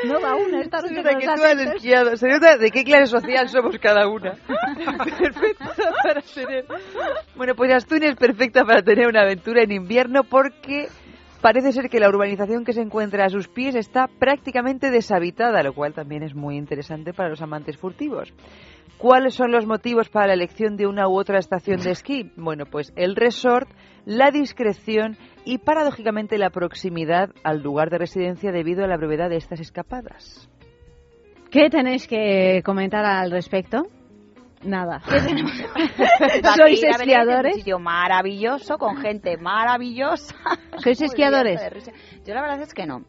No 0.06 0.20
va 0.20 0.36
una 0.36 0.60
esta 0.60 0.80
noche 0.80 1.02
que 1.02 1.26
tú 1.26 1.30
has 1.30 1.74
esquiado. 1.74 2.16
Se 2.16 2.28
nota 2.28 2.56
de 2.56 2.70
qué 2.70 2.84
clase 2.84 3.06
social 3.06 3.48
somos 3.48 3.78
cada 3.78 4.08
una. 4.08 4.32
Perfecta 5.18 5.74
para 6.02 6.22
tener. 6.22 6.66
Bueno, 7.36 7.54
pues 7.54 7.72
Astun 7.72 8.02
es 8.02 8.16
perfecta 8.16 8.64
para 8.64 8.82
tener 8.82 9.06
una 9.08 9.22
aventura 9.22 9.62
en 9.62 9.72
invierno 9.72 10.24
porque 10.24 10.88
parece 11.40 11.72
ser 11.72 11.88
que 11.88 12.00
la 12.00 12.08
urbanización 12.08 12.64
que 12.64 12.72
se 12.72 12.82
encuentra 12.82 13.24
a 13.24 13.30
sus 13.30 13.48
pies 13.48 13.74
está 13.74 14.06
prácticamente 14.06 14.90
deshabitada, 14.90 15.62
lo 15.62 15.72
cual 15.72 15.94
también 15.94 16.22
es 16.22 16.34
muy 16.34 16.56
interesante 16.56 17.12
para 17.12 17.30
los 17.30 17.40
amantes 17.40 17.76
furtivos. 17.76 18.32
¿Cuáles 19.00 19.32
son 19.32 19.50
los 19.50 19.64
motivos 19.64 20.10
para 20.10 20.26
la 20.26 20.34
elección 20.34 20.76
de 20.76 20.86
una 20.86 21.08
u 21.08 21.18
otra 21.18 21.38
estación 21.38 21.80
de 21.80 21.92
esquí? 21.92 22.30
Bueno, 22.36 22.66
pues 22.66 22.92
el 22.96 23.16
resort, 23.16 23.66
la 24.04 24.30
discreción 24.30 25.16
y 25.46 25.56
paradójicamente 25.56 26.36
la 26.36 26.50
proximidad 26.50 27.30
al 27.42 27.62
lugar 27.62 27.88
de 27.88 27.96
residencia 27.96 28.52
debido 28.52 28.84
a 28.84 28.86
la 28.86 28.98
brevedad 28.98 29.30
de 29.30 29.36
estas 29.36 29.58
escapadas. 29.58 30.50
¿Qué 31.50 31.70
tenéis 31.70 32.06
que 32.06 32.60
comentar 32.62 33.06
al 33.06 33.30
respecto? 33.30 33.86
Nada. 34.64 35.00
¿Sois 36.56 36.82
esquiadores? 36.82 37.54
un 37.54 37.58
sitio 37.58 37.78
maravilloso, 37.78 38.76
con 38.76 38.98
gente 38.98 39.38
maravillosa. 39.38 40.34
¿Sois 40.76 41.00
esquiadores? 41.00 41.58
Yo 42.26 42.34
la 42.34 42.42
verdad 42.42 42.60
es 42.60 42.74
que 42.74 42.84
no. 42.84 43.06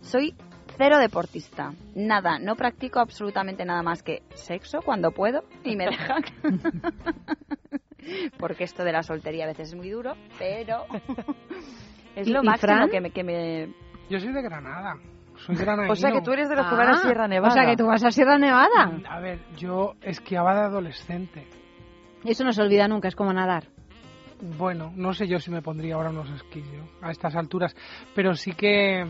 Soy 0.00 0.34
cero 0.76 0.98
deportista. 0.98 1.72
Nada, 1.94 2.38
no 2.38 2.54
practico 2.56 3.00
absolutamente 3.00 3.64
nada 3.64 3.82
más 3.82 4.02
que 4.02 4.22
sexo 4.34 4.80
cuando 4.82 5.10
puedo 5.12 5.44
y 5.64 5.76
me 5.76 5.86
dejan. 5.86 6.22
Porque 8.38 8.64
esto 8.64 8.84
de 8.84 8.92
la 8.92 9.02
soltería 9.02 9.44
a 9.44 9.48
veces 9.48 9.70
es 9.70 9.74
muy 9.74 9.90
duro, 9.90 10.14
pero 10.38 10.84
es 12.16 12.28
¿Y- 12.28 12.32
lo 12.32 12.42
máximo 12.42 12.72
Fran? 12.74 12.90
que 12.90 13.00
me, 13.00 13.10
que 13.10 13.24
me... 13.24 13.74
Yo 14.08 14.20
soy 14.20 14.32
de 14.32 14.42
Granada. 14.42 14.94
Soy 15.44 15.56
granadino. 15.56 15.92
O 15.92 15.96
sea 15.96 16.12
que 16.12 16.20
tú 16.22 16.32
eres 16.32 16.48
de 16.48 16.56
los 16.56 16.66
que 16.66 16.74
Ah, 16.74 16.78
van 16.78 16.88
a 16.90 16.96
Sierra 17.02 17.28
Nevada. 17.28 17.52
O 17.52 17.54
sea 17.56 17.66
que 17.66 17.76
tú 17.76 17.86
vas 17.86 18.02
a 18.04 18.10
Sierra 18.10 18.38
Nevada. 18.38 18.90
A 19.08 19.20
ver, 19.20 19.40
yo 19.56 19.94
esquiaba 20.02 20.54
de 20.54 20.60
adolescente. 20.60 21.46
Eso 22.24 22.44
no 22.44 22.52
se 22.52 22.62
olvida 22.62 22.88
nunca, 22.88 23.08
es 23.08 23.14
como 23.16 23.32
nadar. 23.32 23.64
Bueno, 24.58 24.92
no 24.94 25.12
sé 25.14 25.26
yo 25.26 25.38
si 25.38 25.50
me 25.50 25.62
pondría 25.62 25.94
ahora 25.96 26.10
unos 26.10 26.30
esquís 26.30 26.64
yo, 26.72 26.82
a 27.02 27.10
estas 27.10 27.34
alturas, 27.36 27.74
pero 28.14 28.34
sí 28.34 28.52
que 28.52 29.04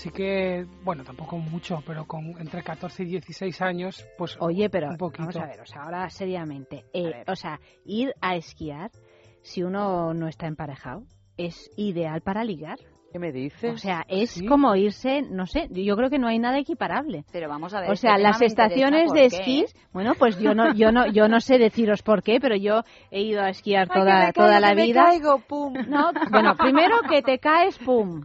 sí 0.00 0.10
que, 0.10 0.66
bueno, 0.82 1.04
tampoco 1.04 1.36
mucho, 1.38 1.82
pero 1.86 2.06
con 2.06 2.26
entre 2.40 2.62
14 2.62 3.02
y 3.02 3.06
16 3.06 3.60
años, 3.62 4.06
pues 4.16 4.36
Oye, 4.40 4.68
pero 4.70 4.88
un 4.88 4.96
poquito. 4.96 5.24
vamos 5.24 5.36
a 5.36 5.46
ver, 5.46 5.60
o 5.60 5.66
sea, 5.66 5.82
ahora 5.82 6.08
seriamente, 6.10 6.84
eh, 6.92 7.24
o 7.26 7.36
sea, 7.36 7.60
ir 7.84 8.12
a 8.20 8.34
esquiar 8.36 8.90
si 9.42 9.62
uno 9.62 10.12
no 10.14 10.26
está 10.28 10.46
emparejado 10.46 11.02
es 11.36 11.70
ideal 11.76 12.20
para 12.22 12.44
ligar. 12.44 12.76
¿Qué 13.12 13.18
me 13.18 13.32
dices? 13.32 13.74
O 13.74 13.76
sea, 13.76 14.04
es 14.08 14.30
¿Sí? 14.30 14.46
como 14.46 14.76
irse, 14.76 15.22
no 15.22 15.44
sé, 15.46 15.66
yo 15.70 15.96
creo 15.96 16.10
que 16.10 16.18
no 16.20 16.28
hay 16.28 16.38
nada 16.38 16.58
equiparable. 16.58 17.24
Pero 17.32 17.48
vamos 17.48 17.74
a 17.74 17.80
ver. 17.80 17.90
O 17.90 17.96
sea, 17.96 18.16
las 18.18 18.40
estaciones 18.40 19.06
¿por 19.08 19.16
de 19.16 19.20
qué? 19.28 19.36
esquís, 19.36 19.74
bueno, 19.92 20.12
pues 20.16 20.38
yo 20.38 20.54
no, 20.54 20.72
yo 20.74 20.92
no, 20.92 21.06
yo 21.08 21.26
no 21.26 21.40
sé 21.40 21.58
deciros 21.58 22.02
por 22.02 22.22
qué, 22.22 22.38
pero 22.40 22.54
yo 22.56 22.82
he 23.10 23.22
ido 23.22 23.42
a 23.42 23.48
esquiar 23.50 23.88
Ay, 23.90 24.00
toda, 24.00 24.20
que 24.20 24.26
me 24.26 24.32
toda 24.32 24.48
caigo, 24.48 24.60
la 24.60 24.68
que 24.70 24.74
me 24.76 24.82
vida. 24.84 25.04
caigo, 25.06 25.38
pum. 25.40 25.74
No, 25.88 26.12
bueno, 26.30 26.54
primero 26.56 27.00
que 27.08 27.20
te 27.22 27.38
caes, 27.40 27.76
pum. 27.78 28.22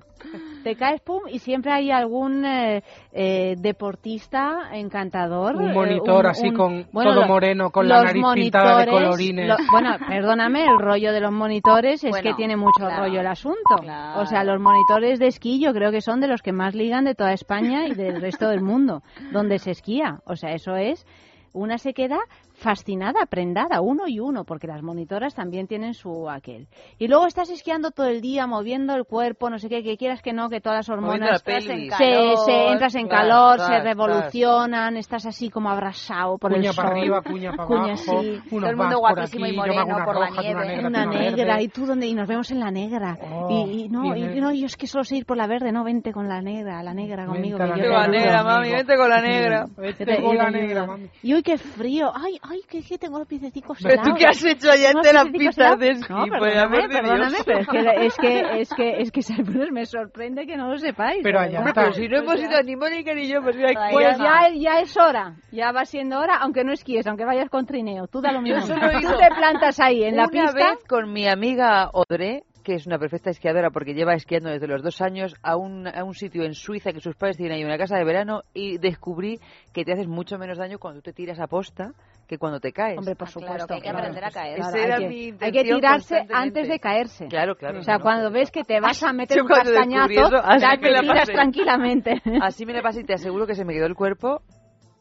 Te 0.64 0.76
caes, 0.76 1.02
pum, 1.02 1.22
y 1.30 1.40
siempre 1.40 1.72
hay 1.72 1.91
algún 1.91 2.45
eh, 2.45 2.84
eh, 3.12 3.56
deportista 3.57 4.70
encantador. 4.74 5.56
Un 5.56 5.70
eh, 5.70 5.74
monitor 5.74 6.26
un- 6.26 6.32
así 6.32 6.48
un- 6.49 6.56
con 6.56 6.88
bueno, 6.91 7.12
todo 7.12 7.22
lo- 7.22 7.28
moreno, 7.28 7.70
con 7.72 7.88
la 7.88 8.03
nariz 8.03 8.24
pintada 8.34 8.80
de 8.86 8.88
colorines. 8.91 9.48
lo- 9.48 9.57
bueno, 9.72 9.95
perdóname, 10.07 10.66
el 10.66 10.80
rollo 10.80 11.12
de 11.14 11.20
los 11.22 11.32
monitores 11.32 12.03
es 12.03 12.10
Bueno, 12.12 12.30
que 12.30 12.36
tiene 12.36 12.56
mucho 12.57 12.80
claro, 12.86 13.03
rollo 13.06 13.20
el 13.22 13.28
asunto. 13.28 13.76
O 14.18 14.26
sea, 14.26 14.44
los 14.44 14.60
monitores 14.60 15.20
de 15.20 15.28
esquí 15.28 15.60
yo 15.60 15.74
creo 15.74 15.91
que 15.91 16.02
son 16.02 16.20
de 16.20 16.28
los 16.28 16.41
que 16.41 16.52
más 16.52 16.76
ligan 16.76 17.06
de 17.06 17.16
toda 17.16 17.34
España 17.34 17.88
y 17.88 17.94
del 17.94 18.22
resto 18.22 18.49
del 18.49 18.62
mundo, 18.62 19.02
donde 19.32 19.60
se 19.60 19.72
esquía. 19.72 20.20
O 20.26 20.36
sea, 20.36 20.52
eso 20.53 20.76
es 20.76 21.06
una 21.53 21.78
se 21.78 21.94
queda 21.94 22.20
fascinada, 22.66 23.28
prendada, 23.28 23.80
uno 23.80 24.08
y 24.08 24.20
uno, 24.20 24.44
porque 24.44 24.66
las 24.66 24.82
monitoras 24.82 25.36
también 25.36 25.68
tienen 25.68 25.94
su 25.94 26.28
aquel. 26.30 26.68
Y 26.98 27.08
luego 27.08 27.28
estás 27.28 27.52
esquiando 27.52 27.92
todo 27.92 28.08
el 28.08 28.22
día, 28.22 28.48
moviendo 28.48 28.96
el 28.96 29.06
cuerpo, 29.06 29.52
no 29.52 29.60
sé 29.60 29.70
qué, 29.70 29.84
que 29.84 29.98
quieras 29.98 30.24
que 30.24 30.34
no, 30.34 30.50
que 30.50 30.62
todas 30.62 30.80
las 30.80 30.90
hormonas 30.90 31.30
la 31.32 31.40
pelvis. 31.40 31.94
se, 31.94 31.98
Calor, 31.98 32.38
se- 32.46 32.68
entras 32.72 32.96
en 32.96 33.08
claro, 33.08 33.22
calor, 33.30 33.56
claro, 33.58 33.64
se 33.76 33.82
claro. 33.82 33.84
revolucionan, 33.86 34.98
estás 34.98 35.28
así 35.28 35.52
como 35.52 35.70
abrasado 35.70 36.40
por 36.40 36.52
Cuña 36.54 36.72
el 36.72 36.76
para 36.76 36.90
sol. 36.90 36.98
arriba, 36.98 37.22
cuña 37.22 37.52
para 37.52 37.68
Cuña, 37.68 37.94
abajo, 37.94 38.22
sí. 38.22 38.42
Todo 38.50 38.68
el 38.70 38.76
mundo 38.78 38.98
guapísimo 38.98 39.46
y 39.46 39.50
aquí, 39.50 39.60
hago 39.60 39.68
moreno 39.76 39.96
una 39.96 40.06
por 40.06 40.20
la 40.20 40.28
roja, 40.28 40.42
nieve. 40.42 40.56
una 40.56 40.66
negra, 40.66 40.88
Una 40.88 41.06
negra, 41.06 41.62
y 41.62 41.68
tú 41.68 41.86
dónde, 41.86 42.08
y 42.08 42.14
nos 42.16 42.28
vemos 42.28 42.50
en 42.50 42.60
la 42.60 42.72
negra. 42.72 43.18
Oh, 43.22 43.48
y, 43.52 43.84
y 43.84 43.90
no, 43.90 44.16
y, 44.16 44.42
no, 44.42 44.52
yo 44.52 44.66
es 44.66 44.76
que 44.76 44.88
solo 44.88 45.04
sé 45.04 45.18
ir 45.18 45.26
por 45.28 45.38
la 45.38 45.46
verde, 45.46 45.72
no, 45.72 45.84
vente 45.84 46.12
con 46.12 46.28
la 46.28 46.42
negra, 46.42 46.82
la 46.82 46.94
negra 46.96 47.28
conmigo. 47.28 47.60
Vente 47.60 47.74
que 47.82 47.88
la 47.90 48.08
negra, 48.08 48.44
mami, 48.44 48.72
vente 48.72 48.96
con 48.98 49.10
la 49.10 49.22
negra. 49.22 49.66
Vente 49.78 50.06
te- 50.06 50.22
con 50.22 50.34
y 50.34 50.38
la 50.38 50.50
negra, 50.50 50.86
mami. 50.88 51.10
Y 51.22 51.34
hoy 51.34 51.44
qué 51.44 51.58
frío, 51.60 52.12
ay, 52.16 52.40
ay, 52.42 52.55
que, 52.68 52.82
que 52.82 52.98
tengo 52.98 53.19
los 53.19 53.27
piececicos 53.27 53.77
Pero 53.82 54.02
tú 54.03 54.11
qué 54.18 54.26
has 54.26 54.44
hecho 54.44 54.72
allá 54.72 54.88
Tengo 54.88 54.99
entre 54.99 55.14
las 55.14 55.27
pistas 55.30 55.80
de 55.80 55.90
esquí, 55.90 56.14
No, 56.14 56.26
perdóname, 56.40 56.88
perdóname, 56.88 57.38
pero 57.45 57.60
es 57.60 57.68
que, 57.68 58.06
es 58.06 58.18
que, 58.18 58.61
es 58.61 58.73
que, 58.73 59.02
es 59.02 59.11
que, 59.11 59.72
me 59.72 59.86
sorprende 59.86 60.45
que 60.45 60.57
no 60.57 60.69
lo 60.69 60.77
sepáis. 60.77 61.22
Pero 61.23 61.40
allá. 61.40 61.64
Pero 61.73 61.94
si 61.94 62.07
no 62.07 62.19
hemos 62.19 62.40
ido 62.40 62.61
ni 62.64 62.76
Mónica 62.76 63.14
ni 63.14 63.27
yo, 63.27 63.41
pues 63.41 63.56
Pues 63.91 64.18
ya, 64.18 64.49
ya 64.53 64.80
es 64.80 64.95
hora, 64.98 65.36
ya 65.52 65.72
va 65.72 65.86
siendo 65.86 66.19
hora, 66.19 66.38
aunque 66.38 66.64
no 66.64 66.72
esquíes, 66.72 67.06
aunque 67.07 67.26
vayas 67.26 67.49
con 67.49 67.65
trineo, 67.65 68.07
tú 68.07 68.22
da 68.22 68.32
lo 68.32 68.41
mismo. 68.41 68.61
Tú 68.65 68.73
te 68.73 69.36
plantas 69.36 69.80
ahí 69.80 70.03
en 70.03 70.15
la 70.15 70.23
una 70.23 70.32
pista. 70.32 70.53
vez 70.53 70.80
con 70.88 71.11
mi 71.11 71.27
amiga 71.27 71.90
Odre, 71.94 72.44
que 72.66 72.74
es 72.74 72.86
una 72.88 72.98
perfecta 73.00 73.30
esquiadora 73.30 73.70
porque 73.70 73.94
lleva 73.94 74.14
esquiando 74.16 74.50
desde 74.50 74.68
los 74.68 74.82
dos 74.84 75.00
años 75.00 75.34
a 75.44 75.56
un, 75.56 75.88
a 75.88 76.04
un 76.04 76.14
sitio 76.16 76.44
en 76.44 76.54
Suiza 76.56 76.92
que 76.92 77.00
sus 77.00 77.16
padres 77.16 77.38
tienen 77.38 77.56
ahí 77.58 77.64
una 77.64 77.78
casa 77.78 77.96
de 77.98 78.04
verano 78.04 78.42
y 78.54 78.78
descubrí 78.80 79.40
que 79.72 79.86
te 79.86 79.94
haces 79.94 80.08
mucho 80.08 80.38
menos 80.38 80.58
daño 80.58 80.80
cuando 80.80 81.00
tú 81.02 81.12
te 81.12 81.14
tiras 81.14 81.40
a 81.40 81.48
posta 81.48 81.92
que 82.28 82.40
cuando 82.40 82.60
te 82.60 82.72
caes. 82.72 82.98
Hombre, 82.98 83.16
por 83.16 83.28
Ah, 83.28 83.32
claro, 83.36 83.46
supuesto. 83.54 83.68
que 83.68 83.74
hay 83.76 83.82
que 83.82 83.90
aprender 83.90 84.26
a 84.26 84.32
caer. 84.32 84.60
Esa 84.60 84.72
Claro, 84.72 84.86
era 84.88 84.96
hay, 84.96 85.02
que, 85.04 85.08
mi 85.10 85.16
hay 85.16 85.28
intención 85.28 85.64
que 85.64 85.74
tirarse 85.76 86.26
antes 86.34 86.68
de 86.68 86.80
caerse. 86.80 87.28
Claro, 87.28 87.56
claro. 87.56 87.80
O 87.80 87.84
sea, 87.84 87.98
no, 87.98 88.02
cuando 88.04 88.32
ves 88.32 88.50
que 88.50 88.64
te 88.64 88.80
vas 88.80 89.04
a 89.04 89.14
meter 89.14 89.42
un 89.44 89.48
castañazo, 89.48 90.30
ya 90.60 90.70
me 90.72 90.78
te 90.80 91.00
tiras 91.02 91.28
tranquilamente. 91.30 92.22
Así 92.42 92.66
me 92.66 92.74
la 92.74 92.82
pasé 92.82 93.02
y 93.02 93.04
te 93.04 93.14
aseguro 93.14 93.46
que 93.46 93.54
se 93.54 93.64
me 93.64 93.74
quedó 93.74 93.86
el 93.86 93.94
cuerpo 93.96 94.42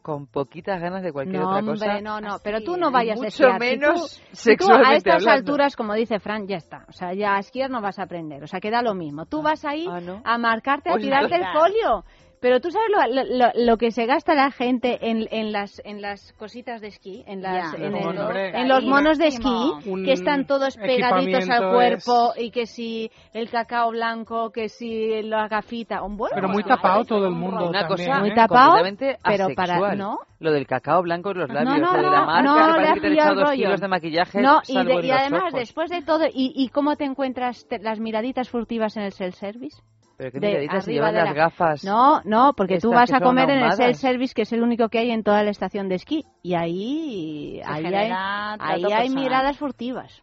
con 0.05 0.27
poquitas 0.27 0.79
ganas 0.79 1.01
de 1.01 1.11
cualquier 1.11 1.41
No, 1.41 1.47
otra 1.49 1.59
hombre, 1.61 1.79
cosa. 1.79 1.99
no, 2.01 2.21
no, 2.21 2.37
pero 2.43 2.61
tú 2.61 2.77
no 2.77 2.91
vayas 2.91 3.15
a 3.17 3.23
mucho 3.23 3.27
esquiar. 3.29 3.53
Si 3.53 3.59
menos 3.59 4.11
si 4.11 4.21
tú 4.21 4.27
a 4.31 4.35
sexualmente 4.35 4.97
estas 4.97 5.13
hablando. 5.15 5.31
alturas, 5.31 5.75
como 5.75 5.93
dice 5.95 6.19
Fran, 6.19 6.45
ya 6.47 6.57
está. 6.57 6.85
O 6.87 6.91
sea, 6.91 7.15
ya 7.15 7.35
a 7.35 7.39
esquiar 7.39 7.71
no 7.71 7.81
vas 7.81 7.97
a 7.97 8.03
aprender. 8.03 8.43
O 8.43 8.47
sea, 8.47 8.59
queda 8.59 8.83
lo 8.83 8.93
mismo. 8.93 9.25
Tú 9.25 9.41
vas 9.41 9.65
ahí 9.65 9.87
Ah, 9.89 9.99
¿no? 10.01 10.21
a 10.23 10.37
marcarte, 10.37 10.89
a 10.89 10.93
Pues 10.93 11.03
tirarte 11.05 11.33
el 11.35 11.45
folio. 11.51 12.03
Pero 12.45 12.59
tú 12.61 12.69
sabes 12.69 12.87
lo, 12.91 13.23
lo- 13.23 13.37
lo- 13.39 13.65
lo 13.65 13.77
que 13.77 13.89
se 13.89 14.05
gasta 14.05 14.35
la 14.35 14.51
gente 14.51 14.99
en, 15.09 15.27
en 15.31 15.51
las 15.51 15.81
en 15.83 15.99
las 15.99 16.31
cositas 16.33 16.79
de 16.79 16.89
esquí, 16.89 17.23
en 17.25 17.41
las 17.41 17.71
Ya. 17.73 17.83
en, 17.87 17.91
No, 17.91 18.11
el- 18.11 18.17
hombre. 18.19 18.49
en 18.61 18.67
los 18.67 18.83
monos 18.85 19.17
de 19.17 19.27
esquí, 19.29 19.71
que 20.05 20.11
están 20.13 20.45
todos 20.45 20.77
pegaditos 20.77 21.49
al 21.49 21.71
cuerpo 21.73 22.33
es- 22.35 22.43
y 22.43 22.51
que 22.51 22.67
si 22.67 23.09
el 23.33 23.49
cacao 23.49 23.89
blanco, 23.89 24.51
que 24.51 24.69
si 24.69 25.23
la 25.23 25.47
gafita, 25.47 26.03
un 26.03 26.17
bueno, 26.17 26.35
Pero 26.35 26.47
muy 26.49 26.61
pues, 26.61 26.75
tapado 26.75 27.03
todo 27.03 27.25
el 27.25 27.33
mundo 27.33 27.67
Una 27.67 27.87
también, 27.87 28.09
cosa 28.09 28.19
Muy 28.19 28.29
¿eh? 28.29 28.35
tapado, 28.35 28.75
pero 29.23 29.47
para-. 29.55 29.95
¿no? 29.95 30.19
Lo 30.39 30.51
del 30.51 30.67
cacao 30.67 31.01
blanco 31.01 31.31
en 31.31 31.39
los 31.39 31.49
labios, 31.49 31.79
no, 31.79 31.93
lo 31.97 32.03
de 32.03 32.09
la 32.11 32.25
marca, 32.25 32.41
no, 32.43 32.53
que 32.55 32.73
parece 32.75 32.93
que 32.93 32.99
te 33.01 33.13
echado 33.13 33.35
dos 33.41 33.51
kilos 33.53 33.81
de 33.81 33.87
maquillaje 33.87 34.41
No, 34.43 34.61
y, 34.67 34.83
de- 34.85 35.07
y 35.07 35.09
además, 35.09 35.41
ojos. 35.45 35.53
después 35.53 35.89
de 35.89 36.03
todo, 36.03 36.25
¿y, 36.27 36.53
y 36.55 36.69
cómo 36.69 36.95
te 36.95 37.05
encuentras 37.05 37.65
te- 37.67 37.79
las 37.79 37.99
miraditas 37.99 38.49
furtivas 38.51 38.95
en 38.97 39.03
el 39.03 39.13
self-service? 39.13 39.81
Pero 40.17 40.31
qué 40.31 40.39
de 40.39 40.47
miraditas 40.47 40.85
se 40.85 40.91
arriba 40.91 41.07
llevan 41.07 41.13
de 41.13 41.19
las 41.25 41.35
la- 41.35 41.43
gafas. 41.43 41.83
No, 41.83 42.21
no, 42.23 42.53
porque 42.55 42.79
tú 42.79 42.91
vas 42.91 43.11
a 43.11 43.19
comer 43.19 43.49
en 43.49 43.59
el 43.63 43.71
self-service, 43.73 44.33
que 44.33 44.43
es 44.43 44.53
el 44.53 44.61
único 44.63 44.89
que 44.89 44.99
hay 44.99 45.11
en 45.11 45.23
toda 45.23 45.43
la 45.43 45.49
estación 45.51 45.89
de 45.89 45.95
esquí. 45.95 46.23
Y 46.41 46.53
ahí, 46.55 47.61
ahí 47.65 47.85
hay, 47.85 48.11
ahí 48.59 48.83
hay 48.93 49.09
miradas 49.09 49.57
furtivas. 49.57 50.21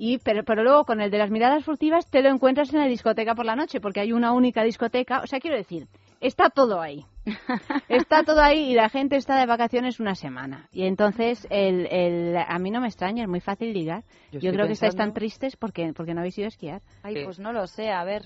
Y, 0.00 0.18
pero, 0.18 0.44
pero 0.44 0.62
luego 0.62 0.84
con 0.84 1.00
el 1.00 1.10
de 1.10 1.18
las 1.18 1.30
miradas 1.30 1.64
furtivas 1.64 2.08
te 2.08 2.22
lo 2.22 2.28
encuentras 2.30 2.72
en 2.72 2.78
la 2.80 2.86
discoteca 2.86 3.34
por 3.34 3.44
la 3.44 3.56
noche, 3.56 3.80
porque 3.80 3.98
hay 4.00 4.12
una 4.12 4.32
única 4.32 4.62
discoteca. 4.62 5.20
O 5.22 5.26
sea, 5.26 5.40
quiero 5.40 5.56
decir, 5.56 5.88
está 6.20 6.50
todo 6.50 6.80
ahí. 6.80 7.04
Está 7.88 8.22
todo 8.22 8.40
ahí 8.40 8.70
y 8.70 8.74
la 8.74 8.88
gente 8.88 9.16
está 9.16 9.38
de 9.38 9.44
vacaciones 9.44 10.00
una 10.00 10.14
semana. 10.14 10.66
Y 10.72 10.84
entonces, 10.84 11.46
el, 11.50 11.86
el, 11.90 12.36
a 12.38 12.58
mí 12.58 12.70
no 12.70 12.80
me 12.80 12.86
extraña, 12.86 13.22
es 13.24 13.28
muy 13.28 13.40
fácil 13.40 13.74
ligar. 13.74 14.04
Yo 14.32 14.50
creo 14.52 14.66
que 14.66 14.72
estáis 14.72 14.96
tan 14.96 15.12
tristes 15.12 15.56
porque, 15.56 15.92
porque 15.94 16.14
no 16.14 16.20
habéis 16.20 16.38
ido 16.38 16.46
a 16.46 16.48
esquiar. 16.48 16.80
Ay, 17.02 17.16
Sí. 17.16 17.24
pues 17.24 17.38
no 17.38 17.52
lo 17.52 17.66
sé, 17.66 17.90
a 17.90 18.02
ver. 18.04 18.22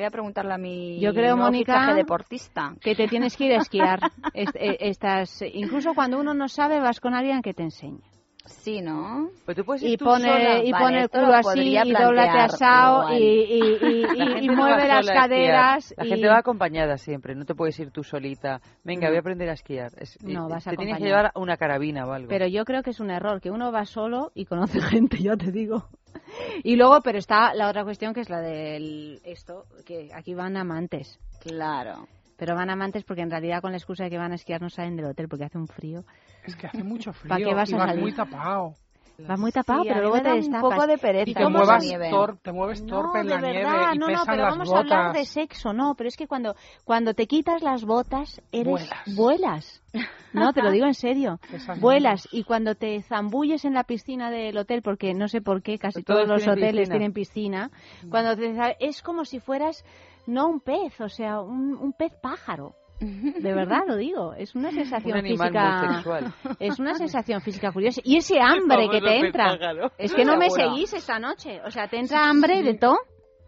Voy 0.00 0.06
a 0.06 0.10
preguntarle 0.10 0.54
a 0.54 0.56
mi 0.56 0.98
Yo 0.98 1.12
creo, 1.12 1.36
nuevo 1.36 1.50
Mónica, 1.50 1.74
fichaje 1.74 1.94
deportista. 1.94 2.72
que 2.80 2.94
te 2.94 3.06
tienes 3.06 3.36
que 3.36 3.44
ir 3.44 3.52
a 3.52 3.56
esquiar. 3.56 4.00
Est- 4.34 4.56
eh, 4.56 4.78
estas, 4.80 5.42
incluso 5.52 5.92
cuando 5.94 6.18
uno 6.18 6.32
no 6.32 6.48
sabe, 6.48 6.80
vas 6.80 7.00
con 7.00 7.12
alguien 7.12 7.42
que 7.42 7.52
te 7.52 7.64
enseñe. 7.64 8.00
Sí, 8.46 8.80
¿no? 8.80 9.28
Pero 9.44 9.56
tú 9.56 9.64
puedes 9.66 9.82
ir 9.82 9.90
Y 9.90 9.96
tú 9.98 10.06
pone, 10.06 10.22
sola. 10.26 10.64
y 10.64 10.72
Vale, 10.72 10.84
pone 10.84 11.00
el 11.02 11.08
culo 11.10 11.34
así, 11.34 11.76
y 11.84 11.92
doblate 11.92 12.38
asado, 12.38 13.12
y, 13.12 13.16
igual. 13.16 13.22
y, 13.22 13.86
y, 13.86 13.88
y- 13.90 14.02
La 14.16 14.24
y 14.24 14.28
gente 14.32 14.46
no 14.46 14.56
mueve 14.56 14.88
las 14.88 15.06
caderas. 15.06 15.94
La 15.98 16.06
y- 16.06 16.08
gente 16.08 16.26
va 16.28 16.38
acompañada 16.38 16.96
siempre, 16.96 17.34
no 17.34 17.44
te 17.44 17.54
puedes 17.54 17.78
ir 17.78 17.90
tú 17.90 18.02
solita. 18.02 18.60
Venga, 18.82 19.02
No. 19.02 19.10
voy 19.10 19.16
a 19.18 19.20
aprender 19.20 19.50
a 19.50 19.52
esquiar. 19.52 19.92
Es- 19.98 20.18
No, 20.24 20.48
y- 20.48 20.50
vas 20.50 20.64
te 20.64 20.74
tienes 20.76 20.96
que 20.96 21.04
llevar 21.04 21.30
una 21.34 21.58
carabina 21.58 22.06
o 22.06 22.12
algo. 22.12 22.28
Pero 22.30 22.46
yo 22.48 22.64
creo 22.64 22.82
que 22.82 22.90
es 22.90 23.00
un 23.00 23.10
error, 23.10 23.42
que 23.42 23.50
uno 23.50 23.70
va 23.70 23.84
solo 23.84 24.32
y 24.34 24.46
conoce 24.46 24.80
gente, 25.08 25.18
ya 25.18 25.36
te 25.36 25.52
digo. 25.52 25.84
Y 26.64 26.76
luego, 26.76 27.00
pero 27.02 27.18
está 27.18 27.54
la 27.54 27.68
otra 27.68 27.84
cuestión 27.84 28.14
que 28.14 28.20
es 28.20 28.30
la 28.30 28.40
del 28.40 29.20
esto, 29.24 29.66
que 29.86 30.10
aquí 30.14 30.34
van 30.34 30.56
amantes. 30.56 31.18
Claro. 31.40 32.06
Pero 32.36 32.54
van 32.54 32.70
amantes 32.70 33.04
porque 33.04 33.22
en 33.22 33.30
realidad 33.30 33.60
con 33.60 33.72
la 33.72 33.78
excusa 33.78 34.04
de 34.04 34.10
que 34.10 34.18
van 34.18 34.32
a 34.32 34.36
esquiar 34.36 34.62
no 34.62 34.70
salen 34.70 34.96
del 34.96 35.06
hotel 35.06 35.28
porque 35.28 35.44
hace 35.44 35.58
un 35.58 35.68
frío. 35.68 36.04
Es 36.44 36.56
que 36.56 36.66
hace 36.66 36.82
mucho 36.82 37.12
frío 37.12 37.28
¿Para 37.28 37.44
qué 37.44 37.54
vas 37.54 37.70
y 37.70 37.74
a 37.74 37.78
vas 37.78 37.86
salir? 37.88 38.02
muy 38.02 38.12
tapado. 38.14 38.74
Vas 39.28 39.38
muy 39.38 39.52
tapado, 39.52 39.82
Sí, 39.82 39.88
pero 39.88 40.00
luego 40.00 40.16
te 40.16 40.22
da 40.28 40.34
un 40.34 40.40
destapas. 40.40 40.70
poco 40.74 40.86
de 40.86 40.98
pereza 40.98 41.30
Y 41.30 41.34
te 41.34 41.42
¿Cómo 41.44 41.58
muevas, 41.58 41.82
se 41.82 41.88
nieve? 41.88 42.10
tor- 42.10 42.38
te 42.42 42.52
mueves 42.52 42.82
No, 42.82 42.86
torpe 42.88 43.18
en 43.20 43.26
de 43.26 43.30
la 43.34 43.40
nieve 43.40 43.54
verdad, 43.58 43.92
y 43.94 43.98
no, 43.98 44.06
pesan 44.06 44.20
no, 44.20 44.30
pero 44.30 44.42
las 44.42 44.50
vamos 44.52 44.68
botas. 44.68 44.76
a 44.76 44.80
hablar 44.98 45.12
de 45.14 45.24
sexo, 45.24 45.72
no, 45.72 45.94
pero 45.96 46.08
es 46.08 46.16
que 46.16 46.26
cuando, 46.26 46.54
cuando 46.84 47.14
te 47.14 47.26
quitas 47.26 47.62
las 47.62 47.84
botas, 47.84 48.40
eres 48.52 48.88
Vuelas. 48.88 49.16
vuelas. 49.16 49.82
No, 50.32 50.52
te 50.52 50.62
lo 50.62 50.70
digo 50.70 50.86
en 50.86 50.94
serio. 50.94 51.40
Vuelas 51.80 52.28
y 52.30 52.44
cuando 52.44 52.74
te 52.76 53.02
zambulles 53.02 53.64
en 53.64 53.74
la 53.74 53.84
piscina 53.84 54.30
del 54.30 54.56
hotel, 54.56 54.80
porque 54.82 55.12
no 55.12 55.28
sé 55.28 55.40
por 55.40 55.62
qué, 55.62 55.78
casi 55.78 56.02
Todos 56.02 56.20
todos 56.20 56.28
los 56.28 56.42
tienen 56.42 56.58
hoteles 56.58 56.80
piscina. 56.88 56.94
tienen 56.94 57.12
piscina, 57.12 57.70
cuando 58.10 58.36
te 58.36 58.76
es 58.80 59.02
como 59.02 59.24
si 59.24 59.40
fueras 59.40 59.84
no 60.26 60.48
un 60.48 60.60
pez, 60.60 61.00
o 61.00 61.08
sea, 61.08 61.40
un, 61.40 61.74
un 61.74 61.92
pez 61.92 62.12
pájaro. 62.22 62.74
De 63.40 63.54
verdad 63.54 63.80
lo 63.86 63.96
digo, 63.96 64.34
es 64.34 64.54
una 64.54 64.70
sensación 64.70 65.18
Un 65.18 65.24
física. 65.24 65.94
sexual. 65.94 66.34
Es 66.60 66.78
una 66.78 66.94
sensación 66.94 67.40
física 67.40 67.72
curiosa. 67.72 68.00
Y 68.04 68.16
ese 68.18 68.38
hambre 68.40 68.88
que 68.90 69.00
te 69.00 69.18
entra. 69.18 69.46
pájaro. 69.52 69.92
Es 69.98 70.12
que 70.12 70.24
no 70.24 70.36
me 70.36 70.50
seguís 70.50 70.92
esta 70.92 71.18
noche. 71.18 71.60
O 71.64 71.70
sea, 71.70 71.88
te 71.88 71.98
entra 71.98 72.28
hambre 72.28 72.62
de 72.62 72.74
todo. 72.74 72.98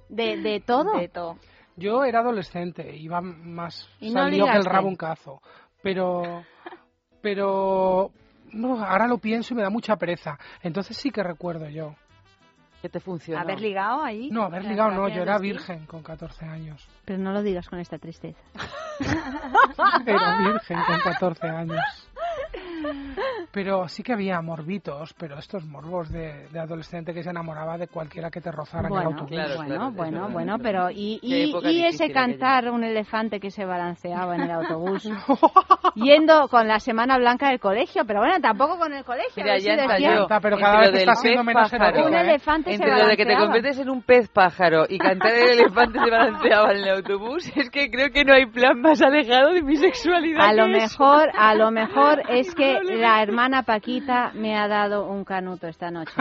De, 0.08 0.38
de 0.38 0.60
todo. 0.60 0.98
De 0.98 1.08
todo. 1.08 1.36
Yo 1.76 2.04
era 2.04 2.20
adolescente, 2.20 2.96
iba 2.96 3.20
más 3.20 3.88
Y 3.98 4.10
no 4.10 4.20
salido 4.20 4.46
que 4.46 4.58
el 4.58 4.64
rabo 4.64 4.88
un 4.88 4.96
cazo. 4.96 5.40
Pero, 5.82 6.44
pero, 7.20 8.10
no, 8.52 8.84
ahora 8.84 9.06
lo 9.06 9.18
pienso 9.18 9.54
y 9.54 9.56
me 9.56 9.62
da 9.62 9.70
mucha 9.70 9.96
pereza. 9.96 10.38
Entonces 10.62 10.96
sí 10.96 11.10
que 11.10 11.22
recuerdo 11.22 11.68
yo. 11.68 11.94
¿Qué 12.82 12.88
te 12.88 12.98
funciona? 12.98 13.42
¿Haber 13.42 13.60
ligado 13.60 14.02
ahí? 14.02 14.28
No, 14.32 14.42
haber 14.42 14.62
¿En 14.64 14.70
ligado 14.70 14.90
no, 14.90 15.08
yo 15.08 15.22
era 15.22 15.38
virgen 15.38 15.86
con 15.86 16.02
14 16.02 16.46
años. 16.46 16.84
Pero 17.04 17.20
no 17.20 17.30
lo 17.30 17.40
digas 17.40 17.68
con 17.68 17.78
esta 17.78 17.96
tristeza. 17.96 18.40
Era 20.04 20.38
virgen 20.38 20.78
con 20.84 20.98
14 20.98 21.46
años. 21.46 21.78
Pero 23.52 23.86
sí 23.88 24.02
que 24.02 24.12
había 24.14 24.40
morbitos, 24.40 25.14
pero 25.18 25.38
estos 25.38 25.64
morbos 25.66 26.10
de, 26.10 26.48
de 26.48 26.58
adolescente 26.60 27.12
que 27.12 27.22
se 27.22 27.30
enamoraba 27.30 27.76
de 27.76 27.86
cualquiera 27.88 28.30
que 28.30 28.40
te 28.40 28.50
rozara 28.50 28.88
en 28.88 28.94
el 28.96 29.04
Bueno, 29.04 29.10
autobús. 29.10 29.30
Claro, 29.30 29.56
bueno, 29.56 29.68
claro, 29.74 29.90
bueno, 29.92 30.20
verdad, 30.20 30.32
bueno, 30.32 30.58
pero 30.62 30.90
y, 30.90 31.18
y, 31.22 31.52
y 31.70 31.84
ese 31.84 32.04
aquella. 32.04 32.20
cantar 32.20 32.70
un 32.70 32.84
elefante 32.84 33.40
que 33.40 33.50
se 33.50 33.64
balanceaba 33.64 34.34
en 34.36 34.42
el 34.42 34.50
autobús 34.50 35.08
yendo 35.94 36.48
con 36.48 36.66
la 36.68 36.78
semana 36.80 37.18
blanca 37.18 37.48
del 37.50 37.60
colegio, 37.60 38.04
pero 38.06 38.20
bueno, 38.20 38.36
tampoco 38.40 38.78
con 38.78 38.92
el 38.92 39.04
colegio. 39.04 39.32
Mira, 39.36 39.50
a 39.50 39.52
ver 39.54 39.60
si 39.60 39.66
ya 39.68 39.76
decía-. 39.76 40.22
Está, 40.22 40.40
pero 40.40 40.56
cada 40.58 40.80
vez 40.80 40.94
está 40.94 41.14
siendo 41.16 41.40
pez 41.40 41.46
menos 41.46 41.70
pájaro. 41.70 41.84
erótico, 41.84 42.08
Un 42.08 42.14
¿eh? 42.14 42.20
elefante 42.20 42.70
se 42.70 42.74
Entre 42.76 42.98
lo 42.98 43.06
de 43.08 43.16
que 43.16 43.26
te 43.26 43.36
conviertes 43.36 43.78
en 43.78 43.90
un 43.90 44.02
pez 44.02 44.28
pájaro 44.30 44.84
y 44.88 44.98
cantar 44.98 45.32
el 45.34 45.60
elefante 45.60 45.98
se 45.98 46.10
balanceaba 46.10 46.72
en 46.72 46.78
el 46.78 46.88
autobús, 46.90 47.52
es 47.56 47.70
que 47.70 47.90
creo 47.90 48.10
que 48.10 48.24
no 48.24 48.32
hay 48.32 48.46
plan 48.46 48.80
más 48.80 49.02
alejado 49.02 49.52
de 49.52 49.62
mi 49.62 49.76
sexualidad. 49.76 50.46
A 50.46 50.52
lo 50.54 50.68
mejor, 50.68 51.28
a 51.36 51.54
lo 51.54 51.70
mejor 51.70 52.22
es 52.30 52.54
que 52.54 52.71
la 52.82 53.22
hermana 53.22 53.62
Paquita 53.62 54.30
me 54.34 54.56
ha 54.56 54.68
dado 54.68 55.06
un 55.08 55.24
canuto 55.24 55.66
esta 55.68 55.90
noche. 55.90 56.12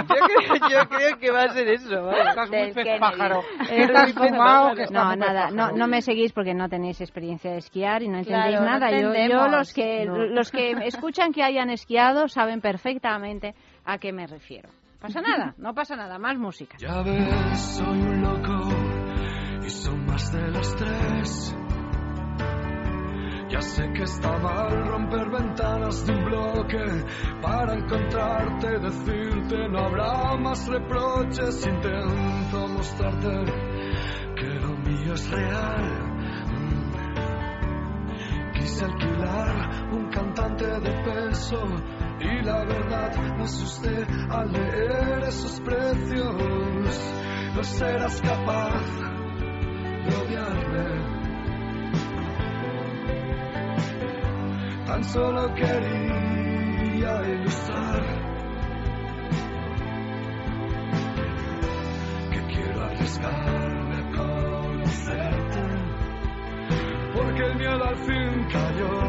Yo 0.71 0.87
creo, 0.89 1.17
que 1.19 1.31
va 1.31 1.43
a 1.43 1.49
ser 1.53 1.67
eso. 1.67 2.03
¿vale? 2.05 2.29
Estás 2.29 2.49
muy 2.49 2.71
pez 2.73 2.99
pájaro. 2.99 3.41
Estás 3.69 4.09
Estás 4.09 4.13
fumado 4.13 4.75
que 4.75 4.83
estás 4.83 4.91
No, 4.93 5.15
nada, 5.15 5.51
no, 5.51 5.71
no 5.71 5.87
me 5.87 6.01
seguís 6.01 6.31
porque 6.33 6.53
no 6.53 6.69
tenéis 6.69 7.01
experiencia 7.01 7.51
de 7.51 7.57
esquiar 7.57 8.03
y 8.03 8.07
no 8.07 8.17
entendéis 8.19 8.57
Claro, 8.57 8.65
no 8.65 8.71
nada. 8.71 8.91
yo, 8.91 8.97
yo 8.99 9.07
entendemos. 9.13 9.51
los 9.51 9.73
que 9.73 10.05
No. 10.05 10.17
los 10.17 10.51
que 10.51 10.71
escuchan 10.85 11.31
que 11.33 11.43
hayan 11.43 11.69
esquiado 11.69 12.27
saben 12.27 12.61
perfectamente 12.61 13.55
a 13.85 13.97
qué 13.97 14.11
me 14.11 14.27
refiero. 14.27 14.69
Pasa 14.99 15.19
nada, 15.21 15.55
no 15.57 15.73
pasa 15.73 15.95
nada, 15.95 16.19
más 16.19 16.37
música. 16.37 16.77
Ya 16.77 17.01
ves, 17.01 17.59
soy 17.59 17.99
un 18.01 18.21
loco 18.21 18.69
y 19.65 19.69
son 19.69 20.05
más 20.05 20.31
de 20.31 20.47
los 20.49 20.75
tres. 20.75 21.55
Sé 23.61 23.87
que 23.93 24.03
está 24.03 24.37
mal 24.39 24.87
romper 24.87 25.29
ventanas 25.29 26.05
de 26.05 26.13
un 26.13 26.25
bloque 26.25 26.83
para 27.41 27.75
encontrarte, 27.75 28.79
decirte 28.79 29.69
no 29.69 29.79
habrá 29.85 30.35
más 30.37 30.67
reproches. 30.67 31.65
Intento 31.67 32.67
mostrarte 32.67 33.45
que 34.35 34.47
lo 34.59 34.75
mío 34.77 35.13
es 35.13 35.29
real. 35.29 35.83
Mm. 36.51 36.91
Quise 38.53 38.85
alquilar 38.85 39.93
un 39.93 40.09
cantante 40.09 40.65
de 40.65 40.91
peso 41.03 41.63
y 42.19 42.41
la 42.43 42.65
verdad 42.65 43.15
me 43.37 43.43
asusté 43.43 44.07
al 44.31 44.51
leer 44.51 45.23
esos 45.27 45.61
precios. 45.61 47.13
No 47.55 47.63
serás 47.63 48.21
capaz 48.21 48.85
de 50.07 50.15
odiarme. 50.15 51.20
Tan 54.91 55.03
solo 55.05 55.53
quería 55.55 57.13
ilustrar 57.29 58.03
que 62.29 62.39
quiero 62.53 62.83
arriesgarme 62.83 63.95
a 63.95 64.11
conocerte, 64.17 65.63
porque 67.13 67.41
el 67.41 67.55
miedo 67.55 67.83
al 67.85 67.95
fin 67.95 68.47
cayó, 68.51 68.99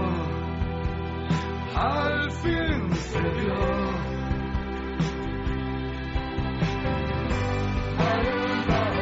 al 1.75 2.31
fin 2.31 2.93
cedió. 2.95 4.03
Tú 8.63 9.02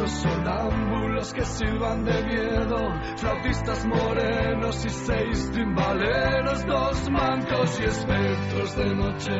200 0.00 0.10
sonámbulos 0.10 1.34
que 1.34 1.44
silban 1.44 2.04
de 2.04 2.24
miedo, 2.24 2.76
flautistas 3.16 3.86
morenos 3.86 4.84
y 4.86 4.88
seis 4.88 5.50
timbaleros, 5.52 6.64
dos 6.66 7.10
mancos 7.10 7.80
y 7.80 7.84
espectros 7.84 8.76
de 8.76 8.94
noche. 8.94 9.36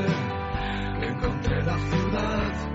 Encontré 1.02 1.62
la 1.62 1.78
ciudad 1.78 2.70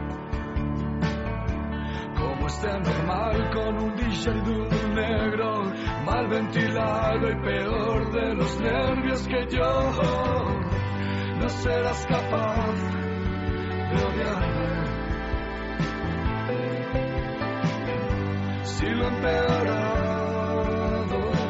como 2.18 2.48
este 2.48 2.70
anormal 2.70 3.52
con 3.54 3.84
un 3.84 3.96
de 3.96 4.90
negro, 4.96 5.64
mal 6.06 6.28
ventilado 6.28 7.30
y 7.30 7.36
peor 7.42 8.12
de 8.12 8.34
los 8.34 8.62
nervios 8.62 9.28
que 9.28 9.46
yo. 9.56 9.92
No 11.40 11.50
serás 11.50 12.06
capaz 12.08 12.74
de 13.92 14.04
odiarme. 14.04 14.75
Si 18.66 18.86
lo 18.88 19.08
empeorado 19.08 20.50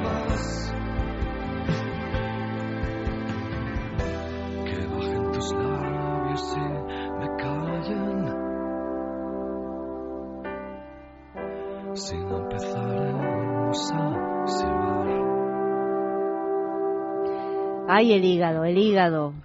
más, 0.04 0.74
que 4.66 4.88
bajen 4.88 5.32
tus 5.32 5.54
labios 5.54 6.58
y 6.58 6.60
me 7.20 7.28
callen. 7.38 8.20
Si 11.94 12.18
no 12.18 12.38
empezaremos 12.38 13.92
a 13.94 14.46
silbar. 14.48 15.08
Ay, 17.88 18.12
el 18.14 18.26
hígado, 18.26 18.66
el 18.66 18.78
hígado. 18.78 19.45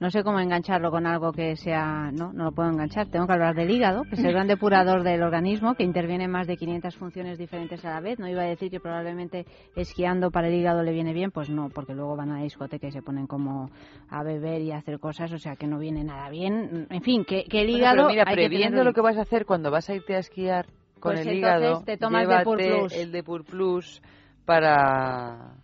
No 0.00 0.10
sé 0.10 0.22
cómo 0.22 0.38
engancharlo 0.38 0.92
con 0.92 1.06
algo 1.06 1.32
que 1.32 1.56
sea... 1.56 2.10
No, 2.12 2.32
no 2.32 2.44
lo 2.44 2.52
puedo 2.52 2.68
enganchar. 2.70 3.08
Tengo 3.08 3.26
que 3.26 3.32
hablar 3.32 3.56
del 3.56 3.68
hígado, 3.70 4.04
que 4.04 4.14
es 4.14 4.22
el 4.24 4.32
gran 4.32 4.46
depurador 4.46 5.02
del 5.02 5.22
organismo, 5.24 5.74
que 5.74 5.82
interviene 5.82 6.24
en 6.24 6.30
más 6.30 6.46
de 6.46 6.56
500 6.56 6.94
funciones 6.96 7.36
diferentes 7.36 7.84
a 7.84 7.90
la 7.90 8.00
vez. 8.00 8.18
No 8.20 8.28
iba 8.28 8.42
a 8.42 8.46
decir 8.46 8.70
que 8.70 8.78
probablemente 8.78 9.44
esquiando 9.74 10.30
para 10.30 10.46
el 10.48 10.54
hígado 10.54 10.84
le 10.84 10.92
viene 10.92 11.12
bien, 11.12 11.32
pues 11.32 11.50
no, 11.50 11.68
porque 11.68 11.94
luego 11.94 12.14
van 12.16 12.30
a 12.30 12.36
la 12.38 12.42
discoteca 12.44 12.86
y 12.86 12.92
se 12.92 13.02
ponen 13.02 13.26
como 13.26 13.70
a 14.08 14.22
beber 14.22 14.62
y 14.62 14.70
a 14.70 14.76
hacer 14.76 15.00
cosas, 15.00 15.32
o 15.32 15.38
sea 15.38 15.56
que 15.56 15.66
no 15.66 15.78
viene 15.80 16.04
nada 16.04 16.30
bien. 16.30 16.86
En 16.90 17.02
fin, 17.02 17.24
que, 17.24 17.44
que 17.44 17.62
el 17.62 17.66
Bueno, 17.66 17.78
hígado... 17.78 17.96
pero 17.96 18.08
mira, 18.10 18.24
hay 18.26 18.36
que 18.36 18.42
previendo 18.42 18.84
lo 18.84 18.92
que 18.92 19.00
vas 19.00 19.16
a 19.16 19.22
hacer 19.22 19.46
cuando 19.46 19.70
vas 19.72 19.90
a 19.90 19.94
irte 19.94 20.14
a 20.14 20.20
esquiar 20.20 20.66
con 21.00 21.14
Pues 21.14 21.26
el 21.26 21.34
entonces 21.36 21.60
hígado, 21.60 21.82
te 21.84 21.96
tomas 21.96 22.22
llévate 22.22 22.38
Depur 22.38 22.58
Plus. 22.58 22.92
el 22.94 23.12
Depur 23.12 23.44
Plus 23.44 24.02
para 24.44 25.54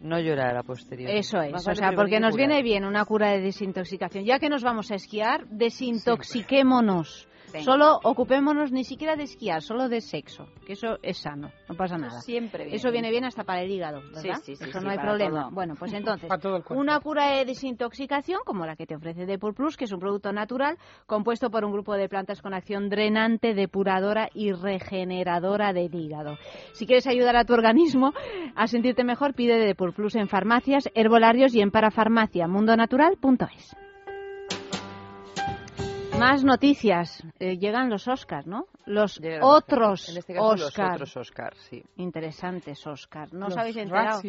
no 0.00 0.18
llorar 0.20 0.56
a 0.56 0.62
posteriori. 0.62 1.18
Eso 1.18 1.40
es, 1.40 1.66
o 1.66 1.74
sea, 1.74 1.92
porque 1.92 2.12
que 2.12 2.20
nos 2.20 2.32
curar. 2.32 2.48
viene 2.48 2.62
bien 2.62 2.84
una 2.84 3.04
cura 3.04 3.30
de 3.30 3.40
desintoxicación. 3.40 4.24
Ya 4.24 4.38
que 4.38 4.48
nos 4.48 4.62
vamos 4.62 4.90
a 4.90 4.94
esquiar, 4.94 5.46
desintoxiquémonos. 5.48 7.27
Venga. 7.52 7.64
Solo 7.64 7.98
ocupémonos 8.02 8.72
ni 8.72 8.84
siquiera 8.84 9.16
de 9.16 9.24
esquiar, 9.24 9.62
solo 9.62 9.88
de 9.88 10.00
sexo, 10.00 10.46
que 10.66 10.74
eso 10.74 10.98
es 11.02 11.18
sano, 11.18 11.50
no 11.68 11.74
pasa 11.76 11.96
nada. 11.96 12.20
Siempre 12.20 12.74
Eso 12.74 12.90
viene 12.90 13.10
bien 13.10 13.24
hasta 13.24 13.44
para 13.44 13.62
el 13.62 13.70
hígado, 13.70 14.00
¿verdad? 14.02 14.40
Sí, 14.42 14.54
sí, 14.54 14.56
sí, 14.56 14.64
eso 14.68 14.78
sí, 14.78 14.84
no 14.84 14.90
hay 14.90 14.98
problema. 14.98 15.42
todo. 15.44 15.50
Bueno, 15.52 15.74
pues 15.78 15.92
entonces, 15.94 16.30
una 16.70 17.00
cura 17.00 17.30
de 17.36 17.44
desintoxicación 17.44 18.40
como 18.44 18.66
la 18.66 18.76
que 18.76 18.86
te 18.86 18.96
ofrece 18.96 19.26
Depur 19.26 19.54
Plus, 19.54 19.76
que 19.76 19.84
es 19.84 19.92
un 19.92 20.00
producto 20.00 20.32
natural 20.32 20.78
compuesto 21.06 21.50
por 21.50 21.64
un 21.64 21.72
grupo 21.72 21.94
de 21.94 22.08
plantas 22.08 22.42
con 22.42 22.54
acción 22.54 22.88
drenante, 22.88 23.54
depuradora 23.54 24.28
y 24.34 24.52
regeneradora 24.52 25.72
del 25.72 25.94
hígado. 25.94 26.38
Si 26.72 26.86
quieres 26.86 27.06
ayudar 27.06 27.36
a 27.36 27.44
tu 27.44 27.54
organismo 27.54 28.12
a 28.54 28.66
sentirte 28.66 29.04
mejor, 29.04 29.34
pide 29.34 29.58
Depur 29.58 29.94
Plus 29.94 30.16
en 30.16 30.28
farmacias, 30.28 30.88
herbolarios 30.94 31.54
y 31.54 31.60
en 31.60 31.70
parafarmacia 31.70 32.46
mundonatural.es. 32.46 33.87
Más 36.16 36.42
noticias. 36.42 37.22
Eh, 37.38 37.58
llegan 37.58 37.90
los 37.90 38.08
Oscars, 38.08 38.46
¿no? 38.46 38.66
Los 38.86 39.18
Llegan 39.20 39.42
otros 39.42 40.08
En 40.08 40.16
este 40.16 40.34
caso, 40.34 40.46
Oscars. 40.46 40.78
los 40.78 40.94
otros 40.94 41.16
Oscars, 41.16 41.58
sí. 41.70 41.84
Interesantes 41.96 42.84
Oscars. 42.86 43.32
¿No 43.32 43.46
Los 43.46 43.52
os 43.52 43.58
habéis 43.58 43.76
enterado? 43.76 44.20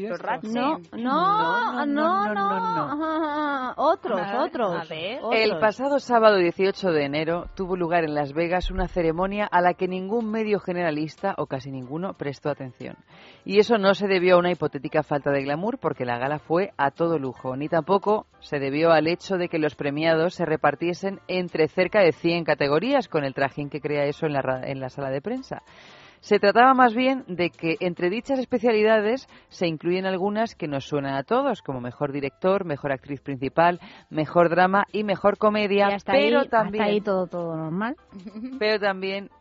No, 0.43 0.77
no, 0.91 1.85
no, 1.85 2.33
no, 2.35 2.35
no, 2.35 3.73
Otros, 3.77 4.19
A 4.19 4.25
ver, 4.25 4.35
otros. 4.41 4.75
a 4.75 4.83
ver. 4.93 5.19
otros. 5.23 5.41
El 5.41 5.59
pasado 5.59 5.99
sábado 5.99 6.35
18 6.37 6.91
de 6.91 7.05
enero 7.05 7.45
tuvo 7.55 7.75
lugar 7.75 8.03
en 8.03 8.13
Las 8.13 8.33
Vegas 8.33 8.69
una 8.69 8.87
ceremonia 8.87 9.47
a 9.49 9.61
la 9.61 9.73
que 9.73 9.87
ningún 9.87 10.29
medio 10.29 10.59
generalista, 10.59 11.33
o 11.37 11.45
casi 11.47 11.71
ninguno, 11.71 12.13
prestó 12.13 12.49
atención. 12.49 12.97
Y 13.49 13.57
eso 13.57 13.79
no 13.79 13.95
se 13.95 14.05
debió 14.05 14.35
a 14.35 14.37
una 14.37 14.51
hipotética 14.51 15.01
falta 15.01 15.31
de 15.31 15.41
glamour, 15.41 15.79
porque 15.79 16.05
la 16.05 16.19
gala 16.19 16.37
fue 16.37 16.69
a 16.77 16.91
todo 16.91 17.17
lujo, 17.17 17.55
ni 17.55 17.67
tampoco 17.67 18.27
se 18.41 18.59
debió 18.59 18.91
al 18.91 19.07
hecho 19.07 19.37
de 19.37 19.49
que 19.49 19.57
los 19.57 19.73
premiados 19.73 20.35
se 20.35 20.45
repartiesen 20.45 21.19
entre 21.27 21.67
cerca 21.67 22.01
de 22.01 22.11
100 22.11 22.43
categorías, 22.43 23.07
con 23.07 23.23
el 23.23 23.33
trajín 23.33 23.71
que 23.71 23.81
crea 23.81 24.03
eso 24.03 24.27
en 24.27 24.33
la, 24.33 24.61
en 24.65 24.79
la 24.79 24.89
sala 24.89 25.09
de 25.09 25.21
prensa. 25.21 25.63
Se 26.19 26.37
trataba 26.37 26.75
más 26.75 26.93
bien 26.93 27.23
de 27.27 27.49
que 27.49 27.77
entre 27.79 28.11
dichas 28.11 28.37
especialidades 28.37 29.27
se 29.47 29.65
incluyen 29.65 30.05
algunas 30.05 30.53
que 30.53 30.67
nos 30.67 30.85
suenan 30.85 31.15
a 31.15 31.23
todos, 31.23 31.63
como 31.63 31.81
mejor 31.81 32.11
director, 32.11 32.65
mejor 32.65 32.91
actriz 32.91 33.19
principal, 33.19 33.79
mejor 34.11 34.49
drama 34.49 34.83
y 34.91 35.03
mejor 35.03 35.39
comedia, 35.39 35.87
Y 35.89 35.93
hasta 35.93 36.11
pero 36.11 36.41
ahí, 36.41 36.49
también, 36.49 36.83
hasta 36.83 36.93
ahí 36.93 37.01
todo, 37.01 37.25
todo 37.25 37.55
normal. 37.55 37.95
pero 38.59 38.79
también, 38.79 39.31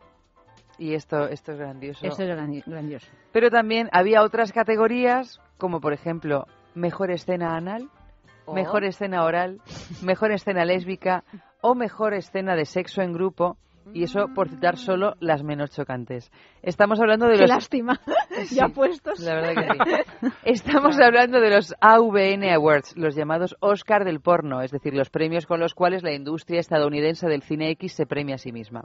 y 0.79 0.93
esto, 0.95 1.27
esto 1.27 1.51
es 1.51 1.59
grandioso, 1.59 2.05
Eso 2.07 2.23
es 2.23 2.29
grandi- 2.29 2.63
grandioso. 2.65 3.07
pero 3.31 3.49
también 3.51 3.89
había 3.91 4.23
otras 4.23 4.51
categorías, 4.51 5.39
como 5.57 5.79
por 5.81 5.93
ejemplo, 5.93 6.45
mejor 6.73 7.11
escena 7.11 7.55
anal, 7.55 7.89
Oh. 8.45 8.53
mejor 8.55 8.83
escena 8.83 9.23
oral, 9.25 9.61
mejor 10.01 10.31
escena 10.31 10.65
lésbica 10.65 11.23
o 11.61 11.75
mejor 11.75 12.15
escena 12.15 12.55
de 12.55 12.65
sexo 12.65 13.01
en 13.03 13.13
grupo, 13.13 13.57
Y 13.91 14.03
eso 14.03 14.27
por 14.35 14.49
citar 14.49 14.77
solo 14.77 15.15
las 15.19 15.41
menos 15.41 15.71
chocantes. 15.71 16.31
Estamos 16.61 16.99
hablando 16.99 17.25
de 17.25 17.33
Qué 17.35 17.41
los... 17.41 17.49
lástima. 17.49 17.99
ya 18.51 18.67
puestos. 18.69 19.19
La 19.19 19.33
verdad 19.35 19.53
que 19.55 20.27
sí. 20.27 20.33
Estamos 20.45 20.99
hablando 20.99 21.39
de 21.39 21.49
los 21.49 21.73
AVN 21.81 22.51
Awards, 22.53 22.95
los 22.97 23.15
llamados 23.15 23.55
Oscar 23.61 24.03
del 24.05 24.19
porno, 24.19 24.61
es 24.61 24.69
decir, 24.71 24.93
los 24.93 25.09
premios 25.09 25.47
con 25.47 25.59
los 25.59 25.73
cuales 25.73 26.03
la 26.03 26.13
industria 26.13 26.59
estadounidense 26.59 27.27
del 27.27 27.41
cine 27.41 27.71
X 27.71 27.93
se 27.93 28.05
premia 28.05 28.35
a 28.35 28.37
sí 28.37 28.51
misma. 28.51 28.83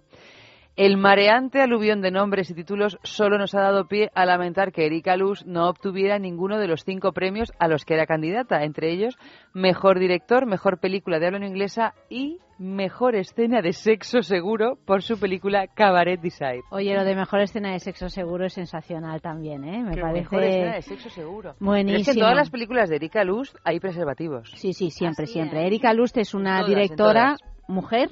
El 0.76 0.96
mareante 0.96 1.60
aluvión 1.60 2.00
de 2.00 2.10
nombres 2.10 2.50
y 2.50 2.54
títulos 2.54 2.98
solo 3.04 3.38
nos 3.38 3.54
ha 3.54 3.60
dado 3.60 3.86
pie 3.86 4.10
a 4.12 4.26
lamentar 4.26 4.72
que 4.72 4.86
Erika 4.86 5.16
Luz 5.16 5.46
no 5.46 5.68
obtuviera 5.68 6.18
ninguno 6.18 6.58
de 6.58 6.66
los 6.66 6.82
cinco 6.82 7.12
premios 7.12 7.52
a 7.60 7.68
los 7.68 7.84
que 7.84 7.94
era 7.94 8.06
candidata, 8.06 8.64
entre 8.64 8.90
ellos 8.90 9.16
Mejor 9.52 10.00
Director, 10.00 10.46
Mejor 10.46 10.80
Película 10.80 11.20
de 11.20 11.26
habla 11.26 11.38
no 11.38 11.46
inglesa 11.46 11.94
y 12.10 12.38
Mejor 12.58 13.14
Escena 13.14 13.62
de 13.62 13.72
Sexo 13.72 14.22
Seguro 14.22 14.76
por 14.84 15.02
su 15.02 15.18
película 15.18 15.68
Cabaret 15.68 16.20
Desire. 16.20 16.62
Oye, 16.72 16.92
lo 16.94 17.04
de 17.04 17.14
Mejor 17.14 17.40
Escena 17.40 17.70
de 17.70 17.78
Sexo 17.78 18.08
Seguro 18.08 18.46
es 18.46 18.54
sensacional 18.54 19.20
también, 19.20 19.62
¿eh? 19.62 19.80
Me 19.80 19.94
Qué 19.94 20.00
parece... 20.00 20.22
Mejor 20.22 20.42
Escena 20.42 20.74
de 20.74 20.82
Sexo 20.82 21.08
Seguro. 21.08 21.54
Buenísimo. 21.60 22.00
Es 22.00 22.04
que 22.04 22.10
en 22.12 22.18
todas 22.18 22.36
las 22.36 22.50
películas 22.50 22.88
de 22.88 22.96
Erika 22.96 23.22
Luz 23.22 23.54
hay 23.62 23.78
preservativos. 23.78 24.50
Sí, 24.56 24.72
sí, 24.72 24.90
siempre, 24.90 25.26
siempre. 25.26 25.64
Erika 25.64 25.94
Lust 25.94 26.16
es 26.16 26.34
una 26.34 26.66
En 26.66 26.96
todas, 26.96 27.40
en 27.40 27.53
mujer 27.68 28.10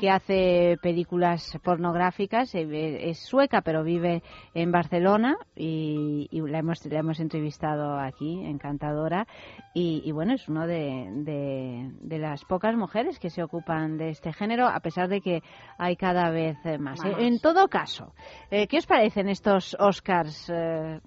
que 0.00 0.10
hace 0.10 0.76
películas 0.82 1.58
pornográficas, 1.62 2.54
eh, 2.54 3.10
es 3.10 3.18
sueca 3.18 3.60
pero 3.62 3.82
vive 3.82 4.22
en 4.54 4.72
Barcelona 4.72 5.36
y, 5.54 6.28
y 6.30 6.40
la, 6.40 6.58
hemos, 6.58 6.84
la 6.86 7.00
hemos 7.00 7.20
entrevistado 7.20 7.98
aquí, 7.98 8.44
encantadora, 8.44 9.26
y, 9.74 10.02
y 10.04 10.12
bueno, 10.12 10.34
es 10.34 10.48
una 10.48 10.66
de, 10.66 11.08
de, 11.12 11.90
de 12.00 12.18
las 12.18 12.44
pocas 12.44 12.74
mujeres 12.76 13.18
que 13.18 13.30
se 13.30 13.42
ocupan 13.42 13.96
de 13.98 14.10
este 14.10 14.32
género, 14.32 14.66
a 14.66 14.80
pesar 14.80 15.08
de 15.08 15.20
que 15.20 15.42
hay 15.78 15.96
cada 15.96 16.30
vez 16.30 16.56
eh, 16.64 16.78
más. 16.78 17.04
Más. 17.04 17.18
En 17.18 17.38
todo 17.40 17.68
caso, 17.68 18.14
eh, 18.50 18.66
¿qué 18.66 18.78
os 18.78 18.86
parecen 18.86 19.28
estos 19.28 19.76
Oscars? 19.78 20.50
eh, 20.50 21.00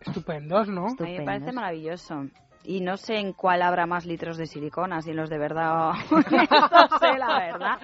Estupendos, 0.00 0.68
¿no? 0.68 0.86
A 0.86 1.04
mí 1.04 1.18
me 1.18 1.24
parece 1.24 1.52
maravilloso. 1.52 2.24
Y 2.64 2.80
no 2.80 2.96
sé 2.96 3.16
en 3.16 3.32
cuál 3.32 3.60
habrá 3.62 3.86
más 3.86 4.06
litros 4.06 4.36
de 4.36 4.46
silicona, 4.46 5.02
si 5.02 5.10
en 5.10 5.16
los 5.16 5.28
de 5.28 5.36
verdad 5.36 5.90
o... 5.90 5.92
no 6.12 6.98
sé, 7.00 7.18
la 7.18 7.38
verdad. 7.40 7.78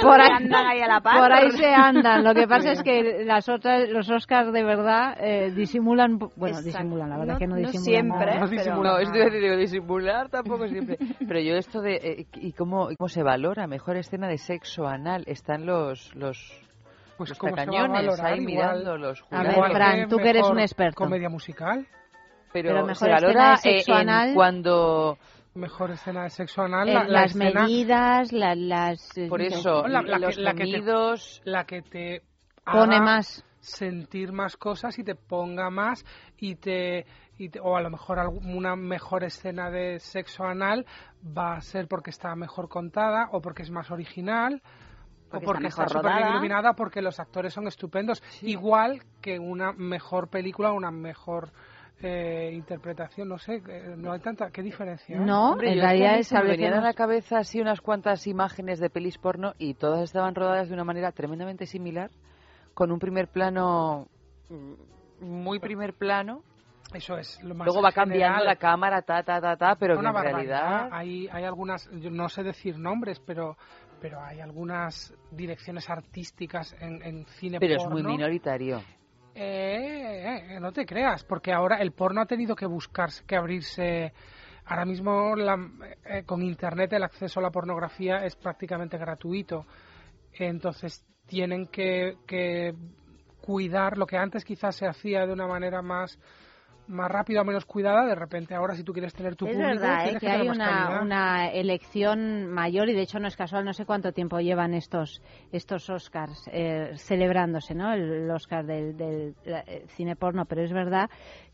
por 0.00 0.20
ahí, 0.20 0.30
andan 0.30 0.66
ahí 0.66 0.80
a 0.80 0.86
la 0.86 1.00
par. 1.00 1.18
por 1.18 1.32
ahí 1.32 1.50
se 1.50 1.74
andan. 1.74 2.22
Lo 2.22 2.32
que 2.32 2.46
pasa 2.46 2.70
es 2.70 2.82
que 2.84 3.24
las 3.24 3.48
otras, 3.48 3.88
los 3.88 4.08
Oscars 4.08 4.52
de 4.52 4.62
verdad 4.62 5.16
eh, 5.18 5.50
disimulan, 5.50 6.18
bueno, 6.18 6.58
Exacto. 6.58 6.66
disimulan, 6.78 7.10
la 7.10 7.18
verdad 7.18 7.32
No- 7.34 7.38
que 7.40 7.46
no 7.48 7.56
no 7.56 7.60
disimulan. 7.62 7.84
siempre, 7.84 8.26
nada. 8.26 8.40
No 8.40 8.46
pero- 8.48 8.62
disimulan 8.62 8.92
No, 8.92 8.98
esto 9.00 9.16
iba 9.16 9.22
a 9.22 9.26
decir, 9.30 9.42
digo, 9.42 9.56
disimular 9.56 10.28
tampoco 10.28 10.68
siempre. 10.68 10.98
Pero 11.26 11.40
yo 11.40 11.54
esto 11.56 11.80
de... 11.80 11.94
eh, 11.96 12.26
¿Y 12.34 12.52
cómo, 12.52 12.88
cómo 12.96 13.08
se 13.08 13.22
valora? 13.24 13.66
Mejor 13.66 13.96
escena 13.96 14.28
de 14.28 14.38
sexo 14.38 14.86
anal. 14.86 15.24
Están 15.26 15.66
los... 15.66 16.14
los 16.14 16.38
Pues 17.18 17.30
los 17.30 17.38
tacañones 17.38 17.90
valorar, 18.06 18.26
ahí 18.26 18.38
igual- 18.38 18.46
mirando 18.46 18.96
los 18.98 19.24
A 19.32 19.42
ver, 19.42 19.54
Fran, 19.72 20.08
tú 20.08 20.18
que 20.18 20.30
eres 20.30 20.48
un 20.48 20.60
experto. 20.60 20.96
Comedia 21.02 21.28
musical. 21.28 21.86
Pero, 22.52 22.70
pero 22.70 22.86
mejor 22.86 22.96
se 22.96 23.04
escena 23.12 23.20
valora 23.20 23.50
de 23.50 23.56
sexo 23.58 23.92
eh, 23.92 23.94
en 24.02 24.08
anal. 24.08 24.34
cuando 24.34 25.18
Mejor 25.54 25.90
escena 25.90 26.22
de 26.24 26.30
sexo 26.30 26.62
anal. 26.62 26.88
Eh, 26.88 26.94
la, 26.94 27.04
la 27.04 27.08
las 27.10 27.30
escena- 27.36 27.62
medidas, 27.64 28.32
la- 28.32 28.54
las... 28.54 29.16
eh, 29.18 29.28
por 29.28 29.42
eso 29.42 29.86
la, 29.86 30.00
la 30.02 30.18
los 30.18 30.36
que, 30.36 30.42
la 30.42 30.54
que 30.54 30.64
te- 30.64 30.80
la 31.44 31.64
que 31.64 31.82
te 31.82 32.22
Pone 32.64 32.96
haga 32.96 33.04
más. 33.04 33.44
sentir 33.60 34.32
más 34.32 34.56
cosas 34.56 34.98
y 34.98 35.04
te 35.04 35.14
ponga 35.14 35.68
más 35.68 36.04
y 36.38 36.54
te, 36.56 37.04
y 37.38 37.48
te- 37.50 37.60
o 37.60 37.76
a 37.76 37.82
lo 37.82 37.90
mejor 37.90 38.18
alguna 38.18 38.76
mejor 38.76 39.24
escena 39.24 39.70
de 39.70 39.98
sexo 40.00 40.44
anal 40.44 40.86
va 41.36 41.56
a 41.56 41.60
ser 41.60 41.86
porque 41.86 42.10
está 42.10 42.34
mejor 42.34 42.68
contada 42.68 43.28
o 43.32 43.40
porque 43.42 43.62
es 43.62 43.70
más 43.70 43.90
original 43.90 44.62
Porque 45.30 45.44
o 45.44 45.46
porque 45.46 45.66
está 45.66 45.82
está 45.84 45.98
mejor 45.98 46.12
rodada. 46.12 46.30
iluminada 46.30 46.72
porque 46.72 47.02
los 47.02 47.20
actores 47.20 47.52
son 47.52 47.66
estupendos 47.68 48.22
igual 48.42 49.02
que 49.20 49.38
una 49.38 49.72
mejor 49.72 50.28
película 50.28 50.72
una 50.72 50.90
mejor 50.90 51.50
eh, 52.00 52.50
interpretación 52.54 53.28
no 53.28 53.38
sé 53.38 53.62
eh, 53.68 53.94
no 53.96 54.12
hay 54.12 54.20
tanta 54.20 54.50
qué 54.50 54.62
diferencia? 54.62 55.18
No, 55.18 55.50
Hombre, 55.52 55.72
en 55.72 55.78
es 55.78 55.84
realidad 55.84 56.20
se 56.22 56.34
me 56.36 56.48
venían 56.48 56.74
a 56.74 56.80
la 56.80 56.94
cabeza 56.94 57.38
así 57.38 57.60
unas 57.60 57.80
cuantas 57.80 58.26
imágenes 58.26 58.80
de 58.80 58.90
pelis 58.90 59.18
porno 59.18 59.54
y 59.58 59.74
todas 59.74 60.02
estaban 60.02 60.34
rodadas 60.34 60.68
de 60.68 60.74
una 60.74 60.84
manera 60.84 61.12
tremendamente 61.12 61.66
similar, 61.66 62.10
con 62.74 62.90
un 62.90 62.98
primer 62.98 63.28
plano 63.28 64.08
mm, 64.48 65.24
muy 65.24 65.58
primer 65.60 65.94
plano. 65.94 66.42
eso 66.94 67.16
es 67.18 67.40
lo 67.42 67.54
más 67.54 67.66
Luego 67.66 67.80
va 67.82 67.92
cambiando 67.92 68.38
general. 68.38 68.46
la 68.46 68.56
cámara, 68.56 69.02
ta, 69.02 69.22
ta, 69.22 69.40
ta, 69.40 69.56
ta, 69.56 69.76
pero 69.76 69.94
que 69.94 70.00
en 70.08 70.14
barbaridad. 70.14 70.60
realidad... 70.60 70.88
Hay, 70.92 71.28
hay 71.28 71.44
algunas, 71.44 71.88
yo 71.92 72.10
no 72.10 72.28
sé 72.28 72.42
decir 72.42 72.78
nombres, 72.78 73.20
pero 73.24 73.56
pero 74.00 74.20
hay 74.20 74.40
algunas 74.40 75.14
direcciones 75.30 75.88
artísticas 75.88 76.74
en, 76.80 77.00
en 77.04 77.24
cine 77.38 77.60
Pero 77.60 77.76
es 77.76 77.84
porno. 77.84 78.02
muy 78.02 78.02
minoritario. 78.02 78.82
Eh, 79.34 80.54
eh, 80.56 80.60
no 80.60 80.72
te 80.72 80.84
creas, 80.84 81.24
porque 81.24 81.52
ahora 81.52 81.76
el 81.76 81.92
porno 81.92 82.20
ha 82.20 82.26
tenido 82.26 82.54
que 82.54 82.66
buscarse, 82.66 83.24
que 83.26 83.36
abrirse. 83.36 84.12
Ahora 84.66 84.84
mismo 84.84 85.34
la- 85.36 85.70
eh, 86.04 86.22
con 86.24 86.42
internet 86.42 86.92
el 86.92 87.02
acceso 87.02 87.40
a 87.40 87.42
la 87.42 87.50
pornografía 87.50 88.24
es 88.24 88.36
prácticamente 88.36 88.98
gratuito. 88.98 89.66
Entonces 90.34 91.04
tienen 91.26 91.66
que, 91.66 92.18
que 92.26 92.74
cuidar 93.40 93.98
lo 93.98 94.06
que 94.06 94.16
antes 94.16 94.44
quizás 94.44 94.76
se 94.76 94.86
hacía 94.86 95.26
de 95.26 95.32
una 95.32 95.46
manera 95.46 95.82
más 95.82 96.18
más 96.88 97.10
rápida 97.10 97.42
o 97.42 97.44
menos 97.44 97.64
cuidada, 97.64 98.06
de 98.06 98.14
repente 98.14 98.54
ahora 98.54 98.74
si 98.74 98.84
tú 98.84 98.92
quieres 98.92 99.14
tener 99.14 99.36
tu 99.36 99.46
Es 99.46 99.54
público, 99.54 99.80
verdad, 99.80 100.08
¿eh? 100.08 100.12
que 100.14 100.18
tener 100.18 100.40
hay 100.40 100.48
una, 100.48 101.00
una 101.02 101.48
elección 101.48 102.46
mayor 102.48 102.88
y 102.88 102.94
de 102.94 103.02
hecho 103.02 103.18
no 103.18 103.28
es 103.28 103.36
casual, 103.36 103.64
no 103.64 103.72
sé 103.72 103.86
cuánto 103.86 104.12
tiempo 104.12 104.38
llevan 104.40 104.74
estos 104.74 105.22
estos 105.52 105.88
Oscars 105.90 106.48
eh, 106.52 106.92
celebrándose, 106.96 107.74
¿no? 107.74 107.92
El, 107.92 108.02
el 108.24 108.30
Oscar 108.30 108.66
del, 108.66 108.96
del 108.96 109.34
eh, 109.44 109.84
cine 109.88 110.16
porno, 110.16 110.44
pero 110.46 110.62
es 110.62 110.72
verdad 110.72 111.08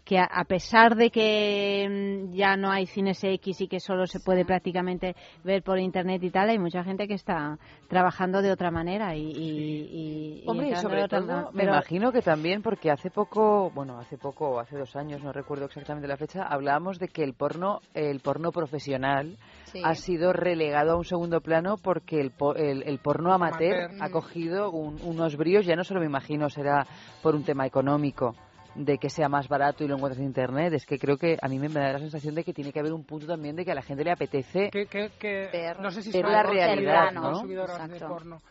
que 0.08 0.18
a, 0.18 0.44
pesar 0.44 0.96
de 0.96 1.10
que 1.10 1.86
mm, 2.30 2.32
ya 2.34 2.56
no 2.56 2.70
hay 2.70 2.86
cines 2.86 3.22
X 3.22 3.60
y 3.60 3.68
que 3.68 3.78
solo 3.78 4.06
se 4.06 4.20
puede 4.20 4.46
prácticamente 4.46 5.14
ver 5.44 5.62
por 5.62 5.78
internet 5.78 6.22
y 6.24 6.30
tal, 6.30 6.48
hay 6.48 6.58
mucha 6.58 6.82
gente 6.82 7.06
que 7.06 7.12
está 7.12 7.58
trabajando 7.88 8.40
de 8.40 8.50
otra 8.50 8.70
manera 8.70 9.14
y, 9.14 9.20
y- 9.20 9.28
y- 9.36 10.42
y 10.44 10.48
Hombre, 10.48 10.70
y 10.70 10.76
sobre 10.76 11.04
otra 11.04 11.18
todo, 11.18 11.26
manera. 11.28 11.50
me 11.52 11.60
Pero- 11.60 11.72
imagino 11.74 12.10
que 12.10 12.22
también 12.22 12.62
porque 12.62 12.90
hace 12.90 13.10
poco, 13.10 13.70
bueno, 13.74 13.98
hace 13.98 14.16
poco 14.16 14.48
o 14.48 14.58
hace 14.60 14.78
dos 14.78 14.96
años, 14.96 15.22
no 15.22 15.30
recuerdo 15.30 15.66
exactamente 15.66 16.08
la 16.08 16.16
fecha, 16.16 16.42
hablábamos 16.42 16.98
de 16.98 17.08
que 17.08 17.22
el 17.22 17.34
porno, 17.34 17.80
el 17.92 18.20
porno 18.20 18.50
profesional 18.50 19.36
Sí. 19.64 19.82
ha 19.84 19.94
sido 19.94 20.32
relegado 20.32 20.92
a 20.92 20.96
un 20.96 21.04
segundo 21.04 21.42
plano 21.42 21.76
porque 21.76 22.18
el, 22.18 22.30
po- 22.30 22.54
el, 22.54 22.82
el 22.84 22.98
porno 23.00 23.34
amateur, 23.34 23.90
Amateur. 23.90 24.02
ha 24.02 24.10
cogido 24.10 24.70
un- 24.70 24.98
unos 25.02 25.36
bríos, 25.36 25.66
ya 25.66 25.76
no 25.76 25.84
se 25.84 25.92
lo 25.92 26.00
me 26.00 26.06
imagino, 26.06 26.48
será 26.48 26.86
por 27.22 27.34
un 27.34 27.44
tema 27.44 27.66
económico 27.66 28.34
de 28.78 28.98
que 28.98 29.10
sea 29.10 29.28
más 29.28 29.48
barato 29.48 29.84
y 29.84 29.88
lo 29.88 29.96
encuentras 29.96 30.20
en 30.20 30.26
internet, 30.26 30.72
es 30.72 30.86
que 30.86 30.98
creo 30.98 31.16
que 31.16 31.36
a 31.42 31.48
mí 31.48 31.58
me 31.58 31.68
da 31.68 31.92
la 31.92 31.98
sensación 31.98 32.34
de 32.34 32.44
que 32.44 32.52
tiene 32.52 32.72
que 32.72 32.80
haber 32.80 32.92
un 32.92 33.04
punto 33.04 33.26
también 33.26 33.56
de 33.56 33.64
que 33.64 33.72
a 33.72 33.74
la 33.74 33.82
gente 33.82 34.04
le 34.04 34.12
apetece 34.12 34.70
que, 34.70 34.86
que- 34.86 35.10
que- 35.18 35.48
Ver- 35.52 35.80
no 35.80 35.90
sé 35.90 36.02
si 36.02 36.10
ver 36.12 36.22
son 36.22 36.32
la 36.32 36.42
realidad, 36.42 37.12
¿no? 37.12 37.42
de 37.42 37.54
Exacto. 37.54 38.08
porno. 38.08 38.42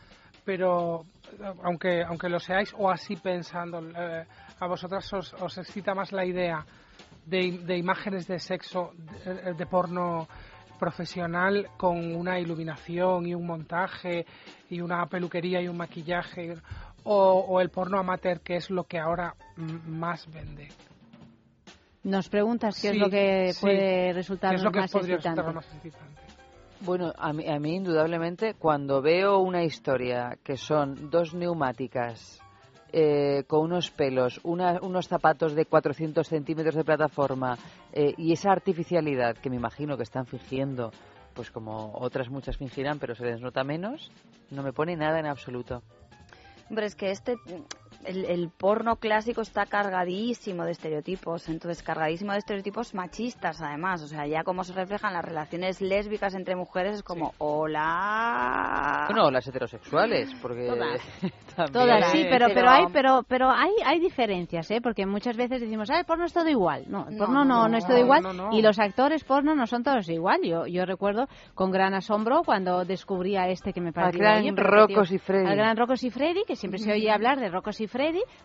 Pero 0.44 1.06
eh, 1.40 1.54
aunque 1.64 2.04
aunque 2.04 2.30
lo 2.30 2.40
seáis 2.40 2.74
o 2.78 2.90
así 2.90 3.16
pensando, 3.16 3.80
eh, 3.80 4.26
a 4.60 4.68
vosotras 4.68 5.12
os, 5.14 5.34
os 5.34 5.58
excita 5.58 5.94
más 5.94 6.12
la 6.12 6.26
idea 6.26 6.66
de, 7.26 7.60
de 7.66 7.78
imágenes 7.78 8.28
de 8.28 8.40
sexo 8.40 8.91
de, 9.26 9.54
de 9.54 9.66
porno 9.66 10.28
profesional 10.80 11.68
con 11.76 12.16
una 12.16 12.40
iluminación 12.40 13.26
y 13.26 13.34
un 13.36 13.45
montaje 13.45 14.26
y 14.70 14.80
una 14.80 15.06
peluquería 15.08 15.60
y 15.62 15.68
un 15.68 15.76
maquillaje 15.78 16.54
o, 17.10 17.40
o 17.48 17.62
el 17.62 17.70
porno 17.70 17.98
amateur 18.00 18.42
que 18.42 18.58
es 18.58 18.70
lo 18.70 18.84
que 18.84 19.00
ahora 19.00 19.36
mm, 19.56 19.90
más 19.90 20.32
vende. 20.32 20.68
Nos 22.04 22.30
preguntas 22.30 22.76
qué 22.82 22.90
Sí, 22.92 22.96
es 22.96 22.98
lo 22.98 23.10
que 23.10 23.52
sí. 23.54 23.62
puede 23.62 23.80
¿Qué 24.08 24.14
resultar 24.14 24.56
es 24.56 24.64
lo 24.64 24.72
que 24.72 24.80
más 24.80 24.92
podría 24.92 25.16
excitante. 25.16 25.42
resultar 25.42 25.56
más 25.56 25.74
excitante? 25.76 26.22
Bueno, 26.82 27.12
a 27.18 27.34
mí, 27.34 27.48
a 27.50 27.60
mí 27.60 27.76
indudablemente 27.76 28.54
cuando 28.54 29.02
veo 29.02 29.40
una 29.40 29.64
historia 29.64 30.38
que 30.44 30.58
son 30.58 31.10
dos 31.10 31.34
neumáticas 31.34 32.40
eh, 32.94 33.44
con 33.48 33.62
unos 33.62 33.90
pelos, 33.92 34.40
una- 34.44 34.80
unos 34.82 35.08
zapatos 35.08 35.54
de 35.56 35.66
400 35.66 36.28
centímetros 36.28 36.76
de 36.76 36.84
plataforma 36.86 37.58
eh, 37.92 38.14
y 38.18 38.32
esa 38.32 38.52
artificialidad 38.52 39.36
que 39.38 39.50
me 39.50 39.56
imagino 39.58 39.98
que 39.98 40.04
están 40.04 40.26
fingiendo, 40.28 40.92
pues 41.34 41.52
como 41.52 41.94
otras 41.96 42.30
muchas 42.30 42.56
fingirán, 42.58 43.00
pero 43.00 43.16
se 43.16 43.26
les 43.26 43.42
nota 43.42 43.64
menos, 43.64 44.12
no 44.52 44.62
me 44.64 44.72
pone 44.72 44.96
nada 44.96 45.20
en 45.20 45.26
absoluto. 45.26 45.82
Hombre, 46.69 46.85
es 46.85 46.95
que 46.95 47.11
este, 47.11 47.38
el, 48.08 48.26
el, 48.26 48.50
porno 48.50 48.96
clásico 48.96 49.42
está 49.42 49.66
cargadísimo 49.66 50.64
de 50.64 50.72
estereotipos, 50.72 51.50
entonces 51.50 51.84
cargadísimo 51.84 52.32
de 52.32 52.40
estereotipos 52.40 52.94
machistas 52.94 53.62
además, 53.62 54.02
o 54.04 54.08
sea, 54.08 54.26
ya 54.26 54.44
como 54.44 54.64
se 54.64 54.74
reflejan 54.74 55.14
las 55.14 55.24
relaciones 55.24 55.82
lésbicas 55.82 56.34
entre 56.36 56.56
mujeres 56.56 56.98
es 56.98 57.04
como, 57.04 57.34
hola... 57.38 59.06
Bueno, 59.08 59.30
las 59.30 59.48
heterosexuales, 59.48 60.30
porque... 60.42 60.68
Todas, 60.68 61.72
Todas 61.72 62.12
sí, 62.12 62.26
pero, 62.30 62.48
pero, 62.54 62.70
hay, 62.70 62.86
pero, 62.94 63.24
pero 63.28 63.50
hay, 63.50 63.72
hay 63.86 64.00
diferencias, 64.00 64.70
¿eh? 64.72 64.80
Porque 64.82 65.06
muchas 65.06 65.36
veces 65.36 65.62
decimos, 65.62 65.90
ah, 65.92 66.00
el 66.00 66.06
porno 66.06 66.26
es 66.26 66.34
todo 66.34 66.48
igual. 66.48 66.86
No, 66.88 67.08
el 67.10 67.18
porno 67.18 67.44
no, 67.44 67.68
no, 67.68 67.78
es 67.78 67.86
todo 67.86 67.98
igual 67.98 68.24
y 68.52 68.62
los 68.62 68.80
actores 68.80 69.24
porno 69.24 69.56
no 69.56 69.68
son 69.68 69.84
todos 69.84 70.08
igual. 70.10 70.42
Yo, 70.44 70.66
yo 70.68 70.86
recuerdo 70.86 71.28
con 71.56 71.72
gran 71.72 71.94
asombro 71.94 72.44
cuando 72.46 72.86
descubrí 72.86 73.36
a 73.36 73.50
este 73.50 73.74
que 73.74 73.82
me 73.82 73.92
parecía... 73.92 74.36
Al 74.36 74.44
gran 74.44 74.58
Rocos 74.58 75.12
y 75.12 75.18
Freddy. 75.18 75.48
Al 75.48 75.56
gran 75.56 75.78
Rocos 75.78 76.04
y 76.04 76.12
Freddy, 76.12 76.44
que 76.46 76.56
siempre 76.56 76.80
se 76.80 76.92
oye 76.92 77.12
hablar 77.12 77.40
de 77.40 77.50
Rocos 77.50 77.82
y 77.82 77.88
Freddy. 77.88 77.97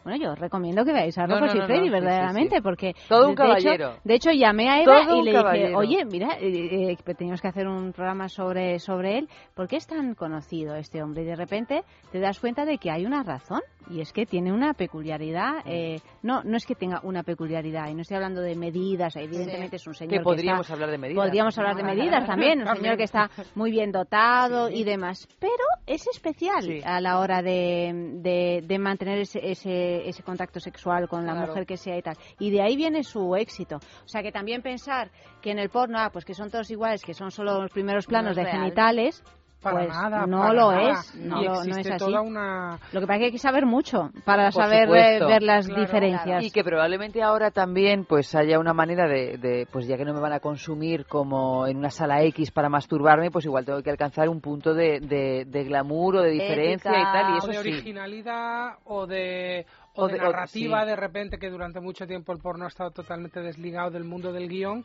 Bueno, 0.05 0.19
yo 0.23 0.35
recomiendo 0.35 0.85
que 0.85 0.93
veáis 0.93 1.17
a 1.19 1.27
Rocos 1.27 1.55
y 1.55 1.61
Freddy, 1.61 1.91
verdaderamente, 1.91 2.63
porque... 2.63 2.95
Todo 3.09 3.29
un 3.29 3.35
caballero. 3.35 3.97
De 4.05 4.15
hecho, 4.15 4.31
llamé 4.31 4.69
a 4.69 4.83
Eva 4.83 5.03
y 5.15 5.23
le 5.23 5.33
dije, 5.33 5.75
oye, 5.75 6.05
mira, 6.05 6.39
eh, 6.41 6.93
eh, 6.93 7.15
teníamos 7.17 7.41
que 7.41 7.49
hacer 7.49 7.69
un 7.69 7.93
programa 7.93 8.29
sobre, 8.29 8.79
sobre 8.79 9.19
él. 9.19 9.29
¿Por 9.55 9.69
qué 9.69 9.77
es 9.77 9.87
tan 9.87 10.15
conocido 10.15 10.75
este 10.75 11.03
hombre? 11.03 11.23
Y 11.23 11.27
de 11.27 11.37
repente 11.37 11.85
te 12.11 12.21
das 12.21 12.41
cuenta 12.41 12.65
de 12.65 12.79
que 12.79 12.91
hay 12.91 13.05
una 13.05 13.23
razón 13.23 13.61
y 13.91 14.01
es 14.01 14.13
que 14.13 14.27
tiene 14.27 14.53
una 14.53 14.75
peculiaridad. 14.75 15.63
Eh, 15.67 16.01
no, 16.23 16.43
no 16.43 16.57
es 16.57 16.67
que 16.67 16.75
tenga 16.75 17.01
una 17.03 17.23
peculiaridad, 17.23 17.89
y 17.89 17.95
no 17.95 18.03
estoy 18.03 18.17
hablando 18.17 18.41
de 18.41 18.55
medidas, 18.57 19.17
evidentemente 19.17 19.77
es 19.77 19.87
un 19.87 19.95
señor. 19.95 20.19
Que 20.19 20.21
podríamos 20.21 20.71
hablar 20.71 20.91
de 20.91 20.99
medidas. 20.99 21.25
Podríamos 21.25 21.59
hablar 21.59 21.77
de 21.77 21.83
medidas 21.83 22.27
también, 22.27 22.63
un 22.63 22.77
señor 22.77 22.97
que 22.97 23.05
está 23.05 23.31
muy 23.55 23.71
bien 23.71 23.93
dotado 23.93 24.69
y 24.71 24.85
demás. 24.85 25.29
Pero 25.39 25.65
es 25.87 26.07
especial 26.09 26.65
a 26.85 27.01
la 27.01 27.19
hora 27.19 27.43
de, 27.43 28.63
de, 28.67 28.79
mantener 28.79 29.19
ese, 29.19 29.41
ese, 29.43 30.09
ese, 30.09 30.23
contacto 30.23 30.61
sexual 30.61 31.09
con 31.09 31.27
la 31.27 31.35
mujer 31.35 31.67
que 31.67 31.77
sea 31.77 31.97
y 31.97 32.03
tal. 32.03 32.17
Y 32.39 32.51
de 32.51 32.63
ahí 32.63 32.77
viene 32.77 33.03
su 33.03 33.35
éxito. 33.37 33.77
O 33.77 34.09
sea 34.09 34.23
que 34.23 34.33
también 34.33 34.63
pensar 34.63 35.11
que 35.41 35.51
en 35.51 35.59
el 35.59 35.69
porno, 35.69 35.99
ah, 35.99 36.11
pues 36.13 36.25
que 36.25 36.35
son 36.35 36.51
todos 36.51 36.71
iguales, 36.71 37.03
que 37.03 37.15
son 37.15 37.31
solo 37.31 37.63
los 37.63 37.71
primeros 37.71 38.07
planos 38.07 38.37
de 38.37 38.45
genitales, 38.45 39.23
para 39.63 39.77
pues 39.77 39.89
nada, 39.89 40.27
no 40.27 40.53
lo 40.53 40.73
es, 40.73 41.15
no, 41.15 41.41
no, 41.41 41.63
es 41.63 41.91
así. 41.91 42.11
Lo 42.11 43.01
que 43.01 43.07
pasa 43.07 43.15
es 43.15 43.19
que 43.19 43.25
hay 43.27 43.33
que 43.33 43.39
saber 43.39 43.65
mucho 43.65 44.11
para 44.25 44.51
saber 44.51 44.89
ver 44.89 45.43
las 45.43 45.67
diferencias. 45.69 46.45
Y 46.45 46.51
que 46.51 46.65
probablemente 46.65 47.23
ahora 47.23 47.51
también 47.51 48.05
pues 48.05 48.35
haya 48.35 48.59
una 48.59 48.75
manera 48.75 49.07
de, 49.07 49.67
pues 49.71 49.87
ya 49.87 49.97
que 49.97 50.05
no 50.05 50.13
me 50.13 50.21
van 50.21 50.33
a 50.33 50.41
consumir 50.41 51.07
como 51.07 51.67
en 51.67 51.77
una 51.77 51.91
sala 51.91 52.23
X 52.25 52.51
para 52.51 52.69
masturbarme, 52.69 53.31
pues 53.31 53.45
igual 53.45 53.65
tengo 53.65 53.83
que 53.83 53.91
alcanzar 53.91 54.29
un 54.29 54.41
punto 54.41 54.75
de, 54.75 55.01
de, 55.01 55.65
glamour 55.65 56.17
o 56.17 56.23
de 56.23 56.31
diferencia 56.31 56.91
y 56.91 57.05
tal. 57.05 57.35
Y 57.35 57.39
eso 57.39 57.49
o 57.49 57.53
de 57.53 57.59
originalidad 57.59 58.79
o 58.85 59.07
de 59.07 59.67
o, 59.95 60.09
de, 60.09 60.19
narrativa 60.19 60.85
de 60.85 60.97
repente 60.97 61.39
que 61.39 61.51
durante 61.51 61.81
mucho 61.81 62.07
tiempo 62.07 62.33
el 62.33 62.39
porno 62.39 62.65
ha 62.65 62.69
estado 62.69 62.91
totalmente 62.91 63.41
desligado 63.41 63.91
del 63.91 64.05
mundo 64.05 64.33
del 64.33 64.49
guion 64.49 64.85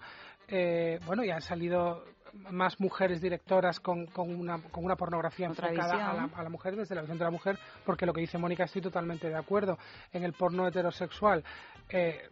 eh, 0.49 0.99
bueno 1.05 1.23
ya 1.23 1.35
han 1.35 1.41
salido 1.41 2.03
más 2.51 2.79
mujeres 2.79 3.21
directoras 3.21 3.79
con, 3.79 4.05
con, 4.07 4.33
una, 4.33 4.61
con 4.71 4.83
una 4.83 4.95
pornografía 4.95 5.47
enfocada 5.47 6.09
a 6.09 6.13
la, 6.13 6.29
a 6.35 6.43
la, 6.43 6.49
mujer 6.49 6.75
desde 6.75 6.95
la 6.95 7.01
visión 7.01 7.17
de 7.17 7.25
la 7.25 7.31
mujer, 7.31 7.57
porque 7.85 8.05
lo 8.05 8.13
que 8.13 8.21
dice 8.21 8.37
Mónica 8.37 8.63
estoy 8.63 8.81
totalmente 8.81 9.27
de 9.29 9.35
acuerdo. 9.35 9.77
En 10.11 10.23
el 10.23 10.33
porno 10.33 10.67
heterosexual, 10.67 11.43
eh, 11.89 12.29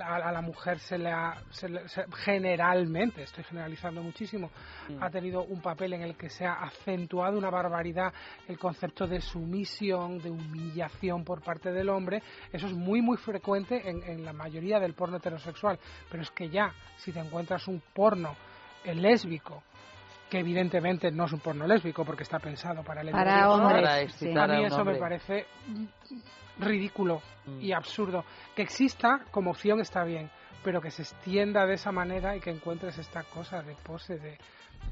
a, 0.00 0.30
la 0.30 0.40
mujer 0.42 0.78
se 0.78 0.96
le 0.96 1.10
ha, 1.10 1.42
generalmente, 2.24 3.22
estoy 3.22 3.42
generalizando 3.42 4.00
muchísimo, 4.00 4.50
mm. 4.88 5.02
ha 5.02 5.10
tenido 5.10 5.42
un 5.42 5.60
papel 5.60 5.94
en 5.94 6.02
el 6.02 6.16
que 6.16 6.30
se 6.30 6.46
ha 6.46 6.62
acentuado 6.62 7.36
una 7.36 7.50
barbaridad 7.50 8.12
el 8.46 8.58
concepto 8.58 9.06
de 9.06 9.20
sumisión, 9.20 10.18
de 10.18 10.30
humillación 10.30 11.24
por 11.24 11.42
parte 11.42 11.72
del 11.72 11.88
hombre. 11.88 12.22
Eso 12.52 12.68
es 12.68 12.74
muy, 12.74 13.02
muy 13.02 13.16
frecuente 13.16 13.88
en, 13.88 14.02
en 14.04 14.24
la 14.24 14.32
mayoría 14.32 14.78
del 14.78 14.94
porno 14.94 15.16
heterosexual. 15.16 15.78
Pero 16.08 16.22
es 16.22 16.30
que 16.30 16.48
ya, 16.48 16.72
si 16.98 17.12
te 17.12 17.18
encuentras 17.18 17.66
un 17.66 17.82
porno 17.92 18.36
el 18.86 19.02
lésbico, 19.02 19.62
que 20.30 20.40
evidentemente 20.40 21.10
no 21.10 21.26
es 21.26 21.32
un 21.32 21.40
porno 21.40 21.66
lésbico 21.66 22.04
porque 22.04 22.22
está 22.22 22.38
pensado 22.38 22.82
para 22.82 23.02
el 23.02 23.10
para 23.10 23.50
hombres. 23.50 24.22
a 24.36 24.46
mí 24.46 24.64
eso 24.64 24.84
me 24.84 24.96
parece 24.96 25.46
ridículo 26.58 27.22
mm. 27.46 27.60
y 27.60 27.72
absurdo. 27.72 28.24
Que 28.54 28.62
exista 28.62 29.20
como 29.30 29.50
opción 29.50 29.80
está 29.80 30.04
bien, 30.04 30.30
pero 30.64 30.80
que 30.80 30.90
se 30.90 31.02
extienda 31.02 31.66
de 31.66 31.74
esa 31.74 31.92
manera 31.92 32.36
y 32.36 32.40
que 32.40 32.50
encuentres 32.50 32.98
esta 32.98 33.22
cosa 33.24 33.62
de 33.62 33.74
pose 33.74 34.18
de 34.18 34.38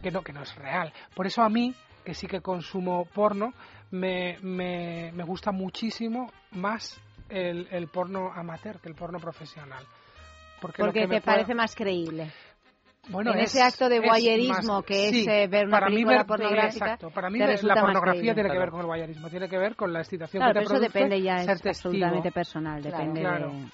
que 0.02 0.10
no 0.10 0.22
que 0.22 0.32
no 0.32 0.42
es 0.42 0.54
real. 0.56 0.92
Por 1.14 1.26
eso 1.26 1.42
a 1.42 1.48
mí 1.48 1.74
que 2.04 2.14
sí 2.14 2.26
que 2.26 2.40
consumo 2.40 3.06
porno 3.06 3.54
me, 3.90 4.38
me, 4.42 5.10
me 5.12 5.24
gusta 5.24 5.52
muchísimo 5.52 6.30
más 6.52 7.00
el, 7.30 7.66
el, 7.70 7.88
porno 7.88 8.30
amateur 8.32 8.78
que 8.78 8.88
el 8.88 8.94
porno 8.94 9.18
profesional. 9.18 9.84
Porque, 10.60 10.82
porque 10.82 11.06
te 11.06 11.20
parece 11.20 11.54
más 11.54 11.74
creíble 11.74 12.30
bueno, 13.08 13.32
en 13.32 13.40
ese 13.40 13.62
acto 13.62 13.88
de 13.88 14.00
voyerismo 14.00 14.82
que 14.82 15.08
es 15.08 15.26
eh, 15.26 15.46
ver 15.48 15.66
una 15.66 15.86
película 15.86 16.24
pornográfica. 16.24 16.84
Exacto. 16.86 17.10
Para 17.10 17.30
mí 17.30 17.38
la 17.38 17.80
pornografía 17.80 18.34
tiene 18.34 18.50
que 18.50 18.58
ver 18.58 18.70
con 18.70 18.80
el 18.80 18.86
voyerismo, 18.86 19.28
tiene 19.28 19.48
que 19.48 19.58
ver 19.58 19.76
con 19.76 19.92
la 19.92 20.00
excitación 20.00 20.40
claro, 20.40 20.52
que 20.52 20.60
te 20.60 20.60
pero 20.60 20.68
produce. 20.68 20.86
eso 20.86 20.98
depende 20.98 21.22
ya, 21.22 21.36
es 21.36 21.66
absolutamente 21.66 22.32
personal, 22.32 22.82
depende 22.82 23.20
claro. 23.20 23.48
de... 23.50 23.66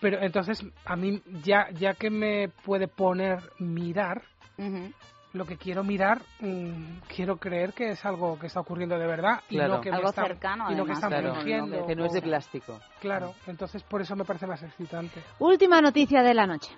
Pero 0.00 0.20
entonces, 0.20 0.64
a 0.84 0.96
mí, 0.96 1.22
ya, 1.44 1.68
ya 1.78 1.94
que 1.94 2.10
me 2.10 2.48
puede 2.48 2.88
poner 2.88 3.38
mirar, 3.60 4.22
lo 5.32 5.46
que 5.46 5.56
quiero 5.56 5.84
mirar, 5.84 6.20
mmm, 6.40 6.98
quiero 7.14 7.36
creer 7.36 7.72
que 7.72 7.90
es 7.90 8.04
algo 8.04 8.38
que 8.38 8.48
está 8.48 8.60
ocurriendo 8.60 8.98
de 8.98 9.06
verdad 9.06 9.40
claro. 9.48 9.74
y 9.74 9.76
no 9.76 9.80
que 9.80 9.90
algo 9.90 10.08
está, 10.08 10.26
cercano, 10.26 10.70
y 10.70 10.74
no 10.74 10.84
que 10.84 10.92
están 10.92 11.10
claro, 11.10 11.34
fingiendo. 11.36 11.86
que 11.86 11.94
no 11.94 12.04
es 12.04 12.12
de 12.12 12.22
plástico. 12.22 12.80
Claro, 13.00 13.34
entonces 13.46 13.82
por 13.84 14.02
eso 14.02 14.16
me 14.16 14.24
parece 14.24 14.46
más 14.46 14.62
excitante. 14.62 15.22
Última 15.38 15.80
noticia 15.80 16.22
de 16.22 16.34
la 16.34 16.46
noche. 16.46 16.70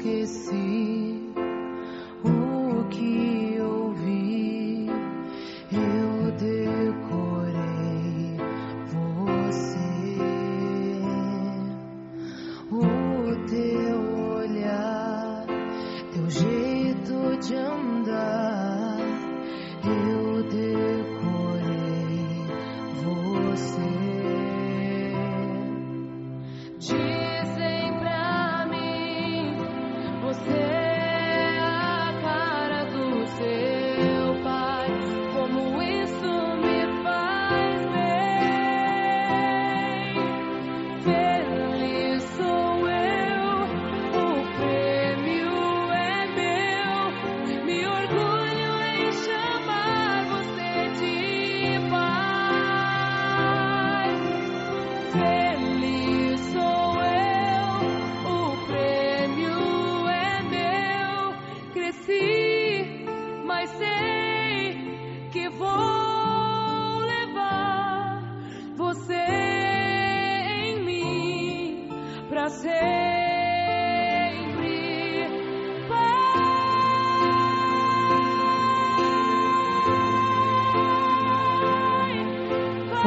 que 0.00 0.26
sí. 0.26 1.11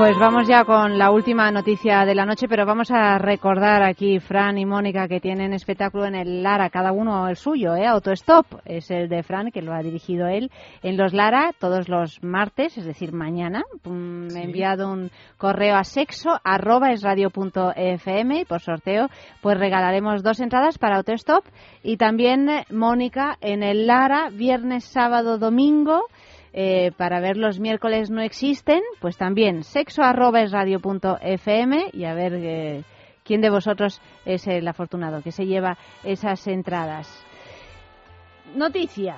Pues 0.05 0.19
vamos 0.19 0.47
ya 0.47 0.65
con 0.65 0.99
la 0.99 1.09
última 1.09 1.49
noticia 1.49 2.05
de 2.05 2.13
la 2.13 2.27
noche, 2.27 2.47
pero 2.47 2.63
vamos 2.63 2.91
a 2.91 3.17
recordar 3.17 3.81
aquí, 3.81 4.19
Fran 4.19 4.55
y 4.59 4.63
Mónica, 4.63 5.07
que 5.07 5.19
tienen 5.19 5.51
espectáculo 5.51 6.05
en 6.05 6.13
el 6.13 6.43
Lara, 6.43 6.69
cada 6.69 6.91
uno 6.91 7.27
el 7.27 7.37
suyo, 7.37 7.75
¿eh? 7.75 7.87
Autostop 7.87 8.45
es 8.65 8.91
el 8.91 9.09
de 9.09 9.23
Fran, 9.23 9.49
que 9.49 9.63
lo 9.63 9.73
ha 9.73 9.79
dirigido 9.79 10.27
él, 10.27 10.51
en 10.83 10.95
los 10.95 11.11
Lara 11.11 11.53
todos 11.57 11.89
los 11.89 12.21
martes, 12.21 12.77
es 12.77 12.85
decir, 12.85 13.13
mañana. 13.13 13.63
Me 13.83 14.41
he 14.41 14.43
enviado 14.43 14.91
un 14.91 15.09
correo 15.39 15.75
a 15.75 15.83
sexo 15.83 16.39
arroba 16.43 16.91
es 16.91 17.01
radio 17.01 17.31
punto 17.31 17.73
fm 17.75 18.41
y 18.41 18.45
por 18.45 18.61
sorteo 18.61 19.07
pues 19.41 19.57
regalaremos 19.57 20.21
dos 20.21 20.39
entradas 20.39 20.77
para 20.77 20.97
Autostop 20.97 21.45
y 21.81 21.97
también 21.97 22.47
eh, 22.47 22.65
Mónica 22.69 23.39
en 23.41 23.63
el 23.63 23.87
Lara, 23.87 24.29
viernes, 24.29 24.83
sábado, 24.83 25.39
domingo 25.39 26.03
eh, 26.57 26.93
para 26.95 27.19
ver 27.19 27.35
los 27.35 27.59
miércoles 27.59 28.09
no 28.09 28.21
existen, 28.21 28.79
pues 29.01 29.17
también 29.17 29.63
sexo 29.63 30.03
arroba 30.03 30.41
es 30.41 30.53
fm 30.53 31.89
y 31.91 32.05
a 32.05 32.13
ver 32.13 32.33
eh, 32.33 32.83
quién 33.25 33.41
de 33.41 33.49
vosotros 33.49 34.01
es 34.23 34.47
el 34.47 34.65
afortunado 34.65 35.21
que 35.21 35.33
se 35.33 35.45
lleva 35.45 35.77
esas 36.05 36.47
entradas. 36.47 37.09
Noticia. 38.55 39.17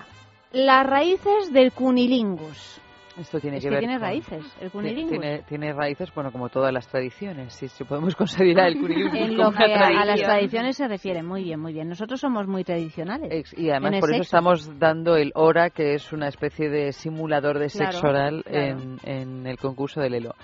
Las 0.51 0.87
raíces 0.87 1.53
del 1.53 1.73
cunilingus. 1.73 2.81
Esto 3.19 3.39
tiene 3.39 3.57
Es 3.57 3.63
que 3.63 3.69
que 3.69 3.75
ver 3.75 3.79
tiene 3.79 3.95
con- 3.95 4.01
raíces, 4.03 4.57
el 4.61 4.69
cunilingus. 4.71 5.11
tiene, 5.19 5.41
tiene 5.43 5.73
raíces, 5.73 6.13
bueno, 6.13 6.31
como 6.31 6.49
todas 6.49 6.71
las 6.71 6.87
tradiciones. 6.87 7.51
Si, 7.53 7.67
si 7.67 7.83
podemos 7.83 8.15
considerar 8.15 8.67
el 8.67 8.79
cunilingus 8.79 9.13
En 9.19 9.37
lo 9.37 9.51
que 9.51 9.73
a, 9.73 9.87
a 10.01 10.05
las 10.05 10.21
tradiciones 10.21 10.77
se 10.77 10.87
refiere, 10.87 11.23
muy 11.23 11.43
bien, 11.43 11.59
muy 11.59 11.73
bien. 11.73 11.89
Nosotros 11.89 12.19
somos 12.19 12.47
muy 12.47 12.63
tradicionales. 12.63 13.53
Y 13.57 13.69
además 13.71 13.99
por 13.99 14.09
eso 14.11 14.17
sexo. 14.23 14.37
estamos 14.37 14.79
dando 14.79 15.15
el 15.15 15.31
hora, 15.35 15.69
que 15.71 15.95
es 15.95 16.13
una 16.13 16.27
especie 16.27 16.69
de 16.69 16.91
simulador 16.91 17.57
de 17.59 17.67
Claro, 17.69 17.91
sexo 17.91 18.07
oral 18.07 18.43
claro. 18.45 18.79
en, 18.81 18.97
en 19.03 19.47
el 19.47 19.57
concurso 19.57 19.99
del 19.99 20.13
Elo. 20.13 20.35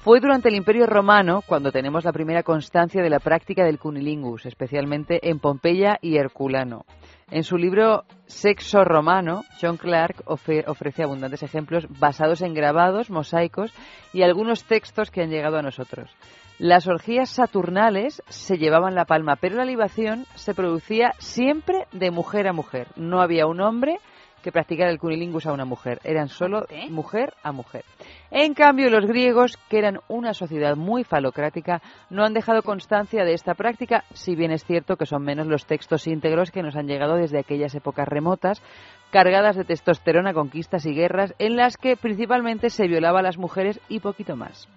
Fue 0.00 0.20
durante 0.20 0.48
el 0.48 0.54
Imperio 0.54 0.86
Romano 0.86 1.42
cuando 1.46 1.72
tenemos 1.72 2.04
la 2.04 2.12
primera 2.12 2.42
constancia 2.42 3.02
de 3.02 3.10
la 3.10 3.18
práctica 3.18 3.64
del 3.64 3.78
cunilingus, 3.78 4.46
especialmente 4.46 5.18
en 5.28 5.38
Pompeya 5.40 5.98
y 6.00 6.16
Herculano. 6.18 6.84
En 7.30 7.44
su 7.44 7.58
libro 7.58 8.04
Sexo 8.26 8.84
Romano, 8.84 9.44
John 9.60 9.76
Clark 9.76 10.22
ofrece 10.26 11.02
abundantes 11.02 11.42
ejemplos 11.42 11.86
basados 11.98 12.40
en 12.40 12.54
grabados, 12.54 13.10
mosaicos 13.10 13.70
y 14.14 14.22
algunos 14.22 14.64
textos 14.64 15.10
que 15.10 15.20
han 15.20 15.30
llegado 15.30 15.58
a 15.58 15.62
nosotros. 15.62 16.10
Las 16.58 16.88
orgías 16.88 17.28
saturnales 17.28 18.22
se 18.28 18.56
llevaban 18.56 18.94
la 18.94 19.04
palma, 19.04 19.36
pero 19.36 19.56
la 19.56 19.66
libación 19.66 20.24
se 20.36 20.54
producía 20.54 21.12
siempre 21.18 21.86
de 21.92 22.10
mujer 22.10 22.48
a 22.48 22.54
mujer. 22.54 22.88
No 22.96 23.20
había 23.20 23.46
un 23.46 23.60
hombre 23.60 23.98
que 24.42 24.52
practicara 24.52 24.90
el 24.90 24.98
cunilingus 24.98 25.46
a 25.46 25.52
una 25.52 25.64
mujer, 25.64 26.00
eran 26.04 26.28
solo 26.28 26.66
mujer 26.90 27.34
a 27.42 27.52
mujer. 27.52 27.84
En 28.30 28.54
cambio, 28.54 28.90
los 28.90 29.06
griegos, 29.06 29.56
que 29.68 29.78
eran 29.78 30.00
una 30.08 30.34
sociedad 30.34 30.76
muy 30.76 31.04
falocrática, 31.04 31.80
no 32.10 32.24
han 32.24 32.34
dejado 32.34 32.62
constancia 32.62 33.24
de 33.24 33.32
esta 33.32 33.54
práctica, 33.54 34.04
si 34.12 34.34
bien 34.36 34.50
es 34.50 34.64
cierto 34.64 34.96
que 34.96 35.06
son 35.06 35.22
menos 35.22 35.46
los 35.46 35.66
textos 35.66 36.06
íntegros 36.06 36.50
que 36.50 36.62
nos 36.62 36.76
han 36.76 36.86
llegado 36.86 37.16
desde 37.16 37.38
aquellas 37.38 37.74
épocas 37.74 38.06
remotas, 38.06 38.62
cargadas 39.10 39.56
de 39.56 39.64
testosterona, 39.64 40.34
conquistas 40.34 40.84
y 40.86 40.94
guerras, 40.94 41.34
en 41.38 41.56
las 41.56 41.76
que 41.76 41.96
principalmente 41.96 42.70
se 42.70 42.86
violaba 42.86 43.20
a 43.20 43.22
las 43.22 43.38
mujeres 43.38 43.80
y 43.88 44.00
poquito 44.00 44.36
más. 44.36 44.68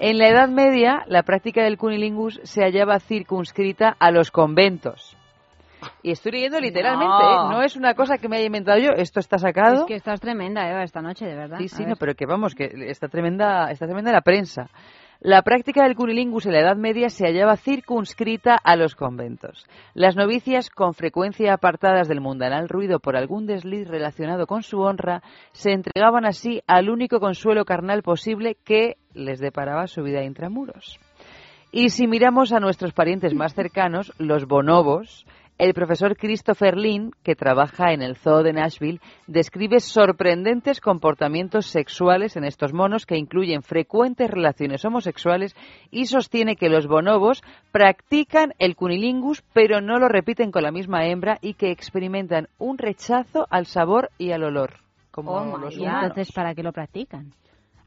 En 0.00 0.18
la 0.18 0.28
Edad 0.28 0.48
Media, 0.48 1.02
la 1.08 1.24
práctica 1.24 1.64
del 1.64 1.76
cunilingus 1.76 2.40
se 2.44 2.62
hallaba 2.62 3.00
circunscrita 3.00 3.96
a 3.98 4.12
los 4.12 4.30
conventos. 4.30 5.17
Y 6.02 6.10
estoy 6.10 6.32
leyendo 6.32 6.60
literalmente, 6.60 7.06
No. 7.24 7.50
¿eh? 7.50 7.54
no 7.54 7.62
es 7.62 7.76
una 7.76 7.94
cosa 7.94 8.18
que 8.18 8.28
me 8.28 8.36
haya 8.36 8.46
inventado 8.46 8.78
yo, 8.78 8.90
esto 8.96 9.20
está 9.20 9.38
sacado. 9.38 9.80
Es 9.82 9.84
que 9.86 9.94
estás 9.94 10.20
tremenda, 10.20 10.68
Eva, 10.68 10.82
esta 10.82 11.00
noche, 11.02 11.26
de 11.26 11.34
verdad. 11.34 11.58
Sí, 11.58 11.68
sí, 11.68 11.84
no, 11.86 11.96
pero 11.96 12.14
que 12.14 12.26
vamos, 12.26 12.54
que 12.54 12.70
está 12.88 13.08
tremenda, 13.08 13.70
está 13.70 13.86
tremenda 13.86 14.12
la 14.12 14.22
prensa. 14.22 14.68
La 15.20 15.42
práctica 15.42 15.82
del 15.82 15.96
cunilingus 15.96 16.46
en 16.46 16.52
la 16.52 16.60
Edad 16.60 16.76
Media 16.76 17.08
se 17.08 17.26
hallaba 17.26 17.56
circunscrita 17.56 18.54
a 18.54 18.76
los 18.76 18.94
conventos. 18.94 19.66
Las 19.92 20.14
novicias, 20.14 20.70
con 20.70 20.94
frecuencia 20.94 21.54
apartadas 21.54 22.06
del 22.06 22.20
mundanal 22.20 22.68
ruido 22.68 23.00
por 23.00 23.16
algún 23.16 23.44
desliz 23.44 23.88
relacionado 23.88 24.46
con 24.46 24.62
su 24.62 24.78
honra, 24.80 25.22
se 25.50 25.72
entregaban 25.72 26.24
así 26.24 26.62
al 26.68 26.88
único 26.88 27.18
consuelo 27.18 27.64
carnal 27.64 28.04
posible 28.04 28.56
que 28.64 28.96
les 29.12 29.40
deparaba 29.40 29.88
su 29.88 30.04
vida 30.04 30.22
intramuros. 30.22 31.00
Y 31.72 31.90
si 31.90 32.06
miramos 32.06 32.52
a 32.52 32.60
nuestros 32.60 32.92
parientes 32.92 33.34
más 33.34 33.54
cercanos, 33.54 34.12
los 34.18 34.46
bonobos, 34.46 35.26
el 35.58 35.74
profesor 35.74 36.16
Christopher 36.16 36.76
Lynn, 36.76 37.10
que 37.24 37.34
trabaja 37.34 37.92
en 37.92 38.00
el 38.00 38.16
Zoo 38.16 38.42
de 38.44 38.52
Nashville, 38.52 39.00
describe 39.26 39.80
sorprendentes 39.80 40.80
comportamientos 40.80 41.66
sexuales 41.66 42.36
en 42.36 42.44
estos 42.44 42.72
monos 42.72 43.06
que 43.06 43.16
incluyen 43.16 43.62
frecuentes 43.62 44.30
relaciones 44.30 44.84
homosexuales 44.84 45.56
y 45.90 46.06
sostiene 46.06 46.54
que 46.56 46.68
los 46.68 46.86
bonobos 46.86 47.42
practican 47.72 48.54
el 48.58 48.76
cunilingus 48.76 49.42
pero 49.52 49.80
no 49.80 49.98
lo 49.98 50.08
repiten 50.08 50.52
con 50.52 50.62
la 50.62 50.70
misma 50.70 51.06
hembra 51.06 51.38
y 51.42 51.54
que 51.54 51.70
experimentan 51.70 52.48
un 52.58 52.78
rechazo 52.78 53.46
al 53.50 53.66
sabor 53.66 54.10
y 54.16 54.30
al 54.30 54.44
olor. 54.44 54.74
Como 55.10 55.32
Oh, 55.32 55.58
los 55.58 55.74
¿Y 55.76 55.80
humanos. 55.80 56.02
entonces 56.10 56.32
para 56.32 56.54
qué 56.54 56.62
lo 56.62 56.72
practican? 56.72 57.32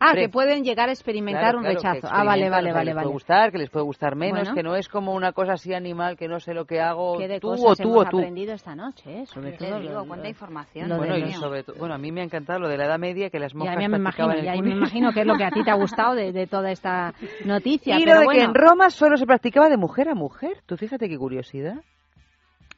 Ah, 0.04 0.14
que 0.16 0.30
pueden 0.30 0.64
llegar 0.64 0.90
a 0.90 0.92
experimentar 0.92 1.42
Claro, 1.44 1.58
un 1.60 1.64
claro, 1.64 1.78
rechazo. 1.78 2.08
Ah, 2.12 2.24
vale, 2.24 2.46
experimentan, 2.48 2.52
vale, 2.52 2.68
que 2.70 2.74
vale, 2.74 2.86
les 2.86 2.96
vale. 2.96 3.04
puede 3.06 3.14
gustar, 3.14 3.52
que 3.52 3.58
les 3.60 3.70
puede 3.70 3.86
gustar 3.86 4.16
menos, 4.16 4.40
Bueno. 4.42 4.56
que 4.56 4.64
no 4.64 4.76
es 4.76 4.90
como 4.90 5.14
una 5.14 5.32
cosa 5.32 5.54
así 5.54 5.74
animal 5.74 6.18
que 6.18 6.28
no 6.28 6.40
sé 6.40 6.54
lo 6.56 6.66
que 6.66 6.82
hago 6.82 7.18
Qué 7.20 7.28
de 7.28 7.40
tú 7.40 7.50
cosas 7.50 7.66
o 7.66 7.76
tú 7.76 7.84
hemos 7.84 8.08
o 8.08 8.10
tú. 8.10 8.18
aprendido 8.18 8.54
esta 8.54 8.76
noche, 8.76 9.22
¿eh? 9.22 9.26
sobre 9.28 9.52
Te 9.52 9.68
todo. 9.68 9.80
digo, 9.80 9.94
lo- 9.94 10.06
cuánta 10.08 10.28
información. 10.28 10.90
lo 10.90 10.98
Bueno, 10.98 11.18
y 11.18 11.32
sobre 11.34 11.64
todo, 11.64 11.76
bueno, 11.78 11.94
a 11.94 11.98
mí 12.00 12.12
me 12.12 12.22
ha 12.22 12.24
encantado 12.24 12.60
lo 12.60 12.68
de 12.68 12.78
la 12.78 12.86
Edad 12.86 13.00
Media 13.00 13.30
que 13.30 13.40
las 13.40 13.54
Ya 13.54 13.60
monjas 13.60 13.90
me 13.90 13.98
imagino, 13.98 14.36
ya 14.42 14.56
me 14.62 14.72
imagino 14.72 15.14
que 15.14 15.22
es 15.22 15.26
lo 15.28 15.36
que 15.38 15.44
a 15.46 15.52
ti 15.52 15.64
te 15.64 15.70
ha 15.72 15.76
gustado 15.76 16.16
de, 16.16 16.32
de 16.32 16.48
toda 16.48 16.72
esta 16.72 17.14
noticia. 17.46 18.00
Y 18.00 18.04
pero 18.04 18.16
lo 18.16 18.20
de 18.22 18.26
bueno, 18.26 18.40
que 18.40 18.46
en 18.46 18.54
Roma 18.56 18.90
solo 18.90 19.18
se 19.18 19.26
practicaba 19.26 19.70
de 19.70 19.78
mujer 19.78 20.10
a 20.10 20.16
mujer. 20.16 20.58
Tú 20.66 20.78
fíjate 20.78 21.08
qué 21.10 21.18
curiosidad. 21.18 21.76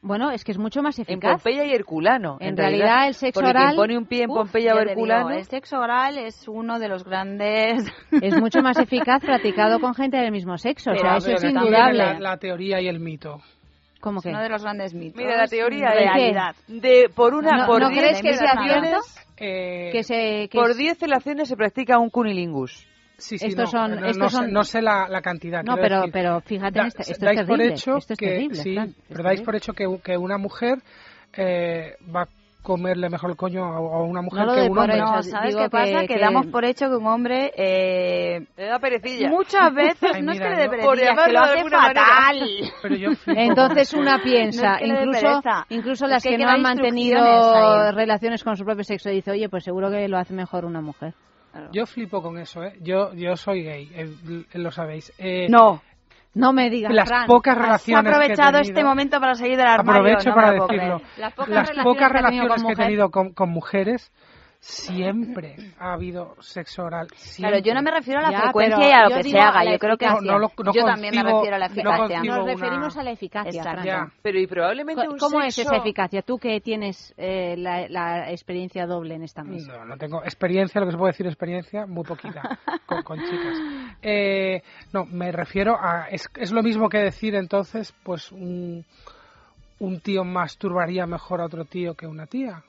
Bueno, 0.04 0.30
es 0.30 0.44
que 0.44 0.52
es 0.52 0.58
mucho 0.58 0.82
más 0.82 0.98
En 0.98 1.02
eficaz. 1.02 1.32
Pompeya 1.42 1.64
y 1.64 1.72
Herculano. 1.72 2.36
En 2.40 2.56
realidad, 2.56 3.08
el 3.08 3.14
sexo 3.14 3.40
oral- 3.40 3.64
quien 3.68 3.76
pone 3.76 3.98
un 3.98 4.06
pie 4.06 4.24
en 4.24 4.30
Uf, 4.30 4.36
Pompeya 4.36 4.74
o 4.74 4.78
ya 4.78 4.80
te 4.84 4.88
digo, 4.90 5.06
Herculano... 5.06 5.30
el 5.30 5.44
sexo 5.46 5.78
oral 5.80 6.18
es 6.18 6.46
uno 6.46 6.78
de 6.78 6.88
los 6.88 7.04
grandes... 7.04 7.84
Es 8.22 8.36
mucho 8.40 8.60
más 8.62 8.78
eficaz 8.78 9.20
practicado 9.24 9.80
con 9.80 9.94
gente 9.94 10.16
del 10.18 10.30
mismo 10.30 10.56
sexo. 10.58 10.90
o 10.92 10.94
sea, 10.94 11.02
Pero- 11.02 11.16
eso 11.16 11.26
pero 11.26 11.38
es 11.38 11.44
indudable. 11.44 11.98
La, 11.98 12.20
la 12.20 12.36
teoría 12.36 12.80
y 12.80 12.88
el 12.88 13.00
mito. 13.00 13.40
¿Cómo 14.00 14.18
Es 14.18 14.24
que? 14.24 14.28
uno 14.30 14.40
de 14.42 14.48
los 14.50 14.62
grandes 14.62 14.92
mitos. 14.94 15.16
Mira, 15.16 15.36
la 15.36 15.46
teoría 15.46 15.90
de 15.92 16.04
es 16.04 16.12
realidad. 16.12 16.54
de 16.68 17.10
por 17.14 17.34
una 17.34 17.56
¿No- 17.62 17.66
por 17.66 17.80
no 17.80 17.88
diez 17.88 18.02
crees 18.02 18.22
que 18.22 18.34
sea 18.34 18.52
cierto? 18.62 18.98
Eh, 19.38 19.88
Que 19.92 20.02
se, 20.04 20.48
que 20.48 20.58
por 20.58 20.70
es- 20.72 20.76
10 20.76 21.00
relaciones 21.00 21.48
se 21.48 21.56
practica 21.56 21.98
un 21.98 22.10
cunilingus. 22.10 22.86
Sí, 23.18 23.38
sí, 23.38 23.46
estos 23.46 23.72
no, 23.72 23.80
son- 23.88 24.00
no, 24.00 24.28
sé, 24.28 24.36
son- 24.36 24.52
no 24.52 24.64
sé 24.64 24.82
la, 24.82 25.08
la 25.08 25.20
cantidad. 25.22 25.62
No, 25.62 25.76
pero, 25.76 25.96
decir. 25.98 26.12
pero 26.12 26.40
fíjate, 26.40 26.78
en 26.78 26.84
Da- 26.84 26.88
este- 26.88 27.12
esto 27.12 27.24
dais 27.26 27.40
es 27.40 27.46
por 27.46 27.56
terrible. 27.56 27.74
hecho 27.74 27.96
esto 27.96 28.12
es 28.14 28.18
que, 28.18 28.26
terrible, 28.26 28.54
sí, 28.56 28.74
pero 28.74 28.88
dais 28.88 28.96
terrible. 29.40 29.44
por 29.44 29.56
hecho 29.56 29.72
que, 29.72 30.00
que 30.02 30.16
una 30.16 30.38
mujer 30.38 30.78
eh, 31.36 31.96
va 32.14 32.22
a 32.22 32.28
comerle 32.62 33.10
mejor 33.10 33.28
el 33.30 33.36
coño 33.36 33.62
a, 33.62 34.02
una 34.02 34.22
mujer 34.22 34.46
que 34.54 34.62
un 34.62 34.68
por 34.68 34.78
hombre. 34.78 34.96
hecho. 34.96 35.04
No, 35.04 35.22
¿sabes 35.22 35.48
digo 35.54 35.64
qué 35.64 35.70
pasa? 35.70 36.06
que- 36.06 36.18
damos 36.18 36.46
por 36.46 36.64
hecho 36.64 36.88
que 36.88 36.96
un 36.96 37.06
hombre 37.06 37.52
eh, 37.58 38.46
Le 38.56 38.64
da 38.66 38.78
perecilla. 38.78 39.28
muchas 39.28 39.74
veces 39.74 40.10
Ay, 40.14 40.22
no 40.22 40.32
es 40.32 40.40
que 40.40 40.48
le 40.48 40.56
dé 40.56 40.68
perecilla, 40.70 40.84
por 40.86 40.98
es 40.98 41.24
que 41.26 41.32
lo 41.32 41.40
hace 41.40 41.64
fatal. 41.68 42.40
Pero 42.82 42.94
yo 42.96 43.10
Entonces 43.26 43.92
una 43.92 44.18
piensa, 44.22 44.62
No 44.68 44.74
es 44.76 44.80
que 44.80 44.86
le 44.86 44.94
dé 44.94 45.02
incluso, 45.04 45.42
incluso 45.68 46.06
las 46.06 46.22
que 46.22 46.28
que, 46.30 46.34
hay 46.36 46.38
que 46.38 46.44
no 46.44 46.50
han 46.52 46.62
mantenido 46.62 47.92
relaciones 47.92 48.42
con 48.42 48.56
su 48.56 48.64
propio 48.64 48.84
sexo, 48.84 49.10
dice, 49.10 49.30
oye, 49.32 49.48
pues 49.50 49.64
seguro 49.64 49.90
que 49.90 50.08
lo 50.08 50.16
hace 50.16 50.32
mejor 50.32 50.64
una 50.64 50.80
mujer. 50.80 51.12
Yo 51.72 51.86
flipo 51.86 52.22
con 52.22 52.38
eso, 52.38 52.62
¿eh? 52.62 52.74
Yo, 52.80 53.12
yo 53.14 53.36
soy 53.36 53.62
gay, 53.62 53.90
eh, 53.94 54.08
lo 54.54 54.70
sabéis. 54.70 55.12
Eh, 55.18 55.46
No, 55.48 55.82
No 56.34 56.52
me 56.52 56.68
digas, 56.68 56.92
las 56.92 57.08
Fran. 57.08 57.26
pocas 57.28 57.56
has 57.56 57.62
relaciones 57.62 58.02
que 58.04 58.08
he 58.10 58.14
aprovechado 58.14 58.52
tenido- 58.58 58.68
este 58.70 58.84
momento 58.84 59.20
para 59.20 59.34
salir 59.36 59.56
del 59.56 59.66
armario. 59.66 60.00
Aprovecho 60.00 60.28
no 60.30 60.34
para 60.34 60.50
decirlo. 60.52 61.00
Las 61.16 61.32
pocas 61.32 61.48
Las 61.54 61.68
relaciones 61.68 61.84
pocas 61.84 62.08
que 62.10 62.18
relaciones 62.18 62.62
he 62.70 62.74
tenido 62.76 63.10
con, 63.10 63.32
con 63.34 63.50
mujeres, 63.50 64.10
siempre 64.64 65.56
ha 65.78 65.92
habido 65.92 66.34
sexo 66.40 66.84
oral. 66.84 67.08
Claro, 67.08 67.20
siempre. 67.22 67.62
yo 67.62 67.74
no 67.74 67.82
me 67.82 67.90
refiero 67.90 68.20
a 68.20 68.22
la 68.22 68.30
Ya, 68.30 68.40
frecuencia 68.42 68.88
y 68.88 68.92
a 68.92 69.02
lo 69.04 69.10
yo 69.10 69.16
que 69.16 69.22
se 69.24 69.38
haga. 69.38 69.64
Yo 69.70 69.78
creo 69.78 69.96
que. 69.96 70.06
No, 70.06 70.20
no, 70.20 70.38
no 70.38 70.72
yo 70.72 70.84
también 70.84 71.14
me 71.14 71.22
refiero 71.22 71.56
a 71.56 71.58
la 71.58 71.66
eficacia. 71.66 72.22
Nos 72.22 72.38
una- 72.38 72.52
referimos 72.52 72.96
a 72.96 73.02
la 73.02 73.10
eficacia. 73.10 74.12
Pero 74.22 74.38
y 74.40 74.46
probablemente 74.46 75.08
un 75.08 75.18
¿Cómo 75.18 75.40
es 75.42 75.58
esa 75.58 75.76
eficacia? 75.76 76.22
Tú 76.22 76.38
que 76.38 76.60
tienes 76.60 77.14
eh, 77.16 77.56
la, 77.58 77.88
la 77.88 78.30
experiencia 78.30 78.86
doble 78.86 79.14
en 79.14 79.22
esta 79.22 79.42
mesa. 79.44 79.72
No, 79.78 79.84
no 79.84 79.96
tengo 79.96 80.22
experiencia, 80.24 80.80
lo 80.80 80.86
que 80.86 80.92
se 80.92 80.98
puede 80.98 81.12
decir 81.12 81.26
experiencia, 81.26 81.86
muy 81.86 82.04
poquita, 82.04 82.58
con, 82.86 83.02
con 83.02 83.18
chicas. 83.18 83.58
Eh, 84.02 84.62
no, 84.92 85.04
me 85.04 85.30
refiero 85.32 85.76
a... 85.78 86.08
Es, 86.10 86.28
es 86.36 86.52
lo 86.52 86.62
mismo 86.62 86.88
que 86.88 86.98
decir 86.98 87.34
entonces, 87.34 87.94
pues 88.02 88.32
un, 88.32 88.84
un 89.78 90.00
tío 90.00 90.24
masturbaría 90.24 91.06
mejor 91.06 91.40
a 91.40 91.46
otro 91.46 91.64
tío 91.64 91.94
que 91.94 92.06
una 92.06 92.26
tía. 92.26 92.62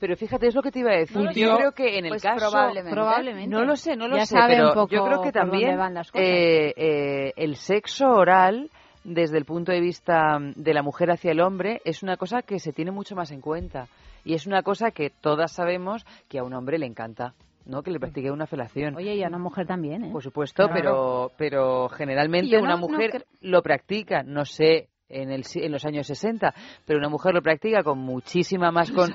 Pero 0.00 0.16
fíjate, 0.16 0.46
es 0.48 0.54
lo 0.54 0.62
que 0.62 0.70
te 0.72 0.78
iba 0.80 0.90
a 0.92 0.96
decir. 0.96 1.16
Yo 1.34 1.56
creo 1.58 1.72
que 1.72 1.98
en 1.98 2.06
el 2.06 2.10
Pues 2.10 2.22
caso... 2.22 2.50
probablemente. 2.50 2.90
Probablemente. 2.90 3.48
No 3.50 3.64
lo 3.64 3.76
sé, 3.76 3.96
no 3.96 4.08
lo 4.08 4.16
Ya 4.16 4.26
sé, 4.26 4.34
sabe 4.34 4.54
pero 4.54 4.68
un 4.68 4.74
poco 4.74 4.94
yo 4.94 5.04
creo 5.04 5.20
que 5.22 5.30
también 5.30 5.76
van 5.76 5.94
las 5.94 6.10
cosas. 6.10 6.26
eh, 6.26 6.72
eh, 6.76 7.32
el 7.36 7.56
sexo 7.56 8.08
oral, 8.08 8.70
desde 9.04 9.36
el 9.38 9.44
punto 9.44 9.72
de 9.72 9.80
vista 9.80 10.38
de 10.40 10.74
la 10.74 10.82
mujer 10.82 11.10
hacia 11.10 11.32
el 11.32 11.40
hombre, 11.40 11.80
es 11.84 12.02
una 12.02 12.16
cosa 12.16 12.42
que 12.42 12.58
se 12.58 12.72
tiene 12.72 12.90
mucho 12.90 13.14
más 13.14 13.30
en 13.30 13.40
cuenta. 13.42 13.86
Y 14.24 14.34
es 14.34 14.46
una 14.46 14.62
cosa 14.62 14.90
que 14.90 15.10
todas 15.10 15.52
sabemos 15.52 16.04
que 16.28 16.38
a 16.38 16.44
un 16.44 16.54
hombre 16.54 16.78
le 16.78 16.86
encanta. 16.86 17.34
¿no? 17.66 17.82
Que 17.82 17.90
le 17.90 18.00
practique 18.00 18.30
una 18.30 18.46
felación. 18.46 18.96
Oye, 18.96 19.14
y 19.14 19.22
a 19.22 19.28
una 19.28 19.38
mujer 19.38 19.66
también, 19.66 20.02
¿eh? 20.04 20.10
Por 20.10 20.22
supuesto, 20.22 20.68
pero, 20.72 21.30
pero 21.36 21.88
generalmente 21.90 22.48
Yo 22.48 22.58
una 22.60 22.70
no- 22.70 22.78
mujer 22.88 23.26
lo 23.42 23.62
practica, 23.62 24.22
no 24.24 24.44
sé 24.44 24.88
en, 25.10 25.30
el, 25.30 25.44
si- 25.44 25.60
en 25.62 25.72
los 25.72 25.84
años 25.84 26.06
60, 26.06 26.54
pero 26.86 26.98
una 26.98 27.08
mujer 27.08 27.34
lo 27.34 27.42
practica 27.42 27.82
con 27.82 27.98
muchísima 27.98 28.70
más... 28.70 28.90
Con, 28.90 29.12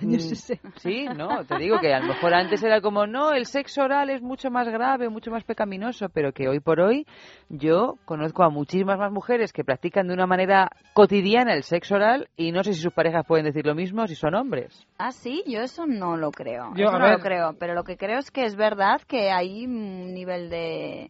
sí, 0.78 1.06
no, 1.16 1.44
te 1.46 1.58
digo 1.58 1.80
que 1.80 1.94
a 1.94 2.00
lo 2.00 2.08
mejor 2.08 2.34
antes 2.34 2.62
era 2.64 2.82
como, 2.82 3.08
no, 3.08 3.32
el 3.32 3.46
sexo 3.46 3.84
oral 3.84 4.10
es 4.10 4.22
mucho 4.22 4.50
más 4.52 4.68
grave, 4.68 5.10
mucho 5.10 5.32
más 5.32 5.44
pecaminoso, 5.44 6.10
pero 6.10 6.32
que 6.32 6.48
hoy 6.48 6.60
por 6.60 6.80
hoy 6.80 7.06
yo 7.50 7.96
conozco 8.06 8.44
a 8.44 8.50
muchísimas 8.50 8.98
más 8.98 9.12
mujeres 9.12 9.54
que 9.54 9.64
practican 9.64 10.08
de 10.08 10.14
una 10.14 10.28
manera 10.28 10.70
cotidiana 10.94 11.54
el 11.54 11.64
sexo 11.64 11.96
oral 11.96 12.28
y 12.36 12.52
no 12.52 12.64
sé 12.64 12.74
si 12.74 12.82
sus 12.82 12.94
parejas 12.94 13.26
pueden 13.28 13.46
decir 13.46 13.66
lo 13.66 13.76
mismo 13.76 14.06
si 14.08 14.16
son 14.16 14.36
hombres. 14.36 14.86
Ah, 14.98 15.12
sí, 15.12 15.44
yo 15.48 15.62
eso 15.62 15.86
no 15.86 16.18
lo 16.18 16.32
creo. 16.32 16.74
Yo, 16.76 16.86
eso 16.88 17.00
no 17.00 17.06
ver. 17.06 17.14
lo 17.18 17.20
creo. 17.20 17.56
Pero 17.60 17.74
lo 17.74 17.84
que 17.84 17.98
creo 17.98 18.20
es 18.20 18.32
que 18.32 18.44
es 18.46 18.56
verdad 18.56 19.02
que 19.08 19.32
hay 19.32 19.66
un 19.66 20.14
nivel 20.14 20.50
de 20.50 21.10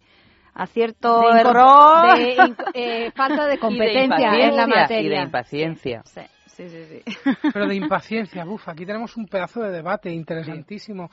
acierto, 0.55 1.19
De 1.21 1.27
inco- 1.27 1.39
error. 1.49 2.17
de 2.17 2.55
eh, 2.73 3.11
falta 3.15 3.45
de 3.45 3.59
competencia 3.59 4.17
y 4.33 4.37
de 4.37 4.43
en 4.45 4.55
la 4.55 4.63
impaciencia, 4.63 4.81
materia. 4.81 5.01
Y 5.05 5.09
de 5.09 5.21
impaciencia. 5.21 6.01
Sí, 6.05 6.21
sí, 6.21 6.27
sí. 6.69 6.83
sí. 7.03 7.31
Pero 7.53 7.67
de 7.67 7.75
impaciencia, 7.75 8.43
buf, 8.45 8.67
aquí 8.67 8.85
tenemos 8.85 9.15
un 9.17 9.27
pedazo 9.27 9.61
de 9.61 9.71
debate 9.71 10.09
interesantísimo 10.11 11.09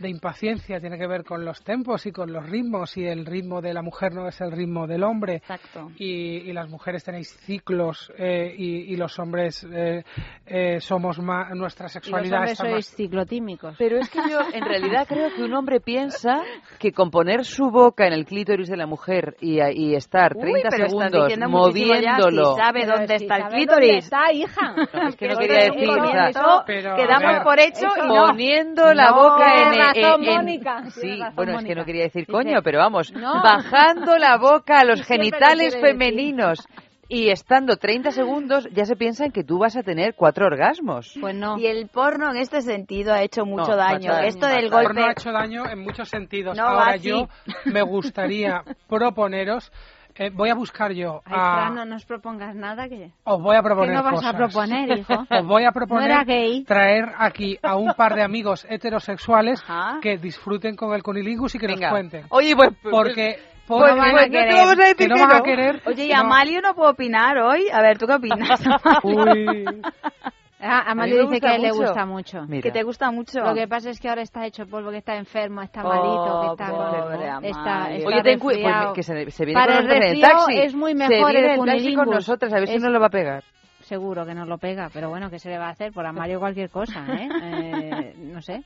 de 0.00 0.10
impaciencia, 0.10 0.78
tiene 0.78 0.98
que 0.98 1.06
ver 1.06 1.24
con 1.24 1.44
los 1.44 1.62
tempos 1.62 2.04
y 2.06 2.12
con 2.12 2.30
los 2.32 2.44
ritmos, 2.48 2.96
y 2.98 3.06
el 3.06 3.24
ritmo 3.24 3.62
de 3.62 3.72
la 3.72 3.80
mujer 3.82 4.12
no 4.12 4.28
es 4.28 4.38
el 4.42 4.52
ritmo 4.52 4.86
del 4.86 5.02
hombre. 5.02 5.36
Exacto. 5.36 5.90
Y, 5.96 6.38
y 6.48 6.52
las 6.52 6.68
mujeres 6.68 7.02
tenéis 7.02 7.34
ciclos 7.46 8.12
eh, 8.18 8.54
y, 8.56 8.92
y 8.92 8.96
los 8.96 9.18
hombres 9.18 9.66
eh, 9.72 10.04
eh, 10.46 10.80
somos 10.80 11.18
más, 11.18 11.50
nuestra 11.54 11.84
Y 11.84 11.86
los 11.86 11.92
sexualidad 11.92 12.38
hombres 12.40 12.52
está 12.52 12.64
sois 12.64 12.74
más... 12.90 12.96
ciclotímicos. 12.96 13.74
Pero 13.78 13.98
es 13.98 14.10
que 14.10 14.18
yo 14.30 14.38
en 14.52 14.64
realidad 14.64 15.06
creo 15.08 15.34
que 15.34 15.42
un 15.42 15.54
hombre 15.54 15.80
piensa 15.80 16.42
que 16.78 16.92
con 16.92 17.10
poner 17.10 17.44
su 17.44 17.70
boca 17.70 18.06
en 18.06 18.12
el 18.12 18.26
clítoris 18.26 18.68
de 18.68 18.76
la 18.76 18.86
mujer 18.86 19.36
y, 19.40 19.60
y 19.62 19.94
estar 19.94 20.36
Uy, 20.36 20.42
30 20.60 20.68
pero 20.70 20.86
estás 20.86 20.90
segundos 20.90 21.28
ya, 21.38 21.48
moviéndolo. 21.48 22.54
si 22.54 22.60
sabe 22.60 22.80
Pero 22.82 22.92
dónde 22.98 23.18
si 23.18 23.24
está 23.24 23.36
el 23.36 23.42
sabe 23.42 23.54
clítoris. 23.56 23.88
dónde 23.88 23.98
está, 23.98 24.32
hija. 24.32 24.74
No, 24.92 25.08
es 25.08 25.16
que 25.16 25.26
no 25.26 25.32
Eso 25.32 25.40
quería 25.40 25.64
decir, 25.70 25.88
o 25.88 25.94
sea, 25.94 26.02
comienzo. 26.32 26.62
Pero, 26.66 26.96
Quedamos 26.96 27.32
ver, 27.32 27.42
por 27.42 27.60
hecho 27.60 27.86
y 28.04 28.06
no. 28.08 28.26
poniendo 28.26 28.94
la 28.94 29.10
No, 29.10 29.16
boca 29.16 29.54
en, 29.62 29.78
razón, 29.78 30.22
en- 30.24 30.28
en- 30.28 30.36
Mónica, 30.36 30.90
sí 30.90 31.18
razón, 31.20 31.34
bueno 31.36 31.52
es 31.52 31.58
que 31.58 31.62
Mónica. 31.64 31.74
no 31.80 31.84
quería 31.84 32.02
decir 32.04 32.26
coño 32.26 32.62
pero 32.62 32.78
vamos 32.78 33.12
no. 33.12 33.42
bajando 33.42 34.16
la 34.18 34.36
boca 34.38 34.80
a 34.80 34.84
los 34.84 34.98
lo 35.00 35.04
genitales 35.04 35.74
quiere 35.74 35.76
decir. 35.76 35.80
femeninos 35.80 36.66
y 37.08 37.28
estando 37.28 37.76
30 37.76 38.10
segundos 38.10 38.68
ya 38.72 38.84
se 38.84 38.96
piensan 38.96 39.30
que 39.30 39.44
tú 39.44 39.58
vas 39.60 39.76
a 39.76 39.84
tener 39.84 40.14
cuatro 40.16 40.46
orgasmos 40.46 41.14
Pues 41.20 41.36
no. 41.36 41.56
Y 41.56 41.66
el 41.66 41.86
porno 41.88 42.30
en 42.32 42.36
este 42.38 42.62
sentido 42.62 43.12
ha 43.12 43.22
hecho 43.22 43.44
mucho 43.46 43.70
No, 43.70 43.76
daño. 43.76 44.12
Esto 44.18 44.46
del 44.46 44.64
El 44.64 44.70
porno 44.70 44.88
golpe. 44.88 45.02
ha 45.04 45.12
hecho 45.12 45.30
daño 45.30 45.68
en 45.70 45.78
muchos 45.84 46.08
sentidos. 46.08 46.56
No, 46.56 46.64
Ahora 46.64 46.94
así. 46.94 47.08
yo 47.08 47.28
me 47.66 47.82
gustaría 47.82 48.64
proponeros, 48.88 49.70
eh, 50.18 50.30
voy 50.30 50.50
a 50.50 50.54
buscar 50.54 50.92
yo, 50.92 51.20
Ay, 51.24 51.34
a- 51.36 51.54
Fran, 51.54 51.74
no 51.74 51.84
nos 51.84 52.04
propongas 52.04 52.54
nada 52.54 52.88
que... 52.88 53.10
os 53.24 53.40
voy 53.42 53.54
a 53.56 53.60
¿Qué 53.60 53.64
proponer 53.64 53.94
no 53.94 54.02
vas 54.02 54.14
cosas. 54.14 54.34
a 54.34 54.36
proponer, 54.36 54.98
hijo? 54.98 55.12
Os 55.30 55.46
voy 55.46 55.64
a 55.64 55.72
proponer 55.72 56.10
¿No 56.10 56.24
gay? 56.24 56.64
traer 56.64 57.04
aquí 57.18 57.58
a 57.62 57.76
un 57.76 57.92
par 57.94 58.14
de 58.14 58.22
amigos 58.22 58.66
heterosexuales 58.68 59.62
Ajá. 59.68 59.98
que 60.00 60.16
disfruten 60.18 60.74
con 60.76 60.94
el 60.94 61.02
cunilingus 61.02 61.54
y 61.54 61.58
que 61.58 61.66
Venga. 61.66 61.88
nos 61.88 61.90
cuenten. 61.90 62.24
oye 62.30 62.54
pues 62.56 62.70
Porque, 62.82 63.38
pues, 63.66 63.94
van 63.96 64.00
a 64.00 64.12
no 64.24 64.30
querer. 64.30 64.50
a 64.90 64.94
que 64.94 65.08
no 65.08 65.16
van 65.18 65.36
a 65.36 65.40
querer. 65.42 65.82
Oye, 65.86 66.06
y. 66.06 66.12
Amalio 66.12 66.60
no 66.60 66.74
puedo 66.74 66.90
opinar 66.90 67.36
hoy. 67.38 67.68
A 67.72 67.82
ver, 67.82 67.98
¿tú 67.98 68.06
qué 68.06 68.14
opinas? 68.14 68.60
Uy. 69.02 69.56
Ah, 70.58 70.78
A 70.86 70.90
Amalio 70.92 71.26
dice 71.26 71.38
que 71.40 71.46
a 71.48 71.56
él 71.56 71.62
le 71.62 71.70
gusta 71.70 72.06
mucho. 72.06 72.42
Mira. 72.48 72.62
que 72.62 72.70
te 72.70 72.82
gusta 72.82 73.10
mucho. 73.10 73.40
Lo 73.40 73.54
que 73.54 73.68
pasa 73.68 73.90
es 73.90 74.00
que 74.00 74.08
ahora 74.08 74.22
está 74.22 74.46
hecho 74.46 74.66
polvo, 74.66 74.90
que 74.90 74.96
está 74.98 75.14
enfermo, 75.16 75.60
está 75.60 75.82
Oh, 75.84 75.88
malito, 75.88 76.40
que 76.40 76.46
está, 76.64 76.70
pobre 76.70 76.98
está, 77.26 77.46
está 77.48 77.76
Amalio. 77.76 78.06
Oye, 78.06 78.22
ten 78.22 78.38
cuidado, 78.38 78.64
resfriado. 78.64 78.92
que 78.94 79.02
se, 79.02 79.30
se 79.30 79.44
viene 79.44 79.60
Para 79.60 79.76
con 79.82 79.90
el 79.90 80.02
el 80.02 80.20
taxi. 80.20 80.58
es 80.58 80.74
muy 80.74 80.92
se 80.92 81.08
mejor 81.08 81.32
viene 81.32 81.52
el 81.54 81.58
en 81.60 81.64
taxi 81.66 81.94
con 81.94 82.08
nosotras, 82.10 82.52
a 82.52 82.56
ver 82.58 82.68
si 82.68 82.74
Es- 82.76 82.82
nos 82.82 82.90
lo 82.92 83.00
va 83.00 83.06
a 83.06 83.10
pegar. 83.10 83.44
Seguro 83.86 84.26
que 84.26 84.34
nos 84.34 84.48
lo 84.48 84.58
pega, 84.58 84.90
pero 84.92 85.08
bueno, 85.10 85.30
¿qué 85.30 85.38
se 85.38 85.48
le 85.48 85.58
va 85.58 85.66
a 85.68 85.70
hacer? 85.70 85.92
Por 85.92 86.04
Amalio 86.04 86.40
cualquier 86.40 86.70
cosa, 86.70 87.04
¿eh? 87.06 87.28
Eh, 87.40 88.14
no 88.18 88.42
sé. 88.42 88.62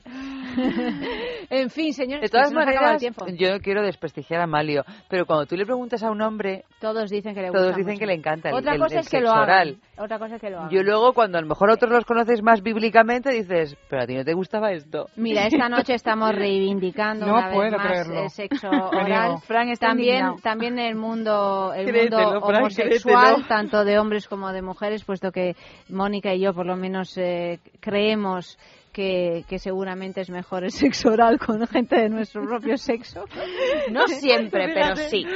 en 1.50 1.70
fin, 1.70 1.92
señores, 1.92 2.22
De 2.22 2.28
todas 2.28 2.52
maneras, 2.52 3.02
yo 3.36 3.52
no 3.52 3.60
quiero 3.60 3.82
desprestigiar 3.82 4.40
a 4.40 4.46
Malio, 4.46 4.82
pero 5.08 5.26
cuando 5.26 5.46
tú 5.46 5.56
le 5.56 5.66
preguntas 5.66 6.02
a 6.02 6.10
un 6.10 6.22
hombre, 6.22 6.64
Todos 6.80 7.10
dicen 7.10 7.34
que 7.34 7.42
le 7.42 7.48
gusta 7.50 7.60
todos 7.62 7.76
dicen 7.76 7.92
mucho. 7.92 8.00
que 8.00 8.06
le 8.06 8.14
encanta 8.14 8.48
el, 8.48 8.54
Otra 8.54 8.72
el- 8.74 8.80
cosa 8.80 8.94
el 8.94 9.00
es 9.00 9.08
que 9.10 9.20
lo 9.20 9.28
sexo 9.28 9.40
hagan. 9.42 9.76
Otra 9.98 10.18
cosa 10.18 10.34
es 10.36 10.40
que 10.40 10.50
lo 10.50 10.58
hagan. 10.58 10.70
Yo 10.70 10.82
luego, 10.82 11.12
cuando 11.12 11.36
a 11.38 11.40
lo 11.42 11.46
mejor 11.46 11.70
otros 11.70 11.90
los 11.92 12.04
conoces 12.06 12.42
más 12.42 12.62
bíblicamente, 12.62 13.30
dices, 13.30 13.76
pero 13.88 14.02
a 14.02 14.06
ti 14.06 14.14
no 14.14 14.24
te 14.24 14.32
gustaba 14.32 14.72
esto. 14.72 15.06
Mira, 15.16 15.46
esta 15.46 15.68
noche 15.68 15.94
estamos 15.94 16.30
reivindicando 16.34 17.26
No 17.26 17.34
una 17.34 17.48
vez 17.48 17.72
más 17.72 17.86
creerlo. 17.86 18.22
el 18.22 18.30
sexo 18.30 18.70
Me 18.92 19.02
oral. 19.04 19.38
Fran 19.42 19.68
está 19.68 19.88
también, 19.88 20.14
indignado. 20.16 20.36
también 20.42 20.78
el 20.78 20.94
mundo, 20.96 21.72
el 21.74 21.86
Créetelo, 21.86 22.40
mundo 22.40 22.46
homosexual, 22.46 23.46
tanto 23.48 23.84
de 23.84 23.98
hombres 23.98 24.26
como 24.28 24.52
de 24.52 24.62
mujeres, 24.62 25.04
puesto 25.10 25.32
que 25.32 25.56
Mónica 25.88 26.32
y 26.32 26.40
yo, 26.40 26.54
por 26.54 26.66
lo 26.66 26.76
menos, 26.76 27.18
eh, 27.18 27.58
creemos 27.80 28.56
que, 28.92 29.44
que 29.48 29.58
seguramente 29.58 30.20
es 30.20 30.30
mejor 30.30 30.62
el 30.64 30.70
sexo 30.70 31.10
oral 31.10 31.38
con 31.38 31.66
gente 31.66 31.96
de 31.96 32.08
nuestro 32.08 32.44
propio 32.46 32.76
sexo. 32.78 33.24
No 33.90 34.06
siempre, 34.06 34.68
pero 34.72 34.94
sí. 34.96 35.26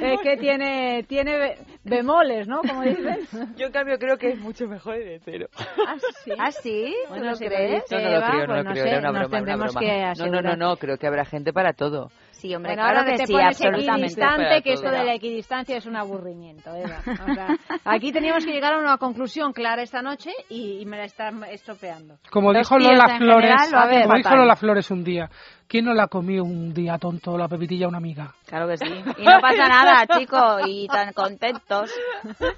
es 0.00 0.20
que 0.22 0.36
tiene, 0.36 1.04
tiene 1.08 1.38
be- 1.38 1.58
bemoles, 1.84 2.46
¿no? 2.46 2.60
Como 2.62 2.82
dicen. 2.82 3.26
Yo, 3.56 3.66
en 3.66 3.72
cambio, 3.72 3.98
creo 3.98 4.16
que 4.16 4.30
es 4.30 4.38
mucho 4.38 4.66
mejor 4.68 4.96
el 4.96 5.08
hetero. 5.14 5.48
¿Ah, 5.86 5.96
sí? 6.24 6.32
¿Ah, 6.38 6.52
sí? 6.52 6.94
¿Tú 7.04 7.10
Bueno, 7.14 7.30
lo 7.32 7.36
crees? 7.38 7.84
No, 7.90 7.98
no 7.98 8.04
lo 8.04 8.16
Eva, 8.16 8.30
creo, 8.30 8.46
no 8.46 8.54
lo 8.56 8.62
no 8.64 8.70
creo, 8.72 8.84
sé, 8.84 8.90
era 8.90 8.98
una 8.98 9.08
nos 9.08 9.18
broma, 9.20 9.26
una 9.26 9.36
tendremos 9.38 9.74
broma. 9.74 9.80
que 9.80 9.92
No, 9.98 10.02
no, 10.04 10.10
asegurar. 10.10 10.44
no, 10.44 10.56
no, 10.68 10.76
creo 10.76 10.96
que 10.98 11.06
habrá 11.06 11.24
gente 11.24 11.52
para 11.52 11.72
todo. 11.72 12.10
Sí, 12.40 12.54
hombre, 12.54 12.70
Bueno, 12.70 12.82
claro 12.84 12.98
ahora 13.00 13.10
que 13.12 13.18
te 13.18 13.26
sí, 13.26 13.32
pones 13.34 13.48
absolutamente. 13.48 13.92
equidistante, 14.06 14.62
que 14.62 14.72
esto 14.72 14.90
de 14.90 15.04
la 15.04 15.14
equidistancia 15.14 15.76
es 15.76 15.84
un 15.86 15.96
aburrimiento, 15.96 16.74
Eva. 16.74 17.00
O 17.06 17.34
sea, 17.34 17.48
aquí 17.84 18.12
teníamos 18.12 18.46
que 18.46 18.52
llegar 18.52 18.72
a 18.72 18.78
una 18.78 18.96
conclusión 18.96 19.52
clara 19.52 19.82
esta 19.82 20.00
noche 20.00 20.30
y, 20.48 20.78
y 20.80 20.86
me 20.86 20.96
la 20.96 21.04
están 21.04 21.44
estropeando. 21.44 22.16
Como 22.30 22.52
Los 22.52 22.60
dijo 22.62 22.78
Lola 22.78 23.18
Flores, 23.18 23.50
general 23.50 23.70
lo 23.98 24.02
como 24.04 24.16
dijo. 24.16 24.36
Lola 24.36 24.56
Flores 24.56 24.90
un 24.90 25.04
día, 25.04 25.28
¿quién 25.70 25.84
no 25.84 25.94
la 25.94 26.08
comió 26.08 26.42
un 26.42 26.74
día 26.74 26.98
tonto 26.98 27.38
la 27.38 27.46
pepitilla 27.46 27.86
a 27.86 27.88
una 27.88 27.98
amiga? 27.98 28.34
Claro 28.44 28.66
que 28.66 28.76
sí. 28.76 28.92
Y 29.18 29.24
no 29.24 29.40
pasa 29.40 29.68
nada, 29.68 30.04
chicos, 30.18 30.62
y 30.66 30.88
tan 30.88 31.12
contentos. 31.12 31.90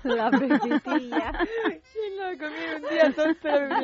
La 0.02 0.30
pepitilla. 0.30 1.32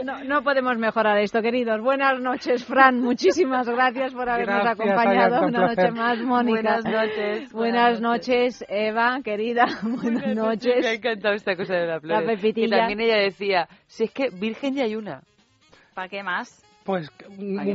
No, 0.05 0.25
no 0.25 0.43
podemos 0.43 0.79
mejorar 0.79 1.19
esto, 1.19 1.43
queridos. 1.43 1.81
Buenas 1.83 2.19
noches, 2.21 2.65
Fran. 2.65 3.01
Muchísimas 3.01 3.69
gracias 3.69 4.15
por 4.15 4.29
habernos 4.31 4.63
Gracias, 4.63 4.81
acompañado 4.81 5.41
un 5.43 5.55
una 5.55 5.67
noche 5.69 5.91
más, 5.91 6.19
Mónica. 6.19 6.81
Buenas 6.81 6.85
noches. 6.85 7.53
Buenas 7.53 8.01
noches, 8.01 8.65
Eva, 8.69 9.21
querida. 9.23 9.67
Buenas 9.83 10.25
Me 10.25 10.31
ha 10.31 10.35
noches. 10.35 10.87
encantado 10.87 11.35
esta 11.35 11.55
cosa 11.55 11.75
de 11.75 11.87
la 11.87 12.01
Flores. 12.01 12.23
La 12.23 12.27
pepitilla. 12.27 12.77
Que 12.77 12.81
también 12.81 13.01
ella 13.01 13.19
decía, 13.19 13.69
si 13.87 14.05
es 14.05 14.11
que 14.11 14.31
virgen 14.31 14.75
ya 14.75 14.85
hay 14.85 14.97
una. 14.97 15.21
¿Para 15.95 16.09
qué 16.09 16.23
más? 16.23 16.65
Pues 16.89 17.11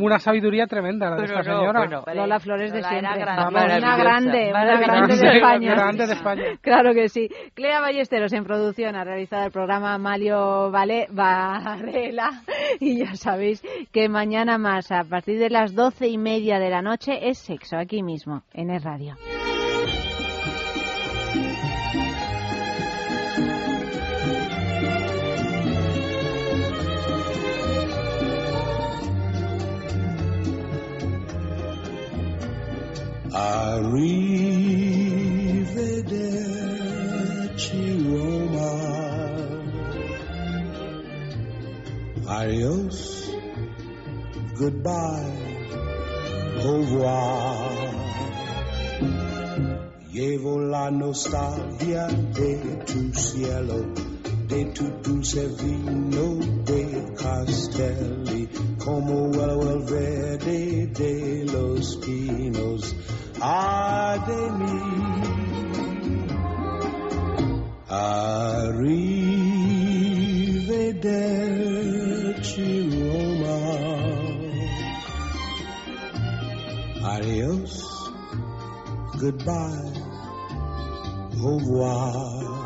una 0.02 0.18
sabiduría 0.18 0.66
tremenda 0.66 1.08
la 1.12 1.18
de 1.18 1.22
Pero 1.28 1.40
esta 1.40 1.52
no, 1.52 1.60
señora. 1.60 1.80
bueno. 1.82 2.04
Lola 2.16 2.40
Flores 2.40 2.72
de 2.74 2.82
Lola 2.82 2.90
siempre. 2.90 3.12
una 3.14 3.26
grande, 3.26 3.52
una 3.52 3.60
maravillosa. 3.62 4.04
grande 4.04 4.38
de 4.40 4.82
Grande, 4.82 5.38
España. 5.38 5.72
grande 5.76 6.08
de 6.08 6.14
España. 6.14 6.44
Claro 6.62 6.94
que 6.96 7.10
sí. 7.10 7.30
Clea 7.54 7.80
Ballesteros 7.80 8.34
en 8.34 8.44
producción 8.44 8.96
ha 8.96 9.04
realizado 9.04 9.46
el 9.46 9.52
programa 9.52 10.00
Malio 10.00 10.72
Vale 10.72 11.06
Varela 11.12 12.42
y 12.80 13.06
ya 13.06 13.14
sabéis 13.14 13.62
que 13.92 14.10
mañana 14.10 14.58
más 14.58 14.92
a 14.92 15.04
partir 15.04 15.38
de 15.38 15.52
las 15.52 15.76
doce 15.76 16.08
y 16.08 16.18
media 16.18 16.58
de 16.58 16.72
la 16.72 16.82
noche 16.82 17.30
es 17.30 17.38
sexo 17.38 17.78
aquí 17.78 18.02
mismo 18.02 18.42
en 18.56 18.72
el 18.72 18.82
radio. 18.82 19.14
Arrivederci 33.34 34.14
Roma. 38.06 38.72
Adios. 42.28 43.32
Goodbye. 44.56 45.34
Au 46.64 46.78
revoir. 46.78 47.94
Llevo 50.12 50.60
la 50.60 50.92
nostalgia 50.92 52.08
de 52.36 52.60
tu 52.86 53.12
cielo, 53.20 53.94
de 54.48 54.66
tu 54.66 54.84
dulce 55.02 55.48
vino 55.48 56.38
de 56.66 57.16
Castelli, 57.18 58.48
como 58.78 59.32
el 59.34 59.80
verde 59.80 60.86
de 60.86 61.46
los 61.52 61.96
pinos 61.96 62.96
ai 63.42 64.20
de 64.28 64.52
mí. 64.60 64.80
Arrivederci 71.14 72.90
Roma. 72.94 73.60
Adios, 77.14 77.74
goodbye, 79.20 79.94
au 81.42 81.58
revoir. 81.58 82.63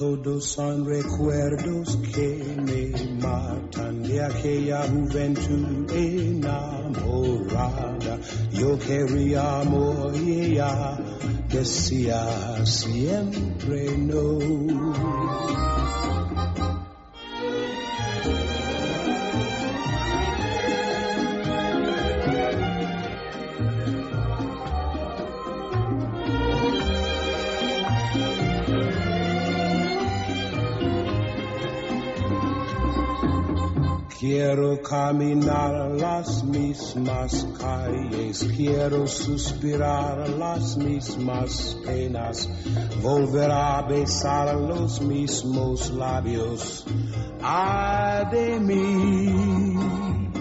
Todos 0.00 0.44
son 0.46 0.86
recuerdos 0.86 1.98
que 2.14 2.56
me 2.56 2.90
matan 3.20 4.02
de 4.02 4.24
aquella 4.24 4.84
juventud 4.88 5.92
enamorada. 5.92 7.48
Yo 8.50 8.78
quería 8.78 9.60
amor 9.60 10.16
y 10.16 10.40
ella 10.40 10.96
decía 11.50 12.64
siempre 12.64 13.98
no. 13.98 14.38
Quiero 34.20 34.82
caminar 34.82 35.92
las 35.92 36.44
mismas 36.44 37.46
calles, 37.58 38.46
quiero 38.54 39.06
suspirar 39.06 40.28
las 40.28 40.76
mismas 40.76 41.74
penas, 41.86 42.46
volver 43.02 43.50
a 43.50 43.80
besar 43.80 44.54
los 44.56 45.00
mismos 45.00 45.90
labios. 45.92 46.84
Ay 47.42 48.26
de 48.30 48.60
mí. 48.60 50.39